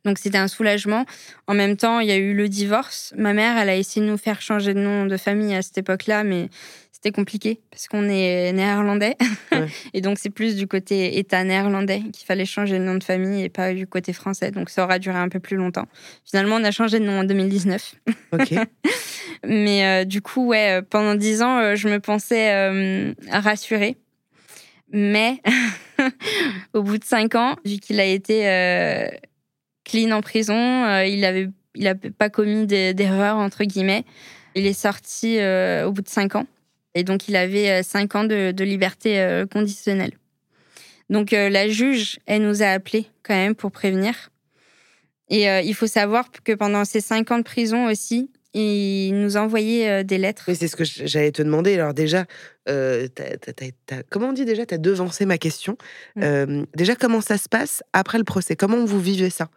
Donc 0.05 0.19
c'était 0.19 0.37
un 0.37 0.47
soulagement. 0.47 1.05
En 1.47 1.53
même 1.53 1.77
temps, 1.77 1.99
il 1.99 2.07
y 2.07 2.11
a 2.11 2.17
eu 2.17 2.33
le 2.33 2.47
divorce. 2.47 3.13
Ma 3.17 3.33
mère, 3.33 3.57
elle 3.57 3.69
a 3.69 3.75
essayé 3.75 4.05
de 4.05 4.11
nous 4.11 4.17
faire 4.17 4.41
changer 4.41 4.73
de 4.73 4.79
nom 4.79 5.05
de 5.05 5.17
famille 5.17 5.55
à 5.55 5.61
cette 5.61 5.77
époque-là, 5.77 6.23
mais 6.23 6.49
c'était 6.97 7.11
compliqué 7.11 7.61
parce 7.69 7.87
qu'on 7.87 8.09
est 8.09 8.51
néerlandais. 8.53 9.15
et 9.93 10.01
donc 10.01 10.17
c'est 10.17 10.31
plus 10.31 10.55
du 10.55 10.67
côté 10.67 11.19
État 11.19 11.43
néerlandais 11.43 12.01
qu'il 12.11 12.25
fallait 12.25 12.45
changer 12.45 12.79
de 12.79 12.83
nom 12.83 12.95
de 12.95 13.03
famille 13.03 13.43
et 13.43 13.49
pas 13.49 13.73
du 13.73 13.85
côté 13.85 14.13
français. 14.13 14.49
Donc 14.49 14.71
ça 14.71 14.83
aura 14.83 14.97
duré 14.97 15.17
un 15.17 15.29
peu 15.29 15.39
plus 15.39 15.57
longtemps. 15.57 15.87
Finalement, 16.25 16.55
on 16.55 16.63
a 16.63 16.71
changé 16.71 16.99
de 16.99 17.05
nom 17.05 17.19
en 17.19 17.23
2019. 17.23 17.95
Ok. 18.33 18.53
mais 19.45 19.85
euh, 19.85 20.05
du 20.05 20.21
coup, 20.21 20.47
ouais, 20.47 20.81
pendant 20.81 21.13
dix 21.13 21.43
ans, 21.43 21.59
euh, 21.59 21.75
je 21.75 21.87
me 21.87 21.99
pensais 21.99 22.51
euh, 22.51 23.13
rassurée. 23.31 23.97
Mais 24.91 25.39
au 26.73 26.81
bout 26.81 26.97
de 26.97 27.03
cinq 27.03 27.35
ans, 27.35 27.57
vu 27.63 27.77
qu'il 27.77 27.99
a 27.99 28.05
été 28.05 28.45
clean 29.87 30.11
en 30.11 30.21
prison. 30.21 30.53
Euh, 30.53 31.05
il 31.05 31.25
avait, 31.25 31.49
il 31.75 31.87
a 31.87 31.95
pas 31.95 32.29
commis 32.29 32.67
d'erreur 32.67 33.37
entre 33.37 33.63
guillemets. 33.63 34.03
Il 34.55 34.65
est 34.65 34.73
sorti 34.73 35.39
euh, 35.39 35.87
au 35.87 35.91
bout 35.91 36.01
de 36.01 36.09
cinq 36.09 36.35
ans. 36.35 36.45
Et 36.93 37.03
donc, 37.03 37.27
il 37.27 37.35
avait 37.35 37.69
euh, 37.69 37.83
cinq 37.83 38.15
ans 38.15 38.23
de, 38.23 38.63
liberté 38.63 39.43
conditionnelle. 39.51 40.13
Donc, 41.09 41.31
la 41.31 41.69
juge, 41.69 42.19
elle 42.25 42.41
nous 42.41 42.61
a 42.61 42.67
appelés 42.67 43.07
quand 43.23 43.35
même 43.35 43.55
pour 43.55 43.71
prévenir. 43.71 44.29
Et 45.29 45.45
il 45.45 45.73
faut 45.73 45.87
savoir 45.87 46.31
que 46.31 46.53
pendant 46.53 46.83
ces 46.85 47.01
cinq 47.01 47.31
ans 47.31 47.37
de 47.37 47.43
prison 47.43 47.87
aussi, 47.87 48.29
il 48.53 49.13
nous 49.13 49.37
envoyait 49.37 50.03
des 50.03 50.17
lettres. 50.17 50.45
Oui, 50.49 50.55
c'est 50.55 50.67
ce 50.67 50.75
que 50.75 50.83
j'allais 50.83 51.31
te 51.31 51.41
demander. 51.41 51.75
Alors 51.75 51.93
déjà, 51.93 52.25
comment 54.09 54.29
on 54.29 54.33
dit 54.33 54.43
déjà? 54.43 54.65
Tu 54.65 54.73
as 54.73 54.77
devancé 54.77 55.25
ma 55.25 55.37
question. 55.37 55.77
Mm. 56.17 56.63
déjà, 56.75 56.95
comment 56.95 57.21
ça 57.21 57.37
se 57.37 57.47
passe 57.47 57.83
après 57.93 58.17
le 58.17 58.25
procès? 58.25 58.57
Comment 58.57 58.83
vous 58.83 58.99
vivez 58.99 59.29
ça? 59.29 59.49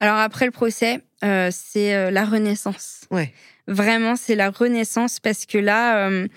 Alors 0.00 0.16
après 0.16 0.44
le 0.44 0.50
procès, 0.50 1.00
euh, 1.24 1.48
c'est 1.52 1.94
euh, 1.94 2.10
la 2.10 2.24
renaissance. 2.24 3.02
Ouais. 3.10 3.32
Vraiment, 3.66 4.16
c'est 4.16 4.36
la 4.36 4.50
renaissance 4.50 5.20
parce 5.20 5.44
que 5.44 5.58
là, 5.58 6.08
euh, 6.08 6.28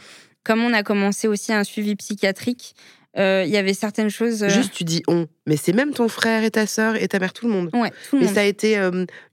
comme 0.43 0.61
on 0.61 0.73
a 0.73 0.83
commencé 0.83 1.27
aussi 1.27 1.53
un 1.53 1.63
suivi 1.63 1.95
psychiatrique, 1.95 2.75
il 3.17 3.49
y 3.49 3.57
avait 3.57 3.73
certaines 3.73 4.09
choses. 4.09 4.47
Juste, 4.47 4.71
tu 4.71 4.85
dis 4.85 5.03
on, 5.09 5.27
mais 5.45 5.57
c'est 5.57 5.73
même 5.73 5.91
ton 5.91 6.07
frère 6.07 6.45
et 6.45 6.51
ta 6.51 6.65
sœur 6.65 6.95
et 6.95 7.09
ta 7.09 7.19
mère, 7.19 7.33
tout 7.33 7.45
le 7.45 7.51
monde. 7.51 7.69
Ouais, 7.73 7.91
tout 8.09 8.15
le 8.15 8.21
mais 8.21 8.33
ça 8.33 8.39
a 8.39 8.43
été 8.45 8.77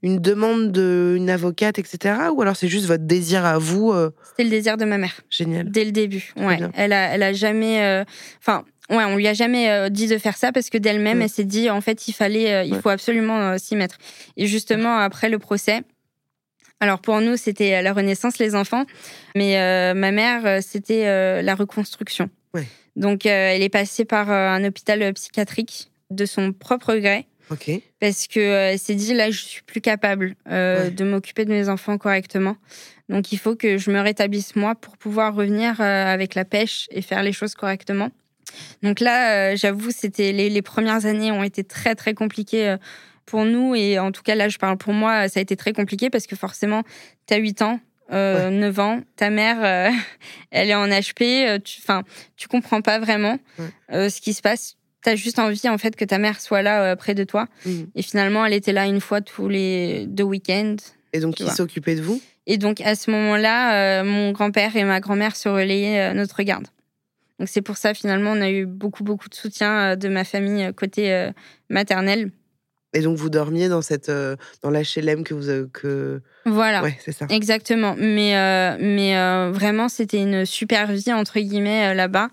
une 0.03 0.19
demande 0.19 0.73
d'une 0.73 1.29
avocate, 1.29 1.79
etc. 1.79 2.15
Ou 2.33 2.41
alors 2.41 2.57
c'est 2.57 2.67
juste 2.67 2.87
votre 2.87 3.05
désir 3.05 3.45
à 3.45 3.57
vous 3.57 3.93
C'était 4.29 4.43
le 4.43 4.49
désir 4.49 4.75
de 4.75 4.83
ma 4.83 4.97
mère. 4.97 5.21
Génial. 5.29 5.71
Dès 5.71 5.85
le 5.85 5.91
début. 5.91 6.33
Ouais. 6.35 6.59
Elle 6.73 6.91
a, 6.91 7.13
elle 7.13 7.23
a 7.23 7.31
jamais. 7.31 8.03
Enfin, 8.41 8.65
Ouais, 8.89 9.03
on 9.03 9.17
lui 9.17 9.27
a 9.27 9.33
jamais 9.33 9.69
euh, 9.69 9.89
dit 9.89 10.07
de 10.07 10.17
faire 10.17 10.35
ça 10.35 10.51
parce 10.51 10.69
que 10.69 10.77
d'elle-même, 10.77 11.19
mm. 11.19 11.21
elle 11.21 11.29
s'est 11.29 11.43
dit 11.43 11.69
en 11.69 11.81
fait, 11.81 12.07
il 12.07 12.13
fallait, 12.13 12.53
euh, 12.53 12.63
il 12.63 12.75
faut 12.81 12.89
absolument 12.89 13.39
euh, 13.39 13.57
s'y 13.57 13.75
mettre. 13.75 13.97
Et 14.35 14.47
justement, 14.47 14.97
après 14.97 15.29
le 15.29 15.37
procès, 15.37 15.81
alors 16.79 16.99
pour 16.99 17.21
nous, 17.21 17.37
c'était 17.37 17.81
la 17.81 17.93
renaissance, 17.93 18.39
les 18.39 18.55
enfants, 18.55 18.85
mais 19.35 19.55
ma 19.93 20.11
mère, 20.11 20.63
c'était 20.63 21.41
la 21.41 21.53
reconstruction. 21.53 22.29
Donc, 22.95 23.25
elle 23.25 23.61
est 23.61 23.69
passée 23.69 24.05
par 24.05 24.31
un 24.31 24.63
hôpital 24.63 25.13
psychiatrique 25.13 25.91
de 26.09 26.25
son 26.25 26.53
propre 26.53 26.95
gré. 26.95 27.27
Parce 27.99 28.27
que 28.27 28.39
elle 28.39 28.79
s'est 28.79 28.95
dit 28.95 29.13
là, 29.13 29.29
je 29.29 29.41
suis 29.41 29.61
plus 29.63 29.81
capable 29.81 30.35
de 30.45 31.03
m'occuper 31.03 31.43
de 31.43 31.51
mes 31.51 31.67
enfants 31.67 31.97
correctement. 31.97 32.55
Donc, 33.09 33.33
il 33.33 33.39
faut 33.39 33.57
que 33.57 33.77
je 33.77 33.91
me 33.91 33.99
rétablisse 33.99 34.55
moi 34.55 34.73
pour 34.75 34.95
pouvoir 34.95 35.35
revenir 35.35 35.81
avec 35.81 36.33
la 36.33 36.45
pêche 36.45 36.87
et 36.91 37.01
faire 37.01 37.23
les 37.23 37.33
choses 37.33 37.55
correctement. 37.55 38.09
Donc 38.83 38.99
là, 38.99 39.51
euh, 39.51 39.55
j'avoue, 39.55 39.91
c'était 39.91 40.31
les, 40.31 40.61
premières 40.61 41.05
années 41.05 41.31
ont 41.31 41.43
été 41.43 41.63
très 41.63 41.95
très 41.95 42.13
compliquées 42.13 42.69
euh, 42.69 42.77
pour 43.25 43.45
nous 43.45 43.75
et 43.75 43.99
en 43.99 44.11
tout 44.11 44.21
cas 44.21 44.35
là, 44.35 44.49
je 44.49 44.57
parle 44.57 44.77
pour 44.77 44.93
moi, 44.93 45.29
ça 45.29 45.39
a 45.39 45.43
été 45.43 45.55
très 45.55 45.73
compliqué 45.73 46.09
parce 46.09 46.27
que 46.27 46.35
forcément, 46.35 46.83
tu 47.27 47.33
as 47.33 47.37
8 47.37 47.61
ans, 47.61 47.79
9 48.11 48.13
euh, 48.13 48.81
ans, 48.81 49.01
ta 49.15 49.29
mère, 49.29 49.91
elle 50.51 50.69
est 50.69 50.75
en 50.75 50.87
HP, 50.87 51.61
tu, 51.63 51.79
enfin, 51.81 52.03
tu 52.35 52.47
comprends 52.47 52.81
pas 52.81 52.99
vraiment 52.99 53.37
ce 53.89 54.21
qui 54.21 54.33
se 54.33 54.41
passe. 54.41 54.75
Tu 55.01 55.09
as 55.09 55.15
juste 55.15 55.39
envie 55.39 55.69
en 55.69 55.77
fait 55.77 55.95
que 55.95 56.03
ta 56.03 56.17
mère 56.17 56.41
soit 56.41 56.61
là 56.61 56.95
près 56.97 57.15
de 57.15 57.23
toi. 57.23 57.47
Mmh. 57.65 57.71
Et 57.95 58.01
finalement, 58.01 58.45
elle 58.45 58.53
était 58.53 58.73
là 58.73 58.85
une 58.85 58.99
fois 58.99 59.21
tous 59.21 59.47
les 59.47 60.05
deux 60.07 60.25
week-ends. 60.25 60.75
Et 61.13 61.21
donc, 61.21 61.35
qui 61.35 61.47
s'occupait 61.49 61.95
de 61.95 62.01
vous? 62.01 62.21
Et 62.47 62.57
donc, 62.57 62.81
à 62.81 62.95
ce 62.95 63.09
moment-là, 63.11 64.03
mon 64.03 64.31
grand-père 64.31 64.75
et 64.75 64.83
ma 64.83 64.99
grand-mère 64.99 65.35
se 65.37 65.47
relayaient 65.47 66.13
notre 66.13 66.43
garde. 66.43 66.67
Donc 67.39 67.47
c'est 67.47 67.61
pour 67.61 67.77
ça 67.77 67.93
finalement 67.93 68.31
on 68.31 68.41
a 68.41 68.49
eu 68.49 68.65
beaucoup 68.65 69.03
beaucoup 69.03 69.29
de 69.29 69.35
soutien 69.35 69.79
euh, 69.79 69.95
de 69.95 70.09
ma 70.09 70.23
famille 70.23 70.65
euh, 70.65 70.73
côté 70.73 71.13
euh, 71.13 71.31
maternel. 71.69 72.31
Et 72.93 73.01
donc 73.01 73.17
vous 73.17 73.29
dormiez 73.29 73.69
dans 73.69 73.83
cette 73.83 74.09
dans 74.09 74.71
l'HLM 74.71 75.23
que 75.23 75.35
vous 75.35 75.69
que 75.71 76.21
voilà 76.47 76.81
ouais 76.81 76.97
c'est 76.99 77.11
ça 77.11 77.27
exactement 77.29 77.95
mais 77.95 78.33
mais 78.79 79.13
vraiment 79.51 79.89
c'était 79.89 80.17
une 80.17 80.43
super 80.43 80.91
vie 80.91 81.13
entre 81.13 81.39
guillemets 81.39 81.93
là-bas 81.93 82.29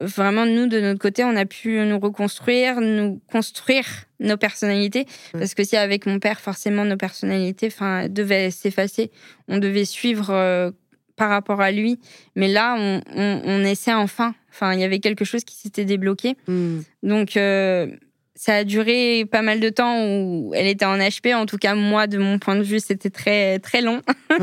vraiment 0.00 0.46
nous 0.46 0.68
de 0.68 0.80
notre 0.80 0.98
côté 0.98 1.22
on 1.22 1.36
a 1.36 1.44
pu 1.44 1.84
nous 1.84 1.98
reconstruire 1.98 2.80
nous 2.80 3.20
construire 3.30 3.84
nos 4.20 4.38
personnalités 4.38 5.04
parce 5.32 5.52
que 5.52 5.64
si 5.64 5.76
avec 5.76 6.06
mon 6.06 6.18
père 6.18 6.40
forcément 6.40 6.86
nos 6.86 6.96
personnalités 6.96 7.66
enfin 7.66 8.08
devaient 8.08 8.50
s'effacer 8.50 9.10
on 9.48 9.58
devait 9.58 9.84
suivre 9.84 10.72
par 11.20 11.28
rapport 11.28 11.60
à 11.60 11.70
lui. 11.70 12.00
Mais 12.34 12.48
là, 12.48 12.76
on, 12.78 13.62
essaie 13.62 13.92
enfin. 13.92 14.34
Enfin, 14.50 14.74
il 14.74 14.80
y 14.80 14.84
avait 14.84 15.00
quelque 15.00 15.24
chose 15.24 15.44
qui 15.44 15.56
s'était 15.56 15.84
débloqué. 15.84 16.36
Hmm. 16.46 16.80
Donc, 17.02 17.36
euh, 17.36 17.88
ça 18.34 18.56
a 18.56 18.64
duré 18.64 19.26
pas 19.26 19.42
mal 19.42 19.60
de 19.60 19.68
temps 19.68 20.02
où 20.02 20.52
elle 20.54 20.66
était 20.66 20.86
en 20.86 20.96
HP. 20.96 21.34
En 21.34 21.46
tout 21.46 21.58
cas, 21.58 21.74
moi, 21.74 22.06
de 22.06 22.18
mon 22.18 22.38
point 22.38 22.56
de 22.56 22.62
vue, 22.62 22.80
c'était 22.80 23.10
très 23.10 23.58
très 23.58 23.82
long. 23.82 24.00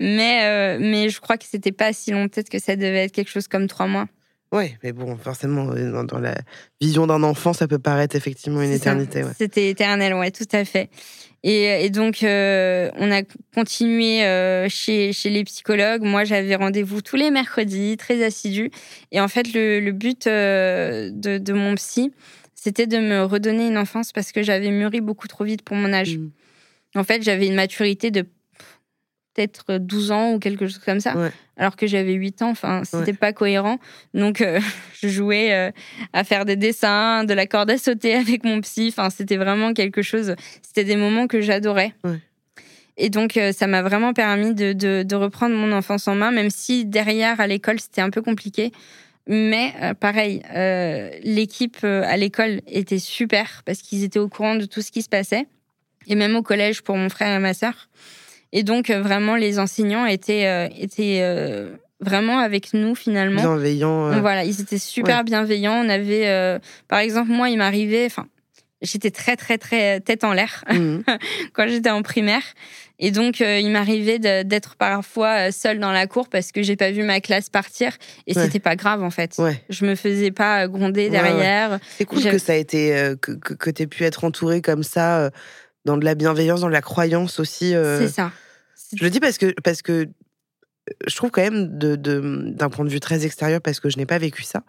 mais 0.00 0.40
euh, 0.42 0.78
mais 0.80 1.08
je 1.08 1.20
crois 1.20 1.36
que 1.38 1.44
c'était 1.44 1.72
pas 1.72 1.92
si 1.92 2.10
long. 2.10 2.28
Peut-être 2.28 2.50
que 2.50 2.58
ça 2.58 2.74
devait 2.74 3.04
être 3.04 3.12
quelque 3.12 3.30
chose 3.30 3.46
comme 3.46 3.68
trois 3.68 3.86
mois. 3.86 4.06
Oui, 4.52 4.74
mais 4.82 4.92
bon, 4.92 5.16
forcément, 5.16 5.70
euh, 5.72 6.02
dans, 6.04 6.18
la 6.18 6.36
vision 6.80 7.06
d'un 7.06 7.22
enfant, 7.24 7.52
ça 7.52 7.66
peut 7.66 7.78
paraître 7.78 8.14
effectivement 8.14 8.62
une 8.62 8.70
éternité. 8.70 9.24
C'était 9.36 9.70
éternel, 9.70 10.14
ouais, 10.14 10.30
tout 10.30 10.46
à 10.52 10.64
fait. 10.64 10.90
Et, 11.46 11.90
donc, 11.90 12.22
euh, 12.22 12.90
on 12.96 13.12
a 13.12 13.20
continué 13.54 14.24
euh, 14.24 14.66
chez, 14.70 15.12
chez 15.12 15.28
les 15.28 15.44
psychologues. 15.44 16.02
Moi, 16.02 16.24
j'avais 16.24 16.54
rendez-vous 16.54 17.02
tous 17.02 17.16
les 17.16 17.30
mercredis, 17.30 17.98
très 17.98 18.24
assidu. 18.24 18.70
Et 19.12 19.20
en 19.20 19.28
fait, 19.28 19.52
le, 19.52 19.90
but 19.90 20.26
euh, 20.26 21.10
de, 21.12 21.52
mon 21.52 21.74
psy, 21.74 22.12
c'était 22.54 22.86
de 22.86 22.96
me 22.96 23.24
redonner 23.24 23.68
une 23.68 23.76
enfance 23.76 24.10
parce 24.10 24.32
que 24.32 24.42
j'avais 24.42 24.70
mûri 24.70 25.02
beaucoup 25.02 25.28
trop 25.28 25.44
vite 25.44 25.60
pour 25.60 25.76
mon 25.76 25.92
âge. 25.92 26.16
Mmh. 26.16 26.30
En 26.94 27.04
fait, 27.04 27.22
j'avais 27.22 27.46
une 27.46 27.56
maturité 27.56 28.10
de 28.10 28.24
peut-être 29.34 29.78
12 29.78 30.12
ans 30.12 30.32
ou 30.32 30.38
quelque 30.38 30.66
chose 30.66 30.80
comme 30.84 31.00
ça, 31.00 31.14
alors 31.56 31.76
que 31.76 31.86
j'avais 31.86 32.12
8 32.12 32.42
ans. 32.42 32.50
Enfin, 32.50 32.82
c'était 32.84 33.12
pas 33.12 33.32
cohérent. 33.32 33.78
Donc, 34.12 34.40
euh, 34.40 34.60
je 35.02 35.08
jouais 35.08 35.52
euh, 35.52 35.70
à 36.12 36.24
faire 36.24 36.44
des 36.44 36.56
dessins, 36.56 37.24
de 37.24 37.34
la 37.34 37.46
corde 37.46 37.70
à 37.70 37.78
sauter 37.78 38.14
avec 38.14 38.44
mon 38.44 38.60
psy. 38.60 38.88
Enfin, 38.88 39.10
c'était 39.10 39.36
vraiment 39.36 39.72
quelque 39.72 40.02
chose. 40.02 40.34
C'était 40.62 40.84
des 40.84 40.96
moments 40.96 41.26
que 41.26 41.40
j'adorais. 41.40 41.94
Et 42.96 43.10
donc, 43.10 43.36
euh, 43.36 43.52
ça 43.52 43.66
m'a 43.66 43.82
vraiment 43.82 44.12
permis 44.12 44.54
de, 44.54 44.72
de, 44.72 45.16
reprendre 45.16 45.56
mon 45.56 45.72
enfance 45.72 46.06
en 46.06 46.14
main, 46.14 46.30
même 46.30 46.50
si 46.50 46.84
derrière, 46.84 47.40
à 47.40 47.46
l'école, 47.46 47.80
c'était 47.80 48.00
un 48.00 48.10
peu 48.10 48.22
compliqué. 48.22 48.72
Mais 49.26 49.72
pareil, 50.00 50.42
l'équipe 51.22 51.82
à 51.82 52.14
l'école 52.18 52.60
était 52.66 52.98
super 52.98 53.62
parce 53.64 53.78
qu'ils 53.78 54.04
étaient 54.04 54.18
au 54.18 54.28
courant 54.28 54.54
de 54.54 54.66
tout 54.66 54.82
ce 54.82 54.92
qui 54.92 55.00
se 55.00 55.08
passait. 55.08 55.46
Et 56.06 56.14
même 56.14 56.36
au 56.36 56.42
collège 56.42 56.82
pour 56.82 56.98
mon 56.98 57.08
frère 57.08 57.34
et 57.34 57.38
ma 57.38 57.54
sœur. 57.54 57.88
Et 58.54 58.62
donc, 58.62 58.88
euh, 58.88 59.02
vraiment, 59.02 59.34
les 59.34 59.58
enseignants 59.58 60.06
étaient, 60.06 60.46
euh, 60.46 60.68
étaient 60.78 61.18
euh, 61.22 61.70
vraiment 62.00 62.38
avec 62.38 62.72
nous 62.72 62.94
finalement. 62.94 63.40
Bienveillants. 63.40 64.20
Voilà, 64.20 64.44
ils 64.44 64.60
étaient 64.60 64.78
super 64.78 65.24
bienveillants. 65.24 65.84
On 65.84 65.88
avait, 65.88 66.60
par 66.88 67.00
exemple, 67.00 67.30
moi, 67.30 67.50
il 67.50 67.58
m'arrivait, 67.58 68.06
enfin, 68.06 68.28
j'étais 68.80 69.10
très, 69.10 69.36
très, 69.36 69.58
très 69.58 70.00
tête 70.00 70.22
en 70.22 70.32
l'air 70.32 70.64
mhm. 70.72 71.02
quand 71.52 71.66
j'étais 71.66 71.90
en 71.90 72.02
primaire. 72.02 72.44
Et 73.00 73.10
donc, 73.10 73.40
il 73.40 73.70
m'arrivait 73.72 74.20
d'être 74.44 74.76
parfois 74.76 75.50
seule 75.50 75.80
dans 75.80 75.90
la 75.90 76.06
cour 76.06 76.28
parce 76.28 76.52
que 76.52 76.62
j'ai 76.62 76.76
pas 76.76 76.92
vu 76.92 77.02
ma 77.02 77.20
classe 77.20 77.50
partir. 77.50 77.90
Et 78.28 78.34
c'était 78.34 78.60
pas 78.60 78.76
grave, 78.76 79.02
en 79.02 79.10
fait. 79.10 79.36
Je 79.68 79.84
me 79.84 79.96
faisais 79.96 80.30
pas 80.30 80.68
gronder 80.68 81.10
derrière. 81.10 81.80
C'est 81.98 82.04
cool 82.04 82.22
que 82.22 82.38
ça 82.38 82.52
a 82.52 82.56
été, 82.56 83.14
que, 83.20 83.32
que, 83.32 83.70
tu 83.70 83.82
aies 83.82 83.86
pu 83.88 84.04
être 84.04 84.22
entourée 84.22 84.62
comme 84.62 84.84
ça 84.84 85.32
dans 85.84 85.96
de 85.96 86.04
la 86.04 86.14
bienveillance, 86.14 86.60
dans 86.60 86.68
de 86.68 86.72
la 86.72 86.82
croyance 86.82 87.38
aussi. 87.40 87.74
euh, 87.74 87.98
C'est 88.00 88.08
ça. 88.12 88.32
Je 88.96 89.02
le 89.04 89.10
dis 89.10 89.20
parce 89.20 89.38
que, 89.38 89.52
parce 89.62 89.82
que 89.82 89.92
euh, 89.92 90.06
je 91.06 91.16
trouve 91.16 91.30
quand 91.30 91.42
même, 91.42 91.78
de- 91.78 91.96
de- 91.96 92.50
d'un 92.50 92.68
point 92.70 92.84
de 92.84 92.90
vue 92.90 93.00
très 93.00 93.24
extérieur, 93.26 93.60
parce 93.60 93.80
que 93.80 93.88
je 93.90 93.96
n'ai 93.96 94.06
pas 94.06 94.18
vécu 94.18 94.42
ça, 94.42 94.62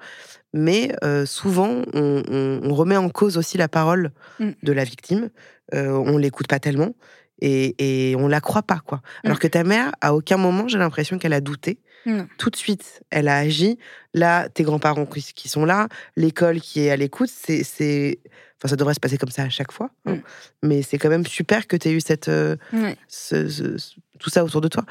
mais 0.53 0.95
euh, 1.03 1.25
souvent, 1.25 1.83
on, 1.93 2.23
on- 2.29 2.59
on 2.63 2.73
remet 2.73 2.97
en 2.97 3.09
cause 3.09 3.37
aussi 3.37 3.57
la 3.57 3.67
parole 3.67 4.11
Mm. 4.39 4.51
de 4.63 4.71
la 4.73 4.83
victime. 4.83 5.29
Euh, 5.73 5.89
on 5.89 6.17
l'écoute 6.17 6.47
pas 6.47 6.59
tellement 6.59 6.95
et, 7.41 8.09
et 8.11 8.15
on 8.15 8.27
la 8.27 8.39
croit 8.39 8.63
pas, 8.63 8.79
quoi. 8.85 8.97
Mm. 8.97 9.27
Alors 9.27 9.39
que 9.39 9.47
ta 9.47 9.63
mère, 9.63 9.91
à 10.01 10.13
aucun 10.15 10.37
moment, 10.37 10.67
j'ai 10.67 10.77
l'impression 10.77 11.17
qu'elle 11.17 11.33
a 11.33 11.41
douté. 11.41 11.79
Non. 12.05 12.27
Tout 12.37 12.49
de 12.49 12.55
suite, 12.55 13.01
elle 13.09 13.27
a 13.27 13.37
agi. 13.37 13.77
Là, 14.13 14.47
tes 14.49 14.63
grands-parents 14.63 15.05
qui, 15.05 15.21
qui 15.33 15.49
sont 15.49 15.65
là, 15.65 15.87
l'école 16.15 16.61
qui 16.61 16.81
est 16.81 16.91
à 16.91 16.95
l'écoute, 16.97 17.29
c'est, 17.33 17.63
c'est, 17.63 18.19
enfin, 18.57 18.69
ça 18.69 18.75
devrait 18.75 18.93
se 18.93 18.99
passer 18.99 19.17
comme 19.17 19.31
ça 19.31 19.43
à 19.43 19.49
chaque 19.49 19.71
fois. 19.71 19.89
hein. 20.05 20.15
Mm. 20.15 20.21
Mais 20.63 20.81
c'est 20.81 20.97
quand 20.97 21.09
même 21.09 21.25
super 21.25 21.67
que 21.67 21.75
tu 21.75 21.87
aies 21.89 21.93
eu 21.93 22.01
cette, 22.01 22.27
euh, 22.29 22.55
Ouais. 22.73 22.95
ce- 23.07 23.49
ce- 23.49 23.77
ce- 23.77 23.95
tout 24.19 24.29
ça 24.29 24.43
autour 24.45 24.61
de 24.61 24.67
toi. 24.67 24.83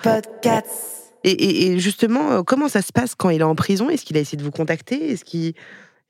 Et, 1.27 1.31
et- 1.31 1.67
et 1.73 1.79
justement, 1.79 2.33
euh, 2.33 2.43
comment 2.43 2.69
ça 2.69 2.83
se 2.83 2.93
passe 2.93 3.15
quand 3.15 3.31
il 3.31 3.41
est 3.41 3.45
en 3.45 3.55
prison? 3.55 3.89
Est-ce 3.89 4.05
qu'il 4.05 4.17
a 4.17 4.21
essayé 4.21 4.37
de 4.37 4.43
vous 4.43 4.51
contacter? 4.51 5.13
Est-ce 5.13 5.25
qu'il- 5.25 5.55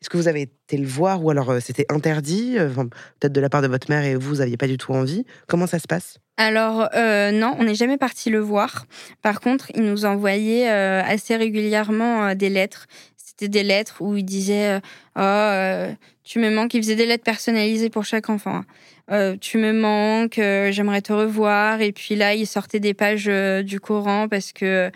est-ce 0.05 0.11
que 0.11 0.19
vous 0.19 0.29
avez 0.29 0.43
été 0.43 0.77
le 0.77 0.87
voir 0.87 1.25
ou 1.25 1.31
alors 1.31 1.49
euh, 1.49 1.61
c'était 1.61 1.87
interdit 1.89 2.59
Euh, 2.59 2.69
Peut-être 2.69 3.33
de 3.33 3.41
la 3.41 3.49
part 3.49 3.63
de 3.63 3.69
votre 3.69 3.89
mère 3.89 4.05
et 4.05 4.17
vous, 4.17 4.35
n'aviez 4.37 4.59
pas 4.59 4.67
du 4.67 4.77
tout 4.77 4.93
envie? 4.93 5.25
Comment 5.49 5.67
ça 5.67 5.79
se 5.79 5.87
passe? 5.87 6.19
Alors, 6.37 6.91
euh, 6.95 7.31
non, 7.31 7.57
on 7.59 7.65
n'est 7.65 7.75
jamais 7.75 7.97
parti 7.97 8.29
le 8.29 8.39
voir. 8.39 8.85
Par 9.23 9.41
contre, 9.41 9.71
il 9.75 9.83
nous 9.85 10.05
envoyait 10.05 10.69
assez 10.69 11.37
régulièrement 11.37 12.35
des 12.35 12.51
lettres. 12.51 12.85
C'était 13.17 13.49
des 13.49 13.63
lettres 13.63 14.03
où 14.03 14.15
il 14.15 14.25
disait 14.25 14.81
euh, 15.17 15.93
Tu 16.23 16.39
me 16.39 16.51
manques. 16.51 16.75
Il 16.75 16.83
faisait 16.83 16.97
des 16.97 17.07
lettres 17.07 17.25
personnalisées 17.25 17.89
pour 17.89 18.05
chaque 18.05 18.29
enfant. 18.29 18.61
hein. 19.09 19.37
Tu 19.41 19.57
me 19.57 19.73
manques, 19.73 20.35
j'aimerais 20.37 21.01
te 21.01 21.15
revoir. 21.15 21.81
Et 21.81 21.93
puis 21.93 22.15
là, 22.15 22.35
il 22.35 22.47
sortait 22.47 22.81
des 22.81 22.93
pages 22.93 23.31
du 23.65 23.81
Coran 23.81 24.29
parce 24.29 24.53
que, 24.53 24.91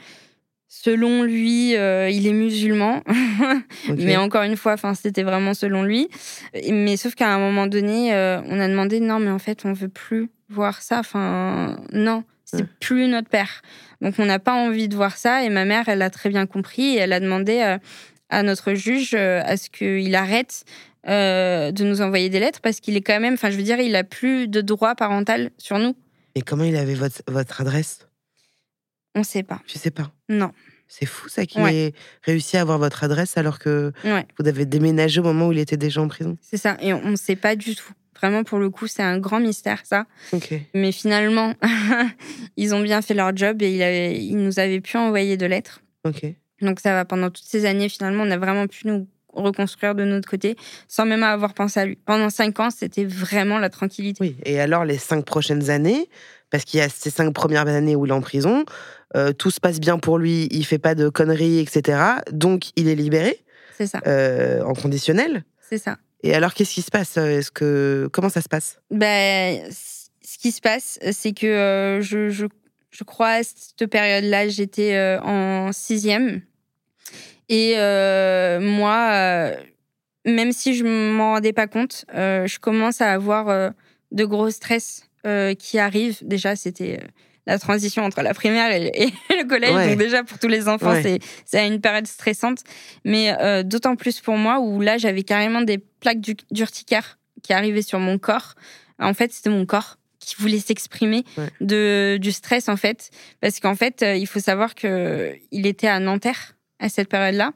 selon 0.68 1.22
lui, 1.22 1.74
euh, 1.76 2.08
il 2.10 2.26
est 2.26 2.32
musulman. 2.32 3.02
Mais 3.96 4.16
encore 4.16 4.42
une 4.42 4.56
fois, 4.56 4.76
c'était 4.94 5.22
vraiment 5.22 5.54
selon 5.54 5.82
lui. 5.82 6.08
Mais 6.70 6.96
sauf 6.96 7.14
qu'à 7.14 7.32
un 7.34 7.38
moment 7.38 7.66
donné, 7.66 8.14
euh, 8.14 8.40
on 8.46 8.60
a 8.60 8.68
demandé 8.68 9.00
non, 9.00 9.18
mais 9.18 9.30
en 9.30 9.38
fait, 9.38 9.64
on 9.64 9.72
veut 9.72 9.88
plus 9.88 10.30
voir 10.48 10.82
ça. 10.82 10.98
Enfin, 11.00 11.80
non, 11.92 12.24
c'est 12.44 12.58
Ouais. 12.62 12.66
plus 12.80 13.08
notre 13.08 13.28
père. 13.28 13.62
Donc, 14.00 14.14
on 14.18 14.24
n'a 14.26 14.38
pas 14.38 14.54
envie 14.54 14.88
de 14.88 14.94
voir 14.94 15.16
ça. 15.16 15.42
Et 15.42 15.48
ma 15.48 15.64
mère, 15.64 15.88
elle 15.88 16.02
a 16.02 16.10
très 16.10 16.28
bien 16.28 16.46
compris. 16.46 16.94
Et 16.94 16.96
elle 16.98 17.12
a 17.12 17.20
demandé 17.20 17.60
euh, 17.60 17.78
à 18.30 18.42
notre 18.42 18.74
juge 18.74 19.14
à 19.14 19.56
ce 19.56 19.70
qu'il 19.70 20.14
arrête 20.14 20.64
de 21.06 21.84
nous 21.84 22.02
envoyer 22.02 22.28
des 22.28 22.38
lettres 22.40 22.60
parce 22.60 22.80
qu'il 22.80 22.94
est 22.96 23.00
quand 23.00 23.18
même, 23.18 23.34
enfin, 23.34 23.48
je 23.48 23.56
veux 23.56 23.62
dire, 23.62 23.80
il 23.80 23.96
a 23.96 24.04
plus 24.04 24.46
de 24.48 24.60
droit 24.60 24.94
parental 24.94 25.50
sur 25.56 25.78
nous. 25.78 25.96
Et 26.34 26.42
comment 26.42 26.64
il 26.64 26.76
avait 26.76 26.92
votre, 26.94 27.22
votre 27.28 27.62
adresse? 27.62 28.06
On 29.14 29.22
sait 29.22 29.42
pas. 29.42 29.60
Je 29.66 29.78
sais 29.78 29.90
pas. 29.90 30.12
Non. 30.28 30.52
C'est 30.88 31.04
fou 31.06 31.28
ça 31.28 31.44
qu'il 31.44 31.60
Ouais. 31.62 31.74
ait 31.76 31.92
réussi 32.22 32.56
à 32.56 32.62
avoir 32.62 32.78
votre 32.78 33.04
adresse 33.04 33.36
alors 33.36 33.58
que 33.58 33.92
Ouais. 34.04 34.26
vous 34.38 34.48
avez 34.48 34.64
déménagé 34.64 35.20
au 35.20 35.24
moment 35.24 35.48
où 35.48 35.52
il 35.52 35.58
était 35.58 35.76
déjà 35.76 36.00
en 36.00 36.08
prison. 36.08 36.36
C'est 36.40 36.56
ça. 36.56 36.76
Et 36.80 36.92
on 36.94 37.10
ne 37.10 37.16
sait 37.16 37.36
pas 37.36 37.56
du 37.56 37.74
tout. 37.76 37.92
Vraiment, 38.20 38.42
pour 38.42 38.58
le 38.58 38.68
coup, 38.70 38.86
c'est 38.88 39.02
un 39.02 39.18
grand 39.18 39.38
mystère, 39.38 39.82
ça. 39.84 40.06
Mais 40.74 40.90
finalement, 40.90 41.54
ils 42.56 42.74
ont 42.74 42.80
bien 42.80 43.00
fait 43.02 43.14
leur 43.14 43.36
job 43.36 43.62
et 43.62 43.72
il, 43.72 43.82
avait, 43.82 44.18
il 44.18 44.36
nous 44.38 44.58
avait 44.58 44.80
pu 44.80 44.96
envoyer 44.96 45.36
de 45.36 45.46
lettres. 45.46 45.82
Ok. 46.04 46.24
Donc 46.60 46.80
ça 46.80 46.92
va, 46.94 47.04
pendant 47.04 47.30
toutes 47.30 47.46
ces 47.46 47.64
années, 47.66 47.88
finalement, 47.88 48.24
on 48.24 48.30
a 48.30 48.36
vraiment 48.38 48.66
pu 48.66 48.86
nous 48.88 49.06
reconstruire 49.32 49.94
de 49.94 50.04
notre 50.04 50.28
côté 50.28 50.56
sans 50.88 51.04
même 51.06 51.22
avoir 51.22 51.54
pensé 51.54 51.78
à 51.80 51.84
lui. 51.86 51.96
Pendant 52.06 52.30
cinq 52.30 52.58
ans, 52.58 52.70
c'était 52.70 53.04
vraiment 53.04 53.58
la 53.58 53.68
tranquillité. 53.70 54.18
Oui. 54.20 54.36
Et 54.44 54.58
alors 54.58 54.84
les 54.84 54.98
cinq 54.98 55.24
prochaines 55.24 55.70
années, 55.70 56.08
parce 56.50 56.64
qu'il 56.64 56.80
y 56.80 56.82
a 56.82 56.88
ces 56.88 57.10
cinq 57.10 57.32
premières 57.32 57.68
années 57.68 57.94
où 57.94 58.04
il 58.06 58.08
est 58.08 58.14
en 58.14 58.20
prison, 58.22 58.64
euh, 59.16 59.32
tout 59.32 59.50
se 59.50 59.60
passe 59.60 59.80
bien 59.80 59.98
pour 59.98 60.18
lui, 60.18 60.48
il 60.50 60.64
fait 60.64 60.78
pas 60.78 60.94
de 60.94 61.08
conneries, 61.08 61.58
etc. 61.60 61.98
Donc 62.30 62.70
il 62.76 62.88
est 62.88 62.94
libéré 62.94 63.42
C'est 63.76 63.86
ça, 63.86 64.00
euh, 64.06 64.62
en 64.62 64.74
conditionnel. 64.74 65.44
c'est 65.68 65.78
ça. 65.78 65.98
Et 66.22 66.34
alors 66.34 66.52
qu'est-ce 66.54 66.74
qui 66.74 66.82
se 66.82 66.90
passe 66.90 67.16
Est-ce 67.16 67.50
que 67.50 68.08
comment 68.12 68.28
ça 68.28 68.42
se 68.42 68.48
passe? 68.48 68.80
Ben, 68.90 69.62
ce 69.70 70.38
qui 70.38 70.50
se 70.52 70.60
passe, 70.60 70.98
c'est 71.12 71.32
que 71.32 71.46
euh, 71.46 72.00
je, 72.00 72.28
je, 72.28 72.46
je 72.90 73.04
crois 73.04 73.28
à 73.30 73.42
cette 73.42 73.86
période-là, 73.88 74.48
j'étais 74.48 74.94
euh, 74.94 75.20
en 75.20 75.72
sixième. 75.72 76.42
Et 77.48 77.74
euh, 77.78 78.60
moi, 78.60 79.10
euh, 79.12 79.56
même 80.26 80.52
si 80.52 80.74
je 80.74 80.84
m'en 80.84 81.34
rendais 81.34 81.52
pas 81.54 81.66
compte, 81.66 82.04
euh, 82.14 82.46
je 82.46 82.58
commence 82.58 83.00
à 83.00 83.10
avoir 83.12 83.48
euh, 83.48 83.70
de 84.12 84.24
gros 84.24 84.50
stress 84.50 85.04
euh, 85.26 85.54
qui 85.54 85.78
arrivent. 85.78 86.18
Déjà, 86.22 86.56
c'était 86.56 86.98
euh, 87.02 87.06
la 87.48 87.58
transition 87.58 88.04
entre 88.04 88.22
la 88.22 88.34
primaire 88.34 88.70
et, 88.72 88.92
et 88.94 89.06
le 89.42 89.48
collège. 89.48 89.74
Ouais. 89.74 89.88
Donc 89.88 89.98
déjà, 89.98 90.22
pour 90.22 90.38
tous 90.38 90.46
les 90.48 90.68
enfants, 90.68 90.92
Ouais. 90.92 91.02
c'est 91.02 91.18
c'est 91.44 91.66
une 91.66 91.80
période 91.80 92.06
stressante. 92.06 92.60
Mais 93.04 93.34
euh, 93.40 93.64
d'autant 93.64 93.96
plus 93.96 94.20
pour 94.20 94.36
moi, 94.36 94.60
où 94.60 94.80
là, 94.80 94.98
j'avais 94.98 95.24
carrément 95.24 95.62
des 95.62 95.78
plaques 95.78 96.20
du- 96.20 96.36
d'urticaire 96.52 97.18
qui 97.42 97.52
arrivaient 97.52 97.82
sur 97.82 97.98
mon 97.98 98.18
corps. 98.18 98.54
En 99.00 99.14
fait, 99.14 99.32
c'était 99.32 99.50
mon 99.50 99.64
corps 99.66 99.96
qui 100.20 100.34
voulait 100.38 100.58
s'exprimer 100.60 101.24
Ouais. 101.38 101.48
de 101.60 102.18
du 102.20 102.32
stress 102.32 102.68
en 102.68 102.76
fait 102.76 103.10
parce 103.40 103.60
qu'en 103.60 103.74
fait 103.76 104.02
euh, 104.02 104.14
il 104.16 104.26
faut 104.26 104.40
savoir 104.40 104.74
que 104.74 105.32
il 105.52 105.66
était 105.66 105.86
à 105.86 106.00
Nanterre 106.00 106.54
à 106.80 106.88
cette 106.90 107.08
période-là 107.08 107.52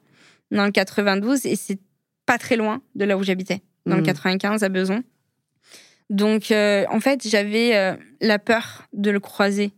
dans 0.53 0.65
le 0.65 0.71
92 0.71 1.45
et 1.45 1.57
c'est 1.57 1.79
pas 2.25 2.39
très 2.39 2.57
loin 2.57 2.81
de 2.95 3.05
là 3.05 3.19
où 3.19 3.23
j'habitais 3.25 3.61
dans 3.85 3.97
le 3.97 4.01
Mhm. 4.03 4.07
95 4.07 4.63
à 4.63 4.69
Beson 4.71 5.03
donc 6.09 6.51
euh, 6.51 6.85
en 6.91 7.01
fait 7.01 7.27
j'avais 7.29 7.75
euh, 7.77 7.95
la 8.21 8.39
peur 8.39 8.85
de 8.93 9.11
le 9.11 9.21
croiser 9.21 9.73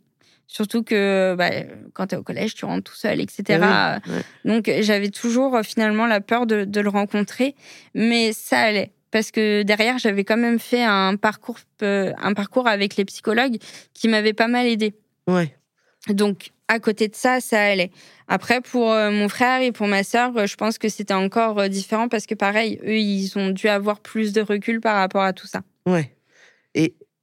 surtout 0.46 0.82
que 0.82 1.34
bah, 1.36 1.50
quand 1.92 2.08
tu 2.08 2.14
es 2.14 2.18
au 2.18 2.22
collège 2.22 2.54
tu 2.54 2.64
rentres 2.64 2.90
tout 2.90 2.96
seul 2.96 3.20
etc 3.20 3.60
Ah 3.62 3.98
oui, 4.06 4.12
ouais. 4.12 4.22
donc 4.44 4.70
j'avais 4.80 5.10
toujours 5.10 5.60
finalement 5.62 6.06
la 6.06 6.20
peur 6.20 6.46
de, 6.46 6.64
de 6.64 6.80
le 6.80 6.88
rencontrer, 6.88 7.54
mais 7.94 8.32
ça 8.32 8.58
allait. 8.58 8.92
Parce 9.14 9.30
que 9.30 9.62
derrière, 9.62 9.98
j'avais 9.98 10.24
quand 10.24 10.36
même 10.36 10.58
fait 10.58 10.82
un 10.82 11.14
parcours, 11.14 11.58
euh, 11.82 12.12
un 12.20 12.34
parcours 12.34 12.66
avec 12.66 12.96
les 12.96 13.04
psychologues 13.04 13.58
qui 13.92 14.08
m'avaient 14.08 14.32
pas 14.32 14.48
mal 14.48 14.66
aidé. 14.66 14.92
Ouais. 15.28 15.54
Donc, 16.08 16.50
à 16.66 16.80
côté 16.80 17.06
de 17.06 17.14
ça, 17.14 17.40
ça 17.40 17.62
allait. 17.62 17.92
Après, 18.26 18.60
pour 18.60 18.90
euh, 18.90 19.12
mon 19.12 19.28
frère 19.28 19.62
et 19.62 19.70
pour 19.70 19.86
ma 19.86 20.02
sœur, 20.02 20.36
euh, 20.36 20.46
je 20.48 20.56
pense 20.56 20.78
que 20.78 20.88
c'était 20.88 21.14
encore 21.14 21.68
différent 21.68 22.08
parce 22.08 22.26
que, 22.26 22.34
pareil, 22.34 22.80
eux, 22.82 22.98
ils 22.98 23.38
ont 23.38 23.50
dû 23.50 23.68
avoir 23.68 24.00
plus 24.00 24.32
de 24.32 24.40
recul 24.40 24.80
par 24.80 24.96
rapport 24.96 25.22
à 25.22 25.32
tout 25.32 25.46
ça. 25.46 25.60
Ouais. 25.86 26.12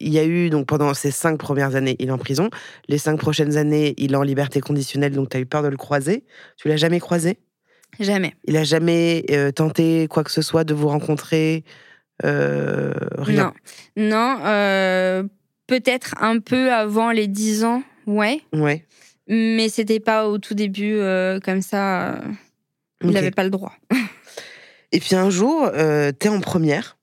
Il 0.01 0.13
y 0.13 0.19
a 0.19 0.25
eu, 0.25 0.49
donc 0.49 0.67
pendant 0.67 0.93
ces 0.93 1.11
cinq 1.11 1.37
premières 1.37 1.75
années, 1.75 1.95
il 1.99 2.09
est 2.09 2.11
en 2.11 2.17
prison. 2.17 2.49
Les 2.87 2.97
cinq 2.97 3.19
prochaines 3.19 3.57
années, 3.57 3.93
il 3.97 4.13
est 4.13 4.15
en 4.15 4.23
liberté 4.23 4.59
conditionnelle, 4.61 5.13
donc 5.13 5.29
tu 5.29 5.37
as 5.37 5.39
eu 5.39 5.45
peur 5.45 5.63
de 5.63 5.67
le 5.67 5.77
croiser. 5.77 6.23
Tu 6.57 6.67
l'as 6.67 6.77
jamais 6.77 6.99
croisé? 6.99 7.39
Jamais. 7.99 8.33
Il 8.45 8.57
a 8.57 8.63
jamais 8.63 9.25
euh, 9.31 9.51
tenté 9.51 10.07
quoi 10.09 10.23
que 10.23 10.31
ce 10.31 10.41
soit 10.41 10.63
de 10.63 10.73
vous 10.73 10.87
rencontrer 10.87 11.63
euh, 12.25 12.93
Rien? 13.17 13.53
Non. 13.95 14.09
Non, 14.09 14.39
euh, 14.45 15.23
peut-être 15.67 16.15
un 16.21 16.39
peu 16.39 16.71
avant 16.71 17.11
les 17.11 17.27
10 17.27 17.63
ans, 17.63 17.83
ouais. 18.07 18.41
Ouais. 18.53 18.85
Mais 19.27 19.69
c'était 19.69 19.99
pas 19.99 20.27
au 20.27 20.37
tout 20.37 20.53
début 20.53 20.99
comme 21.43 21.61
ça. 21.61 22.21
Il 23.03 23.11
n'avait 23.11 23.31
pas 23.31 23.43
le 23.43 23.49
droit. 23.49 23.73
Et 24.91 24.99
puis 24.99 25.15
un 25.15 25.29
jour, 25.29 25.69
euh, 25.73 26.11
t'es 26.11 26.29
en 26.29 26.39
première. 26.39 26.97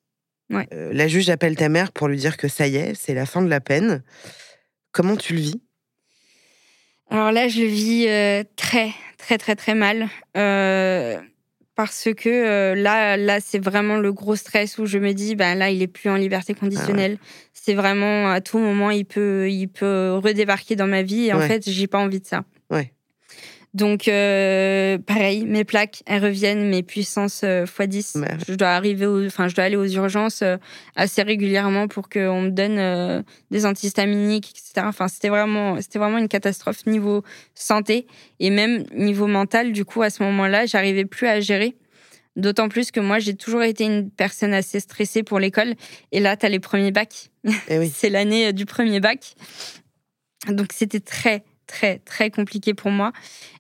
Ouais. 0.51 0.67
Euh, 0.73 0.91
la 0.93 1.09
juge 1.09 1.29
appelle 1.31 1.57
ta 1.57 1.69
mère 1.69 1.93
pour 1.93 2.09
lui 2.09 2.17
dire 2.17 2.37
que 2.37 2.49
ça 2.49 2.67
y 2.67 2.77
est, 2.77 2.95
c'est 2.95 3.15
la 3.15 3.27
fin 3.27 3.43
de 3.43 3.49
la 3.49 3.61
peine. 3.61 4.03
Comment 4.93 5.17
tu 5.17 5.35
le 5.35 5.41
vis? 5.41 5.61
Alors 7.11 7.33
là, 7.33 7.49
je 7.49 7.61
le 7.61 7.67
vis 7.67 8.07
euh, 8.09 8.45
très, 8.57 8.91
très, 9.19 9.39
très, 9.39 9.57
très 9.57 9.75
mal. 9.75 10.09
Euh, 10.37 11.19
parce 11.75 12.09
que 12.17 12.75
là, 12.75 13.17
là 13.17 13.39
c'est 13.41 13.59
vraiment 13.59 13.97
le 13.97 14.13
gros 14.13 14.37
stress 14.37 14.79
où 14.79 14.87
je 14.87 14.99
me 14.99 15.13
dis, 15.13 15.37
ben 15.37 15.55
là, 15.55 15.71
il 15.71 15.81
est 15.83 15.87
plus 15.87 16.11
en 16.11 16.17
liberté 16.17 16.55
conditionnelle. 16.55 17.19
C'est 17.53 17.75
vraiment 17.75 18.31
à 18.31 18.41
tout 18.41 18.59
moment, 18.59 18.91
il 18.91 19.05
peut, 19.05 19.51
il 19.51 19.69
peut 19.69 20.15
redébarquer 20.15 20.77
dans 20.77 20.87
ma 20.87 21.03
vie. 21.03 21.27
Et 21.27 21.33
en 21.33 21.41
fait, 21.41 21.69
j'ai 21.69 21.87
pas 21.87 21.99
envie 21.99 22.21
de 22.21 22.27
ça. 22.27 22.45
Ouais. 22.71 22.93
Donc, 23.75 24.09
euh, 24.09 24.99
pareil, 24.99 25.45
mes 25.45 25.65
plaques, 25.65 26.03
elles 26.07 26.25
reviennent, 26.25 26.69
mes 26.69 26.83
puissances 26.83 27.43
euh, 27.45 27.65
x10. 27.65 28.19
Merde. 28.19 28.43
Je 28.49 28.55
dois 28.55 28.71
arriver, 28.71 29.07
enfin, 29.27 29.49
je 29.49 29.55
dois 29.55 29.65
aller 29.65 29.77
aux 29.77 29.87
urgences 29.87 30.43
euh, 30.43 30.57
assez 30.97 31.23
régulièrement 31.23 31.87
pour 31.87 32.09
qu'on 32.09 32.43
me 32.43 32.51
donne 32.51 33.25
des 33.51 33.67
antihistaminiques, 33.67 34.51
etc. 34.51 34.87
Enfin, 34.89 35.09
c'était 35.09 35.29
vraiment, 35.29 35.81
c'était 35.81 35.99
vraiment 35.99 36.19
une 36.19 36.29
catastrophe 36.29 36.87
niveau 36.87 37.23
santé 37.55 38.07
et 38.41 38.51
même 38.51 38.85
niveau 38.95 39.27
mental. 39.27 39.73
Du 39.73 39.85
coup, 39.85 40.03
à 40.03 40.11
ce 40.11 40.23
moment-là, 40.23 40.67
j'arrivais 40.67 41.05
plus 41.05 41.27
à 41.27 41.41
gérer. 41.41 41.77
D'autant 42.37 42.69
plus 42.69 42.91
que 42.91 43.01
moi, 43.01 43.19
j'ai 43.19 43.35
toujours 43.35 43.65
été 43.65 43.85
une 43.85 44.11
personne 44.11 44.55
assez 44.55 44.81
stressée 44.81 45.23
pour 45.23 45.41
l'école. 45.41 45.75
Et 46.13 46.21
là, 46.21 46.37
tu 46.37 46.47
as 46.47 46.49
les 46.49 46.61
premiers 46.61 46.93
bacs. 46.93 47.31
Eh 47.69 47.79
oui. 47.79 47.93
C'est 47.95 48.11
l'année 48.11 48.53
du 48.53 48.65
premier 48.65 49.01
bac. 49.01 49.35
Donc, 50.47 50.69
c'était 50.73 51.01
très, 51.01 51.43
très, 51.69 51.99
très 52.01 52.31
compliqué 52.31 52.75
pour 52.75 52.91
moi. 52.91 53.13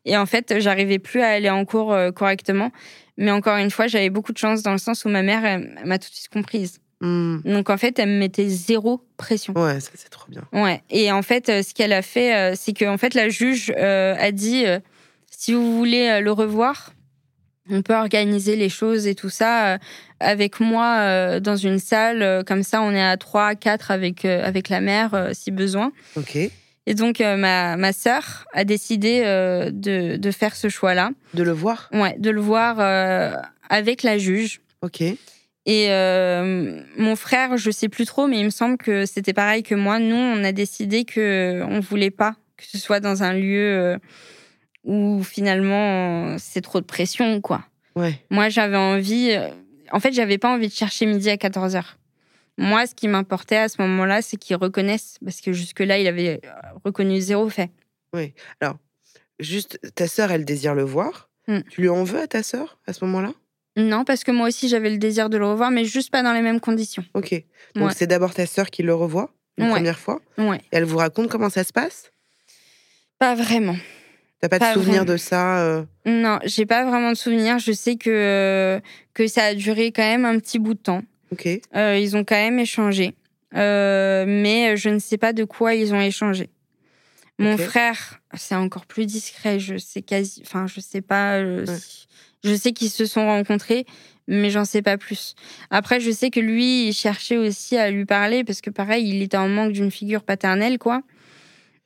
Et 0.04 0.16
en 0.16 0.26
fait, 0.26 0.58
j'arrivais 0.58 0.98
plus 0.98 1.20
à 1.20 1.28
aller 1.28 1.50
en 1.50 1.64
cours 1.64 1.92
euh, 1.92 2.10
correctement. 2.10 2.72
Mais 3.16 3.30
encore 3.30 3.56
une 3.56 3.70
fois, 3.70 3.86
j'avais 3.86 4.10
beaucoup 4.10 4.32
de 4.32 4.38
chance 4.38 4.62
dans 4.62 4.72
le 4.72 4.78
sens 4.78 5.04
où 5.04 5.08
ma 5.08 5.22
mère 5.22 5.44
elle- 5.44 5.76
elle 5.80 5.86
m'a 5.86 5.98
tout 5.98 6.08
de 6.10 6.14
suite 6.14 6.28
comprise. 6.32 6.78
Hmm. 7.00 7.38
Donc 7.44 7.70
en 7.70 7.76
fait, 7.76 7.96
elle 8.00 8.08
me 8.08 8.18
mettait 8.18 8.48
zéro 8.48 9.00
pression. 9.16 9.52
Ouais, 9.56 9.78
ça 9.78 9.90
c'est 9.94 10.08
trop 10.08 10.26
bien. 10.28 10.42
Ouais. 10.52 10.82
Et 10.90 11.12
en 11.12 11.22
fait, 11.22 11.48
euh, 11.48 11.62
ce 11.62 11.72
qu'elle 11.74 11.92
a 11.92 12.02
fait, 12.02 12.34
euh, 12.34 12.54
c'est 12.56 12.72
que 12.72 12.84
en 12.86 12.98
fait, 12.98 13.14
la 13.14 13.28
juge 13.28 13.72
euh, 13.76 14.16
a 14.18 14.32
dit 14.32 14.66
euh, 14.66 14.80
si 15.30 15.52
vous 15.52 15.76
voulez 15.76 16.20
le 16.20 16.32
revoir, 16.32 16.92
on 17.70 17.82
peut 17.82 17.94
organiser 17.94 18.56
les 18.56 18.68
choses 18.68 19.06
et 19.06 19.14
tout 19.14 19.28
ça 19.30 19.74
euh, 19.74 19.78
avec 20.20 20.58
moi 20.58 21.38
dans 21.38 21.54
une 21.56 21.78
salle. 21.78 22.42
comme 22.44 22.62
ça, 22.64 22.82
on 22.82 22.92
est 22.92 23.02
à 23.04 23.16
3, 23.16 23.54
4 23.54 23.90
avec, 23.92 24.24
avec 24.24 24.68
la 24.68 24.80
mère 24.80 25.28
si 25.32 25.50
besoin. 25.52 25.92
Ok. 26.16 26.36
Et 26.88 26.94
donc, 26.94 27.20
euh, 27.20 27.36
ma, 27.36 27.76
ma 27.76 27.92
sœur 27.92 28.46
a 28.54 28.64
décidé 28.64 29.20
euh, 29.22 29.70
de, 29.70 30.16
de 30.16 30.30
faire 30.30 30.56
ce 30.56 30.70
choix-là. 30.70 31.10
De 31.34 31.42
le 31.42 31.52
voir? 31.52 31.90
Ouais, 31.92 32.16
de 32.18 32.30
le 32.30 32.40
voir 32.40 32.76
euh, 32.80 33.34
avec 33.68 34.02
la 34.02 34.16
juge. 34.16 34.62
Ok. 34.80 35.02
Et 35.66 35.88
mon 36.96 37.14
frère, 37.14 37.58
je 37.58 37.70
sais 37.70 37.90
plus 37.90 38.06
trop, 38.06 38.26
mais 38.26 38.38
il 38.38 38.46
me 38.46 38.50
semble 38.50 38.78
que 38.78 39.04
c'était 39.04 39.34
pareil 39.34 39.62
que 39.62 39.74
moi. 39.74 39.98
Nous, 39.98 40.16
on 40.16 40.42
a 40.42 40.52
décidé 40.52 41.04
que 41.04 41.62
on 41.68 41.80
voulait 41.80 42.10
pas 42.10 42.36
que 42.56 42.64
ce 42.64 42.78
soit 42.78 43.00
dans 43.00 43.22
un 43.22 43.34
lieu 43.34 43.98
où 44.84 45.22
finalement 45.22 46.38
c'est 46.38 46.62
trop 46.62 46.80
de 46.80 46.86
pression, 46.86 47.42
quoi. 47.42 47.66
Ouais. 47.96 48.18
Moi, 48.30 48.48
j'avais 48.48 48.78
envie. 48.78 49.36
En 49.92 50.00
fait, 50.00 50.12
j'avais 50.12 50.38
pas 50.38 50.50
envie 50.50 50.68
de 50.68 50.72
chercher 50.72 51.04
midi 51.04 51.28
à 51.28 51.36
14 51.36 51.74
h 51.74 51.82
Moi, 52.58 52.86
ce 52.86 52.94
qui 52.94 53.06
m'importait 53.08 53.56
à 53.56 53.68
ce 53.68 53.80
moment-là, 53.82 54.20
c'est 54.20 54.36
qu'il 54.36 54.56
reconnaisse, 54.56 55.16
parce 55.24 55.40
que 55.40 55.52
jusque-là, 55.52 55.98
il 55.98 56.06
avait 56.08 56.40
euh, 56.44 56.50
reconnu 56.84 57.20
zéro 57.20 57.48
fait. 57.48 57.70
Juste, 59.38 59.78
ta 59.94 60.08
sœur, 60.08 60.32
elle 60.32 60.44
désire 60.44 60.74
le 60.74 60.82
voir. 60.82 61.28
Hmm. 61.46 61.60
Tu 61.70 61.80
lui 61.82 61.88
en 61.88 62.02
veux 62.04 62.18
à 62.20 62.26
ta 62.26 62.42
sœur 62.42 62.78
à 62.86 62.92
ce 62.92 63.04
moment-là? 63.04 63.32
Non, 63.76 64.04
parce 64.04 64.24
que 64.24 64.32
moi 64.32 64.48
aussi, 64.48 64.68
j'avais 64.68 64.90
le 64.90 64.98
désir 64.98 65.30
de 65.30 65.38
le 65.38 65.46
revoir, 65.46 65.70
mais 65.70 65.84
juste 65.84 66.10
pas 66.10 66.22
dans 66.24 66.32
les 66.32 66.42
mêmes 66.42 66.58
conditions. 66.60 67.04
Ok. 67.14 67.32
Donc 67.76 67.88
Ouais. 67.88 67.94
c'est 67.96 68.08
d'abord 68.08 68.34
ta 68.34 68.44
sœur 68.46 68.70
qui 68.70 68.82
le 68.82 68.92
revoit 68.94 69.30
une 69.56 69.66
Ouais. 69.66 69.70
première 69.70 69.98
fois. 69.98 70.20
Ouais, 70.36 70.56
Et 70.72 70.76
elle 70.76 70.84
vous 70.84 70.98
raconte 70.98 71.28
comment 71.30 71.48
ça 71.50 71.62
se 71.62 71.72
passe? 71.72 72.10
Pas 73.20 73.36
vraiment. 73.36 73.76
T'as 74.40 74.48
pas, 74.48 74.58
Pas 74.58 74.70
de 74.70 74.74
souvenir 74.74 75.02
vraiment. 75.04 75.12
de 75.12 75.16
ça 75.16 75.60
euh, 75.60 75.84
Non, 76.06 76.38
j'ai 76.44 76.66
pas 76.66 76.84
vraiment 76.84 77.10
de 77.10 77.16
souvenir. 77.16 77.58
Je 77.60 77.72
sais 77.72 77.96
que, 77.96 78.80
que 79.14 79.26
ça 79.28 79.44
a 79.44 79.54
duré 79.54 79.92
quand 79.92 80.02
même 80.02 80.24
un 80.24 80.38
petit 80.40 80.58
bout 80.58 80.74
de 80.74 80.78
temps. 80.80 81.02
Euh, 81.76 81.98
ils 81.98 82.16
ont 82.16 82.24
quand 82.24 82.36
même 82.36 82.58
échangé. 82.58 83.14
Euh, 83.54 84.24
mais 84.26 84.76
je 84.76 84.88
ne 84.90 84.98
sais 84.98 85.18
pas 85.18 85.32
de 85.32 85.44
quoi 85.44 85.74
ils 85.74 85.94
ont 85.94 86.00
échangé. 86.00 86.50
Mon 87.38 87.56
frère, 87.56 88.20
c'est 88.34 88.54
encore 88.56 88.84
plus 88.86 89.06
discret. 89.06 89.58
Je 89.60 89.76
sais 89.78 90.02
quasi. 90.02 90.42
Enfin, 90.44 90.66
je 90.66 90.80
sais 90.80 91.00
pas. 91.00 91.34
euh, 91.38 91.64
Ouais. 91.66 91.76
Je 92.44 92.54
sais 92.54 92.72
qu'ils 92.72 92.90
se 92.90 93.04
sont 93.04 93.26
rencontrés, 93.26 93.84
mais 94.28 94.50
j'en 94.50 94.64
sais 94.64 94.82
pas 94.82 94.96
plus. 94.96 95.34
Après, 95.70 95.98
je 95.98 96.10
sais 96.12 96.30
que 96.30 96.38
lui, 96.40 96.88
il 96.88 96.92
cherchait 96.92 97.36
aussi 97.36 97.76
à 97.76 97.90
lui 97.90 98.04
parler 98.04 98.44
parce 98.44 98.60
que, 98.60 98.70
pareil, 98.70 99.08
il 99.08 99.22
était 99.22 99.36
en 99.36 99.48
manque 99.48 99.72
d'une 99.72 99.90
figure 99.90 100.22
paternelle, 100.22 100.78
quoi. 100.78 101.02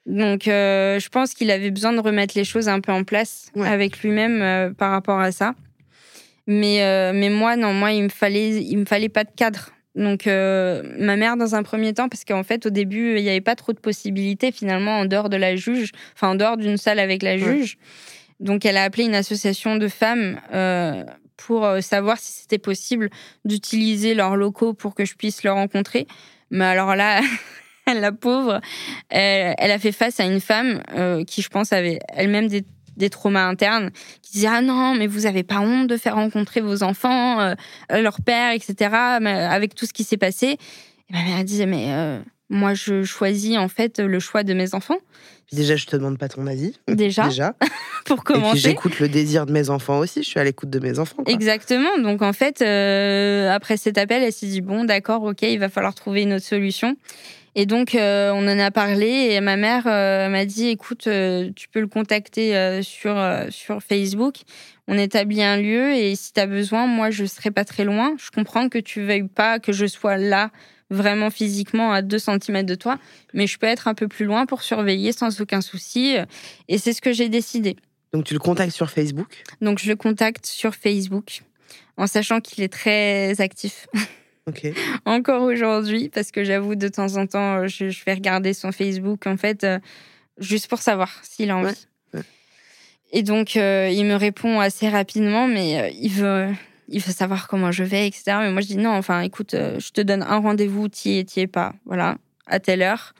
Donc, 0.05 0.49
euh, 0.49 0.99
je 0.99 1.09
pense 1.09 1.32
qu'il 1.32 1.51
avait 1.51 1.70
besoin 1.70 1.93
de 1.95 2.01
remettre 2.01 2.36
les 2.36 2.45
choses 2.45 2.68
un 2.68 2.80
peu 2.80 2.93
en 2.93 3.03
place 3.05 3.51
Ouais. 3.55 3.66
avec 3.68 4.03
lui-même 4.03 4.74
par 4.74 4.90
rapport 4.90 5.20
à 5.20 5.32
ça. 5.32 5.55
Mais, 6.47 6.82
euh, 6.82 7.12
mais 7.14 7.30
moi, 7.30 7.57
non, 7.57 7.72
moi, 7.72 7.93
il 7.93 8.05
me 8.05 8.09
fallait, 8.09 8.62
il 8.62 8.78
me 8.78 8.84
fallait 8.84 9.09
pas 9.09 9.24
de 9.24 9.30
cadre. 9.34 9.70
Donc, 9.95 10.26
euh, 10.26 10.82
ma 10.99 11.16
mère, 11.16 11.36
dans 11.36 11.55
un 11.55 11.62
premier 11.62 11.93
temps, 11.93 12.09
parce 12.09 12.24
qu'en 12.24 12.43
fait, 12.43 12.66
au 12.66 12.70
début, 12.70 13.16
il 13.18 13.22
n'y 13.22 13.28
avait 13.28 13.40
pas 13.40 13.57
trop 13.57 13.72
de 13.72 13.78
possibilités, 13.78 14.51
finalement, 14.51 15.01
en 15.01 15.05
dehors 15.05 15.28
de 15.28 15.36
la 15.36 15.55
juge, 15.55 15.93
enfin, 16.14 16.30
en 16.30 16.34
dehors 16.34 16.57
d'une 16.57 16.78
salle 16.78 16.99
avec 16.99 17.22
la 17.22 17.36
juge. 17.36 17.76
Donc, 18.40 18.64
elle 18.64 18.76
a 18.76 18.84
appelé 18.84 19.05
une 19.05 19.14
association 19.14 19.76
de 19.76 19.88
femmes 19.88 20.40
euh, 20.53 21.05
pour 21.36 21.68
savoir 21.80 22.18
si 22.18 22.32
c'était 22.32 22.59
possible 22.59 23.11
d'utiliser 23.45 24.14
leurs 24.14 24.36
locaux 24.36 24.72
pour 24.74 24.95
que 24.95 25.05
je 25.05 25.14
puisse 25.14 25.45
le 25.45 25.53
rencontrer. 25.53 26.07
Mais 26.51 26.64
alors 26.64 26.97
là, 26.97 27.20
la 27.86 28.12
pauvre, 28.12 28.61
elle, 29.09 29.55
elle 29.59 29.70
a 29.70 29.78
fait 29.78 29.93
face 29.93 30.20
à 30.20 30.24
une 30.24 30.40
femme 30.40 30.82
euh, 30.95 31.24
qui, 31.24 31.43
je 31.43 31.49
pense, 31.49 31.72
avait 31.72 31.99
elle-même 32.09 32.49
des, 32.49 32.64
des 32.97 33.11
traumas 33.11 33.47
internes, 33.47 33.90
qui 34.22 34.32
disait 34.32 34.49
Ah 34.51 34.61
non, 34.62 34.95
mais 34.95 35.07
vous 35.07 35.26
avez 35.26 35.43
pas 35.43 35.61
honte 35.61 35.86
de 35.88 35.97
faire 35.97 36.14
rencontrer 36.16 36.61
vos 36.61 36.82
enfants, 36.82 37.40
euh, 37.40 37.55
leur 37.90 38.20
père, 38.20 38.53
etc., 38.53 38.95
mais 39.20 39.32
avec 39.32 39.74
tout 39.74 39.86
ce 39.86 39.93
qui 39.93 40.05
s'est 40.05 40.16
passé. 40.16 40.57
Et 41.09 41.12
ma 41.12 41.22
mère 41.22 41.45
disait 41.45 41.66
Mais 41.66 41.86
euh, 41.88 42.20
moi, 42.51 42.74
je 42.74 43.03
choisis 43.03 43.57
en 43.57 43.68
fait 43.68 43.99
le 43.99 44.20
choix 44.20 44.43
de 44.43 44.55
mes 44.55 44.74
enfants, 44.74 44.99
Déjà, 45.53 45.76
je 45.76 45.84
te 45.84 45.97
demande 45.97 46.16
pas 46.16 46.28
ton 46.28 46.47
avis. 46.47 46.78
déjà, 46.88 47.24
Déjà. 47.28 47.55
pour 48.07 48.24
commencer. 48.24 48.59
j'écoute 48.59 48.99
le 49.01 49.09
désir 49.09 49.45
de 49.45 49.53
mes 49.53 49.68
enfants 49.68 49.99
aussi. 49.99 50.22
Je 50.22 50.28
suis 50.28 50.40
à 50.40 50.45
l'écoute 50.45 50.70
de 50.70 50.78
mes 50.78 50.99
enfants. 50.99 51.22
quoi. 51.22 51.32
Exactement. 51.32 51.99
Donc 51.99 52.22
en 52.22 52.32
fait, 52.32 52.62
euh, 52.62 53.51
après 53.53 53.76
cet 53.76 53.99
appel, 53.99 54.22
elle 54.22 54.32
s'est 54.32 54.47
dit 54.47 54.62
bon, 54.62 54.84
d'accord, 54.84 55.22
ok, 55.22 55.43
il 55.43 55.59
va 55.59 55.68
falloir 55.68 55.95
trouver 55.95 56.22
une 56.22 56.32
autre 56.32 56.45
solution. 56.47 56.97
Et 57.55 57.67
donc 57.67 57.95
euh, 57.95 58.33
on 58.33 58.49
en 58.49 58.59
a 58.59 58.71
parlé 58.71 59.29
et 59.33 59.41
ma 59.41 59.57
mère 59.57 59.87
euh, 59.87 60.29
m'a 60.29 60.47
dit 60.47 60.69
écoute, 60.69 61.07
euh, 61.07 61.51
tu 61.55 61.69
peux 61.69 61.81
le 61.81 61.87
contacter 61.87 62.83
sur 62.83 63.17
sur 63.51 63.83
Facebook. 63.83 64.37
On 64.89 64.97
établit 64.97 65.43
un 65.43 65.59
lieu 65.59 65.93
et 65.93 66.17
si 66.17 66.33
tu 66.33 66.41
as 66.41 66.47
besoin, 66.47 66.87
moi 66.87 67.11
je 67.11 67.25
serai 67.25 67.51
pas 67.51 67.65
très 67.65 67.85
loin. 67.85 68.15
Je 68.19 68.31
comprends 68.31 68.69
que 68.69 68.79
tu 68.79 69.03
veuilles 69.03 69.29
pas 69.29 69.59
que 69.59 69.73
je 69.73 69.87
sois 69.87 70.17
là 70.17 70.51
vraiment 70.89 71.31
physiquement 71.31 71.93
à 71.93 72.03
2 72.03 72.19
cm 72.19 72.65
de 72.65 72.75
toi, 72.75 72.99
mais 73.33 73.47
je 73.47 73.59
peux 73.59 73.67
être 73.67 73.89
un 73.89 73.95
peu 73.95 74.09
plus 74.09 74.27
loin 74.27 74.45
pour 74.45 74.63
surveiller 74.63 75.13
sans 75.13 75.41
aucun 75.41 75.61
souci. 75.61 76.17
Et 76.69 76.79
c'est 76.79 76.93
ce 76.93 77.01
que 77.01 77.13
j'ai 77.13 77.29
décidé. 77.29 77.77
Donc 78.13 78.25
tu 78.25 78.35
le 78.35 78.41
contactes 78.41 78.75
sur 78.75 78.91
Facebook? 78.91 79.43
Donc 79.61 79.79
je 79.79 79.89
le 79.89 79.97
contacte 79.97 80.47
sur 80.47 80.75
Facebook, 80.75 81.43
en 81.97 82.07
sachant 82.07 82.41
qu'il 82.41 82.63
est 82.63 82.73
très 82.73 83.41
actif 83.41 83.87
Encore 85.05 85.43
aujourd'hui, 85.43 86.09
parce 86.09 86.30
que 86.30 86.45
j'avoue 86.45 86.74
de 86.74 86.88
temps 86.88 87.16
en 87.16 87.26
temps, 87.26 87.59
euh, 87.59 87.68
je, 87.68 87.90
je 87.90 88.05
vais 88.05 88.14
regarder 88.14 88.55
son 88.55 88.72
Facebook 88.72 89.26
en 89.26 89.36
fait, 89.36 89.64
euh, 89.64 89.78
juste 90.38 90.68
pour 90.68 90.80
savoir 90.80 91.11
s'il 91.22 91.51
a 91.51 91.57
envie. 91.57 91.66
Ouais, 92.12 92.20
ouais. 92.20 92.24
Et 93.12 93.22
donc 93.22 93.57
euh, 93.57 93.88
il 93.93 94.05
me 94.05 94.14
répond 94.14 94.61
assez 94.61 94.88
rapidement, 94.88 95.47
mais 95.47 95.80
euh, 95.80 95.88
il 96.01 96.11
veut. 96.11 96.49
Il 96.88 97.01
veut 97.01 97.12
savoir 97.12 97.49
comment 97.49 97.72
je 97.72 97.84
vais, 97.84 98.07
etc. 98.07 98.36
Mais 98.40 98.51
moi, 98.51 98.61
je 98.61 98.66
dis 98.66 98.76
non, 98.76 98.90
enfin, 98.90 99.20
écoute, 99.22 99.53
je 99.55 99.90
te 99.93 100.03
donne 100.03 100.22
un 100.22 100.40
rendez-vous, 100.40 100.88
t'y 100.88 101.20
es, 101.20 101.24
t'y 101.24 101.40
es 101.40 101.47
pas. 101.47 101.72
Voilà, 101.86 102.18
à 102.47 102.61
telle 102.61 102.82
heure. 102.82 103.14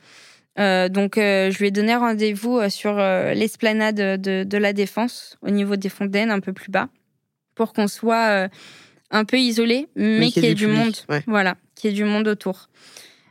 Donc, 0.57 1.13
je 1.15 1.57
lui 1.57 1.67
ai 1.67 1.71
donné 1.71 1.95
rendez-vous 1.95 2.59
euh, 2.59 2.69
sur 2.69 2.97
l'esplanade 2.97 3.95
de, 4.21 4.43
de 4.43 4.57
la 4.57 4.73
Défense, 4.73 5.37
au 5.41 5.49
niveau 5.49 5.75
des 5.75 5.89
fontaines, 5.89 6.29
un 6.29 6.39
peu 6.39 6.53
plus 6.53 6.69
bas, 6.69 6.89
pour 7.55 7.73
qu'on 7.73 7.87
soit 7.87 8.47
un 9.13 9.23
peu 9.25 9.37
isolé, 9.37 9.87
mais 9.95 10.29
qu'il 10.31 10.43
y 10.43 10.47
ait 10.47 10.53
du 10.55 10.67
monde. 10.67 10.95
ouais. 11.07 11.23
Voilà, 11.27 11.55
qu'il 11.75 11.89
y 11.89 11.93
ait 11.93 11.95
du 11.95 12.03
monde 12.03 12.27
autour. 12.27 12.67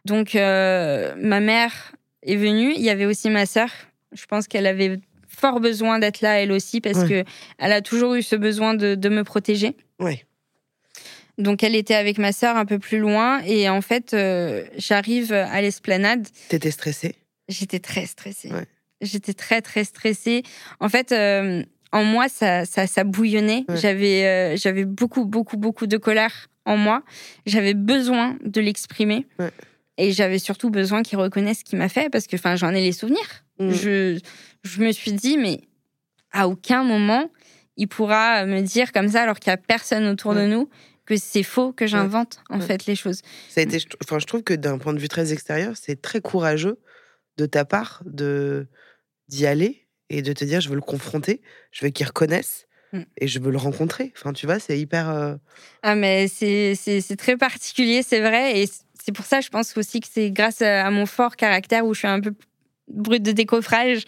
Donc, 0.07 0.35
euh, 0.35 1.15
ma 1.19 1.41
mère 1.41 1.93
est 2.23 2.37
venue. 2.37 2.73
Il 2.75 2.81
y 2.81 2.89
avait 2.91 3.05
aussi 3.07 3.29
ma 3.31 3.45
sœur. 3.47 3.69
Je 4.13 4.25
pense 4.27 4.49
qu'elle 4.49 4.67
avait 4.67 4.99
fort 5.29 5.61
besoin 5.61 5.99
d'être 5.99 6.21
là, 6.23 6.41
elle 6.41 6.53
aussi, 6.53 6.81
parce 6.81 6.99
Ouais. 7.01 7.25
que 7.25 7.31
elle 7.59 7.73
a 7.73 7.81
toujours 7.83 8.15
eu 8.15 8.23
ce 8.23 8.37
besoin 8.37 8.75
de, 8.75 8.95
de 8.95 9.09
me 9.09 9.25
protéger. 9.25 9.77
Ouais. 9.99 10.25
Donc, 11.39 11.63
elle 11.65 11.75
était 11.75 11.95
avec 11.95 12.19
ma 12.19 12.33
sœur 12.33 12.57
un 12.57 12.65
peu 12.67 12.79
plus 12.79 12.99
loin. 12.99 13.41
Et 13.45 13.69
en 13.69 13.81
fait, 13.81 14.13
euh, 14.15 14.65
j'arrive 14.77 15.33
à 15.33 15.61
l'esplanade. 15.63 16.29
T'étais 16.49 16.71
stressée? 16.71 17.15
J'étais 17.49 17.81
très 17.81 18.07
stressée. 18.07 18.51
Ouais. 18.53 18.67
J'étais 19.01 19.35
très, 19.35 19.63
très 19.63 19.83
stressée. 19.85 20.43
En 20.79 20.89
fait, 20.89 21.11
euh, 21.13 21.65
en 21.93 22.05
moi, 22.05 22.29
ça, 22.29 22.65
ça, 22.65 22.87
ça 22.87 23.05
bouillonnait. 23.05 23.65
Ouais. 23.69 23.77
J'avais, 23.77 24.27
euh, 24.27 24.57
j'avais 24.57 24.85
beaucoup, 24.85 25.25
beaucoup, 25.25 25.57
beaucoup 25.57 25.87
de 25.87 25.97
colère 25.99 26.49
en 26.65 26.77
moi. 26.77 27.03
J'avais 27.47 27.75
besoin 27.75 28.37
de 28.45 28.61
l'exprimer. 28.61 29.27
Ouais. 29.39 29.51
Et 29.99 30.13
j'avais 30.13 30.39
surtout 30.39 30.71
besoin 30.71 31.03
qu'il 31.03 31.19
reconnaisse 31.19 31.59
ce 31.59 31.65
qu'il 31.65 31.79
m'a 31.79 31.91
fait 31.91 32.09
parce 32.11 32.27
que 32.27 32.37
j'en 32.57 32.71
ai 32.71 32.81
les 32.81 32.93
souvenirs. 32.93 33.45
Mm. 33.59 33.71
Je, 33.73 34.21
je 34.65 34.83
me 34.83 34.91
suis 34.91 35.13
dit, 35.13 35.37
mais 35.37 35.61
à 36.33 36.49
aucun 36.49 36.83
moment, 36.83 37.31
il 37.77 37.89
pourra 37.89 38.47
me 38.47 38.61
dire 38.61 38.93
comme 38.93 39.09
ça, 39.09 39.23
alors 39.23 39.39
qu'il 39.39 39.51
n'y 39.51 39.55
a 39.55 39.59
personne 39.59 40.07
autour 40.07 40.35
de 40.35 40.47
nous, 40.47 40.69
que 41.05 41.17
c'est 41.17 41.43
faux, 41.43 41.73
que 41.73 41.87
j'invente 41.87 42.41
en 42.49 42.61
fait 42.61 42.87
les 42.87 42.95
choses. 42.95 43.21
Ça 43.51 43.61
a 43.61 43.65
été, 43.65 43.79
je, 43.79 43.87
enfin, 44.03 44.19
je 44.19 44.27
trouve 44.27 44.43
que 44.43 44.55
d'un 44.55 44.79
point 44.79 44.95
de 44.95 44.99
vue 44.99 45.09
très 45.09 45.33
extérieur, 45.33 45.77
c'est 45.77 46.01
très 46.01 46.21
courageux 46.21 46.79
de 47.37 47.47
ta 47.47 47.65
part 47.65 48.03
de 48.07 48.67
d'y 49.29 49.47
aller 49.47 49.82
et 50.13 50.23
de 50.23 50.33
te 50.33 50.45
dire 50.45 50.61
je 50.61 50.69
veux 50.69 50.75
le 50.77 50.81
confronter, 50.81 51.41
je 51.73 51.85
veux 51.85 51.91
qu'il 51.91 52.07
reconnaisse 52.07 52.67
Mm. 52.95 53.01
et 53.23 53.27
je 53.27 53.39
veux 53.41 53.51
le 53.51 53.57
rencontrer. 53.57 54.13
Enfin, 54.19 54.35
tu 54.35 54.45
vois, 54.45 54.59
c'est 54.59 54.79
hyper. 54.79 55.09
euh, 55.09 55.35
Ah, 55.83 55.95
mais 55.95 56.29
c'est 56.29 56.77
très 57.19 57.39
particulier, 57.39 58.03
c'est 58.07 58.21
vrai. 58.21 58.61
Et 58.61 58.69
c'est 59.03 59.13
pour 59.13 59.25
ça, 59.25 59.41
je 59.41 59.49
pense 59.49 59.75
aussi 59.79 60.01
que 60.01 60.09
c'est 60.13 60.31
grâce 60.31 60.61
à 60.61 60.91
mon 60.91 61.07
fort 61.07 61.37
caractère 61.37 61.87
où 61.87 61.95
je 61.95 62.01
suis 62.01 62.09
un 62.09 62.21
peu 62.21 62.35
brute 62.89 63.23
de 63.23 63.33
décoffrage 63.33 64.03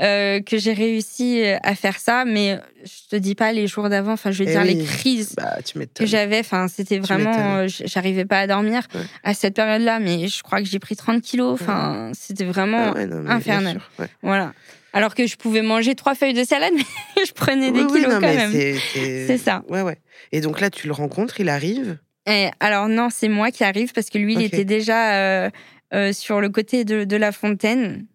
euh, 0.00 0.40
que 0.40 0.56
j'ai 0.56 0.72
réussi 0.72 1.42
à 1.62 1.74
faire 1.74 1.98
ça. 1.98 2.24
Mais 2.24 2.58
je 2.84 3.10
te 3.10 3.16
dis 3.16 3.34
pas 3.34 3.52
les 3.52 3.66
jours 3.66 3.90
d'avant, 3.90 4.12
enfin, 4.12 4.30
je 4.30 4.42
veux 4.44 4.48
Eh 4.48 4.52
dire 4.52 4.64
les 4.64 4.78
crises 4.82 5.34
Bah, 5.36 5.58
tu 5.62 5.78
que 5.78 6.06
j'avais. 6.06 6.38
Enfin, 6.40 6.68
c'était 6.68 7.00
vraiment. 7.00 7.56
euh, 7.58 7.66
J'arrivais 7.68 8.24
pas 8.24 8.38
à 8.40 8.46
dormir 8.46 8.88
Ouais. 8.94 9.02
à 9.24 9.34
cette 9.34 9.56
période-là, 9.56 9.98
mais 10.00 10.28
je 10.28 10.42
crois 10.42 10.60
que 10.62 10.66
j'ai 10.68 10.78
pris 10.78 10.96
30 10.96 11.20
kilos. 11.20 11.52
Enfin, 11.60 12.12
c'était 12.14 12.44
vraiment. 12.46 12.92
Ah 12.92 12.94
ouais, 12.94 13.06
non, 13.06 13.28
infernal. 13.28 13.78
Voilà. 14.22 14.54
Alors 14.92 15.14
que 15.14 15.26
je 15.26 15.36
pouvais 15.36 15.62
manger 15.62 15.94
trois 15.94 16.14
feuilles 16.14 16.34
de 16.34 16.44
salade, 16.44 16.72
mais 16.76 16.84
je 17.26 17.32
prenais 17.32 17.72
des 17.72 17.80
Oui, 17.80 17.86
oui, 17.90 18.00
kilos 18.00 18.14
non, 18.14 18.20
quand 18.20 18.34
même. 18.34 18.52
c'est- 18.92 19.38
ça. 19.38 19.62
Ouais, 19.68 19.82
ouais. 19.82 19.98
Et 20.32 20.40
donc 20.40 20.60
là, 20.60 20.70
tu 20.70 20.86
le 20.86 20.92
rencontres, 20.92 21.40
il 21.40 21.48
arrive? 21.48 21.98
Et 22.26 22.48
alors 22.60 22.88
non, 22.88 23.08
c'est 23.10 23.28
moi 23.28 23.50
qui 23.50 23.64
arrive 23.64 23.92
parce 23.92 24.08
que 24.10 24.18
lui, 24.18 24.34
il 24.34 24.42
était 24.42 24.64
déjà 24.64 25.14
euh, 25.14 25.50
euh, 25.94 26.12
sur 26.12 26.40
le 26.40 26.50
côté 26.50 26.84
de, 26.84 27.04
de 27.04 27.16
la 27.16 27.32
fontaine. 27.32 28.06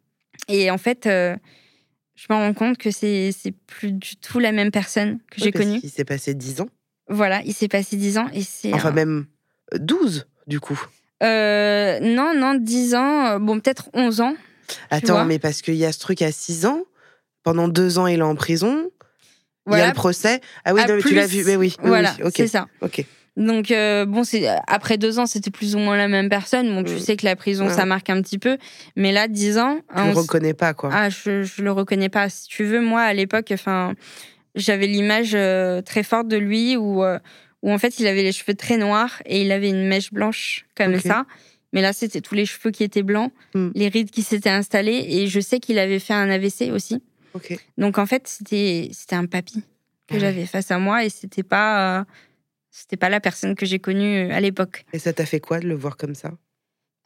Et 0.48 0.72
en 0.72 0.78
fait, 0.78 1.08
euh, 1.08 1.36
je 2.16 2.26
me 2.30 2.36
rends 2.36 2.54
compte 2.54 2.78
que 2.78 2.90
c'est 2.92 3.32
plus 3.66 3.92
du 3.92 4.16
tout 4.16 4.40
la 4.40 4.52
même 4.52 4.72
personne 4.72 5.20
que 5.32 5.40
j'ai 5.40 5.46
Ouais, 5.46 5.52
connue. 5.52 5.80
qu'il 5.82 5.90
s'est 5.90 6.06
passé 6.06 6.34
10 6.36 6.62
ans. 6.62 6.70
Voilà, 7.10 7.42
il 7.46 7.54
s'est 7.54 7.68
passé 7.68 7.96
10 7.98 8.18
ans 8.18 8.28
et 8.34 8.42
c'est... 8.44 8.74
Enfin, 8.74 8.92
même 8.92 9.26
euh, 9.74 9.78
12, 9.80 10.28
du 10.46 10.60
coup. 10.60 10.80
Non, 11.22 12.34
non, 12.36 12.56
10 12.56 12.96
ans, 12.96 13.40
bon, 13.40 13.60
peut-être 13.60 13.90
11 13.94 14.22
ans. 14.22 14.36
Attends, 14.90 15.26
mais 15.26 15.40
parce 15.40 15.62
qu'il 15.62 15.76
y 15.76 15.86
a 15.86 15.92
ce 15.92 16.00
truc 16.00 16.22
à 16.22 16.32
6 16.32 16.66
ans. 16.66 16.84
Pendant 17.44 17.68
2 17.68 17.98
ans, 18.00 18.08
il 18.08 18.20
est 18.20 18.24
en 18.24 18.36
prison. 18.36 18.90
Il 19.70 19.78
y 19.78 19.82
a 19.82 19.88
le 19.88 19.94
procès. 19.94 20.40
Ah 20.66 20.74
oui, 20.74 20.82
non, 20.88 20.96
mais 20.96 21.02
tu 21.02 21.14
l'as 21.14 21.28
vu. 21.28 21.44
Mais 21.46 21.56
oui, 21.56 21.76
oui, 21.82 21.88
Voilà, 21.90 22.14
oui, 22.24 22.32
c'est 22.36 22.48
ça. 22.48 22.68
Ok. 22.82 23.04
Donc, 23.36 23.70
euh, 23.72 24.06
bon, 24.06 24.24
c'est 24.24 24.48
après 24.68 24.98
deux 24.98 25.20
ans, 25.20 25.26
c'était 25.28 25.52
plus 25.52 25.76
ou 25.76 25.80
moins 25.80 25.96
la 25.96 26.08
même 26.08 26.28
personne. 26.30 26.68
Bon, 26.74 26.84
tu 26.84 26.94
Mm. 26.96 27.00
sais 27.00 27.18
que 27.18 27.26
la 27.26 27.36
prison, 27.36 27.68
Ouais. 27.68 27.74
ça 27.74 27.86
marque 27.86 28.10
un 28.10 28.22
petit 28.22 28.40
peu. 28.40 28.58
Mais 28.96 29.12
là, 29.12 29.28
10 29.28 29.58
ans... 29.60 29.80
Tu 29.96 30.02
le 30.02 30.08
on 30.08 30.12
s- 30.12 30.18
reconnais 30.18 30.54
pas, 30.56 30.74
quoi. 30.74 30.90
Ah, 30.92 31.10
je, 31.10 31.44
je 31.44 31.62
le 31.62 31.72
reconnais 31.72 32.10
pas. 32.10 32.30
Si 32.30 32.48
tu 32.48 32.64
veux, 32.64 32.82
moi, 32.82 33.02
à 33.02 33.14
l'époque, 33.14 33.50
enfin, 33.52 33.94
j'avais 34.56 34.88
l'image 34.88 35.32
euh, 35.36 35.82
très 35.82 36.02
forte 36.04 36.28
de 36.28 36.38
lui 36.38 36.78
où, 36.78 37.04
euh, 37.04 37.20
où, 37.62 37.72
en 37.72 37.78
fait, 37.78 38.00
il 38.00 38.08
avait 38.08 38.24
les 38.24 38.32
cheveux 38.32 38.56
très 38.56 38.78
noirs 38.78 39.22
et 39.26 39.42
il 39.42 39.52
avait 39.52 39.70
une 39.70 39.88
mèche 39.88 40.12
blanche 40.12 40.66
comme 40.76 41.00
ça. 41.00 41.26
Mais 41.74 41.82
là, 41.82 41.94
c'était 41.94 42.22
tous 42.22 42.34
les 42.36 42.46
cheveux 42.46 42.72
qui 42.72 42.84
étaient 42.84 43.04
blancs, 43.04 43.32
Hmm. 43.54 43.70
les 43.76 43.88
rides 43.90 44.10
qui 44.12 44.22
s'étaient 44.24 44.50
installées 44.50 45.06
et 45.08 45.28
je 45.28 45.40
sais 45.40 45.60
qu'il 45.60 45.78
avait 45.80 46.00
fait 46.00 46.14
un 46.14 46.30
AVC 46.30 46.72
aussi. 46.72 47.02
Donc, 47.78 47.98
en 48.00 48.06
fait, 48.08 48.28
c'était 48.28 48.90
un 49.12 49.26
papy 49.28 49.64
que 50.08 50.14
Ouais. 50.16 50.20
j'avais 50.20 50.46
face 50.46 50.72
à 50.72 50.80
moi 50.80 51.04
et 51.06 51.10
c'était 51.10 51.44
pas. 51.44 52.00
euh, 52.00 52.04
c'était 52.72 52.98
pas 52.98 53.10
la 53.10 53.20
personne 53.20 53.56
que 53.56 53.66
j'ai 53.66 53.80
connue 53.80 54.30
euh, 54.30 54.32
à 54.34 54.40
l'époque. 54.40 54.86
Et 54.94 55.00
ça 55.00 55.12
t'a 55.14 55.26
fait 55.26 55.40
quoi 55.40 55.60
de 55.60 55.68
le 55.68 55.76
voir 55.76 55.98
comme 55.98 56.16
ça? 56.16 56.32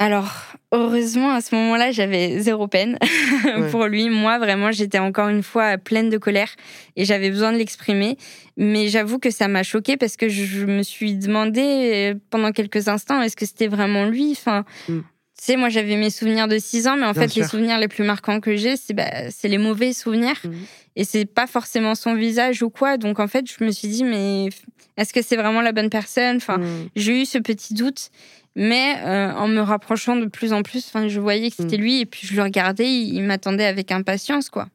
Alors, 0.02 0.32
heureusement, 0.72 1.30
à 1.32 1.42
ce 1.42 1.54
moment-là, 1.54 1.92
j'avais 1.92 2.40
zéro 2.40 2.68
peine 2.68 2.98
pour 3.70 3.86
lui. 3.86 4.10
Moi, 4.10 4.40
vraiment, 4.40 4.72
j'étais 4.72 4.98
encore 4.98 5.28
une 5.30 5.44
fois 5.44 5.78
pleine 5.78 6.10
de 6.10 6.18
colère 6.18 6.50
et 6.96 7.06
j'avais 7.06 7.30
besoin 7.30 7.52
de 7.52 7.58
l'exprimer. 7.58 8.18
Mais 8.58 8.88
j'avoue 8.88 9.20
que 9.20 9.30
ça 9.30 9.48
m'a 9.48 9.62
choquée 9.62 9.98
parce 9.98 10.18
que 10.18 10.28
je 10.28 10.66
me 10.66 10.82
suis 10.82 11.14
demandé 11.16 11.62
euh, 11.62 12.20
pendant 12.32 12.52
quelques 12.52 12.88
instants, 12.88 13.22
est-ce 13.22 13.36
que 13.36 13.46
c'était 13.46 13.68
vraiment 13.68 14.06
lui? 14.06 14.32
Enfin, 14.32 14.66
Mm. 14.90 15.02
Tu 15.38 15.46
sais, 15.46 15.58
moi, 15.58 15.70
j'avais 15.70 15.96
mes 15.98 16.12
souvenirs 16.12 16.48
de 16.48 16.60
6 16.60 16.88
ans, 16.88 16.96
mais 16.98 17.06
en 17.08 17.14
Bien 17.14 17.28
fait, 17.28 17.34
les 17.34 17.48
souvenirs 17.48 17.80
les 17.80 17.88
plus 17.88 18.04
marquants 18.04 18.40
que 18.40 18.56
j'ai, 18.56 18.78
c'est 18.78 18.94
bah, 18.94 19.10
les 19.44 19.58
mauvais 19.58 19.92
souvenirs. 19.92 20.36
Mhm. 20.44 20.54
Et 20.96 21.04
c'est 21.04 21.26
pas 21.26 21.48
forcément 21.48 21.96
son 21.96 22.14
visage 22.14 22.62
ou 22.62 22.70
quoi. 22.70 22.98
Donc, 22.98 23.20
en 23.20 23.28
fait, 23.28 23.46
je 23.52 23.64
me 23.66 23.72
suis 23.72 23.88
dit, 23.88 24.04
mais 24.04 24.50
est-ce 24.98 25.12
que 25.14 25.24
c'est 25.24 25.38
vraiment 25.38 25.62
la 25.62 25.72
bonne 25.72 25.90
personne? 25.90 26.36
Enfin, 26.38 26.60
Hmm. 26.60 26.90
j'ai 26.96 27.24
eu 27.24 27.26
ce 27.26 27.40
petit 27.40 27.74
doute, 27.74 28.12
mais 28.56 28.98
euh, 29.04 29.34
en 29.34 29.48
me 29.48 29.62
rapprochant 29.62 30.16
de 30.16 30.26
plus 30.26 30.54
en 30.54 30.62
plus, 30.62 30.92
je 31.08 31.20
voyais 31.20 31.50
que 31.50 31.56
c'était 31.58 31.78
Mm. 31.78 31.82
lui 31.82 32.00
et 32.02 32.06
puis 32.06 32.28
je 32.28 32.36
le 32.36 32.44
regardais, 32.44 32.86
il, 32.92 33.16
il 33.16 33.24
m'attendait 33.24 33.66
avec 33.66 33.92
impatience, 33.92 34.50
quoi. 34.50 34.66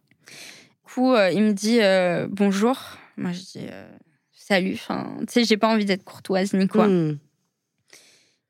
Du 0.87 0.93
coup, 0.95 1.13
euh, 1.13 1.31
il 1.31 1.43
me 1.43 1.53
dit 1.53 1.81
euh, 1.81 2.27
bonjour. 2.31 2.79
Moi, 3.17 3.33
je 3.33 3.41
dis 3.41 3.67
salut. 4.33 4.75
Enfin, 4.75 5.17
tu 5.21 5.27
sais, 5.29 5.45
j'ai 5.45 5.57
pas 5.57 5.69
envie 5.69 5.85
d'être 5.85 6.05
courtoise 6.05 6.53
ni 6.55 6.69
quoi. 6.69 6.87
Hmm. 6.89 7.19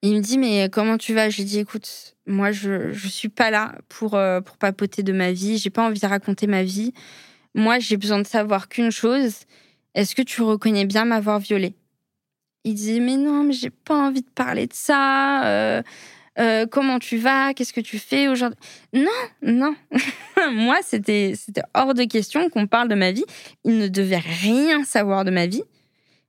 Il 0.02 0.14
me 0.16 0.20
dit 0.20 0.38
mais 0.38 0.68
comment 0.70 0.98
tu 0.98 1.14
vas? 1.14 1.30
J'ai 1.30 1.44
dit 1.44 1.58
écoute, 1.58 2.16
moi 2.26 2.52
je 2.52 2.92
je 2.92 3.08
suis 3.08 3.28
pas 3.30 3.50
là 3.50 3.76
pour 3.88 4.18
pour 4.44 4.56
papoter 4.58 5.02
de 5.02 5.12
ma 5.12 5.32
vie. 5.32 5.58
J'ai 5.58 5.70
pas 5.70 5.84
envie 5.86 5.98
de 6.00 6.06
raconter 6.06 6.46
ma 6.46 6.62
vie. 6.62 6.92
Moi, 7.54 7.78
j'ai 7.78 7.96
besoin 7.96 8.18
de 8.18 8.26
savoir 8.26 8.68
qu'une 8.68 8.90
chose. 8.90 9.34
Est-ce 9.94 10.14
que 10.14 10.20
tu 10.20 10.42
reconnais 10.42 10.84
bien 10.84 11.06
m'avoir 11.06 11.38
violée? 11.40 11.74
Il 12.66 12.74
dit 12.74 13.00
mais 13.00 13.16
non, 13.16 13.44
mais 13.44 13.52
j'ai 13.52 13.70
pas 13.70 13.94
envie 13.94 14.22
de 14.22 14.28
parler 14.34 14.66
de 14.66 14.72
ça. 14.74 15.46
euh, 15.46 15.82
euh, 16.40 16.66
comment 16.66 16.98
tu 16.98 17.16
vas 17.16 17.54
Qu'est-ce 17.54 17.72
que 17.72 17.80
tu 17.80 17.96
fais 17.96 18.26
aujourd'hui? 18.26 18.58
Non, 18.92 19.06
non. 19.40 19.76
moi, 20.52 20.78
c'était 20.82 21.34
c'était 21.36 21.62
hors 21.74 21.94
de 21.94 22.02
question 22.02 22.50
qu'on 22.50 22.66
parle 22.66 22.88
de 22.88 22.96
ma 22.96 23.12
vie. 23.12 23.24
Il 23.64 23.78
ne 23.78 23.86
devait 23.86 24.18
rien 24.18 24.82
savoir 24.82 25.24
de 25.24 25.30
ma 25.30 25.46
vie. 25.46 25.62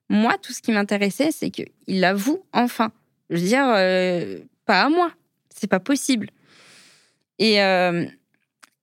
Moi, 0.10 0.38
tout 0.40 0.54
ce 0.54 0.62
qui 0.62 0.72
m'intéressait, 0.72 1.32
c'est 1.32 1.50
qu'il 1.50 2.06
avoue 2.06 2.44
enfin. 2.54 2.92
Je 3.32 3.38
veux 3.38 3.42
dire, 3.48 3.66
euh, 3.68 4.38
pas 4.68 4.84
à 4.84 4.90
moi. 4.90 5.12
C'est 5.50 5.68
pas 5.68 5.80
possible. 5.80 6.30
Et 7.40 7.58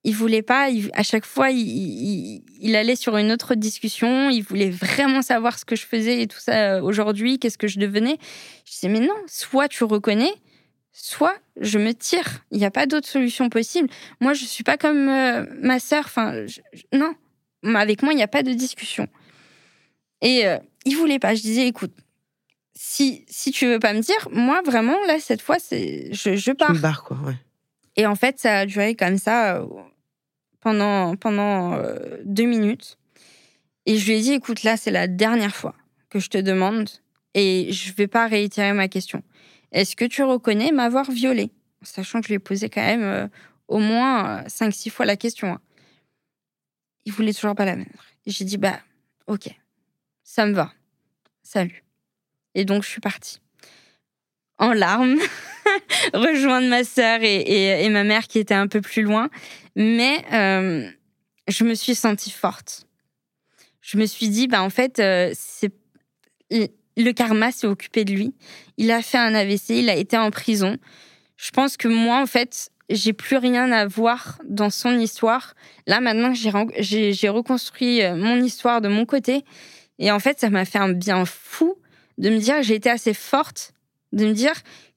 il 0.05 0.15
voulais 0.15 0.41
pas. 0.41 0.69
il- 0.69 0.89
à 0.93 1.03
chaque 1.03 1.25
fois, 1.25 1.49
il, 1.51 1.59
il- 1.59 2.43
il 2.61 2.75
allait 2.75 2.95
sur 2.95 3.17
une 3.17 3.31
autre 3.31 3.55
discussion. 3.55 4.29
Il 4.29 4.41
voulait 4.43 4.69
vraiment 4.69 5.21
savoir 5.21 5.57
ce 5.59 5.65
que 5.65 5.75
je 5.75 5.85
faisais 5.85 6.21
et 6.21 6.27
tout 6.27 6.39
ça 6.39 6.75
euh, 6.75 6.81
aujourd'hui. 6.81 7.39
Qu'est-ce 7.39 7.57
que 7.57 7.67
je 7.67 7.79
devenais 7.79 8.17
Je 8.65 8.71
disais 8.71 8.87
mais 8.89 8.99
non. 8.99 9.15
Soit 9.27 9.67
tu 9.67 9.83
reconnais, 9.83 10.31
soit 10.93 11.35
je 11.59 11.77
me 11.79 11.93
tire. 11.93 12.43
Il 12.51 12.57
n'y 12.59 12.65
a 12.65 12.71
pas 12.71 12.85
d'autre 12.85 13.07
solution 13.07 13.49
possible. 13.49 13.89
Moi, 14.21 14.33
je 14.33 14.45
suis 14.45 14.63
pas 14.63 14.77
comme 14.77 15.09
euh, 15.09 15.45
ma 15.61 15.79
sœur. 15.79 16.03
Enfin, 16.05 16.45
je- 16.45 16.61
je- 16.73 16.97
non. 16.97 17.13
Avec 17.75 18.01
moi, 18.03 18.13
il 18.13 18.17
n'y 18.17 18.23
a 18.23 18.27
pas 18.27 18.43
de 18.43 18.53
discussion. 18.53 19.07
Et 20.21 20.45
euh, 20.47 20.57
il 20.85 20.95
voulait 20.95 21.19
pas. 21.19 21.33
Je 21.35 21.41
disais 21.41 21.67
écoute 21.67 21.91
si, 22.77 23.25
si 23.29 23.51
tu 23.51 23.65
veux 23.67 23.79
pas 23.79 23.93
me 23.93 24.01
dire, 24.01 24.27
moi 24.31 24.61
vraiment, 24.65 24.97
là, 25.07 25.19
cette 25.19 25.41
fois, 25.41 25.57
c'est 25.59 26.09
je, 26.13 26.35
je 26.35 26.51
Tu 26.51 26.55
pars. 26.57 26.73
me 26.73 26.79
barres, 26.79 27.03
quoi. 27.05 27.17
Ouais. 27.25 27.35
Et 27.95 28.05
en 28.05 28.15
fait, 28.15 28.37
ça 28.37 28.59
a 28.59 28.65
duré 28.65 28.95
comme 28.95 29.17
ça 29.17 29.55
euh, 29.57 29.65
pendant, 30.65 31.15
pendant 31.15 31.73
euh, 31.75 32.17
deux 32.25 32.45
minutes. 32.45 32.97
Et 33.85 33.97
je 33.99 34.07
lui 34.07 34.17
ai 34.17 34.21
dit, 34.21 34.31
écoute, 34.31 34.63
là, 34.63 34.77
c'est 34.77 34.89
la 34.89 35.07
dernière 35.07 35.55
fois 35.55 35.75
que 36.09 36.17
je 36.17 36.27
te 36.27 36.39
demande 36.39 36.89
et 37.35 37.71
je 37.71 37.93
vais 37.93 38.07
pas 38.07 38.25
réitérer 38.25 38.73
ma 38.73 38.87
question. 38.87 39.21
Est-ce 39.71 39.95
que 39.95 40.05
tu 40.05 40.23
reconnais 40.23 40.71
m'avoir 40.71 41.11
violée 41.11 41.51
Sachant 41.83 42.19
que 42.19 42.25
je 42.25 42.29
lui 42.29 42.37
ai 42.37 42.39
posé 42.39 42.67
quand 42.71 42.81
même 42.81 43.03
euh, 43.03 43.27
au 43.67 43.77
moins 43.77 44.41
5-6 44.45 44.89
fois 44.89 45.05
la 45.05 45.15
question. 45.15 45.49
hein. 45.49 45.61
Il 47.05 47.13
voulait 47.13 47.33
toujours 47.33 47.53
pas 47.53 47.65
la 47.65 47.75
mettre. 47.75 48.03
Et 48.25 48.31
j'ai 48.31 48.43
dit, 48.43 48.57
bah, 48.57 48.79
ok, 49.27 49.47
ça 50.23 50.47
me 50.47 50.53
va. 50.53 50.73
Salut. 51.43 51.83
Et 52.55 52.65
donc, 52.65 52.81
je 52.81 52.89
suis 52.89 53.01
partie. 53.01 53.39
En 54.57 54.73
larmes, 54.73 55.19
rejoindre 56.13 56.67
ma 56.67 56.83
sœur 56.83 57.19
et, 57.21 57.87
ma 57.89 58.03
mère 58.03 58.27
qui 58.27 58.39
étaient 58.39 58.53
un 58.53 58.67
peu 58.67 58.81
plus 58.81 59.03
loin. 59.03 59.29
Mais 59.75 60.23
euh, 60.33 60.89
je 61.47 61.63
me 61.63 61.73
suis 61.73 61.95
sentie 61.95 62.31
forte. 62.31 62.85
Je 63.81 63.97
me 63.97 64.05
suis 64.05 64.29
dit, 64.29 64.47
bah, 64.47 64.63
en 64.63 64.69
fait, 64.69 64.99
euh, 64.99 65.31
c'est 65.33 65.71
le 66.97 67.11
karma 67.11 67.51
s'est 67.51 67.67
occupé 67.67 68.05
de 68.05 68.13
lui. 68.13 68.33
Il 68.77 68.91
a 68.91 69.01
fait 69.01 69.17
un 69.17 69.33
AVC, 69.33 69.69
il 69.71 69.89
a 69.89 69.95
été 69.95 70.17
en 70.17 70.31
prison. 70.31 70.77
Je 71.37 71.51
pense 71.51 71.77
que 71.77 71.87
moi, 71.87 72.21
en 72.21 72.25
fait, 72.25 72.71
j'ai 72.89 73.13
plus 73.13 73.37
rien 73.37 73.71
à 73.71 73.85
voir 73.85 74.39
dans 74.47 74.69
son 74.69 74.97
histoire. 74.97 75.55
Là, 75.87 75.99
maintenant, 75.99 76.33
j'ai 76.33 77.29
reconstruit 77.29 78.01
euh, 78.01 78.15
mon 78.15 78.41
histoire 78.41 78.81
de 78.81 78.87
mon 78.87 79.05
côté. 79.05 79.43
Et 79.99 80.11
en 80.11 80.19
fait, 80.19 80.39
ça 80.39 80.49
m'a 80.49 80.65
fait 80.65 80.77
un 80.77 80.93
bien 80.93 81.25
fou 81.25 81.75
de 82.17 82.29
me 82.29 82.37
dire, 82.37 82.61
j'ai 82.61 82.75
été 82.75 82.89
assez 82.89 83.13
forte, 83.13 83.73
de 84.13 84.25
me 84.27 84.33
dire 84.33 84.53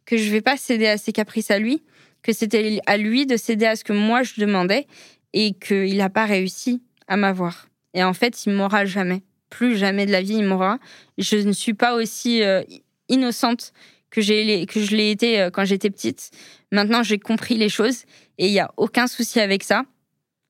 que 0.09 0.17
je 0.17 0.31
vais 0.31 0.41
pas 0.41 0.57
céder 0.57 0.87
à 0.87 0.97
ses 0.97 1.13
caprices 1.13 1.51
à 1.51 1.59
lui, 1.59 1.83
que 2.23 2.33
c'était 2.33 2.81
à 2.87 2.97
lui 2.97 3.27
de 3.27 3.37
céder 3.37 3.67
à 3.67 3.77
ce 3.77 3.85
que 3.85 3.93
moi 3.93 4.23
je 4.23 4.41
demandais 4.41 4.87
et 5.35 5.53
qu'il 5.53 5.99
n'a 5.99 6.09
pas 6.09 6.25
réussi 6.25 6.81
à 7.09 7.19
m'avoir. 7.19 7.69
Et 7.93 8.03
en 8.03 8.15
fait, 8.15 8.47
il 8.47 8.55
m'aura 8.55 8.87
jamais. 8.87 9.21
Plus 9.51 9.77
jamais 9.77 10.07
de 10.07 10.11
la 10.13 10.23
vie, 10.23 10.37
il 10.37 10.45
m'aura. 10.45 10.79
Je 11.19 11.37
ne 11.37 11.53
suis 11.53 11.75
pas 11.75 11.95
aussi 11.95 12.43
euh, 12.43 12.63
innocente 13.11 13.75
que, 14.11 14.23
j'ai, 14.23 14.65
que 14.65 14.81
je 14.81 14.97
l'ai 14.97 15.11
été 15.11 15.43
euh, 15.43 15.51
quand 15.51 15.67
j'étais 15.67 15.91
petite. 15.91 16.31
Maintenant, 16.73 17.03
j'ai 17.03 17.19
compris 17.19 17.59
les 17.59 17.69
choses 17.69 18.05
et 18.39 18.47
il 18.47 18.53
n'y 18.53 18.61
a 18.61 18.71
aucun 18.79 19.09
souci 19.09 19.41
avec 19.41 19.63
ça. 19.63 19.83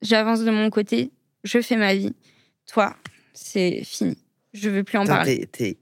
J'avance 0.02 0.44
de 0.44 0.52
mon 0.52 0.70
côté, 0.70 1.10
je 1.42 1.60
fais 1.60 1.76
ma 1.76 1.96
vie. 1.96 2.12
Toi, 2.72 2.94
c'est 3.32 3.82
fini. 3.82 4.16
Je 4.52 4.70
veux 4.70 4.84
plus 4.84 4.98
en 4.98 5.04
parler. 5.04 5.46
t'es- 5.50 5.78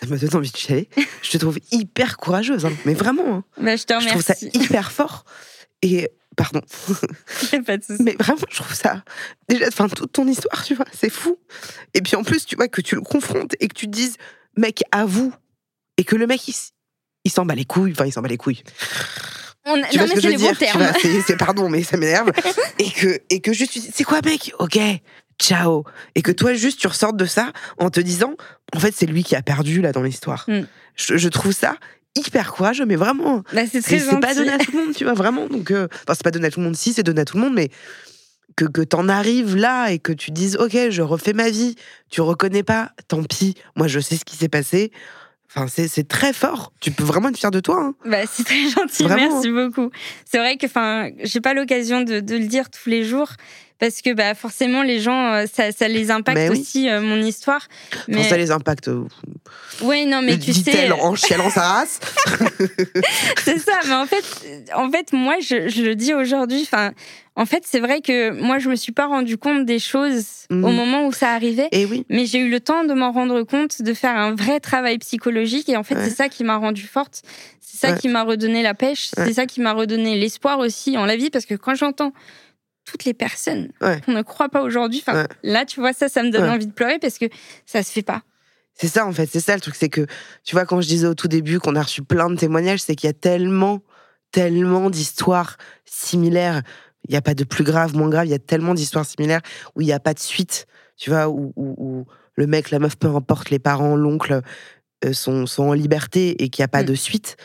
Ça 0.00 0.06
me 0.06 0.18
donne 0.18 0.36
envie 0.36 0.50
de 0.50 0.56
chialer. 0.56 0.88
Je 1.22 1.30
te 1.30 1.36
trouve 1.38 1.58
hyper 1.72 2.16
courageuse, 2.16 2.64
hein. 2.66 2.72
mais 2.86 2.94
vraiment. 2.94 3.36
hein. 3.36 3.44
Bah, 3.60 3.76
je 3.76 3.84
te 3.84 3.92
Je 4.00 4.08
trouve 4.08 4.22
ça 4.22 4.34
remercie. 4.34 4.58
hyper 4.58 4.90
fort. 4.92 5.24
Et 5.82 6.08
pardon, 6.36 6.60
pas 7.66 7.76
de 7.76 8.02
mais 8.02 8.16
vraiment, 8.18 8.40
je 8.50 8.56
trouve 8.56 8.74
ça. 8.74 9.02
Déjà, 9.48 9.66
enfin, 9.68 9.88
toute 9.88 10.12
ton 10.12 10.26
histoire, 10.26 10.64
tu 10.64 10.74
vois, 10.74 10.86
c'est 10.92 11.10
fou. 11.10 11.38
Et 11.94 12.00
puis 12.00 12.16
en 12.16 12.22
plus, 12.22 12.46
tu 12.46 12.56
vois, 12.56 12.68
que 12.68 12.80
tu 12.80 12.94
le 12.94 13.00
confrontes 13.02 13.54
et 13.60 13.68
que 13.68 13.74
tu 13.74 13.86
te 13.86 13.90
dises, 13.90 14.16
mec, 14.56 14.82
avoue. 14.92 15.32
Et 15.98 16.04
que 16.04 16.16
le 16.16 16.26
mec, 16.26 16.46
il, 16.48 16.54
il 17.24 17.30
s'en 17.30 17.44
bat 17.44 17.54
les 17.54 17.64
couilles. 17.66 17.92
Enfin, 17.92 18.06
il 18.06 18.12
s'en 18.12 18.22
bat 18.22 18.28
les 18.28 18.38
couilles. 18.38 18.62
On- 19.66 19.74
Tu 19.90 19.98
non, 19.98 20.06
vois 20.06 20.14
ce 20.16 20.26
mais 20.26 20.32
je 20.38 20.38
c'est 20.38 20.54
termes. 20.56 20.82
vois, 20.82 20.92
c'est, 21.26 21.36
pardon, 21.36 21.68
mais 21.68 21.82
ça 21.82 21.98
m'énerve. 21.98 22.30
et 22.78 22.90
que 22.90 23.20
et 23.28 23.40
que 23.40 23.52
juste, 23.52 23.72
tu 23.72 23.78
dis, 23.80 23.90
c'est 23.94 24.04
quoi, 24.04 24.20
mec? 24.24 24.52
Ok, 24.58 24.78
ciao. 25.40 25.84
Et 26.14 26.22
que 26.22 26.32
toi, 26.32 26.54
juste, 26.54 26.78
tu 26.78 26.86
ressortes 26.86 27.16
de 27.16 27.24
ça 27.24 27.52
en 27.78 27.90
te 27.90 28.00
disant, 28.00 28.34
en 28.74 28.78
fait, 28.78 28.94
c'est 28.94 29.06
lui 29.06 29.24
qui 29.24 29.34
a 29.34 29.42
perdu 29.42 29.80
là 29.80 29.92
dans 29.92 30.02
l'histoire. 30.02 30.44
Mm. 30.48 30.60
Je, 30.96 31.16
je 31.16 31.28
trouve 31.28 31.52
ça 31.52 31.76
hyper 32.16 32.52
courageux, 32.52 32.86
mais 32.86 32.96
vraiment. 32.96 33.42
Bah, 33.52 33.62
c'est 33.66 33.80
C'est, 33.80 33.98
très 33.98 33.98
c'est 34.00 34.20
pas 34.20 34.28
gentil. 34.28 34.38
donné 34.38 34.52
à 34.52 34.58
tout 34.58 34.72
le 34.72 34.84
monde, 34.84 34.94
tu 34.94 35.04
vois, 35.04 35.14
vraiment. 35.14 35.46
Donc, 35.46 35.70
euh, 35.70 35.88
enfin, 35.92 36.14
c'est 36.14 36.24
pas 36.24 36.30
donné 36.30 36.46
à 36.46 36.50
tout 36.50 36.60
le 36.60 36.66
monde, 36.66 36.76
si, 36.76 36.92
c'est 36.92 37.02
donné 37.02 37.22
à 37.22 37.24
tout 37.24 37.36
le 37.36 37.42
monde, 37.42 37.54
mais 37.54 37.70
que, 38.56 38.64
que 38.64 38.82
t'en 38.82 39.08
arrives 39.08 39.56
là 39.56 39.90
et 39.90 39.98
que 39.98 40.12
tu 40.12 40.30
dises, 40.30 40.56
ok, 40.56 40.90
je 40.90 41.02
refais 41.02 41.32
ma 41.32 41.50
vie, 41.50 41.76
tu 42.10 42.20
reconnais 42.20 42.62
pas, 42.62 42.92
tant 43.08 43.22
pis, 43.22 43.54
moi 43.76 43.86
je 43.86 44.00
sais 44.00 44.16
ce 44.16 44.24
qui 44.24 44.36
s'est 44.36 44.48
passé. 44.48 44.92
Enfin, 45.52 45.66
c'est 45.66 46.06
très 46.06 46.32
fort. 46.32 46.72
Tu 46.80 46.92
peux 46.92 47.02
vraiment 47.02 47.28
être 47.28 47.36
fier 47.36 47.50
de 47.50 47.58
toi. 47.58 47.82
Hein. 47.82 47.94
Bah, 48.04 48.18
c'est 48.30 48.44
très 48.44 48.68
gentil, 48.68 49.04
merci 49.04 49.48
hein. 49.48 49.52
beaucoup. 49.52 49.90
C'est 50.24 50.38
vrai 50.38 50.56
que 50.56 50.66
enfin, 50.66 51.10
j'ai 51.24 51.40
pas 51.40 51.54
l'occasion 51.54 52.02
de, 52.02 52.20
de, 52.20 52.36
le 52.36 52.46
dire 52.46 52.70
tous 52.70 52.88
les 52.88 53.02
jours 53.02 53.30
parce 53.80 54.02
que 54.02 54.12
bah, 54.12 54.34
forcément, 54.34 54.82
les 54.82 55.00
gens, 55.00 55.32
euh, 55.32 55.46
ça, 55.52 55.72
ça 55.72 55.88
les 55.88 56.10
impacte 56.10 56.50
aussi, 56.50 56.88
euh, 56.88 57.00
mon 57.00 57.16
histoire. 57.16 57.66
Mais... 58.08 58.22
ça 58.24 58.36
les 58.36 58.50
impacte. 58.50 58.88
Euh, 58.88 59.04
oui, 59.82 60.04
non, 60.04 60.20
mais 60.22 60.38
tu 60.38 60.52
sais. 60.52 60.92
en 60.92 61.14
chialant 61.16 61.50
sa 61.50 61.62
race. 61.62 61.98
c'est 63.44 63.58
ça, 63.58 63.78
mais 63.86 63.94
en 63.94 64.06
fait, 64.06 64.24
en 64.74 64.90
fait 64.90 65.12
moi, 65.12 65.36
je, 65.40 65.68
je 65.68 65.82
le 65.82 65.96
dis 65.96 66.12
aujourd'hui, 66.12 66.60
enfin, 66.62 66.92
en 67.36 67.46
fait, 67.46 67.62
c'est 67.64 67.80
vrai 67.80 68.02
que 68.02 68.32
moi, 68.32 68.58
je 68.58 68.68
me 68.68 68.76
suis 68.76 68.92
pas 68.92 69.06
rendu 69.06 69.38
compte 69.38 69.64
des 69.64 69.78
choses 69.78 70.24
au 70.50 70.54
mhm. 70.54 70.74
moment 70.74 71.06
où 71.06 71.12
ça 71.12 71.30
arrivait. 71.30 71.68
Et 71.72 71.86
oui. 71.86 72.04
Mais 72.10 72.26
j'ai 72.26 72.38
eu 72.38 72.50
le 72.50 72.60
temps 72.60 72.84
de 72.84 72.92
m'en 72.92 73.12
rendre 73.12 73.42
compte, 73.44 73.80
de 73.80 73.94
faire 73.94 74.14
un 74.14 74.34
vrai 74.34 74.60
travail 74.60 74.98
psychologique. 74.98 75.70
Et 75.70 75.76
en 75.78 75.82
fait, 75.82 75.94
c'est 76.04 76.14
ça 76.14 76.28
qui 76.28 76.44
m'a 76.44 76.58
rendue 76.58 76.86
forte. 76.86 77.22
C'est 77.60 77.86
ça 77.86 77.92
qui 77.94 78.08
m'a 78.08 78.24
redonné 78.24 78.62
la 78.62 78.74
pêche. 78.74 79.10
C'est 79.16 79.32
ça 79.32 79.46
qui 79.46 79.62
m'a 79.62 79.72
redonné 79.72 80.18
l'espoir 80.18 80.58
aussi 80.58 80.98
en 80.98 81.06
la 81.06 81.16
vie. 81.16 81.30
Parce 81.30 81.46
que 81.46 81.54
quand 81.54 81.74
j'entends 81.74 82.12
toutes 82.90 83.04
les 83.04 83.14
personnes 83.14 83.68
qu'on 83.80 84.12
ne 84.12 84.22
croit 84.22 84.48
pas 84.48 84.62
aujourd'hui, 84.62 85.02
enfin, 85.06 85.26
là, 85.42 85.64
tu 85.64 85.80
vois, 85.80 85.92
ça, 85.92 86.08
ça 86.08 86.22
me 86.22 86.30
donne 86.30 86.48
envie 86.48 86.66
de 86.66 86.72
pleurer 86.72 86.98
parce 86.98 87.18
que 87.18 87.26
ça 87.66 87.82
se 87.82 87.92
fait 87.92 88.02
pas. 88.02 88.22
C'est 88.74 88.88
ça, 88.88 89.06
en 89.06 89.12
fait. 89.12 89.28
C'est 89.30 89.40
ça 89.40 89.54
le 89.54 89.60
truc. 89.60 89.74
C'est 89.74 89.88
que, 89.88 90.06
tu 90.42 90.54
vois, 90.54 90.64
quand 90.64 90.80
je 90.80 90.88
disais 90.88 91.06
au 91.06 91.14
tout 91.14 91.28
début 91.28 91.58
qu'on 91.58 91.76
a 91.76 91.82
reçu 91.82 92.02
plein 92.02 92.30
de 92.30 92.36
témoignages, 92.36 92.80
c'est 92.80 92.94
qu'il 92.94 93.08
y 93.08 93.10
a 93.10 93.14
tellement, 93.14 93.82
tellement 94.32 94.90
d'histoires 94.90 95.58
similaires 95.84 96.62
il 97.08 97.12
n'y 97.12 97.16
a 97.16 97.22
pas 97.22 97.34
de 97.34 97.44
plus 97.44 97.64
grave, 97.64 97.96
moins 97.96 98.08
grave. 98.08 98.26
Il 98.26 98.30
y 98.30 98.34
a 98.34 98.38
tellement 98.38 98.74
d'histoires 98.74 99.06
similaires 99.06 99.40
où 99.74 99.80
il 99.80 99.86
n'y 99.86 99.92
a 99.92 100.00
pas 100.00 100.14
de 100.14 100.18
suite, 100.18 100.66
tu 100.96 101.10
vois, 101.10 101.28
où, 101.28 102.06
le 102.36 102.46
mec, 102.46 102.70
la 102.70 102.78
meuf, 102.78 102.96
peu 102.96 103.08
importe, 103.08 103.50
les 103.50 103.58
parents, 103.58 103.96
l'oncle 103.96 104.40
euh, 105.04 105.12
sont, 105.12 105.46
sont 105.46 105.64
en 105.64 105.72
liberté 105.72 106.42
et 106.42 106.48
qu'il 106.48 106.62
n'y 106.62 106.64
a 106.64 106.68
pas 106.68 106.82
mm. 106.82 106.86
de 106.86 106.94
suite. 106.94 107.36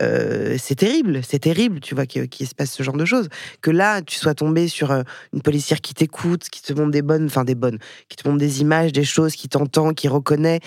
Euh, 0.00 0.56
c'est 0.58 0.76
terrible, 0.76 1.20
c'est 1.22 1.40
terrible, 1.40 1.80
tu 1.80 1.94
vois, 1.94 2.06
qu'il 2.06 2.46
se 2.46 2.54
passe 2.54 2.72
ce 2.72 2.82
genre 2.82 2.96
de 2.96 3.04
choses. 3.04 3.28
Que 3.60 3.70
là, 3.70 4.02
tu 4.02 4.16
sois 4.16 4.34
tombé 4.34 4.68
sur 4.68 4.90
euh, 4.90 5.02
une 5.32 5.42
policière 5.42 5.80
qui 5.80 5.94
t'écoute, 5.94 6.48
qui 6.48 6.62
te 6.62 6.72
montre 6.72 6.90
des 6.90 7.02
bonnes, 7.02 7.26
enfin 7.26 7.44
des 7.44 7.54
bonnes, 7.54 7.78
qui 8.08 8.16
te 8.16 8.26
montre 8.26 8.40
des 8.40 8.60
images, 8.60 8.92
des 8.92 9.04
choses, 9.04 9.34
qui 9.34 9.48
t'entend, 9.48 9.92
qui 9.92 10.08
reconnaît 10.08 10.60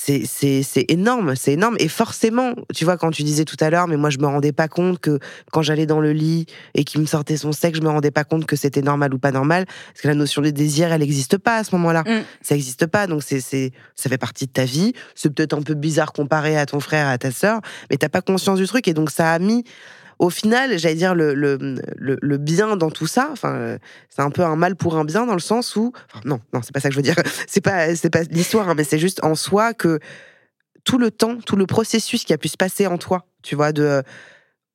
c'est 0.00 0.84
énorme, 0.88 1.34
c'est 1.34 1.54
énorme. 1.54 1.76
Et 1.80 1.88
forcément, 1.88 2.54
tu 2.74 2.84
vois, 2.84 2.96
quand 2.96 3.10
tu 3.10 3.24
disais 3.24 3.44
tout 3.44 3.56
à 3.60 3.68
l'heure, 3.68 3.88
mais 3.88 3.96
moi 3.96 4.10
je 4.10 4.18
me 4.18 4.26
rendais 4.26 4.52
pas 4.52 4.68
compte 4.68 5.00
que 5.00 5.18
quand 5.50 5.60
j'allais 5.62 5.86
dans 5.86 6.00
le 6.00 6.12
lit 6.12 6.46
et 6.74 6.84
qu'il 6.84 7.00
me 7.00 7.06
sortait 7.06 7.36
son 7.36 7.50
sexe, 7.52 7.78
je 7.78 7.82
me 7.82 7.88
rendais 7.88 8.12
pas 8.12 8.24
compte 8.24 8.46
que 8.46 8.54
c'était 8.54 8.80
normal 8.80 9.12
ou 9.12 9.18
pas 9.18 9.32
normal, 9.32 9.66
parce 9.66 10.02
que 10.02 10.08
la 10.08 10.14
notion 10.14 10.40
de 10.40 10.50
désir, 10.50 10.92
elle 10.92 11.00
n'existe 11.00 11.36
pas 11.36 11.56
à 11.56 11.64
ce 11.64 11.74
moment-là. 11.74 12.04
Mm. 12.06 12.22
Ça 12.42 12.54
n'existe 12.54 12.86
pas, 12.86 13.06
donc 13.06 13.22
c'est 13.24 13.40
ça 13.40 14.08
fait 14.08 14.18
partie 14.18 14.46
de 14.46 14.52
ta 14.52 14.64
vie. 14.64 14.92
C'est 15.14 15.30
peut-être 15.30 15.54
un 15.54 15.62
peu 15.62 15.74
bizarre 15.74 16.12
comparé 16.12 16.56
à 16.56 16.64
ton 16.64 16.80
frère, 16.80 17.08
à 17.08 17.18
ta 17.18 17.32
sœur, 17.32 17.60
mais 17.90 17.96
t'as 17.96 18.08
pas 18.08 18.22
conscience 18.22 18.58
du 18.58 18.66
truc, 18.66 18.86
et 18.86 18.94
donc 18.94 19.10
ça 19.10 19.32
a 19.32 19.38
mis 19.38 19.64
au 20.18 20.30
final, 20.30 20.78
j'allais 20.78 20.94
dire 20.94 21.14
le, 21.14 21.34
le, 21.34 22.36
bien 22.38 22.76
dans 22.76 22.90
tout 22.90 23.06
ça. 23.06 23.28
Enfin, 23.32 23.78
c'est 24.08 24.22
un 24.22 24.30
peu 24.30 24.42
un 24.42 24.56
mal 24.56 24.76
pour 24.76 24.96
un 24.96 25.04
bien 25.04 25.26
dans 25.26 25.34
le 25.34 25.40
sens 25.40 25.76
où, 25.76 25.92
non, 26.24 26.40
non, 26.52 26.60
c'est 26.62 26.72
pas 26.72 26.80
ça 26.80 26.88
que 26.88 26.94
je 26.94 26.98
veux 26.98 27.02
dire. 27.02 27.16
C'est 27.46 27.60
pas, 27.60 27.94
c'est 27.94 28.10
pas 28.10 28.22
l'histoire, 28.22 28.68
hein, 28.68 28.74
mais 28.76 28.84
c'est 28.84 28.98
juste 28.98 29.24
en 29.24 29.34
soi 29.34 29.72
que 29.74 29.98
tout 30.84 30.98
le 30.98 31.10
temps, 31.10 31.36
tout 31.44 31.56
le 31.56 31.66
processus 31.66 32.24
qui 32.24 32.32
a 32.32 32.38
pu 32.38 32.48
se 32.48 32.56
passer 32.56 32.86
en 32.86 32.98
toi, 32.98 33.26
tu 33.42 33.54
vois, 33.54 33.72
de 33.72 34.02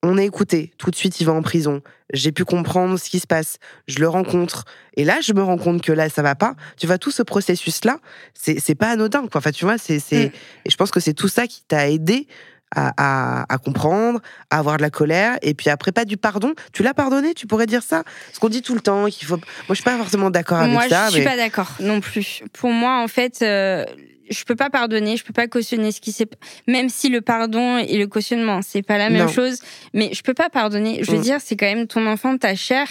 on 0.04 0.18
est 0.18 0.26
écouté, 0.26 0.74
tout 0.78 0.91
de 0.91 0.96
suite 0.96 1.22
il 1.22 1.26
va 1.26 1.32
en 1.32 1.41
prison, 1.41 1.82
j'ai 2.12 2.34
pu 2.34 2.44
comprendre 2.44 3.00
ce 3.00 3.10
qui 3.10 3.20
se 3.20 3.28
passe, 3.28 3.58
je 3.88 4.00
le 4.00 4.10
rencontre, 4.10 4.66
et 4.98 5.06
là 5.06 5.20
je 5.22 5.32
me 5.34 5.41
rends 5.41 5.58
compte 5.58 5.82
que 5.82 5.94
là 5.94 6.10
ça 6.10 6.22
va 6.22 6.36
pas. 6.36 6.56
Tu 6.78 6.88
vois, 6.88 6.98
tout 6.98 7.12
ce 7.12 7.24
processus-là, 7.24 8.00
c'est 8.34 8.76
pas 8.76 8.89
anodin, 8.89 9.22
quoi. 9.28 9.39
Enfin, 9.39 9.52
tu 9.52 9.64
vois, 9.66 9.78
c'est. 9.78 9.98
Mm. 10.12 10.32
Et 10.66 10.70
je 10.70 10.76
pense 10.76 10.91
que 10.91 11.00
c'est 11.00 11.14
tout 11.14 11.30
ça 11.30 11.48
qui 11.48 11.64
t'a 11.64 11.89
aidé 11.89 12.28
à, 12.76 13.57
comprendre, 13.63 14.21
à 14.49 14.59
avoir 14.59 14.78
de 14.78 14.82
la 14.82 14.89
colère, 14.89 15.38
et 15.41 15.53
puis 15.53 15.69
après 15.69 15.91
pas 15.91 16.05
du 16.05 16.17
pardon. 16.17 16.53
Tu 16.71 16.84
l'as 16.84 16.93
pardonné, 16.93 17.34
tu 17.34 17.47
pourrais 17.47 17.65
dire 17.65 17.84
ça? 17.84 18.03
Ce 18.34 18.39
qu'on 18.39 18.49
dit 18.49 18.61
tout 18.61 18.76
le 18.76 18.82
temps, 18.82 19.07
qu'il 19.07 19.28
faut. 19.28 19.38
Moi, 19.38 19.45
je 19.69 19.76
suis 19.76 19.84
pas 19.84 19.97
forcément 19.97 20.30
d'accord 20.30 20.59
avec 20.59 20.71
ça. 20.89 21.01
Moi, 21.01 21.07
je 21.07 21.15
suis 21.15 21.24
pas 21.24 21.38
d'accord 21.38 21.71
non 21.80 22.01
plus. 22.01 22.43
Pour 22.53 22.71
moi, 22.71 23.01
en 23.03 23.07
fait. 23.07 23.41
Euh, 23.41 23.86
je 24.30 24.43
peux 24.43 24.55
pas 24.55 24.69
pardonner, 24.69 25.17
je 25.17 25.24
peux 25.24 25.34
pas 25.34 25.47
cautionner 25.47 25.91
ce 25.91 26.01
qui 26.01 26.11
s'est 26.11 26.28
même 26.67 26.89
si 26.89 27.09
le 27.09 27.21
pardon 27.21 27.78
et 27.78 27.97
le 27.97 28.07
cautionnement 28.07 28.61
c'est 28.61 28.82
pas 28.82 28.97
la 28.97 29.09
même 29.09 29.30
chose, 29.30 29.59
mais 29.93 30.11
je 30.13 30.21
peux 30.21 30.34
pas 30.34 30.49
pardonner. 30.49 31.03
Je 31.03 31.11
veux 31.11 31.17
mm. 31.17 31.21
dire, 31.21 31.38
c'est 31.41 31.55
quand 31.55 31.65
même 31.65 31.88
ton 31.88 32.05
enfant, 32.07 32.38
ta 32.38 32.55
chair. 32.55 32.88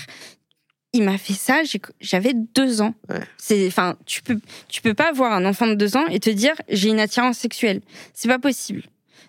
Il 0.94 1.04
m'a 1.04 1.16
fait 1.16 1.32
ça, 1.32 1.62
j'avais 2.00 2.34
deux 2.34 2.82
ans. 2.82 2.94
C'est, 3.38 3.66
enfin, 3.66 3.96
tu 4.04 4.20
peux, 4.20 4.38
tu 4.68 4.82
peux 4.82 4.92
pas 4.92 5.08
avoir 5.08 5.32
un 5.32 5.46
enfant 5.46 5.66
de 5.66 5.74
deux 5.74 5.96
ans 5.96 6.06
et 6.08 6.20
te 6.20 6.28
dire 6.28 6.54
j'ai 6.68 6.90
une 6.90 7.00
attirance 7.00 7.38
sexuelle. 7.38 7.80
C'est 8.12 8.28
pas 8.28 8.38
possible. 8.38 8.82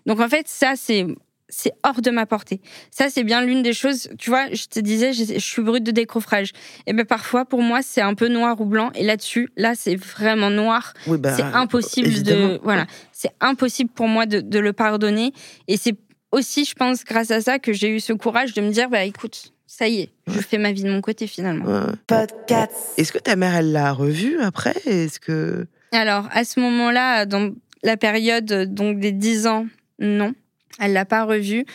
Donc 0.06 0.20
en 0.20 0.30
fait, 0.30 0.48
ça, 0.48 0.74
c'est 0.76 1.08
c'est 1.50 1.74
hors 1.84 2.02
de 2.02 2.10
ma 2.10 2.26
portée. 2.26 2.62
Ça, 2.90 3.10
c'est 3.10 3.24
bien 3.24 3.44
l'une 3.46 3.62
des 3.62 3.74
choses. 3.74 4.10
Tu 4.18 4.30
vois, 4.30 4.52
je 4.52 4.66
te 4.66 4.80
disais, 4.80 5.14
je, 5.14 5.38
suis 5.38 5.62
brute 5.62 5.84
de 5.84 5.92
décoffrage. 5.92 6.52
Et 6.88 6.94
ben 6.94 7.06
parfois, 7.06 7.46
pour 7.46 7.62
moi, 7.62 7.82
c'est 7.84 8.02
un 8.02 8.16
peu 8.16 8.28
noir 8.28 8.60
ou 8.60 8.66
blanc. 8.66 8.92
Et 8.96 9.04
là-dessus, 9.04 9.50
là, 9.56 9.74
c'est 9.76 9.96
vraiment 9.96 10.50
noir. 10.50 10.94
Bah, 11.08 11.36
c'est 11.36 11.44
impossible 11.44 12.24
de, 12.24 12.60
voilà, 12.64 12.88
c'est 13.12 13.32
impossible 13.40 13.92
pour 13.92 14.08
moi 14.08 14.26
de, 14.26 14.60
le 14.60 14.74
pardonner. 14.74 15.32
Et 15.68 15.78
c'est 15.78 15.96
aussi, 16.32 16.66
je 16.66 16.74
pense, 16.74 17.04
grâce 17.04 17.32
à 17.32 17.42
ça, 17.42 17.60
que 17.60 17.74
j'ai 17.74 17.90
eu 17.90 18.00
ce 18.00 18.14
courage 18.14 18.54
de 18.54 18.62
me 18.62 18.72
dire, 18.72 18.90
bah 18.90 19.04
écoute, 19.04 19.54
ça 19.68 19.88
y 19.88 20.02
est, 20.02 20.10
je 20.28 20.40
fais 20.40 20.58
ma 20.58 20.72
vie 20.72 20.84
de 20.84 20.90
mon 20.90 21.02
côté 21.02 21.28
finalement. 21.28 21.86
Est-ce 22.98 23.12
que 23.12 23.20
ta 23.20 23.36
mère, 23.36 23.56
elle 23.56 23.72
l'a 23.72 23.92
revu 23.92 24.40
après? 24.40 24.76
Est-ce 24.86 25.20
que 25.20 25.68
alors 25.92 26.28
à 26.32 26.44
ce 26.44 26.60
moment-là, 26.60 27.28
dans 27.28 27.52
la 27.84 27.98
période 27.98 28.74
donc 28.74 29.00
des 29.00 29.12
10 29.12 29.46
ans 29.46 29.68
non, 30.00 30.34
elle 30.80 30.94
l'a 30.94 31.06
pas 31.06 31.24
revu. 31.24 31.66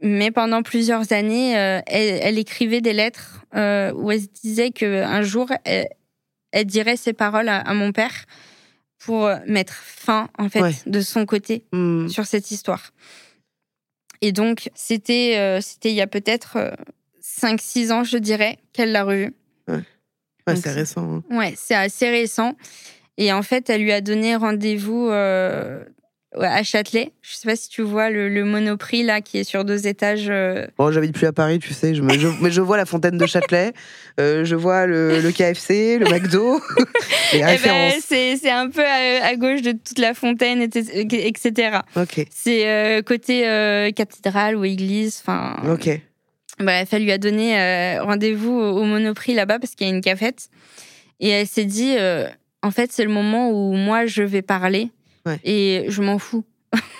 Mais 0.00 0.30
pendant 0.30 0.62
plusieurs 0.62 1.12
années, 1.12 1.56
euh, 1.56 1.80
elle, 1.86 2.38
écrivait 2.38 2.80
des 2.80 2.92
lettres 2.92 3.44
euh, 3.54 3.92
où 3.94 4.10
elle 4.10 4.20
se 4.20 4.26
disait 4.42 4.70
qu'un 4.70 5.22
jour, 5.22 5.50
elle, 5.64 6.66
dirait 6.66 6.96
ces 6.96 7.12
paroles 7.12 7.48
à, 7.48 7.72
mon 7.72 7.92
père 7.92 8.26
pour 8.98 9.30
mettre 9.46 9.74
fin, 9.74 10.28
en 10.38 10.48
fait, 10.48 10.88
de 10.88 11.00
son 11.00 11.26
côté 11.26 11.64
hmm. 11.72 12.08
sur 12.08 12.26
cette 12.26 12.50
histoire. 12.50 12.92
Et 14.20 14.32
donc, 14.32 14.70
c'était 14.74 15.36
euh, 15.38 15.60
c'était 15.60 15.90
il 15.90 15.96
y 15.96 16.00
a 16.00 16.06
peut-être 16.06 16.74
5-6 17.22 17.92
ans, 17.92 18.04
je 18.04 18.18
dirais, 18.18 18.58
qu'elle 18.72 18.92
l'a 18.92 19.04
revu. 19.04 19.34
Ouais, 20.46 20.56
c'est 20.56 20.72
récent. 20.72 21.22
Hein. 21.30 21.34
Ouais, 21.34 21.54
c'est 21.56 21.74
assez 21.74 22.10
récent. 22.10 22.56
Et 23.16 23.32
en 23.32 23.42
fait, 23.42 23.70
elle 23.70 23.82
lui 23.82 23.92
a 23.92 24.02
donné 24.02 24.36
rendez-vous 24.36 25.08
à 26.40 26.62
Châtelet. 26.62 27.12
Je 27.22 27.34
sais 27.34 27.48
pas 27.48 27.56
si 27.56 27.68
tu 27.68 27.82
vois 27.82 28.10
le, 28.10 28.44
Monoprix 28.44 29.02
là 29.02 29.20
qui 29.20 29.38
est 29.38 29.44
sur 29.44 29.64
deux 29.64 29.86
étages. 29.86 30.26
Euh. 30.28 30.66
Bon, 30.78 30.90
j'habite 30.90 31.14
plus 31.14 31.26
à 31.26 31.32
Paris, 31.32 31.58
tu 31.58 31.72
sais, 31.72 31.94
je 31.94 32.02
mais 32.02 32.18
je 32.50 32.60
vois 32.60 32.76
la 32.76 32.86
fontaine 32.86 33.16
de 33.16 33.26
Châtelet, 33.26 33.72
euh, 34.20 34.44
je 34.44 34.54
vois 34.54 34.86
le, 34.86 35.30
KFC, 35.30 35.98
le 35.98 36.06
McDo, 36.06 36.60
les 37.32 37.38
eh 37.38 37.58
ben, 37.64 37.92
c'est 38.00 38.50
un 38.50 38.68
peu 38.68 38.84
à, 38.84 39.34
gauche 39.36 39.62
de 39.62 39.72
toute 39.72 39.98
la 39.98 40.14
fontaine, 40.14 40.62
etc. 40.62 41.78
Ok. 41.96 42.26
C'est 42.30 42.68
euh, 42.68 43.02
côté 43.02 43.42
cathédrale 43.94 44.56
ou 44.56 44.64
église, 44.64 45.22
enfin. 45.24 45.56
Ok. 45.72 46.00
Bref, 46.60 46.88
elle 46.92 47.02
lui 47.02 47.12
a 47.12 47.18
donné 47.18 47.98
rendez-vous 48.00 48.52
au, 48.52 48.80
au 48.80 48.84
Monoprix 48.84 49.34
là-bas 49.34 49.58
parce 49.58 49.74
qu'il 49.74 49.88
y 49.88 49.90
a 49.90 49.92
une 49.94 50.02
cafette 50.02 50.48
et 51.20 51.28
elle 51.28 51.46
s'est 51.46 51.64
dit, 51.64 51.96
en 52.62 52.70
fait, 52.70 52.92
c'est 52.92 53.04
le 53.04 53.12
moment 53.12 53.50
où 53.50 53.74
moi 53.74 54.06
je 54.06 54.22
vais 54.22 54.42
parler 54.42 54.90
et 55.44 55.86
je 55.88 56.02
m'en 56.02 56.18
fous. 56.18 56.44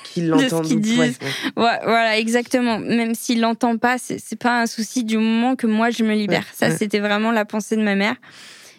Qu'il 0.04 0.28
l'entende. 0.28 0.62
de 0.62 0.64
ce 0.64 0.68
qu'ils 0.68 0.80
disent. 0.80 1.18
voilà, 1.56 2.18
exactement. 2.18 2.78
Même 2.78 3.14
s'il 3.14 3.40
l'entend 3.40 3.76
pas, 3.76 3.96
c'est 3.98 4.38
pas 4.38 4.62
un 4.62 4.66
souci 4.66 5.04
du 5.04 5.18
moment 5.18 5.56
que 5.56 5.66
moi 5.66 5.90
je 5.90 6.04
me 6.04 6.14
libère. 6.14 6.46
Ça, 6.52 6.70
c'était 6.70 7.00
vraiment 7.00 7.32
la 7.32 7.44
pensée 7.44 7.76
de 7.76 7.82
ma 7.82 7.94
mère. 7.94 8.16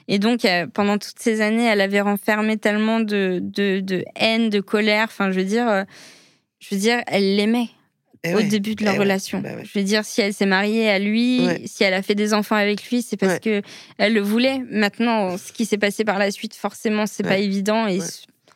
Et 0.08 0.20
donc, 0.20 0.46
euh, 0.46 0.68
pendant 0.68 1.00
toutes 1.00 1.20
ces 1.20 1.42
années, 1.42 1.66
elle 1.66 1.82
avait 1.82 2.02
renfermé 2.02 2.58
tellement 2.58 3.00
de, 3.00 3.40
de, 3.42 3.80
de 3.80 4.06
haine, 4.16 4.50
de 4.50 4.60
colère. 4.60 5.06
Enfin, 5.06 5.32
je 5.32 5.40
veux 5.40 5.46
dire, 5.46 5.68
euh, 5.68 5.84
je 6.60 6.76
veux 6.76 6.80
dire, 6.80 7.02
elle 7.08 7.36
l'aimait. 7.36 7.70
Eh 8.28 8.34
au 8.34 8.42
début 8.42 8.74
de 8.74 8.84
leur 8.84 8.96
eh 8.96 9.00
relation. 9.00 9.40
Bah 9.40 9.50
je 9.64 9.78
veux 9.78 9.86
dire, 9.86 10.04
si 10.04 10.20
elle 10.20 10.34
s'est 10.34 10.48
mariée 10.48 10.90
à 10.90 10.98
lui, 10.98 11.48
si 11.66 11.84
elle 11.84 11.94
a 11.94 12.02
fait 12.02 12.16
des 12.16 12.34
enfants 12.34 12.56
avec 12.56 12.90
lui, 12.90 13.04
c'est 13.04 13.18
parce 13.18 13.40
que 13.40 13.62
elle 14.00 14.16
le 14.16 14.22
voulait. 14.22 14.64
Maintenant, 14.72 15.38
ce 15.38 15.52
qui 15.52 15.66
s'est 15.66 15.78
passé 15.78 16.04
par 16.04 16.18
la 16.18 16.32
suite, 16.32 16.56
forcément, 16.56 17.06
c'est 17.06 17.22
pas 17.22 17.38
évident 17.38 17.86
et 17.86 18.00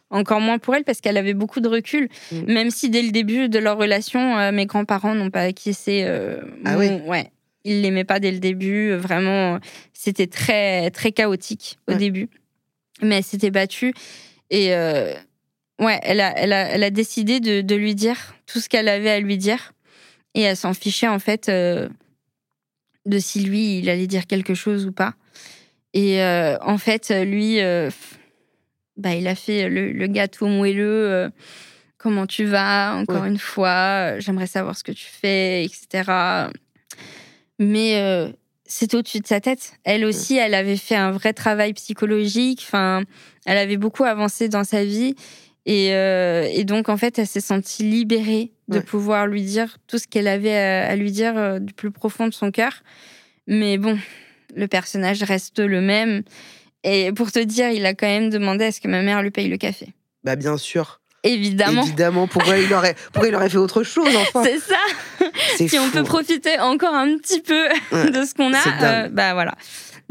encore 0.10 0.42
moins 0.42 0.58
pour 0.58 0.76
elle 0.76 0.84
parce 0.84 1.02
qu'elle 1.02 1.18
avait 1.18 1.34
beaucoup 1.34 1.60
de 1.60 1.68
recul. 1.68 2.10
Mm. 2.32 2.54
Même 2.54 2.72
si 2.72 2.90
dès 2.90 3.02
le 3.02 3.12
début 3.12 3.50
de 3.50 3.60
leur 3.60 3.78
relation, 3.78 4.38
euh, 4.38 4.52
mes 4.52 4.66
grands-parents 4.66 5.16
n'ont 5.16 5.30
pas 5.30 5.42
acquiescé. 5.42 6.04
Euh, 6.06 6.42
ah 6.66 6.78
oui 6.78 6.90
Ouais. 7.08 7.32
Ils 7.66 7.82
l'aimaient 7.82 8.06
pas 8.06 8.20
dès 8.20 8.32
le 8.32 8.40
début. 8.40 8.94
Vraiment, 8.94 9.60
c'était 9.94 10.28
très, 10.28 10.90
très 10.92 11.12
chaotique 11.12 11.78
au 11.88 11.94
début. 11.94 12.30
Mais 13.02 13.18
elle 13.18 13.24
s'était 13.24 13.52
battue. 13.52 13.94
Et 14.50 14.74
euh, 14.74 15.14
ouais, 15.80 16.00
elle 16.04 16.22
a, 16.22 16.34
elle, 16.38 16.54
a, 16.54 16.70
elle 16.70 16.84
a 16.84 16.90
décidé 16.90 17.40
de, 17.40 17.62
de 17.62 17.76
lui 17.76 17.96
dire 17.96 18.36
tout 18.46 18.60
ce 18.60 18.70
qu'elle 18.70 18.88
avait 18.88 19.10
à 19.10 19.20
lui 19.20 19.38
dire. 19.38 19.74
Et 20.36 20.42
elle 20.42 20.56
s'en 20.56 20.74
fichait, 20.74 21.08
en 21.08 21.20
fait, 21.20 21.48
de 21.50 21.90
si 23.20 23.42
lui, 23.42 23.80
il 23.80 23.90
allait 23.90 24.08
dire 24.08 24.26
quelque 24.26 24.54
chose 24.54 24.86
ou 24.86 24.94
pas. 24.94 25.16
Et 25.94 26.22
en 26.24 26.78
fait, 26.78 27.10
lui 27.10 27.60
bah, 29.00 29.16
il 29.16 29.28
a 29.28 29.36
fait 29.36 29.70
le, 29.70 30.08
gâteau 30.08 30.48
moelleux. 30.48 31.08
Euh, 31.10 31.30
comment 31.98 32.28
tu 32.28 32.46
vas, 32.46 32.96
encore 32.96 33.26
une 33.26 33.40
fois, 33.40 34.20
j'aimerais 34.20 34.48
savoir 34.48 34.78
ce 34.78 34.84
que 34.84 34.92
tu 34.92 35.06
fais, 35.06 35.66
etc. 35.66 36.12
Mais 37.60 38.32
c'était 38.66 38.96
au-dessus 38.96 39.20
de 39.20 39.28
sa 39.28 39.42
tête. 39.42 39.74
Elle 39.84 40.06
aussi, 40.06 40.38
elle 40.38 40.54
avait 40.54 40.78
fait 40.78 40.96
un 40.96 41.12
vrai 41.12 41.34
travail 41.34 41.74
psychologique. 41.74 42.64
Enfin, 42.66 43.04
elle 43.46 43.58
avait 43.58 43.78
beaucoup 43.78 44.06
avancé 44.06 44.48
dans 44.48 44.64
sa 44.64 44.86
vie. 44.86 45.16
Et, 45.66 45.88
et 45.88 46.64
donc, 46.64 46.88
en 46.88 46.96
fait, 46.96 47.20
elle 47.20 47.28
s'est 47.28 47.42
sentie 47.42 47.84
libérée 47.84 48.52
de 48.70 48.80
pouvoir 48.80 49.28
lui 49.28 49.42
dire 49.42 49.78
tout 49.88 49.98
ce 49.98 50.08
qu'elle 50.08 50.28
avait 50.30 50.56
à, 50.56 50.96
lui 50.96 51.12
dire 51.12 51.60
du 51.60 51.74
plus 51.74 51.92
profond 51.92 52.28
de 52.28 52.34
son 52.34 52.52
cœur. 52.52 52.82
Mais 53.46 53.78
bon, 53.78 53.98
le 54.56 54.68
personnage 54.68 55.24
reste 55.24 55.60
le 55.60 55.82
même. 55.82 56.24
Et 56.84 57.12
pour 57.12 57.32
te 57.32 57.40
dire, 57.40 57.70
il 57.70 57.86
a 57.86 57.94
quand 57.94 58.08
même 58.08 58.30
demandé 58.30 58.66
à 58.66 58.72
ce 58.72 58.80
que 58.80 58.88
ma 58.88 59.02
mère 59.02 59.22
lui 59.22 59.32
paye 59.32 59.48
le 59.48 59.58
café. 59.58 59.94
Bah 60.24 60.36
bien 60.36 60.58
sûr. 60.58 61.00
Évidemment. 61.24 61.84
Évidemment, 61.84 62.28
pourquoi 62.28 62.58
il 62.58 62.74
aurait, 62.74 62.96
pourquoi 63.12 63.30
il 63.30 63.36
aurait 63.36 63.50
fait 63.50 63.58
autre 63.58 63.84
chose 63.84 64.08
enfin? 64.16 64.44
C'est 64.44 64.60
ça. 64.60 65.68
Si 65.68 65.78
on 65.78 65.90
peut 65.90 66.04
profiter 66.04 66.60
encore 66.60 66.94
un 66.94 67.18
petit 67.18 67.42
peu 67.42 67.68
de 67.92 68.26
ce 68.26 68.34
qu'on 68.34 68.54
a, 68.54 69.06
euh, 69.06 69.10
bah 69.10 69.34
voilà. 69.34 69.54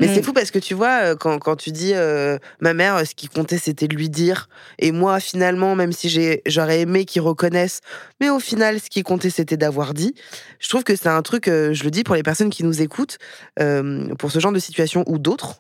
Mais 0.01 0.15
c'est 0.15 0.23
fou 0.23 0.33
parce 0.33 0.53
que 0.53 0.61
tu 0.61 0.75
vois, 0.75 1.01
euh, 1.03 1.17
quand, 1.17 1.41
quand 1.41 1.57
tu 1.57 1.73
dis 1.73 1.91
euh, 1.93 2.39
ma 2.61 2.73
mère, 2.73 3.05
ce 3.05 3.17
qui 3.17 3.27
comptait 3.27 3.59
c'était 3.59 3.89
de 3.89 3.97
lui 3.97 4.09
dire. 4.09 4.49
Et 4.79 4.93
moi, 4.93 5.19
finalement, 5.19 5.75
même 5.75 5.91
si 5.91 6.09
j'aurais 6.47 6.83
aimé 6.83 7.05
qu'ils 7.05 7.23
reconnaissent, 7.23 7.81
mais 8.21 8.31
au 8.31 8.39
final, 8.39 8.79
ce 8.79 8.91
qui 8.91 9.03
comptait 9.03 9.31
c'était 9.31 9.57
d'avoir 9.57 9.95
dit. 9.95 10.15
Je 10.61 10.69
trouve 10.69 10.85
que 10.85 10.95
c'est 10.95 11.09
un 11.09 11.23
truc, 11.23 11.47
je 11.47 11.83
le 11.83 11.91
dis 11.91 12.05
pour 12.05 12.15
les 12.15 12.23
personnes 12.23 12.51
qui 12.51 12.63
nous 12.63 12.81
écoutent, 12.81 13.19
pour 13.57 14.31
ce 14.31 14.39
genre 14.39 14.53
de 14.53 14.61
situation 14.61 15.03
ou 15.09 15.19
d'autres 15.19 15.59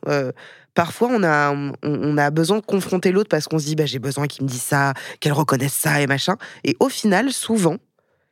parfois 0.78 1.08
on 1.10 1.24
a, 1.24 1.52
on, 1.82 2.18
a 2.18 2.30
besoin 2.30 2.58
de 2.58 2.64
confronter 2.64 3.10
l'autre 3.10 3.28
parce 3.28 3.48
qu'on 3.48 3.58
se 3.58 3.64
dit 3.64 3.74
bah, 3.74 3.84
j'ai 3.84 3.98
besoin 3.98 4.28
qu'il 4.28 4.44
me 4.44 4.48
dise 4.48 4.62
ça, 4.62 4.94
qu'elle 5.18 5.32
reconnaisse 5.32 5.72
ça 5.72 6.00
et 6.00 6.06
machin. 6.06 6.36
Et 6.62 6.76
au 6.78 6.88
final, 6.88 7.32
souvent, 7.32 7.78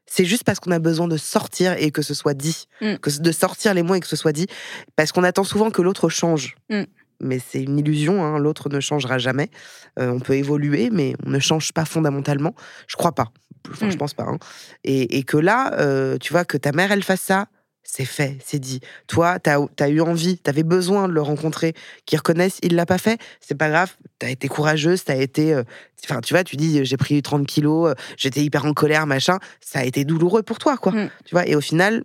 c'est 0.07 0.24
juste 0.24 0.44
parce 0.44 0.61
qu'on 0.61 0.70
a 0.70 0.78
besoin 0.78 1.09
de 1.09 1.16
sortir 1.16 1.74
et 1.76 1.90
que 1.90 2.03
ce 2.03 2.14
soit 2.14 2.34
dit, 2.34 2.68
mm. 2.80 2.99
que 2.99 3.11
de 3.20 3.32
sortir 3.32 3.74
les 3.74 3.82
mots 3.82 3.97
et 3.97 4.01
que 4.01 4.07
ce 4.07 4.14
soit 4.14 4.30
dit, 4.30 4.47
parce 4.94 5.11
qu'on 5.11 5.24
attend 5.24 5.42
souvent 5.42 5.72
que 5.72 5.82
l'autre 5.82 6.09
change. 6.09 6.55
Mm. 6.70 6.82
Mais 7.20 7.40
c'est 7.40 7.64
une 7.64 7.80
illusion, 7.80 8.24
hein, 8.24 8.38
l'autre 8.38 8.68
ne 8.68 8.78
changera 8.78 9.18
jamais. 9.18 9.51
Euh, 9.99 10.12
on 10.12 10.20
peut 10.20 10.34
évoluer, 10.34 10.90
mais 10.92 11.16
on 11.26 11.30
ne 11.30 11.40
change 11.40 11.72
pas 11.72 11.84
fondamentalement. 11.84 12.55
Je 12.86 12.94
crois 12.94 13.12
pas. 13.12 13.32
Enfin, 13.72 13.90
je 13.90 13.97
mm. 13.97 13.99
pense 13.99 14.14
pas. 14.14 14.22
Hein. 14.22 14.38
Et, 14.84 15.24
que 15.24 15.36
là, 15.36 15.74
euh, 15.80 16.16
tu 16.18 16.32
vois, 16.32 16.44
que 16.44 16.59
ta 16.59 16.70
mère, 16.70 16.92
elle 16.92 17.03
fasse 17.03 17.22
ça, 17.22 17.49
c'est 17.87 18.05
fait, 18.05 18.37
c'est 18.45 18.59
dit. 18.59 18.80
Toi, 19.07 19.39
tu 19.39 19.51
as, 19.51 19.89
eu 19.89 20.01
envie, 20.01 20.39
tu 20.39 20.51
avais 20.51 20.64
besoin 20.64 21.09
de 21.09 21.12
le 21.12 21.22
rencontrer, 21.22 21.74
qu'il 22.05 22.18
reconnaisse, 22.18 22.59
il 22.62 22.74
l'a 22.74 22.84
pas 22.84 22.99
fait, 22.99 23.20
c'est 23.41 23.55
pas 23.55 23.70
grave, 23.70 23.95
tu 24.18 24.26
as 24.26 24.30
été 24.30 24.49
courageuse, 24.49 25.05
tu 25.05 25.12
as 25.12 25.16
été. 25.16 25.55
Euh, 25.55 25.62
enfin, 26.05 26.20
tu 26.20 26.34
vois, 26.34 26.45
tu 26.45 26.57
dis, 26.57 26.84
j'ai 26.84 26.97
pris 26.97 27.22
30 27.22 27.47
kilos, 27.47 27.91
euh, 27.91 27.95
j'étais 28.16 28.43
hyper 28.43 28.66
en 28.66 28.72
colère, 28.72 29.07
machin, 29.07 29.39
ça 29.61 29.78
a 29.78 29.84
été 29.84 30.05
douloureux 30.05 30.43
pour 30.43 30.59
toi, 30.59 30.76
quoi. 30.76 30.93
Mmh. 30.93 31.11
Tu 31.24 31.34
vois, 31.34 31.47
et 31.47 31.55
au 31.55 31.61
final, 31.61 32.05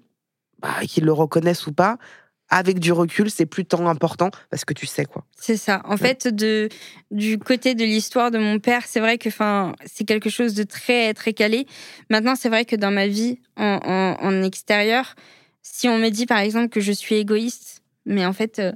bah, 0.60 0.70
qu'il 0.88 1.04
le 1.04 1.14
reconnaisse 1.14 1.66
ou 1.68 1.74
pas, 1.74 1.98
avec 2.52 2.80
du 2.80 2.92
recul, 2.92 3.32
c'est 3.32 3.46
plus 3.46 3.66
tant 3.66 3.88
important 3.88 4.30
parce 4.50 4.66
que 4.66 4.74
tu 4.74 4.86
sais 4.86 5.06
quoi. 5.06 5.24
C'est 5.40 5.56
ça. 5.56 5.82
En 5.86 5.96
fait, 5.96 6.28
de, 6.28 6.68
du 7.10 7.40
côté 7.40 7.76
de 7.76 7.86
l'histoire 7.86 8.30
de 8.30 8.38
mon 8.38 8.60
père, 8.60 8.84
c'est 8.86 9.00
vrai 9.00 9.18
que 9.18 9.30
c'est 9.86 10.04
quelque 10.04 10.30
chose 10.30 10.54
de 10.54 10.64
très, 10.64 11.14
très 11.14 11.32
calé. 11.32 11.66
Maintenant, 12.10 12.36
c'est 12.36 12.50
vrai 12.50 12.66
que 12.66 12.76
dans 12.76 12.92
ma 12.92 13.08
vie 13.08 13.40
en, 13.56 14.18
en 14.20 14.44
extérieur, 14.44 15.16
si 15.64 15.88
on 15.88 15.98
me 15.98 16.10
dit 16.10 16.26
par 16.26 16.40
exemple 16.40 16.70
que 16.70 16.82
je 16.82 16.92
suis 16.92 17.16
égoïste, 17.16 17.82
mais 18.06 18.26
en 18.26 18.34
fait, 18.34 18.60
euh, 18.60 18.72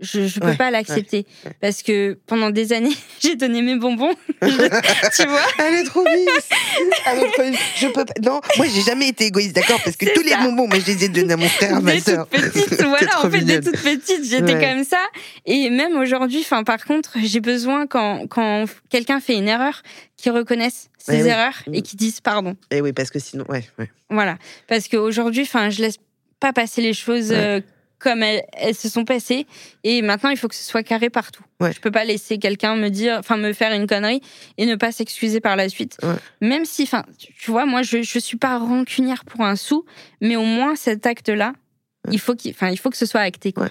je 0.00 0.20
ne 0.20 0.40
peux 0.40 0.56
pas 0.56 0.70
l'accepter. 0.70 1.26
Parce 1.60 1.82
que 1.82 2.18
pendant 2.26 2.50
des 2.50 2.72
années, 2.72 2.94
j'ai 3.20 3.34
donné 3.34 3.62
mes 3.62 3.76
bonbons. 3.76 4.14
tu 4.42 5.26
vois 5.26 5.46
Elle 5.58 5.74
est 5.74 5.84
trop 5.84 6.04
mise. 6.04 6.28
Je 7.76 7.86
peux 7.88 8.04
pas. 8.04 8.12
Non, 8.22 8.40
moi, 8.56 8.66
j'ai 8.66 8.82
jamais 8.82 9.08
été 9.08 9.26
égoïste, 9.26 9.54
d'accord 9.54 9.80
Parce 9.82 9.96
que 9.96 10.06
tous 10.14 10.22
les 10.22 10.36
bonbons, 10.36 10.68
moi, 10.68 10.78
je 10.78 10.86
les 10.92 11.04
ai 11.04 11.08
donnés 11.08 11.32
à 11.32 11.36
mon 11.36 11.48
frère, 11.48 11.76
à 11.76 11.80
ma 11.80 11.98
soeur. 11.98 12.28
voilà, 12.80 13.24
en 13.24 13.30
fait, 13.30 13.42
dès 13.42 13.60
toute 13.60 13.80
petite, 13.80 14.24
j'étais 14.24 14.60
comme 14.60 14.84
ça. 14.84 15.00
Et 15.46 15.70
même 15.70 15.96
aujourd'hui, 15.96 16.40
enfin, 16.40 16.62
par 16.62 16.84
contre, 16.84 17.16
j'ai 17.22 17.40
besoin, 17.40 17.86
quand, 17.86 18.26
quand 18.28 18.66
quelqu'un 18.90 19.20
fait 19.20 19.34
une 19.34 19.48
erreur, 19.48 19.82
qu'ils 20.16 20.32
reconnaissent 20.32 20.90
ses 20.98 21.26
eh 21.26 21.28
erreurs 21.28 21.54
et 21.72 21.82
qu'ils 21.82 21.98
disent 21.98 22.20
pardon. 22.20 22.56
Et 22.70 22.78
eh 22.78 22.80
oui, 22.80 22.92
parce 22.92 23.10
que 23.10 23.18
sinon, 23.18 23.44
ouais. 23.48 23.64
ouais. 23.78 23.90
Voilà. 24.10 24.38
Parce 24.66 24.88
qu'aujourd'hui, 24.88 25.42
enfin, 25.42 25.70
je 25.70 25.82
laisse 25.82 25.98
pas 26.40 26.52
passer 26.52 26.82
les 26.82 26.92
choses 26.92 27.30
euh, 27.32 27.60
comme 27.98 28.22
elles, 28.22 28.44
se 28.74 28.88
sont 28.88 29.04
passées. 29.04 29.46
Et 29.84 30.02
maintenant, 30.02 30.30
il 30.30 30.36
faut 30.36 30.48
que 30.48 30.54
ce 30.54 30.64
soit 30.64 30.82
carré 30.82 31.10
partout. 31.10 31.44
Ouais. 31.60 31.72
Je 31.72 31.80
peux 31.80 31.90
pas 31.90 32.04
laisser 32.04 32.38
quelqu'un 32.38 32.76
me 32.76 32.88
dire, 32.88 33.16
enfin, 33.18 33.36
me 33.36 33.52
faire 33.52 33.72
une 33.72 33.86
connerie 33.86 34.20
et 34.58 34.66
ne 34.66 34.74
pas 34.74 34.92
s'excuser 34.92 35.40
par 35.40 35.56
la 35.56 35.68
suite. 35.68 35.98
Même 36.40 36.64
si, 36.64 36.82
enfin, 36.82 37.04
tu 37.38 37.50
vois, 37.50 37.66
moi, 37.66 37.82
je, 37.82 38.02
je 38.02 38.18
suis 38.18 38.36
pas 38.36 38.58
rancunière 38.58 39.24
pour 39.24 39.42
un 39.42 39.56
sou, 39.56 39.84
mais 40.20 40.36
au 40.36 40.44
moins 40.44 40.76
cet 40.76 41.06
acte-là, 41.06 41.54
il 42.10 42.20
faut 42.20 42.34
qu'il, 42.34 42.52
enfin, 42.52 42.68
il 42.68 42.76
faut 42.76 42.90
que 42.90 42.96
ce 42.96 43.06
soit 43.06 43.22
acté, 43.22 43.52
quoi. 43.52 43.68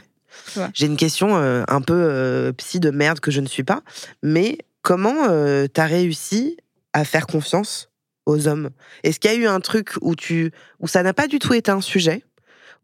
J'ai 0.74 0.88
une 0.88 0.98
question 0.98 1.38
euh, 1.38 1.64
un 1.70 1.80
peu 1.80 1.94
euh, 1.94 2.52
psy 2.54 2.82
de 2.82 2.90
merde 2.90 3.22
que 3.22 3.32
je 3.32 3.40
ne 3.40 3.48
suis 3.48 3.64
pas, 3.64 3.84
mais 4.22 4.58
comment 4.82 5.28
tu 5.68 5.82
as 5.82 5.86
réussi 5.86 6.58
à 6.92 7.06
faire 7.06 7.26
confiance 7.26 7.90
aux 8.26 8.48
hommes? 8.48 8.70
Est-ce 9.04 9.20
qu'il 9.20 9.32
y 9.32 9.34
a 9.34 9.38
eu 9.38 9.48
un 9.48 9.60
truc 9.60 9.94
où 10.02 10.16
tu 10.16 10.52
où 10.80 10.88
ça 10.88 11.04
n'a 11.04 11.14
pas 11.14 11.28
du 11.28 11.40
tout 11.40 11.54
été 11.54 11.72
un 11.72 11.82
sujet? 11.82 12.24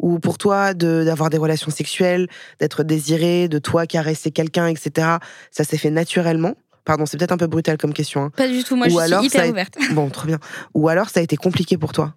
Ou 0.02 0.20
pour 0.20 0.38
toi 0.38 0.74
d'avoir 0.74 1.30
des 1.30 1.38
relations 1.38 1.72
sexuelles, 1.72 2.28
d'être 2.60 2.84
désiré, 2.84 3.48
de 3.48 3.60
toi 3.60 3.86
caresser 3.86 4.32
quelqu'un, 4.32 4.68
etc. 4.68 5.08
Ça 5.52 5.64
s'est 5.64 5.78
fait 5.78 5.92
naturellement? 5.92 6.56
Pardon, 6.84 7.06
c'est 7.06 7.18
peut-être 7.18 7.32
un 7.32 7.38
peu 7.38 7.48
brutal 7.48 7.78
comme 7.78 7.94
question. 7.94 8.24
Hein. 8.24 8.32
Pas 8.36 8.48
du 8.48 8.64
tout, 8.64 8.76
moi 8.76 8.88
je 8.90 8.98
suis 8.98 9.26
hyper 9.28 9.50
ouverte. 9.50 9.78
Bon, 9.92 10.10
trop 10.10 10.26
bien. 10.26 10.40
Ou 10.74 10.90
alors 10.90 11.10
ça 11.10 11.20
a 11.20 11.24
été 11.24 11.38
compliqué 11.38 11.78
pour 11.78 11.94
toi? 11.94 12.16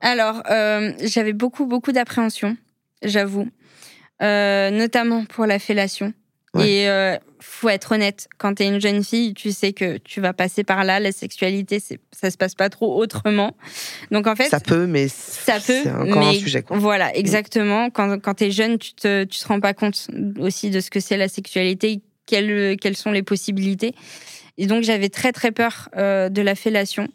Alors, 0.00 0.42
euh, 0.50 0.92
j'avais 1.02 1.34
beaucoup, 1.34 1.66
beaucoup 1.66 1.92
d'appréhension, 1.92 2.56
j'avoue. 3.02 3.48
Euh, 4.22 4.70
notamment 4.70 5.24
pour 5.24 5.46
la 5.46 5.58
fellation. 5.58 6.12
Et 6.58 6.88
euh, 6.88 7.16
faut 7.38 7.68
être 7.68 7.92
honnête, 7.92 8.28
quand 8.36 8.56
tu 8.56 8.64
es 8.64 8.66
une 8.66 8.80
jeune 8.80 9.04
fille, 9.04 9.34
tu 9.34 9.52
sais 9.52 9.72
que 9.72 9.98
tu 9.98 10.20
vas 10.20 10.32
passer 10.32 10.64
par 10.64 10.82
là. 10.82 10.98
La 10.98 11.12
sexualité, 11.12 11.80
ça 12.12 12.30
se 12.30 12.36
passe 12.36 12.56
pas 12.56 12.68
trop 12.68 13.00
autrement. 13.00 13.56
Donc 14.10 14.26
en 14.26 14.34
fait, 14.34 14.48
ça 14.48 14.58
peut, 14.58 14.86
mais 14.86 15.06
ça 15.08 15.54
peut, 15.54 15.80
c'est 15.84 15.90
encore 15.90 16.22
un 16.22 16.34
sujet. 16.34 16.64
Voilà, 16.68 17.14
exactement. 17.16 17.90
Quand, 17.90 18.18
quand 18.18 18.34
tu 18.34 18.44
es 18.44 18.50
jeune, 18.50 18.78
tu 18.78 18.94
te, 18.94 19.24
tu 19.24 19.38
te 19.38 19.46
rends 19.46 19.60
pas 19.60 19.74
compte 19.74 20.08
aussi 20.40 20.70
de 20.70 20.80
ce 20.80 20.90
que 20.90 20.98
c'est 20.98 21.16
la 21.16 21.28
sexualité, 21.28 22.00
quelles, 22.26 22.76
quelles 22.78 22.96
sont 22.96 23.12
les 23.12 23.22
possibilités. 23.22 23.94
Et 24.58 24.66
donc 24.66 24.82
j'avais 24.82 25.08
très 25.08 25.32
très 25.32 25.52
peur 25.52 25.88
euh, 25.96 26.28
de 26.28 26.42
la 26.42 26.54
fellation. 26.54 27.08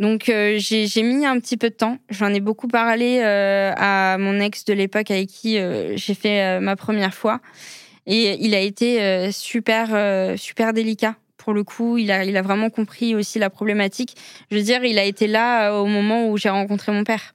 Donc 0.00 0.28
euh, 0.28 0.56
j'ai 0.58 1.02
mis 1.02 1.24
un 1.24 1.38
petit 1.38 1.56
peu 1.56 1.70
de 1.70 1.74
temps. 1.74 1.98
J'en 2.10 2.34
ai 2.34 2.40
beaucoup 2.40 2.66
parlé 2.66 3.20
euh, 3.22 3.72
à 3.76 4.18
mon 4.18 4.40
ex 4.40 4.64
de 4.64 4.74
l'époque 4.74 5.12
avec 5.12 5.28
qui 5.28 5.58
j'ai 5.94 6.14
fait 6.14 6.58
ma 6.60 6.74
première 6.74 7.14
fois. 7.14 7.40
Et 8.06 8.44
il 8.44 8.54
a 8.54 8.60
été 8.60 9.02
euh, 9.02 9.32
super, 9.32 9.90
euh, 9.92 10.36
super 10.36 10.72
délicat. 10.72 11.16
Pour 11.36 11.52
le 11.52 11.64
coup, 11.64 11.98
il 11.98 12.10
a, 12.10 12.24
il 12.24 12.36
a 12.36 12.42
vraiment 12.42 12.70
compris 12.70 13.14
aussi 13.14 13.38
la 13.38 13.50
problématique. 13.50 14.16
Je 14.50 14.56
veux 14.56 14.62
dire, 14.62 14.84
il 14.84 14.98
a 14.98 15.04
été 15.04 15.26
là 15.26 15.72
euh, 15.72 15.80
au 15.80 15.86
moment 15.86 16.28
où 16.28 16.36
j'ai 16.36 16.48
rencontré 16.48 16.92
mon 16.92 17.04
père. 17.04 17.34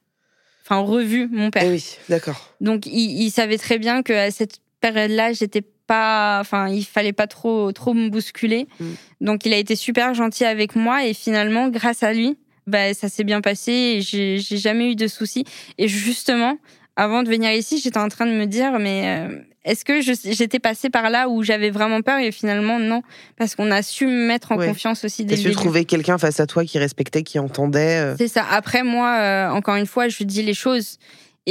Enfin, 0.64 0.78
revu 0.80 1.28
mon 1.32 1.50
père. 1.50 1.64
Eh 1.66 1.70
oui, 1.70 1.98
d'accord. 2.10 2.54
Donc, 2.62 2.86
il, 2.86 3.30
savait 3.32 3.58
très 3.58 3.80
bien 3.80 4.04
qu'à 4.04 4.30
cette 4.30 4.60
période-là, 4.82 5.34
j'étais 5.34 5.62
pas, 5.62 6.38
enfin, 6.40 6.70
il 6.70 6.86
fallait 6.86 7.14
pas 7.14 7.26
trop, 7.26 7.72
trop 7.72 7.96
me 7.96 8.10
bousculer. 8.10 8.68
Mm. 8.80 8.86
Donc, 9.22 9.46
il 9.46 9.54
a 9.54 9.58
été 9.58 9.76
super 9.76 10.14
gentil 10.14 10.46
avec 10.46 10.76
moi 10.76 11.06
et 11.06 11.16
finalement, 11.16 11.70
grâce 11.70 12.04
à 12.04 12.14
lui, 12.14 12.38
bah, 12.68 12.94
ça 12.94 13.10
s'est 13.10 13.24
bien 13.24 13.42
passé 13.42 14.02
j'ai 14.02 14.38
jamais 14.40 14.92
eu 14.92 14.96
de 14.96 15.08
soucis. 15.08 15.44
Et 15.80 15.88
justement, 15.88 16.60
avant 16.96 17.24
de 17.24 17.30
venir 17.30 17.52
ici, 17.52 17.80
j'étais 17.80 17.98
en 17.98 18.10
train 18.10 18.28
de 18.28 18.34
me 18.34 18.46
dire, 18.46 18.78
mais 18.78 19.28
est-ce 19.66 19.84
que 19.84 20.02
j'étais 20.02 20.60
passée 20.60 20.90
par 20.90 21.10
là 21.10 21.28
où 21.28 21.44
j'avais 21.44 21.70
vraiment 21.70 22.02
peur 22.02 22.20
et 22.20 22.32
finalement 22.32 22.80
non 22.80 23.02
parce 23.38 23.56
qu'on 23.56 23.72
a 23.72 23.82
su 23.82 24.08
me 24.08 24.28
mettre 24.28 24.54
en 24.54 24.58
confiance 24.58 25.04
aussi 25.04 25.26
dès 25.26 25.36
le 25.36 25.52
trouver 25.52 25.84
quelqu'un 25.86 26.18
face 26.18 26.40
à 26.40 26.48
toi 26.48 26.64
qui 26.64 26.80
respectait, 26.80 27.24
qui 27.24 27.40
entendait. 27.40 28.00
Euh. 28.00 28.16
C'est 28.18 28.30
ça. 28.30 28.46
Après 28.50 28.84
moi, 28.84 29.18
euh, 29.20 29.50
encore 29.50 29.76
une 29.76 29.86
fois, 29.86 30.08
je 30.08 30.24
dis 30.24 30.44
les 30.44 30.54
choses 30.54 30.98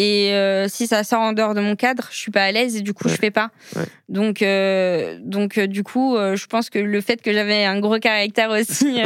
et 0.01 0.33
euh, 0.33 0.69
si 0.69 0.87
ça 0.87 1.03
sort 1.03 1.23
en 1.23 1.33
dehors 1.33 1.55
de 1.55 1.61
mon 1.61 1.75
cadre, 1.75 2.07
je 2.13 2.17
suis 2.17 2.31
pas 2.31 2.45
à 2.45 2.53
l'aise 2.53 2.77
et 2.77 2.83
du 2.83 2.95
coup 2.95 3.09
je 3.09 3.17
fais 3.17 3.33
pas. 3.33 3.51
Donc 4.09 4.43
euh, 4.43 5.19
donc 5.21 5.59
euh, 5.59 5.67
du 5.67 5.83
coup, 5.83 6.15
je 6.17 6.47
pense 6.47 6.71
que 6.71 6.79
le 6.79 7.01
fait 7.01 7.21
que 7.21 7.33
j'avais 7.33 7.65
un 7.65 7.81
gros 7.81 7.99
caractère 7.99 8.51
aussi, 8.51 9.01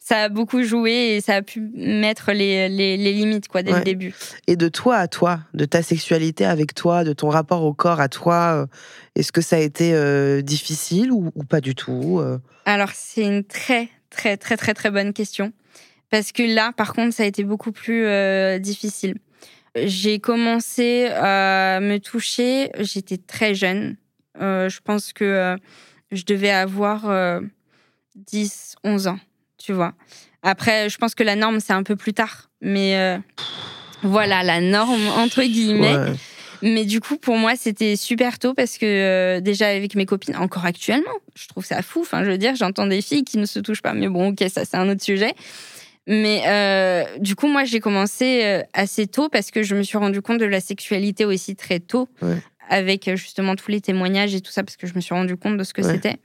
ça 0.00 0.22
a 0.22 0.28
beaucoup 0.28 0.64
joué 0.64 1.14
et 1.14 1.20
ça 1.20 1.36
a 1.36 1.42
pu 1.42 1.60
mettre 1.76 2.32
les, 2.32 2.68
les, 2.68 2.96
limites 2.96 3.46
quoi 3.46 3.62
dès 3.62 3.70
le 3.70 3.84
début. 3.84 4.16
Et 4.48 4.56
de 4.56 4.66
toi 4.66 4.96
à 4.96 5.06
toi, 5.06 5.38
de 5.54 5.64
ta 5.64 5.80
sexualité 5.80 6.44
avec 6.44 6.74
toi, 6.74 7.04
de 7.04 7.12
ton 7.12 7.28
rapport 7.28 7.62
au 7.62 7.72
corps 7.72 8.00
à 8.00 8.08
toi, 8.08 8.66
est-ce 9.14 9.30
que 9.30 9.42
ça 9.42 9.54
a 9.54 9.60
été 9.60 10.42
difficile 10.42 11.12
ou, 11.12 11.30
ou, 11.36 11.44
pas 11.44 11.60
du 11.60 11.76
tout 11.76 12.20
Alors 12.64 12.90
c'est 12.92 13.22
une 13.22 13.44
très 13.44 13.90
très 14.10 14.36
très 14.36 14.56
très 14.56 14.74
très 14.74 14.90
bonne 14.90 15.12
question 15.12 15.52
parce 16.10 16.32
que 16.32 16.42
là 16.42 16.72
par 16.76 16.94
contre 16.94 17.14
ça 17.14 17.22
a 17.22 17.26
été 17.26 17.44
beaucoup 17.44 17.70
plus 17.70 18.08
difficile. 18.58 19.14
J'ai 19.74 20.18
commencé 20.18 21.06
à 21.06 21.80
me 21.80 21.98
toucher, 21.98 22.70
j'étais 22.78 23.16
très 23.16 23.54
jeune. 23.54 23.96
Euh, 24.40 24.68
je 24.68 24.80
pense 24.80 25.12
que 25.12 25.24
euh, 25.24 25.56
je 26.10 26.24
devais 26.24 26.50
avoir 26.50 27.02
10, 28.14 28.74
euh, 28.84 28.90
11 28.90 29.06
ans, 29.08 29.18
tu 29.58 29.72
vois. 29.72 29.94
Après, 30.42 30.88
je 30.88 30.98
pense 30.98 31.14
que 31.14 31.22
la 31.22 31.36
norme, 31.36 31.60
c'est 31.60 31.72
un 31.72 31.82
peu 31.82 31.96
plus 31.96 32.12
tard. 32.12 32.50
Mais 32.60 32.96
euh, 32.96 33.18
voilà, 34.02 34.42
la 34.42 34.60
norme, 34.60 35.08
entre 35.16 35.42
guillemets. 35.42 35.96
Ouais. 35.96 36.12
Mais 36.62 36.84
du 36.84 37.00
coup, 37.00 37.16
pour 37.16 37.36
moi, 37.36 37.54
c'était 37.56 37.96
super 37.96 38.38
tôt 38.38 38.54
parce 38.54 38.78
que 38.78 38.86
euh, 38.86 39.40
déjà 39.40 39.68
avec 39.68 39.96
mes 39.96 40.06
copines, 40.06 40.36
encore 40.36 40.64
actuellement, 40.64 41.10
je 41.34 41.48
trouve 41.48 41.64
ça 41.64 41.82
fou. 41.82 42.00
Enfin, 42.02 42.24
je 42.24 42.30
veux 42.30 42.38
dire, 42.38 42.54
j'entends 42.54 42.86
des 42.86 43.02
filles 43.02 43.24
qui 43.24 43.38
ne 43.38 43.46
se 43.46 43.58
touchent 43.58 43.82
pas. 43.82 43.94
Mais 43.94 44.08
bon, 44.08 44.28
ok, 44.30 44.44
ça, 44.48 44.64
c'est 44.64 44.76
un 44.76 44.88
autre 44.88 45.02
sujet. 45.02 45.34
Mais 46.06 46.42
euh, 46.46 47.04
du 47.18 47.36
coup, 47.36 47.46
moi, 47.46 47.64
j'ai 47.64 47.80
commencé 47.80 48.40
euh, 48.44 48.62
assez 48.72 49.06
tôt 49.06 49.28
parce 49.28 49.50
que 49.50 49.62
je 49.62 49.74
me 49.74 49.82
suis 49.82 49.98
rendu 49.98 50.20
compte 50.20 50.38
de 50.38 50.44
la 50.46 50.60
sexualité 50.60 51.24
aussi 51.24 51.54
très 51.56 51.78
tôt, 51.80 52.08
Ouais. 52.20 52.36
avec 52.68 53.06
euh, 53.08 53.16
justement 53.16 53.54
tous 53.54 53.70
les 53.70 53.80
témoignages 53.80 54.34
et 54.34 54.40
tout 54.40 54.50
ça, 54.50 54.62
parce 54.64 54.76
que 54.76 54.86
je 54.86 54.94
me 54.94 55.00
suis 55.00 55.14
rendu 55.14 55.36
compte 55.36 55.56
de 55.56 55.64
ce 55.64 55.72
que 55.72 55.82
Ouais. 55.82 55.92
c'était. 55.94 56.16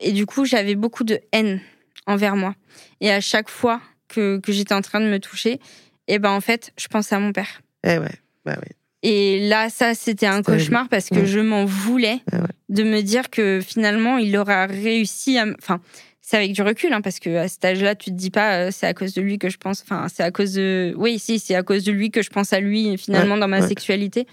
Et 0.00 0.12
du 0.12 0.24
coup, 0.26 0.44
j'avais 0.46 0.74
beaucoup 0.74 1.04
de 1.04 1.20
haine 1.32 1.60
envers 2.06 2.36
moi. 2.36 2.54
Et 3.00 3.10
à 3.10 3.20
chaque 3.20 3.48
fois 3.50 3.80
que, 4.08 4.38
que 4.38 4.52
j'étais 4.52 4.74
en 4.74 4.82
train 4.82 5.00
de 5.00 5.06
me 5.08 5.18
toucher, 5.18 5.60
et 6.08 6.18
ben 6.18 6.30
en 6.30 6.40
fait, 6.40 6.72
je 6.78 6.86
pensais 6.88 7.14
à 7.14 7.18
mon 7.18 7.32
père. 7.32 7.60
Eh 7.84 7.98
ouais. 7.98 8.12
Bah 8.44 8.56
oui. 8.62 8.68
Et 9.02 9.48
là, 9.48 9.68
ça, 9.70 9.94
c'était 9.94 10.26
un 10.26 10.42
cauchemar 10.42 10.88
parce 10.88 11.10
que 11.10 11.16
Ouais. 11.16 11.26
je 11.26 11.38
m'en 11.40 11.64
voulais 11.64 12.20
Ouais, 12.32 12.40
ouais. 12.40 12.46
de 12.70 12.82
me 12.82 13.02
dire 13.02 13.28
que 13.30 13.60
finalement, 13.64 14.16
il 14.18 14.36
aura 14.36 14.66
réussi 14.66 15.38
à. 15.38 15.44
Enfin, 15.58 15.80
c'est 16.28 16.36
avec 16.38 16.52
du 16.54 16.62
recul, 16.62 16.92
hein, 16.92 17.02
parce 17.02 17.20
que 17.20 17.36
à 17.36 17.46
cet 17.46 17.64
âge-là, 17.64 17.94
tu 17.94 18.10
te 18.10 18.16
dis 18.16 18.30
pas, 18.30 18.56
euh, 18.56 18.70
c'est 18.72 18.88
à 18.88 18.94
cause 18.94 19.14
de 19.14 19.22
lui 19.22 19.38
que 19.38 19.48
je 19.48 19.58
pense. 19.58 19.82
Enfin, 19.82 20.08
c'est 20.12 20.24
à 20.24 20.32
cause 20.32 20.54
de. 20.54 20.92
Oui, 20.98 21.20
si, 21.20 21.38
c'est 21.38 21.54
à 21.54 21.62
cause 21.62 21.84
de 21.84 21.92
lui 21.92 22.10
que 22.10 22.20
je 22.20 22.30
pense 22.30 22.52
à 22.52 22.58
lui, 22.58 22.98
finalement, 22.98 23.36
dans 23.36 23.46
ma 23.46 23.60
ouais. 23.60 23.68
sexualité. 23.68 24.26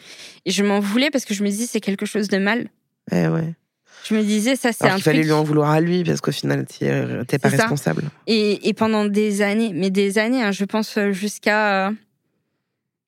Et 0.46 0.50
je 0.50 0.64
m'en 0.64 0.80
voulais 0.80 1.12
parce 1.12 1.24
que 1.24 1.36
je 1.36 1.44
me 1.44 1.50
dis, 1.50 1.68
c'est 1.68 1.82
quelque 1.82 2.08
chose 2.08 2.30
de 2.30 2.40
mal. 2.40 2.68
Eh 3.12 3.28
ouais. 3.28 3.54
Je 4.10 4.16
me 4.16 4.24
disais, 4.24 4.56
ça, 4.56 4.72
c'est 4.74 4.86
un 4.90 4.96
qu'il 4.96 5.04
fallait 5.04 5.20
truc. 5.20 5.26
lui 5.28 5.34
en 5.34 5.44
vouloir 5.44 5.70
à 5.70 5.82
lui 5.82 6.04
parce 6.04 6.20
qu'au 6.20 6.32
final, 6.32 6.66
es- 6.82 7.26
t'es 7.26 7.38
pas 7.38 7.50
responsable. 7.50 8.06
Et, 8.26 8.68
et 8.68 8.74
pendant 8.74 9.06
des 9.06 9.44
années, 9.44 9.70
mais 9.72 9.92
des 9.92 10.18
années, 10.18 10.42
hein, 10.42 10.52
je 10.52 10.66
pense 10.66 10.98
euh, 10.98 11.12
jusqu'à 11.12 11.90
euh, 11.90 11.92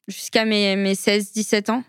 jusqu'à 0.07 0.45
mes, 0.45 0.75
mes 0.75 0.93
16-17 0.93 1.71
ans, 1.71 1.83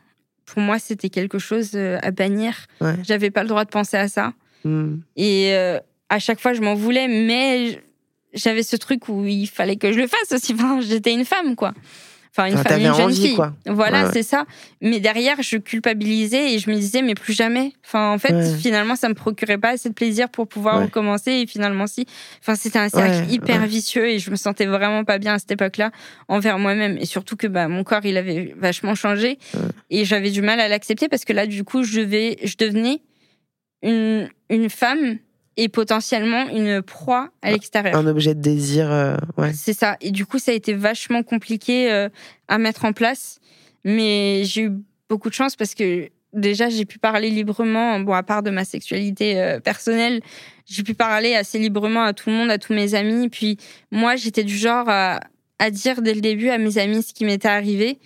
pour 0.47 0.63
moi, 0.63 0.79
c'était 0.79 1.11
quelque 1.11 1.39
chose 1.39 1.73
euh, 1.75 1.99
à 2.03 2.11
bannir. 2.11 2.55
Ouais. 2.81 2.95
J'avais 3.03 3.31
pas 3.31 3.43
le 3.43 3.49
droit 3.51 3.67
de 3.67 3.71
penser 3.71 3.99
à 3.99 4.09
ça. 4.09 4.33
Hmm. 4.65 4.97
Et 5.17 5.51
euh, 5.53 5.79
à 6.09 6.19
chaque 6.19 6.41
fois, 6.41 6.53
je 6.55 6.61
m'en 6.61 6.75
voulais, 6.75 7.09
mais 7.09 7.81
j'avais 8.35 8.63
ce 8.63 8.77
truc 8.77 9.09
où 9.09 9.25
il 9.25 9.47
fallait 9.49 9.77
que 9.77 9.93
je 9.93 9.99
le 9.99 10.07
fasse 10.07 10.33
aussi. 10.33 10.53
Enfin, 10.55 10.81
j'étais 10.81 11.13
une 11.13 11.25
femme, 11.25 11.57
quoi. 11.57 11.73
Enfin, 12.39 12.49
une 12.49 12.55
Enfin, 12.59 12.65
femme, 12.69 12.81
une 12.81 12.93
jeune 12.95 13.07
envie, 13.07 13.17
fille. 13.29 13.35
quoi. 13.35 13.55
Voilà, 13.65 14.01
Ouais, 14.01 14.07
ouais. 14.09 14.11
c'est 14.13 14.23
ça. 14.23 14.45
Mais 14.83 15.01
derrière, 15.01 15.41
je 15.41 15.57
culpabilisais 15.57 16.53
et 16.53 16.59
je 16.59 16.69
me 16.69 16.75
disais, 16.77 17.01
mais 17.01 17.15
plus 17.15 17.33
jamais. 17.33 17.73
Enfin, 17.83 18.13
en 18.13 18.19
fait, 18.19 18.35
Ouais. 18.35 18.55
finalement, 18.59 18.95
ça 18.95 19.09
me 19.09 19.15
procurait 19.15 19.57
pas 19.57 19.71
assez 19.71 19.89
de 19.89 19.95
plaisir 19.95 20.29
pour 20.29 20.47
pouvoir 20.47 20.83
recommencer. 20.83 21.31
Et 21.33 21.47
finalement, 21.47 21.87
si. 21.87 22.05
Enfin, 22.41 22.55
c'était 22.55 22.79
un 22.79 22.91
cercle 22.91 23.33
hyper 23.33 23.65
vicieux 23.67 24.07
et 24.11 24.19
je 24.19 24.31
me 24.31 24.37
sentais 24.37 24.67
vraiment 24.67 25.03
pas 25.03 25.17
bien 25.17 25.33
à 25.33 25.39
cette 25.39 25.53
époque-là 25.53 25.93
envers 26.29 26.59
moi-même. 26.59 26.99
Et 26.99 27.07
surtout 27.07 27.37
que 27.37 27.47
bah, 27.47 27.69
mon 27.69 27.85
corps, 27.85 28.05
il 28.05 28.19
avait 28.19 28.55
vachement 28.59 28.95
changé. 28.95 29.39
Et 29.89 30.05
j'avais 30.05 30.31
du 30.31 30.43
mal 30.43 30.61
à 30.61 30.69
l'accepter 30.69 31.09
parce 31.09 31.25
que 31.25 31.33
là, 31.33 31.47
du 31.47 31.65
coup, 31.65 31.85
je, 31.85 32.03
vais, 32.03 32.37
je 32.45 32.57
devenais 32.59 33.01
une, 33.83 34.29
une 34.51 34.69
femme 34.69 35.17
et 35.57 35.69
potentiellement 35.69 36.49
une 36.49 36.83
proie 36.83 37.31
à 37.43 37.51
l'extérieur. 37.53 37.97
Un 37.97 38.07
objet 38.07 38.35
de 38.35 38.41
désir. 38.41 38.91
euh, 38.93 39.17
ouais. 39.39 39.53
C'est 39.55 39.73
ça. 39.73 39.97
Et 40.01 40.11
du 40.11 40.27
coup, 40.27 40.39
ça 40.39 40.53
a 40.53 40.55
été 40.55 40.75
vachement 40.75 41.23
compliqué 41.23 41.91
euh, 41.91 42.09
à 42.49 42.59
mettre 42.59 42.85
en 42.85 42.93
place. 42.93 43.39
Mais 43.85 44.43
j'ai 44.45 44.63
eu 44.63 44.73
beaucoup 45.09 45.29
de 45.31 45.35
chance 45.35 45.57
parce 45.57 45.75
que 45.75 46.11
déjà, 46.33 46.69
j'ai 46.69 46.85
pu 46.85 46.99
parler 46.99 47.31
librement. 47.31 47.99
Bon, 48.01 48.13
à 48.13 48.23
part 48.23 48.43
de 48.43 48.51
ma 48.51 48.65
sexualité 48.65 49.41
euh, 49.41 49.61
personnelle, 49.61 50.21
j'ai 50.67 50.83
pu 50.83 50.95
parler 50.95 51.35
assez 51.35 51.59
librement 51.59 52.03
à 52.03 52.13
tout 52.13 52.29
le 52.29 52.37
monde, 52.37 52.51
à 52.51 52.59
tous 52.59 52.75
mes 52.75 52.95
amis. 52.95 53.29
Puis 53.31 53.57
moi, 53.91 54.17
j'étais 54.17 54.45
du 54.45 54.57
genre 54.57 54.89
à, 54.89 55.21
à 55.59 55.71
dire 55.71 56.03
dès 56.03 56.13
le 56.13 56.21
début 56.21 56.51
à 56.51 56.59
mes 56.59 56.77
amis 56.79 57.03
ce 57.03 57.15
qui 57.15 57.25
m'était 57.25 57.49
arrivé 57.49 57.99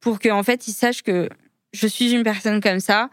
pour 0.00 0.18
qu'en 0.18 0.42
fait, 0.42 0.66
ils 0.68 0.72
sachent 0.72 1.02
que 1.02 1.28
je 1.72 1.86
suis 1.86 2.12
une 2.12 2.24
personne 2.24 2.60
comme 2.60 2.80
ça. 2.80 3.08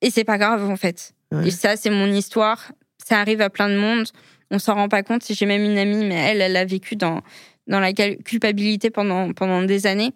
Et 0.00 0.10
c'est 0.10 0.24
pas 0.24 0.38
grave, 0.38 0.68
en 0.70 0.76
fait. 0.76 1.12
Ouais. 1.30 1.48
Et 1.48 1.50
ça, 1.50 1.76
c'est 1.76 1.90
mon 1.90 2.06
histoire. 2.06 2.72
Ça 3.06 3.20
arrive 3.20 3.40
à 3.40 3.50
plein 3.50 3.68
de 3.68 3.76
monde. 3.76 4.06
On 4.50 4.58
s'en 4.58 4.74
rend 4.74 4.88
pas 4.88 5.02
compte. 5.02 5.22
J'ai 5.28 5.46
même 5.46 5.64
une 5.64 5.78
amie, 5.78 6.04
mais 6.04 6.14
elle, 6.14 6.40
elle 6.40 6.56
a 6.56 6.64
vécu 6.64 6.96
dans, 6.96 7.22
dans 7.66 7.80
la 7.80 7.92
culpabilité 7.92 8.90
pendant, 8.90 9.32
pendant 9.32 9.62
des 9.62 9.86
années. 9.86 10.12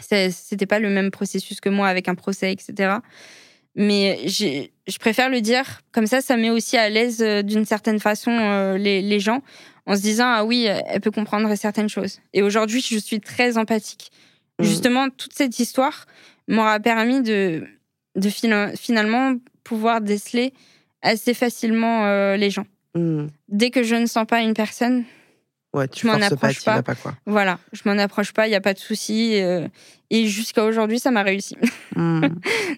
C'était 0.00 0.66
pas 0.66 0.78
le 0.80 0.90
même 0.90 1.10
processus 1.10 1.60
que 1.60 1.68
moi 1.68 1.88
avec 1.88 2.08
un 2.08 2.14
procès, 2.14 2.52
etc. 2.52 2.96
Mais 3.74 4.18
je 4.26 4.98
préfère 4.98 5.30
le 5.30 5.40
dire. 5.40 5.80
Comme 5.92 6.06
ça, 6.06 6.20
ça 6.20 6.36
met 6.36 6.50
aussi 6.50 6.76
à 6.76 6.88
l'aise 6.88 7.22
euh, 7.22 7.42
d'une 7.42 7.64
certaine 7.64 8.00
façon 8.00 8.30
euh, 8.32 8.76
les, 8.76 9.00
les 9.00 9.20
gens 9.20 9.42
en 9.86 9.96
se 9.96 10.02
disant 10.02 10.26
Ah 10.26 10.44
oui, 10.44 10.64
elle 10.64 11.00
peut 11.00 11.10
comprendre 11.10 11.54
certaines 11.54 11.88
choses. 11.88 12.20
Et 12.32 12.42
aujourd'hui, 12.42 12.82
je 12.82 12.98
suis 12.98 13.20
très 13.20 13.56
empathique. 13.58 14.10
Mhm. 14.58 14.66
Justement, 14.66 15.08
toute 15.10 15.32
cette 15.34 15.58
histoire 15.58 16.06
m'aura 16.48 16.80
permis 16.80 17.22
de, 17.22 17.64
de 18.16 18.28
fina- 18.28 18.76
finalement 18.76 19.36
pouvoir 19.64 20.00
déceler 20.00 20.52
assez 21.02 21.34
facilement 21.34 22.04
euh, 22.06 22.36
les 22.36 22.50
gens. 22.50 22.66
Hmm. 22.94 23.26
Dès 23.48 23.70
que 23.70 23.82
je 23.82 23.94
ne 23.94 24.06
sens 24.06 24.26
pas 24.26 24.40
une 24.40 24.54
personne, 24.54 25.04
Ouais, 25.74 25.88
tu 25.88 26.02
Je 26.06 26.12
m'en 26.12 26.18
pas, 26.18 26.26
approche 26.26 26.62
pas. 26.64 26.74
vas 26.76 26.82
pas, 26.82 26.94
quoi. 26.94 27.14
voilà, 27.24 27.58
je 27.72 27.80
m'en 27.86 27.96
approche 27.96 28.32
pas, 28.32 28.46
il 28.46 28.50
n'y 28.50 28.56
a 28.56 28.60
pas 28.60 28.74
de 28.74 28.78
souci. 28.78 29.40
euh, 29.40 29.66
et 30.10 30.26
jusqu'à 30.26 30.64
aujourd'hui, 30.66 30.98
ça 30.98 31.10
m'a 31.10 31.22
réussi. 31.22 31.56
Hmm. 31.96 32.22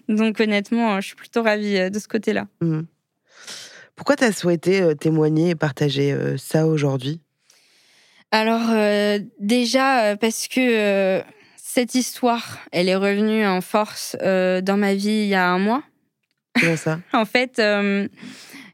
Donc 0.09 0.39
honnêtement, 0.41 0.99
je 0.99 1.07
suis 1.07 1.15
plutôt 1.15 1.41
ravie 1.43 1.77
euh, 1.77 1.89
de 1.89 1.99
ce 1.99 2.07
côté-là. 2.09 2.47
Hmm. 2.61 2.81
Pourquoi 3.95 4.15
t'as 4.17 4.31
souhaité 4.33 4.81
euh, 4.81 4.93
témoigner 4.93 5.51
et 5.51 5.55
partager 5.55 6.13
ça 6.37 6.67
aujourd'hui? 6.67 7.21
Alors 8.31 8.69
euh, 8.71 9.19
déjà 9.39 10.17
parce 10.17 10.47
que 10.49 11.21
cette 11.55 11.95
histoire, 11.95 12.59
elle 12.73 12.89
est 12.89 12.95
revenue 12.95 13.45
en 13.45 13.61
force 13.61 14.15
dans 14.21 14.77
ma 14.77 14.93
vie 14.95 15.07
il 15.23 15.27
y 15.27 15.35
a 15.35 15.47
un 15.49 15.59
mois. 15.59 15.83
Comment 16.59 16.77
ça 16.77 16.99
En 17.13 17.25
fait, 17.25 17.59
euh, 17.59 18.07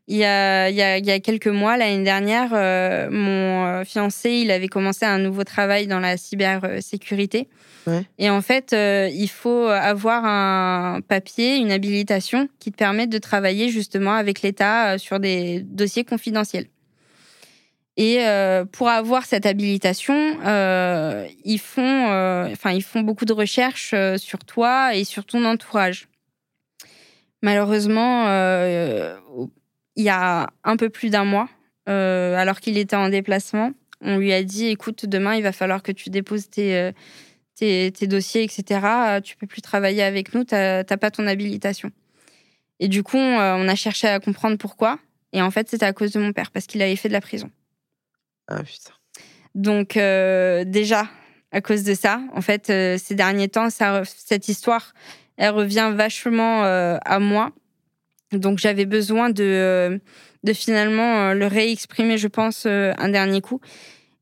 il 0.07 0.17
y, 0.17 0.25
a, 0.25 0.69
il 0.69 0.75
y, 0.75 0.81
a, 0.81 0.97
il 0.97 1.05
y 1.05 1.11
a 1.11 1.19
quelques 1.19 1.47
mois, 1.47 1.77
l'année 1.77 2.03
dernière, 2.03 2.51
euh, 2.53 3.09
mon 3.09 3.65
euh, 3.65 3.83
fiancé, 3.83 4.31
il 4.31 4.51
avait 4.51 4.67
commencé 4.67 5.05
un 5.05 5.19
nouveau 5.19 5.43
travail 5.43 5.87
dans 5.87 5.99
la 5.99 6.17
cybersécurité. 6.17 7.47
Ouais. 7.87 8.03
Et 8.19 8.29
en 8.29 8.41
fait, 8.41 8.73
euh, 8.73 9.09
il 9.11 9.29
faut 9.29 9.67
avoir 9.67 10.25
un 10.25 11.01
papier, 11.07 11.55
une 11.57 11.71
habilitation 11.71 12.49
qui 12.59 12.71
te 12.71 12.77
permet 12.77 13.07
de 13.07 13.17
travailler 13.17 13.69
justement 13.69 14.13
avec 14.13 14.41
l'État 14.41 14.97
sur 14.97 15.19
des 15.19 15.61
dossiers 15.61 16.03
confidentiels. 16.03 16.67
Et 17.97 18.25
euh, 18.25 18.65
pour 18.65 18.89
avoir 18.89 19.25
cette 19.25 19.45
habilitation, 19.45 20.37
euh, 20.45 21.27
ils, 21.43 21.59
font, 21.59 22.07
euh, 22.09 22.53
ils 22.73 22.83
font 22.83 23.01
beaucoup 23.01 23.25
de 23.25 23.33
recherches 23.33 23.93
sur 24.17 24.39
toi 24.39 24.95
et 24.95 25.03
sur 25.03 25.25
ton 25.25 25.43
entourage. 25.45 26.07
Malheureusement, 27.41 28.27
euh, 28.27 29.15
il 29.95 30.03
y 30.03 30.09
a 30.09 30.49
un 30.63 30.77
peu 30.77 30.89
plus 30.89 31.09
d'un 31.09 31.25
mois, 31.25 31.49
euh, 31.89 32.35
alors 32.35 32.59
qu'il 32.59 32.77
était 32.77 32.95
en 32.95 33.09
déplacement, 33.09 33.71
on 34.01 34.17
lui 34.17 34.31
a 34.31 34.43
dit 34.43 34.67
écoute, 34.67 35.05
demain, 35.05 35.35
il 35.35 35.43
va 35.43 35.51
falloir 35.51 35.81
que 35.81 35.91
tu 35.91 36.09
déposes 36.09 36.49
tes, 36.49 36.75
euh, 36.75 36.91
tes, 37.55 37.91
tes 37.91 38.07
dossiers, 38.07 38.43
etc. 38.43 39.19
Tu 39.23 39.35
peux 39.35 39.47
plus 39.47 39.61
travailler 39.61 40.03
avec 40.03 40.33
nous, 40.33 40.43
tu 40.43 40.55
n'as 40.55 40.83
pas 40.83 41.11
ton 41.11 41.27
habilitation. 41.27 41.91
Et 42.79 42.87
du 42.87 43.03
coup, 43.03 43.17
on 43.17 43.67
a 43.67 43.75
cherché 43.75 44.07
à 44.07 44.19
comprendre 44.19 44.57
pourquoi. 44.57 44.97
Et 45.33 45.41
en 45.41 45.51
fait, 45.51 45.69
c'était 45.69 45.85
à 45.85 45.93
cause 45.93 46.11
de 46.11 46.19
mon 46.19 46.33
père, 46.33 46.51
parce 46.51 46.65
qu'il 46.65 46.81
avait 46.81 46.95
fait 46.95 47.07
de 47.09 47.13
la 47.13 47.21
prison. 47.21 47.49
Ah 48.47 48.63
putain. 48.63 48.93
Donc 49.55 49.97
euh, 49.97 50.63
déjà, 50.65 51.07
à 51.51 51.61
cause 51.61 51.83
de 51.83 51.93
ça, 51.93 52.21
en 52.33 52.41
fait, 52.41 52.67
ces 52.67 53.15
derniers 53.15 53.49
temps, 53.49 53.69
ça, 53.69 54.03
cette 54.05 54.47
histoire, 54.47 54.93
elle 55.41 55.49
revient 55.55 55.91
vachement 55.95 56.63
euh, 56.65 56.97
à 57.03 57.17
moi. 57.17 57.49
Donc 58.31 58.59
j'avais 58.59 58.85
besoin 58.85 59.31
de, 59.31 59.43
euh, 59.43 59.97
de 60.43 60.53
finalement 60.53 61.29
euh, 61.29 61.33
le 61.33 61.47
réexprimer, 61.47 62.19
je 62.19 62.27
pense, 62.27 62.67
un 62.67 63.09
dernier 63.09 63.41
coup. 63.41 63.59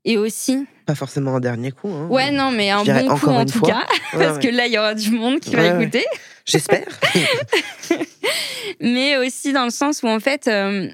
Et 0.06 0.18
aussi, 0.18 0.66
Pas 0.86 0.96
forcément 0.96 1.36
un 1.36 1.40
dernier 1.42 1.72
coup. 1.72 1.90
Hein, 1.90 2.08
ouais, 2.08 2.32
non, 2.32 2.52
mais 2.52 2.70
un 2.70 2.86
bon 2.86 3.18
coup 3.18 3.28
en 3.28 3.46
tout 3.46 3.60
fois. 3.60 3.68
cas, 3.68 3.86
Ouais, 4.14 4.24
parce 4.26 4.38
ouais. 4.38 4.50
que 4.50 4.56
là, 4.56 4.66
il 4.68 4.72
y 4.74 4.78
aura 4.78 4.96
du 4.96 5.12
monde 5.12 5.42
qui 5.42 5.54
va 5.54 5.62
Ouais, 5.78 5.82
écouter. 5.84 6.06
J'espère. 6.46 6.88
mais 8.80 9.18
aussi 9.18 9.52
dans 9.52 9.66
le 9.66 9.70
sens 9.72 10.02
où 10.04 10.08
en 10.08 10.20
fait, 10.22 10.48
euh, 10.48 10.88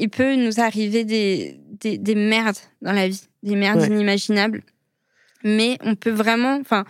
il 0.00 0.10
peut 0.10 0.34
nous 0.34 0.60
arriver 0.60 1.04
des, 1.04 1.60
des, 1.80 1.98
des 1.98 2.14
merdes 2.16 2.58
dans 2.82 2.92
la 2.92 3.06
vie, 3.08 3.22
des 3.44 3.54
merdes 3.54 3.86
inimaginables. 3.86 4.62
Mais 5.44 5.78
on 5.82 5.94
peut 5.94 6.10
vraiment, 6.10 6.58
enfin, 6.60 6.84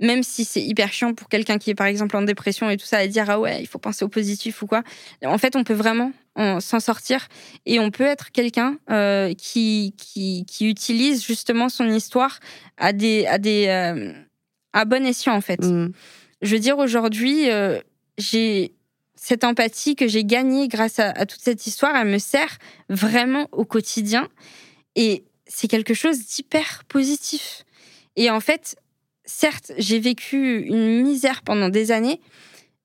même 0.00 0.22
si 0.22 0.44
c'est 0.44 0.62
hyper 0.62 0.92
chiant 0.92 1.14
pour 1.14 1.28
quelqu'un 1.28 1.58
qui 1.58 1.70
est 1.70 1.74
par 1.74 1.86
exemple 1.86 2.16
en 2.16 2.22
dépression 2.22 2.70
et 2.70 2.76
tout 2.76 2.86
ça, 2.86 2.98
à 2.98 3.06
dire 3.06 3.28
ah 3.28 3.40
ouais, 3.40 3.60
il 3.60 3.66
faut 3.66 3.78
penser 3.78 4.04
au 4.04 4.08
positif 4.08 4.62
ou 4.62 4.66
quoi. 4.66 4.82
En 5.24 5.38
fait, 5.38 5.56
on 5.56 5.64
peut 5.64 5.74
vraiment 5.74 6.12
en- 6.36 6.60
s'en 6.60 6.80
sortir 6.80 7.26
et 7.66 7.78
on 7.80 7.90
peut 7.90 8.04
être 8.04 8.30
quelqu'un 8.32 8.78
euh, 8.90 9.34
qui, 9.34 9.94
qui 9.96 10.44
qui 10.46 10.68
utilise 10.68 11.24
justement 11.24 11.68
son 11.68 11.88
histoire 11.88 12.38
à 12.76 12.92
des 12.92 13.26
à 13.26 13.38
des 13.38 13.66
euh, 13.68 14.12
à 14.72 14.84
bon 14.84 15.04
escient 15.04 15.34
en 15.34 15.40
fait 15.40 15.60
Hmm. 15.64 15.88
je 16.42 16.54
veux 16.54 16.60
dire, 16.60 16.78
aujourd'hui, 16.78 17.50
euh, 17.50 17.80
j'ai 18.18 18.72
cette 19.16 19.42
empathie 19.42 19.96
que 19.96 20.06
j'ai 20.06 20.22
gagnée 20.24 20.68
grâce 20.68 21.00
à, 21.00 21.10
à 21.10 21.26
toute 21.26 21.40
cette 21.40 21.66
histoire, 21.66 21.96
elle 21.96 22.06
me 22.06 22.18
sert 22.18 22.58
vraiment 22.88 23.48
au 23.50 23.64
quotidien. 23.64 24.28
Et 24.94 25.24
c'est 25.48 25.66
quelque 25.66 25.92
chose 25.94 26.24
d'hyper 26.24 26.84
positif. 26.88 27.64
Et 28.14 28.30
en 28.30 28.38
fait, 28.40 28.76
certes, 29.28 29.72
j'ai 29.76 30.00
vécu 30.00 30.62
une 30.62 31.02
misère 31.02 31.42
pendant 31.42 31.68
des 31.68 31.92
années, 31.92 32.20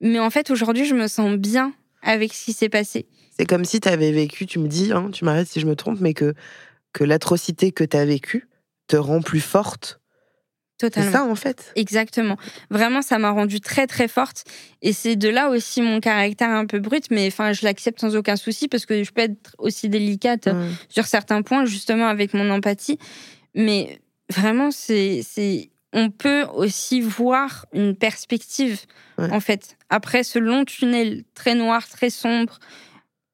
mais 0.02 0.20
en 0.20 0.30
fait, 0.30 0.52
aujourd'hui, 0.52 0.86
je 0.86 0.94
me 0.94 1.08
sens 1.08 1.38
bien 1.38 1.74
avec 2.02 2.34
ce 2.34 2.46
qui 2.46 2.54
s'est 2.54 2.70
passé. 2.70 3.08
C'est 3.38 3.46
comme 3.46 3.66
si 3.66 3.80
tu 3.80 3.88
avais 3.88 4.12
vécu, 4.12 4.46
tu 4.46 4.60
me 4.60 4.68
dis, 4.68 4.92
hein, 4.92 5.10
tu 5.12 5.26
m'arrêtes 5.26 5.48
si 5.48 5.60
je 5.60 5.66
me 5.66 5.76
trompe, 5.76 6.00
mais 6.02 6.14
que, 6.14 6.36
que 6.92 7.04
l'atrocité 7.04 7.72
que 7.72 7.84
tu 7.84 7.98
as 7.98 8.06
vécue 8.06 8.48
te 8.88 8.98
rend 8.98 9.22
plus 9.22 9.40
forte. 9.40 10.02
Totalement. 10.78 11.10
C'est 11.10 11.18
ça, 11.18 11.24
en 11.24 11.36
fait. 11.36 11.72
Exactement. 11.76 12.36
Vraiment, 12.70 13.02
ça 13.02 13.18
m'a 13.18 13.32
rendue 13.32 13.62
très, 13.62 13.88
très 13.88 14.10
forte. 14.10 14.44
Et 14.82 14.92
c'est 14.92 15.16
de 15.16 15.30
là 15.30 15.50
aussi 15.50 15.82
mon 15.82 16.02
caractère 16.02 16.50
un 16.50 16.66
peu 16.66 16.80
brut, 16.80 17.06
mais 17.10 17.28
enfin, 17.28 17.54
je 17.54 17.64
l'accepte 17.64 18.02
sans 18.02 18.16
aucun 18.16 18.36
souci 18.36 18.68
parce 18.68 18.86
que 18.86 19.04
je 19.04 19.12
peux 19.12 19.22
être 19.22 19.56
aussi 19.58 19.88
délicate 19.88 20.50
sur 20.90 21.06
certains 21.06 21.42
points, 21.42 21.66
justement, 21.66 22.08
avec 22.08 22.34
mon 22.34 22.50
empathie. 22.50 23.00
Mais 23.56 24.02
vraiment, 24.30 24.72
c'est 24.72 25.22
on 25.94 26.10
peut 26.10 26.44
aussi 26.54 27.02
voir 27.02 27.66
une 27.72 27.96
perspective, 27.96 28.82
en 29.18 29.40
fait. 29.40 29.78
Après 29.90 30.24
ce 30.24 30.40
long 30.40 30.66
tunnel 30.66 31.24
très 31.36 31.56
noir, 31.56 31.88
très 31.88 32.10
sombre, 32.10 32.60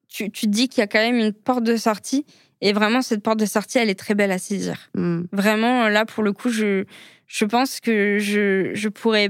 tu, 0.09 0.29
tu 0.29 0.47
te 0.47 0.51
dis 0.51 0.67
qu'il 0.67 0.81
y 0.81 0.83
a 0.83 0.87
quand 0.87 0.99
même 0.99 1.17
une 1.17 1.33
porte 1.33 1.63
de 1.63 1.77
sortie. 1.77 2.25
Et 2.61 2.73
vraiment, 2.73 3.01
cette 3.01 3.23
porte 3.23 3.39
de 3.39 3.45
sortie, 3.45 3.77
elle 3.77 3.89
est 3.89 3.99
très 3.99 4.15
belle 4.15 4.31
à 4.31 4.37
saisir. 4.37 4.89
Hmm. 4.93 5.23
Vraiment, 5.31 5.87
là, 5.87 6.05
pour 6.05 6.23
le 6.23 6.33
coup, 6.33 6.49
je, 6.49 6.83
je 7.25 7.45
pense 7.45 7.79
que 7.79 8.17
je, 8.19 8.71
je 8.73 8.89
pourrais 8.89 9.29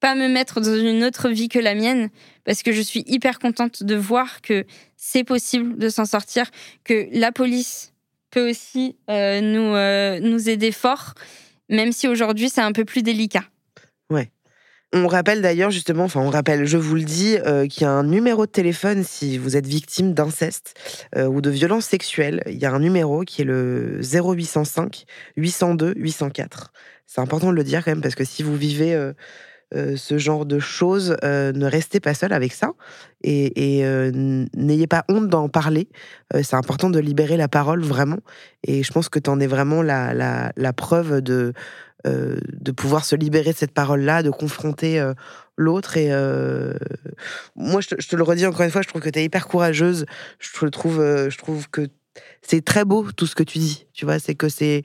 pas 0.00 0.14
me 0.14 0.28
mettre 0.28 0.60
dans 0.60 0.76
une 0.76 1.04
autre 1.04 1.28
vie 1.28 1.48
que 1.48 1.58
la 1.58 1.74
mienne 1.74 2.10
parce 2.44 2.62
que 2.62 2.72
je 2.72 2.80
suis 2.80 3.04
hyper 3.06 3.38
contente 3.38 3.82
de 3.82 3.94
voir 3.94 4.42
que 4.42 4.64
c'est 4.96 5.24
possible 5.24 5.78
de 5.78 5.88
s'en 5.88 6.04
sortir, 6.04 6.50
que 6.84 7.08
la 7.12 7.32
police 7.32 7.92
peut 8.30 8.50
aussi 8.50 8.96
euh, 9.08 9.40
nous, 9.40 9.74
euh, 9.74 10.20
nous 10.20 10.48
aider 10.48 10.72
fort 10.72 11.14
même 11.68 11.92
si 11.92 12.08
aujourd'hui 12.08 12.48
c'est 12.48 12.60
un 12.60 12.72
peu 12.72 12.84
plus 12.84 13.02
délicat. 13.02 13.44
Ouais. 14.10 14.30
On 14.92 15.08
rappelle 15.08 15.42
d'ailleurs 15.42 15.70
justement, 15.70 16.04
enfin 16.04 16.20
on 16.20 16.30
rappelle, 16.30 16.64
je 16.64 16.76
vous 16.76 16.94
le 16.94 17.02
dis, 17.02 17.36
euh, 17.44 17.66
qu'il 17.66 17.82
y 17.82 17.84
a 17.86 17.90
un 17.90 18.04
numéro 18.04 18.46
de 18.46 18.50
téléphone 18.50 19.02
si 19.02 19.36
vous 19.36 19.56
êtes 19.56 19.66
victime 19.66 20.14
d'inceste 20.14 20.74
euh, 21.16 21.26
ou 21.26 21.40
de 21.40 21.50
violences 21.50 21.86
sexuelles. 21.86 22.42
Il 22.46 22.58
y 22.58 22.66
a 22.66 22.72
un 22.72 22.78
numéro 22.78 23.22
qui 23.22 23.42
est 23.42 23.44
le 23.44 24.00
0805 24.00 25.04
802 25.36 25.94
804. 25.96 26.72
C'est 27.04 27.20
important 27.20 27.50
de 27.50 27.56
le 27.56 27.64
dire 27.64 27.84
quand 27.84 27.90
même 27.90 28.00
parce 28.00 28.14
que 28.14 28.24
si 28.24 28.42
vous 28.42 28.56
vivez 28.56 28.94
euh, 28.94 29.12
ce 29.74 30.18
genre 30.18 30.46
de 30.46 30.58
choses, 30.58 31.16
ne 31.22 31.66
restez 31.66 32.00
pas 32.00 32.14
seul 32.14 32.32
avec 32.32 32.52
ça 32.52 32.72
et, 33.22 33.82
n'ayez 34.54 34.86
pas 34.86 35.04
honte 35.08 35.28
d'en 35.28 35.48
parler. 35.48 35.88
c'est 36.34 36.54
important 36.54 36.90
de 36.90 36.98
libérer 36.98 37.36
la 37.36 37.48
parole 37.48 37.82
vraiment. 37.82 38.18
Et 38.64 38.82
je 38.82 38.92
pense 38.92 39.08
que 39.08 39.18
tu 39.18 39.30
en 39.30 39.40
es 39.40 39.46
vraiment 39.46 39.82
la, 39.82 40.14
la, 40.56 40.72
preuve 40.72 41.20
de, 41.20 41.52
de 42.04 42.72
pouvoir 42.72 43.04
se 43.04 43.16
libérer 43.16 43.52
de 43.52 43.58
cette 43.58 43.74
parole-là, 43.74 44.22
de 44.22 44.30
confronter 44.30 45.04
l'autre. 45.56 45.96
Et 45.96 46.10
moi, 47.56 47.80
je 47.80 47.88
te, 47.88 48.16
le 48.16 48.22
redis 48.22 48.46
encore 48.46 48.62
une 48.62 48.70
fois, 48.70 48.82
je 48.82 48.88
trouve 48.88 49.02
que 49.02 49.10
tu 49.10 49.18
es 49.18 49.24
hyper 49.24 49.48
courageuse. 49.48 50.06
Je 50.38 50.66
trouve, 50.66 50.98
je 50.98 51.38
trouve 51.38 51.68
que 51.68 51.88
c'est 52.46 52.64
très 52.64 52.84
beau 52.84 53.10
tout 53.12 53.26
ce 53.26 53.34
que 53.34 53.42
tu 53.42 53.58
dis. 53.58 53.86
Tu 53.92 54.04
vois, 54.04 54.18
c'est 54.18 54.34
que 54.34 54.48
c'est 54.48 54.84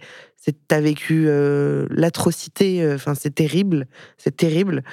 t'as 0.68 0.82
vécu 0.82 1.26
euh, 1.28 1.86
l'atrocité, 1.92 2.82
euh, 2.82 2.96
enfin 2.96 3.14
c'est 3.14 3.36
terrible, 3.36 3.88
c'est 4.18 4.36
terrible, 4.36 4.84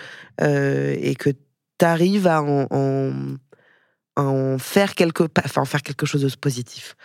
euh, 0.42 0.94
et 0.98 1.14
que 1.14 1.30
t'arrives 1.78 2.26
à 2.26 2.42
en, 2.42 2.66
en, 4.16 4.58
faire 4.58 4.94
quelque, 4.94 5.24
enfin 5.42 5.62
en 5.62 5.64
faire 5.64 5.82
quelque 5.82 6.04
chose 6.04 6.22
de 6.22 6.36
positif. 6.36 6.96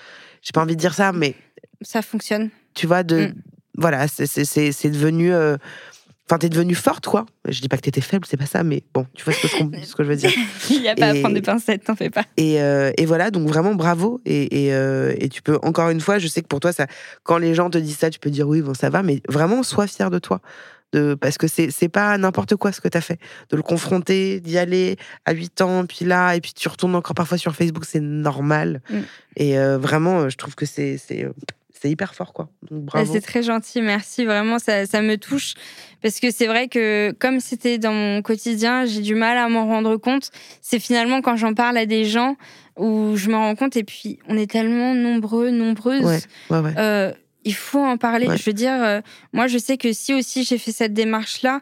J'ai 0.41 0.52
pas 0.52 0.61
envie 0.61 0.76
de 0.76 0.81
dire 0.81 0.94
ça, 0.94 1.14
mais 1.14 1.35
ça 1.81 2.02
fonctionne. 2.02 2.49
Tu 2.73 2.85
vois, 2.85 3.03
de 3.03 3.27
mm. 3.27 3.34
voilà, 3.77 4.07
c'est 4.10 4.90
devenu 4.90 5.31
Enfin, 6.34 6.39
t'es 6.39 6.49
devenue 6.49 6.73
forte, 6.73 7.05
quoi. 7.05 7.27
Je 7.47 7.61
dis 7.61 7.68
pas 7.68 7.77
que 7.77 7.84
t'étais 7.84 8.01
faible, 8.01 8.26
c'est 8.27 8.38
pas 8.38 8.47
ça, 8.47 8.64
mais 8.64 8.81
bon, 8.91 9.05
tu 9.14 9.23
vois 9.23 9.34
ce 9.34 9.41
que 9.43 9.47
je, 9.47 9.55
ce 9.85 9.95
que 9.95 10.03
je 10.03 10.10
veux 10.10 10.15
dire. 10.15 10.31
Il 10.72 10.81
n'y 10.81 10.89
a 10.89 10.95
pas 10.95 11.10
à 11.10 11.14
prendre 11.14 11.35
des 11.35 11.43
pincettes, 11.43 11.84
t'en 11.84 11.95
fais 11.95 12.10
pas. 12.10 12.23
Et, 12.38 12.60
euh, 12.60 12.91
et, 12.97 13.05
voilà, 13.05 13.30
donc 13.30 13.47
vraiment 13.47 13.76
bravo. 13.76 14.19
Et, 14.26 14.65
et, 14.65 14.73
euh, 14.73 15.14
et, 15.19 15.30
tu 15.30 15.43
peux, 15.43 15.60
encore 15.61 15.91
une 15.91 16.01
fois, 16.01 16.18
je 16.18 16.27
sais 16.27 16.41
que 16.41 16.47
pour 16.47 16.60
toi, 16.60 16.72
ça, 16.72 16.88
quand 17.22 17.38
les 17.38 17.53
gens 17.53 17.69
te 17.69 17.77
disent 17.77 17.99
ça, 17.99 18.10
tu 18.10 18.18
peux 18.18 18.31
dire 18.31 18.47
oui, 18.47 18.64
bon, 18.64 18.73
ça 18.73 18.89
va, 18.89 19.03
mais 19.03 19.22
vraiment, 19.30 19.61
sois 19.61 19.85
fier 19.85 20.10
de 20.10 20.18
toi. 20.18 20.41
De, 20.91 21.14
parce 21.14 21.38
que 21.38 21.47
c'est, 21.47 21.69
c'est 21.69 21.88
pas 21.88 22.18
n'importe 22.18 22.55
quoi 22.55 22.72
ce 22.72 22.81
que 22.81 22.88
t'as 22.88 23.01
fait. 23.01 23.19
De 23.51 23.55
le 23.55 23.61
confronter, 23.61 24.39
d'y 24.39 24.57
aller 24.57 24.97
à 25.26 25.34
8 25.34 25.61
ans, 25.61 25.85
puis 25.85 26.03
là, 26.03 26.34
et 26.35 26.41
puis 26.41 26.53
tu 26.55 26.68
retournes 26.68 26.95
encore 26.95 27.14
parfois 27.14 27.38
sur 27.38 27.55
Facebook, 27.55 27.85
c'est 27.85 27.99
normal. 27.99 28.81
Mm. 28.89 28.97
Et 29.35 29.60
euh, 29.60 29.77
vraiment, 29.77 30.30
je 30.30 30.38
trouve 30.38 30.55
que 30.55 30.65
c'est, 30.65 30.97
c'est 30.97 31.27
c'est 31.84 31.89
hyper 31.89 32.15
fort, 32.15 32.31
quoi. 32.31 32.47
Bah, 32.72 33.03
c'est 33.05 33.19
très 33.19 33.43
gentil, 33.43 33.81
merci. 33.81 34.23
Vraiment, 34.23 34.57
ça, 34.57 34.85
ça 34.85 35.01
me 35.01 35.18
touche. 35.18 35.55
Parce 36.01 36.22
que 36.22 36.31
c'est 36.31 36.47
vrai 36.47 36.69
que, 36.69 37.14
comme 37.19 37.41
c'était 37.41 37.77
dans 37.77 37.91
mon 37.91 38.22
quotidien, 38.22 38.85
j'ai 38.85 39.01
du 39.01 39.15
mal 39.15 39.38
à 39.38 39.49
m'en 39.49 39.65
rendre 39.65 39.97
compte. 39.97 40.30
C'est 40.61 40.80
finalement 40.80 41.22
quand 41.22 41.35
j'en 41.35 41.53
parle 41.53 41.77
à 41.77 41.85
des 41.85 42.05
gens 42.05 42.38
où 42.77 43.18
je 43.18 43.27
me 43.27 43.35
rends 43.35 43.55
compte. 43.55 43.76
Et 43.76 43.84
puis, 43.84 44.18
on 44.30 44.38
est 44.38 44.49
tellement 44.49 44.95
nombreux, 44.95 45.49
nombreuses. 45.49 46.26
Euh, 46.51 47.11
il 47.43 47.53
faut 47.53 47.84
en 47.84 47.97
parler. 47.97 48.27
Je 48.34 48.43
veux 48.45 48.53
dire, 48.53 48.81
euh, 48.81 49.01
moi, 49.34 49.47
je 49.47 49.57
sais 49.57 49.76
que 49.76 49.91
si 49.91 50.14
aussi 50.14 50.45
j'ai 50.45 50.57
fait 50.57 50.72
cette 50.72 50.93
démarche-là, 50.93 51.60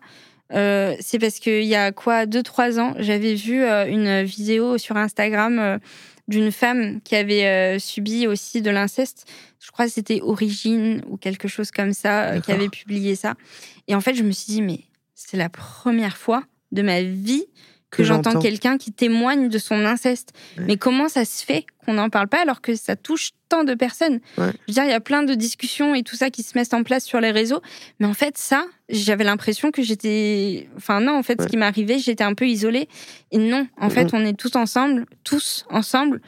euh, 0.54 0.96
c'est 1.00 1.18
parce 1.18 1.40
qu'il 1.40 1.64
y 1.64 1.76
a 1.76 1.92
quoi, 1.92 2.28
deux, 2.28 2.44
trois 2.44 2.80
ans, 2.80 2.94
j'avais 3.00 3.34
vu 3.34 3.64
une 3.64 4.22
vidéo 4.22 4.78
sur 4.78 4.98
Instagram 4.98 5.80
d'une 6.32 6.52
femme 6.52 7.00
qui 7.02 7.16
avait 7.16 7.78
subi 7.78 8.26
aussi 8.26 8.64
de 8.64 8.72
l'inceste 8.72 9.28
je 9.62 9.70
crois 9.70 9.86
que 9.86 9.92
c'était 9.92 10.22
Origine 10.22 11.04
ou 11.08 11.18
quelque 11.18 11.48
chose 11.48 11.72
comme 11.72 11.94
ça 11.94 12.24
euh, 12.24 12.40
qui 12.40 12.52
avait 12.52 12.68
publié 12.70 13.16
ça. 13.16 13.36
Et 13.88 13.96
en 13.96 14.02
fait, 14.02 14.16
je 14.16 14.24
me 14.24 14.32
suis 14.32 14.52
dit, 14.52 14.62
mais 14.62 14.82
c'est 15.14 15.38
la 15.38 15.50
première 15.50 16.18
fois 16.18 16.44
de 16.72 16.82
ma 16.82 17.04
vie 17.04 17.46
que, 17.92 18.04
j'entends 18.04 18.40
quelqu'un 18.40 18.78
qui 18.78 18.92
témoigne 18.92 19.50
de 19.50 19.58
son 19.58 19.86
inceste. 19.86 20.34
Mais 20.58 20.78
comment 20.78 21.10
ça 21.10 21.26
se 21.26 21.44
fait 21.44 21.66
qu'on 21.86 21.94
n'en 21.94 22.10
parle 22.10 22.28
pas 22.28 22.42
alors 22.42 22.62
que 22.62 22.76
ça 22.76 22.96
touche 22.96 23.32
tant 23.52 23.64
de 23.66 23.74
personnes 23.74 24.20
Je 24.38 24.44
veux 24.44 24.54
dire, 24.70 24.86
il 24.86 24.90
y 24.90 24.94
a 24.94 25.02
plein 25.02 25.24
de 25.24 25.34
discussions 25.34 25.94
et 25.94 26.04
tout 26.04 26.16
ça 26.16 26.30
qui 26.30 26.42
se 26.42 26.58
mettent 26.58 26.74
en 26.74 26.84
place 26.84 27.04
sur 27.04 27.20
les 27.20 27.32
réseaux. 27.32 27.62
Mais 28.00 28.08
en 28.08 28.14
fait, 28.14 28.38
ça, 28.38 28.66
j'avais 28.88 29.26
l'impression 29.26 29.72
que 29.72 29.82
j'étais. 29.82 30.70
Enfin, 30.78 31.02
non, 31.02 31.18
en 31.18 31.24
fait, 31.24 31.42
ce 31.42 31.48
qui 31.48 31.58
m'arrivait, 31.58 32.00
j'étais 32.00 32.24
un 32.24 32.34
peu 32.34 32.48
isolée. 32.48 32.88
Et 33.32 33.38
non, 33.38 33.68
en 33.78 33.90
fait, 33.90 34.14
on 34.14 34.24
est 34.24 34.38
tous 34.38 34.56
ensemble, 34.56 35.06
tous 35.24 35.66
ensemble. 35.70 36.22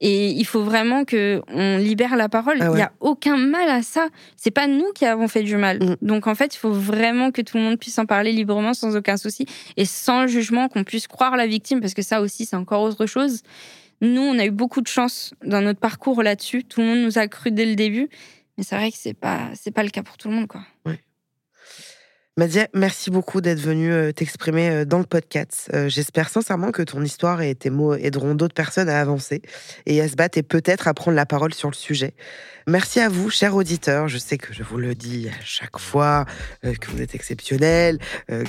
Et 0.00 0.30
il 0.30 0.46
faut 0.46 0.62
vraiment 0.62 1.04
que 1.04 1.42
on 1.48 1.76
libère 1.76 2.16
la 2.16 2.30
parole. 2.30 2.56
Ah 2.60 2.68
il 2.70 2.76
n'y 2.76 2.82
a 2.82 2.92
aucun 3.00 3.36
mal 3.36 3.68
à 3.68 3.82
ça. 3.82 4.08
C'est 4.36 4.50
pas 4.50 4.66
nous 4.66 4.90
qui 4.94 5.04
avons 5.04 5.28
fait 5.28 5.42
du 5.42 5.56
mal. 5.56 5.78
Mm. 5.78 5.96
Donc 6.00 6.26
en 6.26 6.34
fait, 6.34 6.54
il 6.54 6.58
faut 6.58 6.72
vraiment 6.72 7.30
que 7.30 7.42
tout 7.42 7.58
le 7.58 7.62
monde 7.62 7.78
puisse 7.78 7.98
en 7.98 8.06
parler 8.06 8.32
librement, 8.32 8.72
sans 8.72 8.96
aucun 8.96 9.18
souci, 9.18 9.44
et 9.76 9.84
sans 9.84 10.26
jugement, 10.26 10.68
qu'on 10.68 10.84
puisse 10.84 11.06
croire 11.06 11.36
la 11.36 11.46
victime, 11.46 11.80
parce 11.80 11.92
que 11.92 12.02
ça 12.02 12.22
aussi, 12.22 12.46
c'est 12.46 12.56
encore 12.56 12.82
autre 12.82 13.04
chose. 13.04 13.42
Nous, 14.00 14.22
on 14.22 14.38
a 14.38 14.46
eu 14.46 14.50
beaucoup 14.50 14.80
de 14.80 14.86
chance 14.88 15.34
dans 15.44 15.60
notre 15.60 15.80
parcours 15.80 16.22
là-dessus. 16.22 16.64
Tout 16.64 16.80
le 16.80 16.86
monde 16.86 17.00
nous 17.00 17.18
a 17.18 17.28
cru 17.28 17.50
dès 17.50 17.66
le 17.66 17.74
début, 17.74 18.08
mais 18.56 18.64
c'est 18.64 18.76
vrai 18.76 18.90
que 18.90 18.96
c'est 18.96 19.14
pas 19.14 19.50
pas 19.74 19.82
le 19.82 19.90
cas 19.90 20.02
pour 20.02 20.16
tout 20.16 20.28
le 20.28 20.34
monde, 20.34 20.46
quoi. 20.46 20.62
Madia, 22.40 22.68
merci 22.72 23.10
beaucoup 23.10 23.42
d'être 23.42 23.60
venu 23.60 23.92
euh, 23.92 24.12
t'exprimer 24.12 24.70
euh, 24.70 24.84
dans 24.86 24.96
le 24.98 25.04
podcast. 25.04 25.68
Euh, 25.74 25.90
j'espère 25.90 26.30
sincèrement 26.30 26.70
que 26.70 26.80
ton 26.80 27.02
histoire 27.02 27.42
et 27.42 27.54
tes 27.54 27.68
mots 27.68 27.92
aideront 27.92 28.34
d'autres 28.34 28.54
personnes 28.54 28.88
à 28.88 28.98
avancer 28.98 29.42
et 29.84 30.00
à 30.00 30.08
se 30.08 30.14
battre 30.14 30.38
et 30.38 30.42
peut-être 30.42 30.88
à 30.88 30.94
prendre 30.94 31.18
la 31.18 31.26
parole 31.26 31.52
sur 31.52 31.68
le 31.68 31.74
sujet. 31.74 32.14
Merci 32.66 33.00
à 33.00 33.10
vous, 33.10 33.28
chers 33.28 33.54
auditeurs. 33.54 34.08
Je 34.08 34.16
sais 34.16 34.38
que 34.38 34.54
je 34.54 34.62
vous 34.62 34.78
le 34.78 34.94
dis 34.94 35.28
à 35.28 35.44
chaque 35.44 35.78
fois, 35.78 36.24
que 36.62 36.90
vous 36.90 37.02
êtes 37.02 37.14
exceptionnels, 37.14 37.98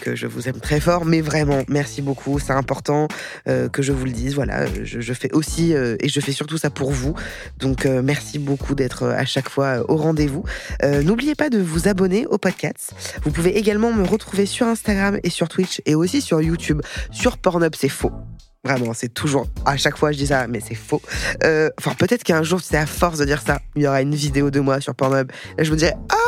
que 0.02 0.16
je 0.16 0.28
vous 0.28 0.48
aime 0.48 0.60
très 0.60 0.80
fort, 0.80 1.06
mais 1.06 1.22
vraiment, 1.22 1.64
merci 1.70 2.02
beaucoup. 2.02 2.38
C'est 2.38 2.52
important 2.52 3.08
que 3.46 3.82
je 3.82 3.92
vous 3.92 4.06
le 4.06 4.12
dise. 4.12 4.36
Voilà, 4.36 4.66
je, 4.84 5.14
fais 5.14 5.32
aussi 5.32 5.72
et 5.72 6.10
je 6.10 6.20
fais 6.20 6.34
surtout 6.34 6.58
ça 6.58 6.70
pour 6.70 6.92
vous. 6.92 7.16
Donc, 7.58 7.86
merci 7.86 8.38
beaucoup 8.38 8.76
d'être 8.76 9.08
à 9.08 9.26
chaque 9.26 9.50
fois 9.50 9.90
au 9.90 9.96
rendez-vous. 9.96 10.44
N'oubliez 10.84 11.34
pas 11.34 11.50
de 11.50 11.60
vous 11.60 11.88
abonner 11.88 12.28
au 12.28 12.38
podcast. 12.38 12.94
Vous 13.24 13.32
pouvez 13.32 13.58
également 13.58 13.81
me 13.90 14.08
retrouver 14.08 14.46
sur 14.46 14.68
Instagram 14.68 15.20
et 15.24 15.32
sur 15.32 15.50
Twitch 15.50 15.82
et 15.88 15.96
aussi 15.96 16.22
sur 16.22 16.42
YouTube. 16.42 16.82
Sur 17.10 17.40
Pornhub, 17.40 17.74
c'est 17.76 17.90
faux. 17.90 18.12
Vraiment, 18.64 18.94
c'est 18.94 19.10
toujours. 19.10 19.48
À 19.66 19.76
chaque 19.76 19.98
fois, 19.98 20.12
je 20.12 20.18
dis 20.20 20.28
ça, 20.28 20.46
mais 20.46 20.60
c'est 20.60 20.76
faux. 20.76 21.02
Euh, 21.44 21.72
enfin, 21.80 21.96
peut-être 21.96 22.24
qu'un 22.24 22.44
jour, 22.44 22.62
c'est 22.62 22.78
à 22.78 22.86
force 22.86 23.18
de 23.18 23.26
dire 23.26 23.42
ça, 23.42 23.60
il 23.76 23.82
y 23.82 23.88
aura 23.88 24.04
une 24.04 24.14
vidéo 24.14 24.52
de 24.52 24.60
moi 24.60 24.80
sur 24.80 24.94
Pornhub. 24.94 25.32
Et 25.58 25.66
je 25.66 25.72
me 25.72 25.78
dirai 25.78 25.94
Ah 26.10 26.22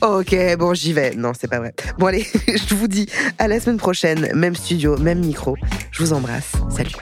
Ok, 0.00 0.36
bon, 0.58 0.74
j'y 0.74 0.92
vais. 0.92 1.14
Non, 1.14 1.32
c'est 1.38 1.48
pas 1.48 1.58
vrai. 1.58 1.74
Bon, 1.98 2.06
allez, 2.06 2.26
je 2.68 2.74
vous 2.74 2.86
dis 2.86 3.06
à 3.38 3.48
la 3.48 3.58
semaine 3.60 3.78
prochaine. 3.78 4.28
Même 4.34 4.54
studio, 4.54 4.96
même 4.98 5.20
micro. 5.20 5.56
Je 5.90 6.02
vous 6.02 6.12
embrasse. 6.12 6.52
Salut. 6.70 6.92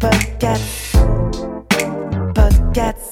Podcast. 0.00 0.96
Podcast. 2.34 3.11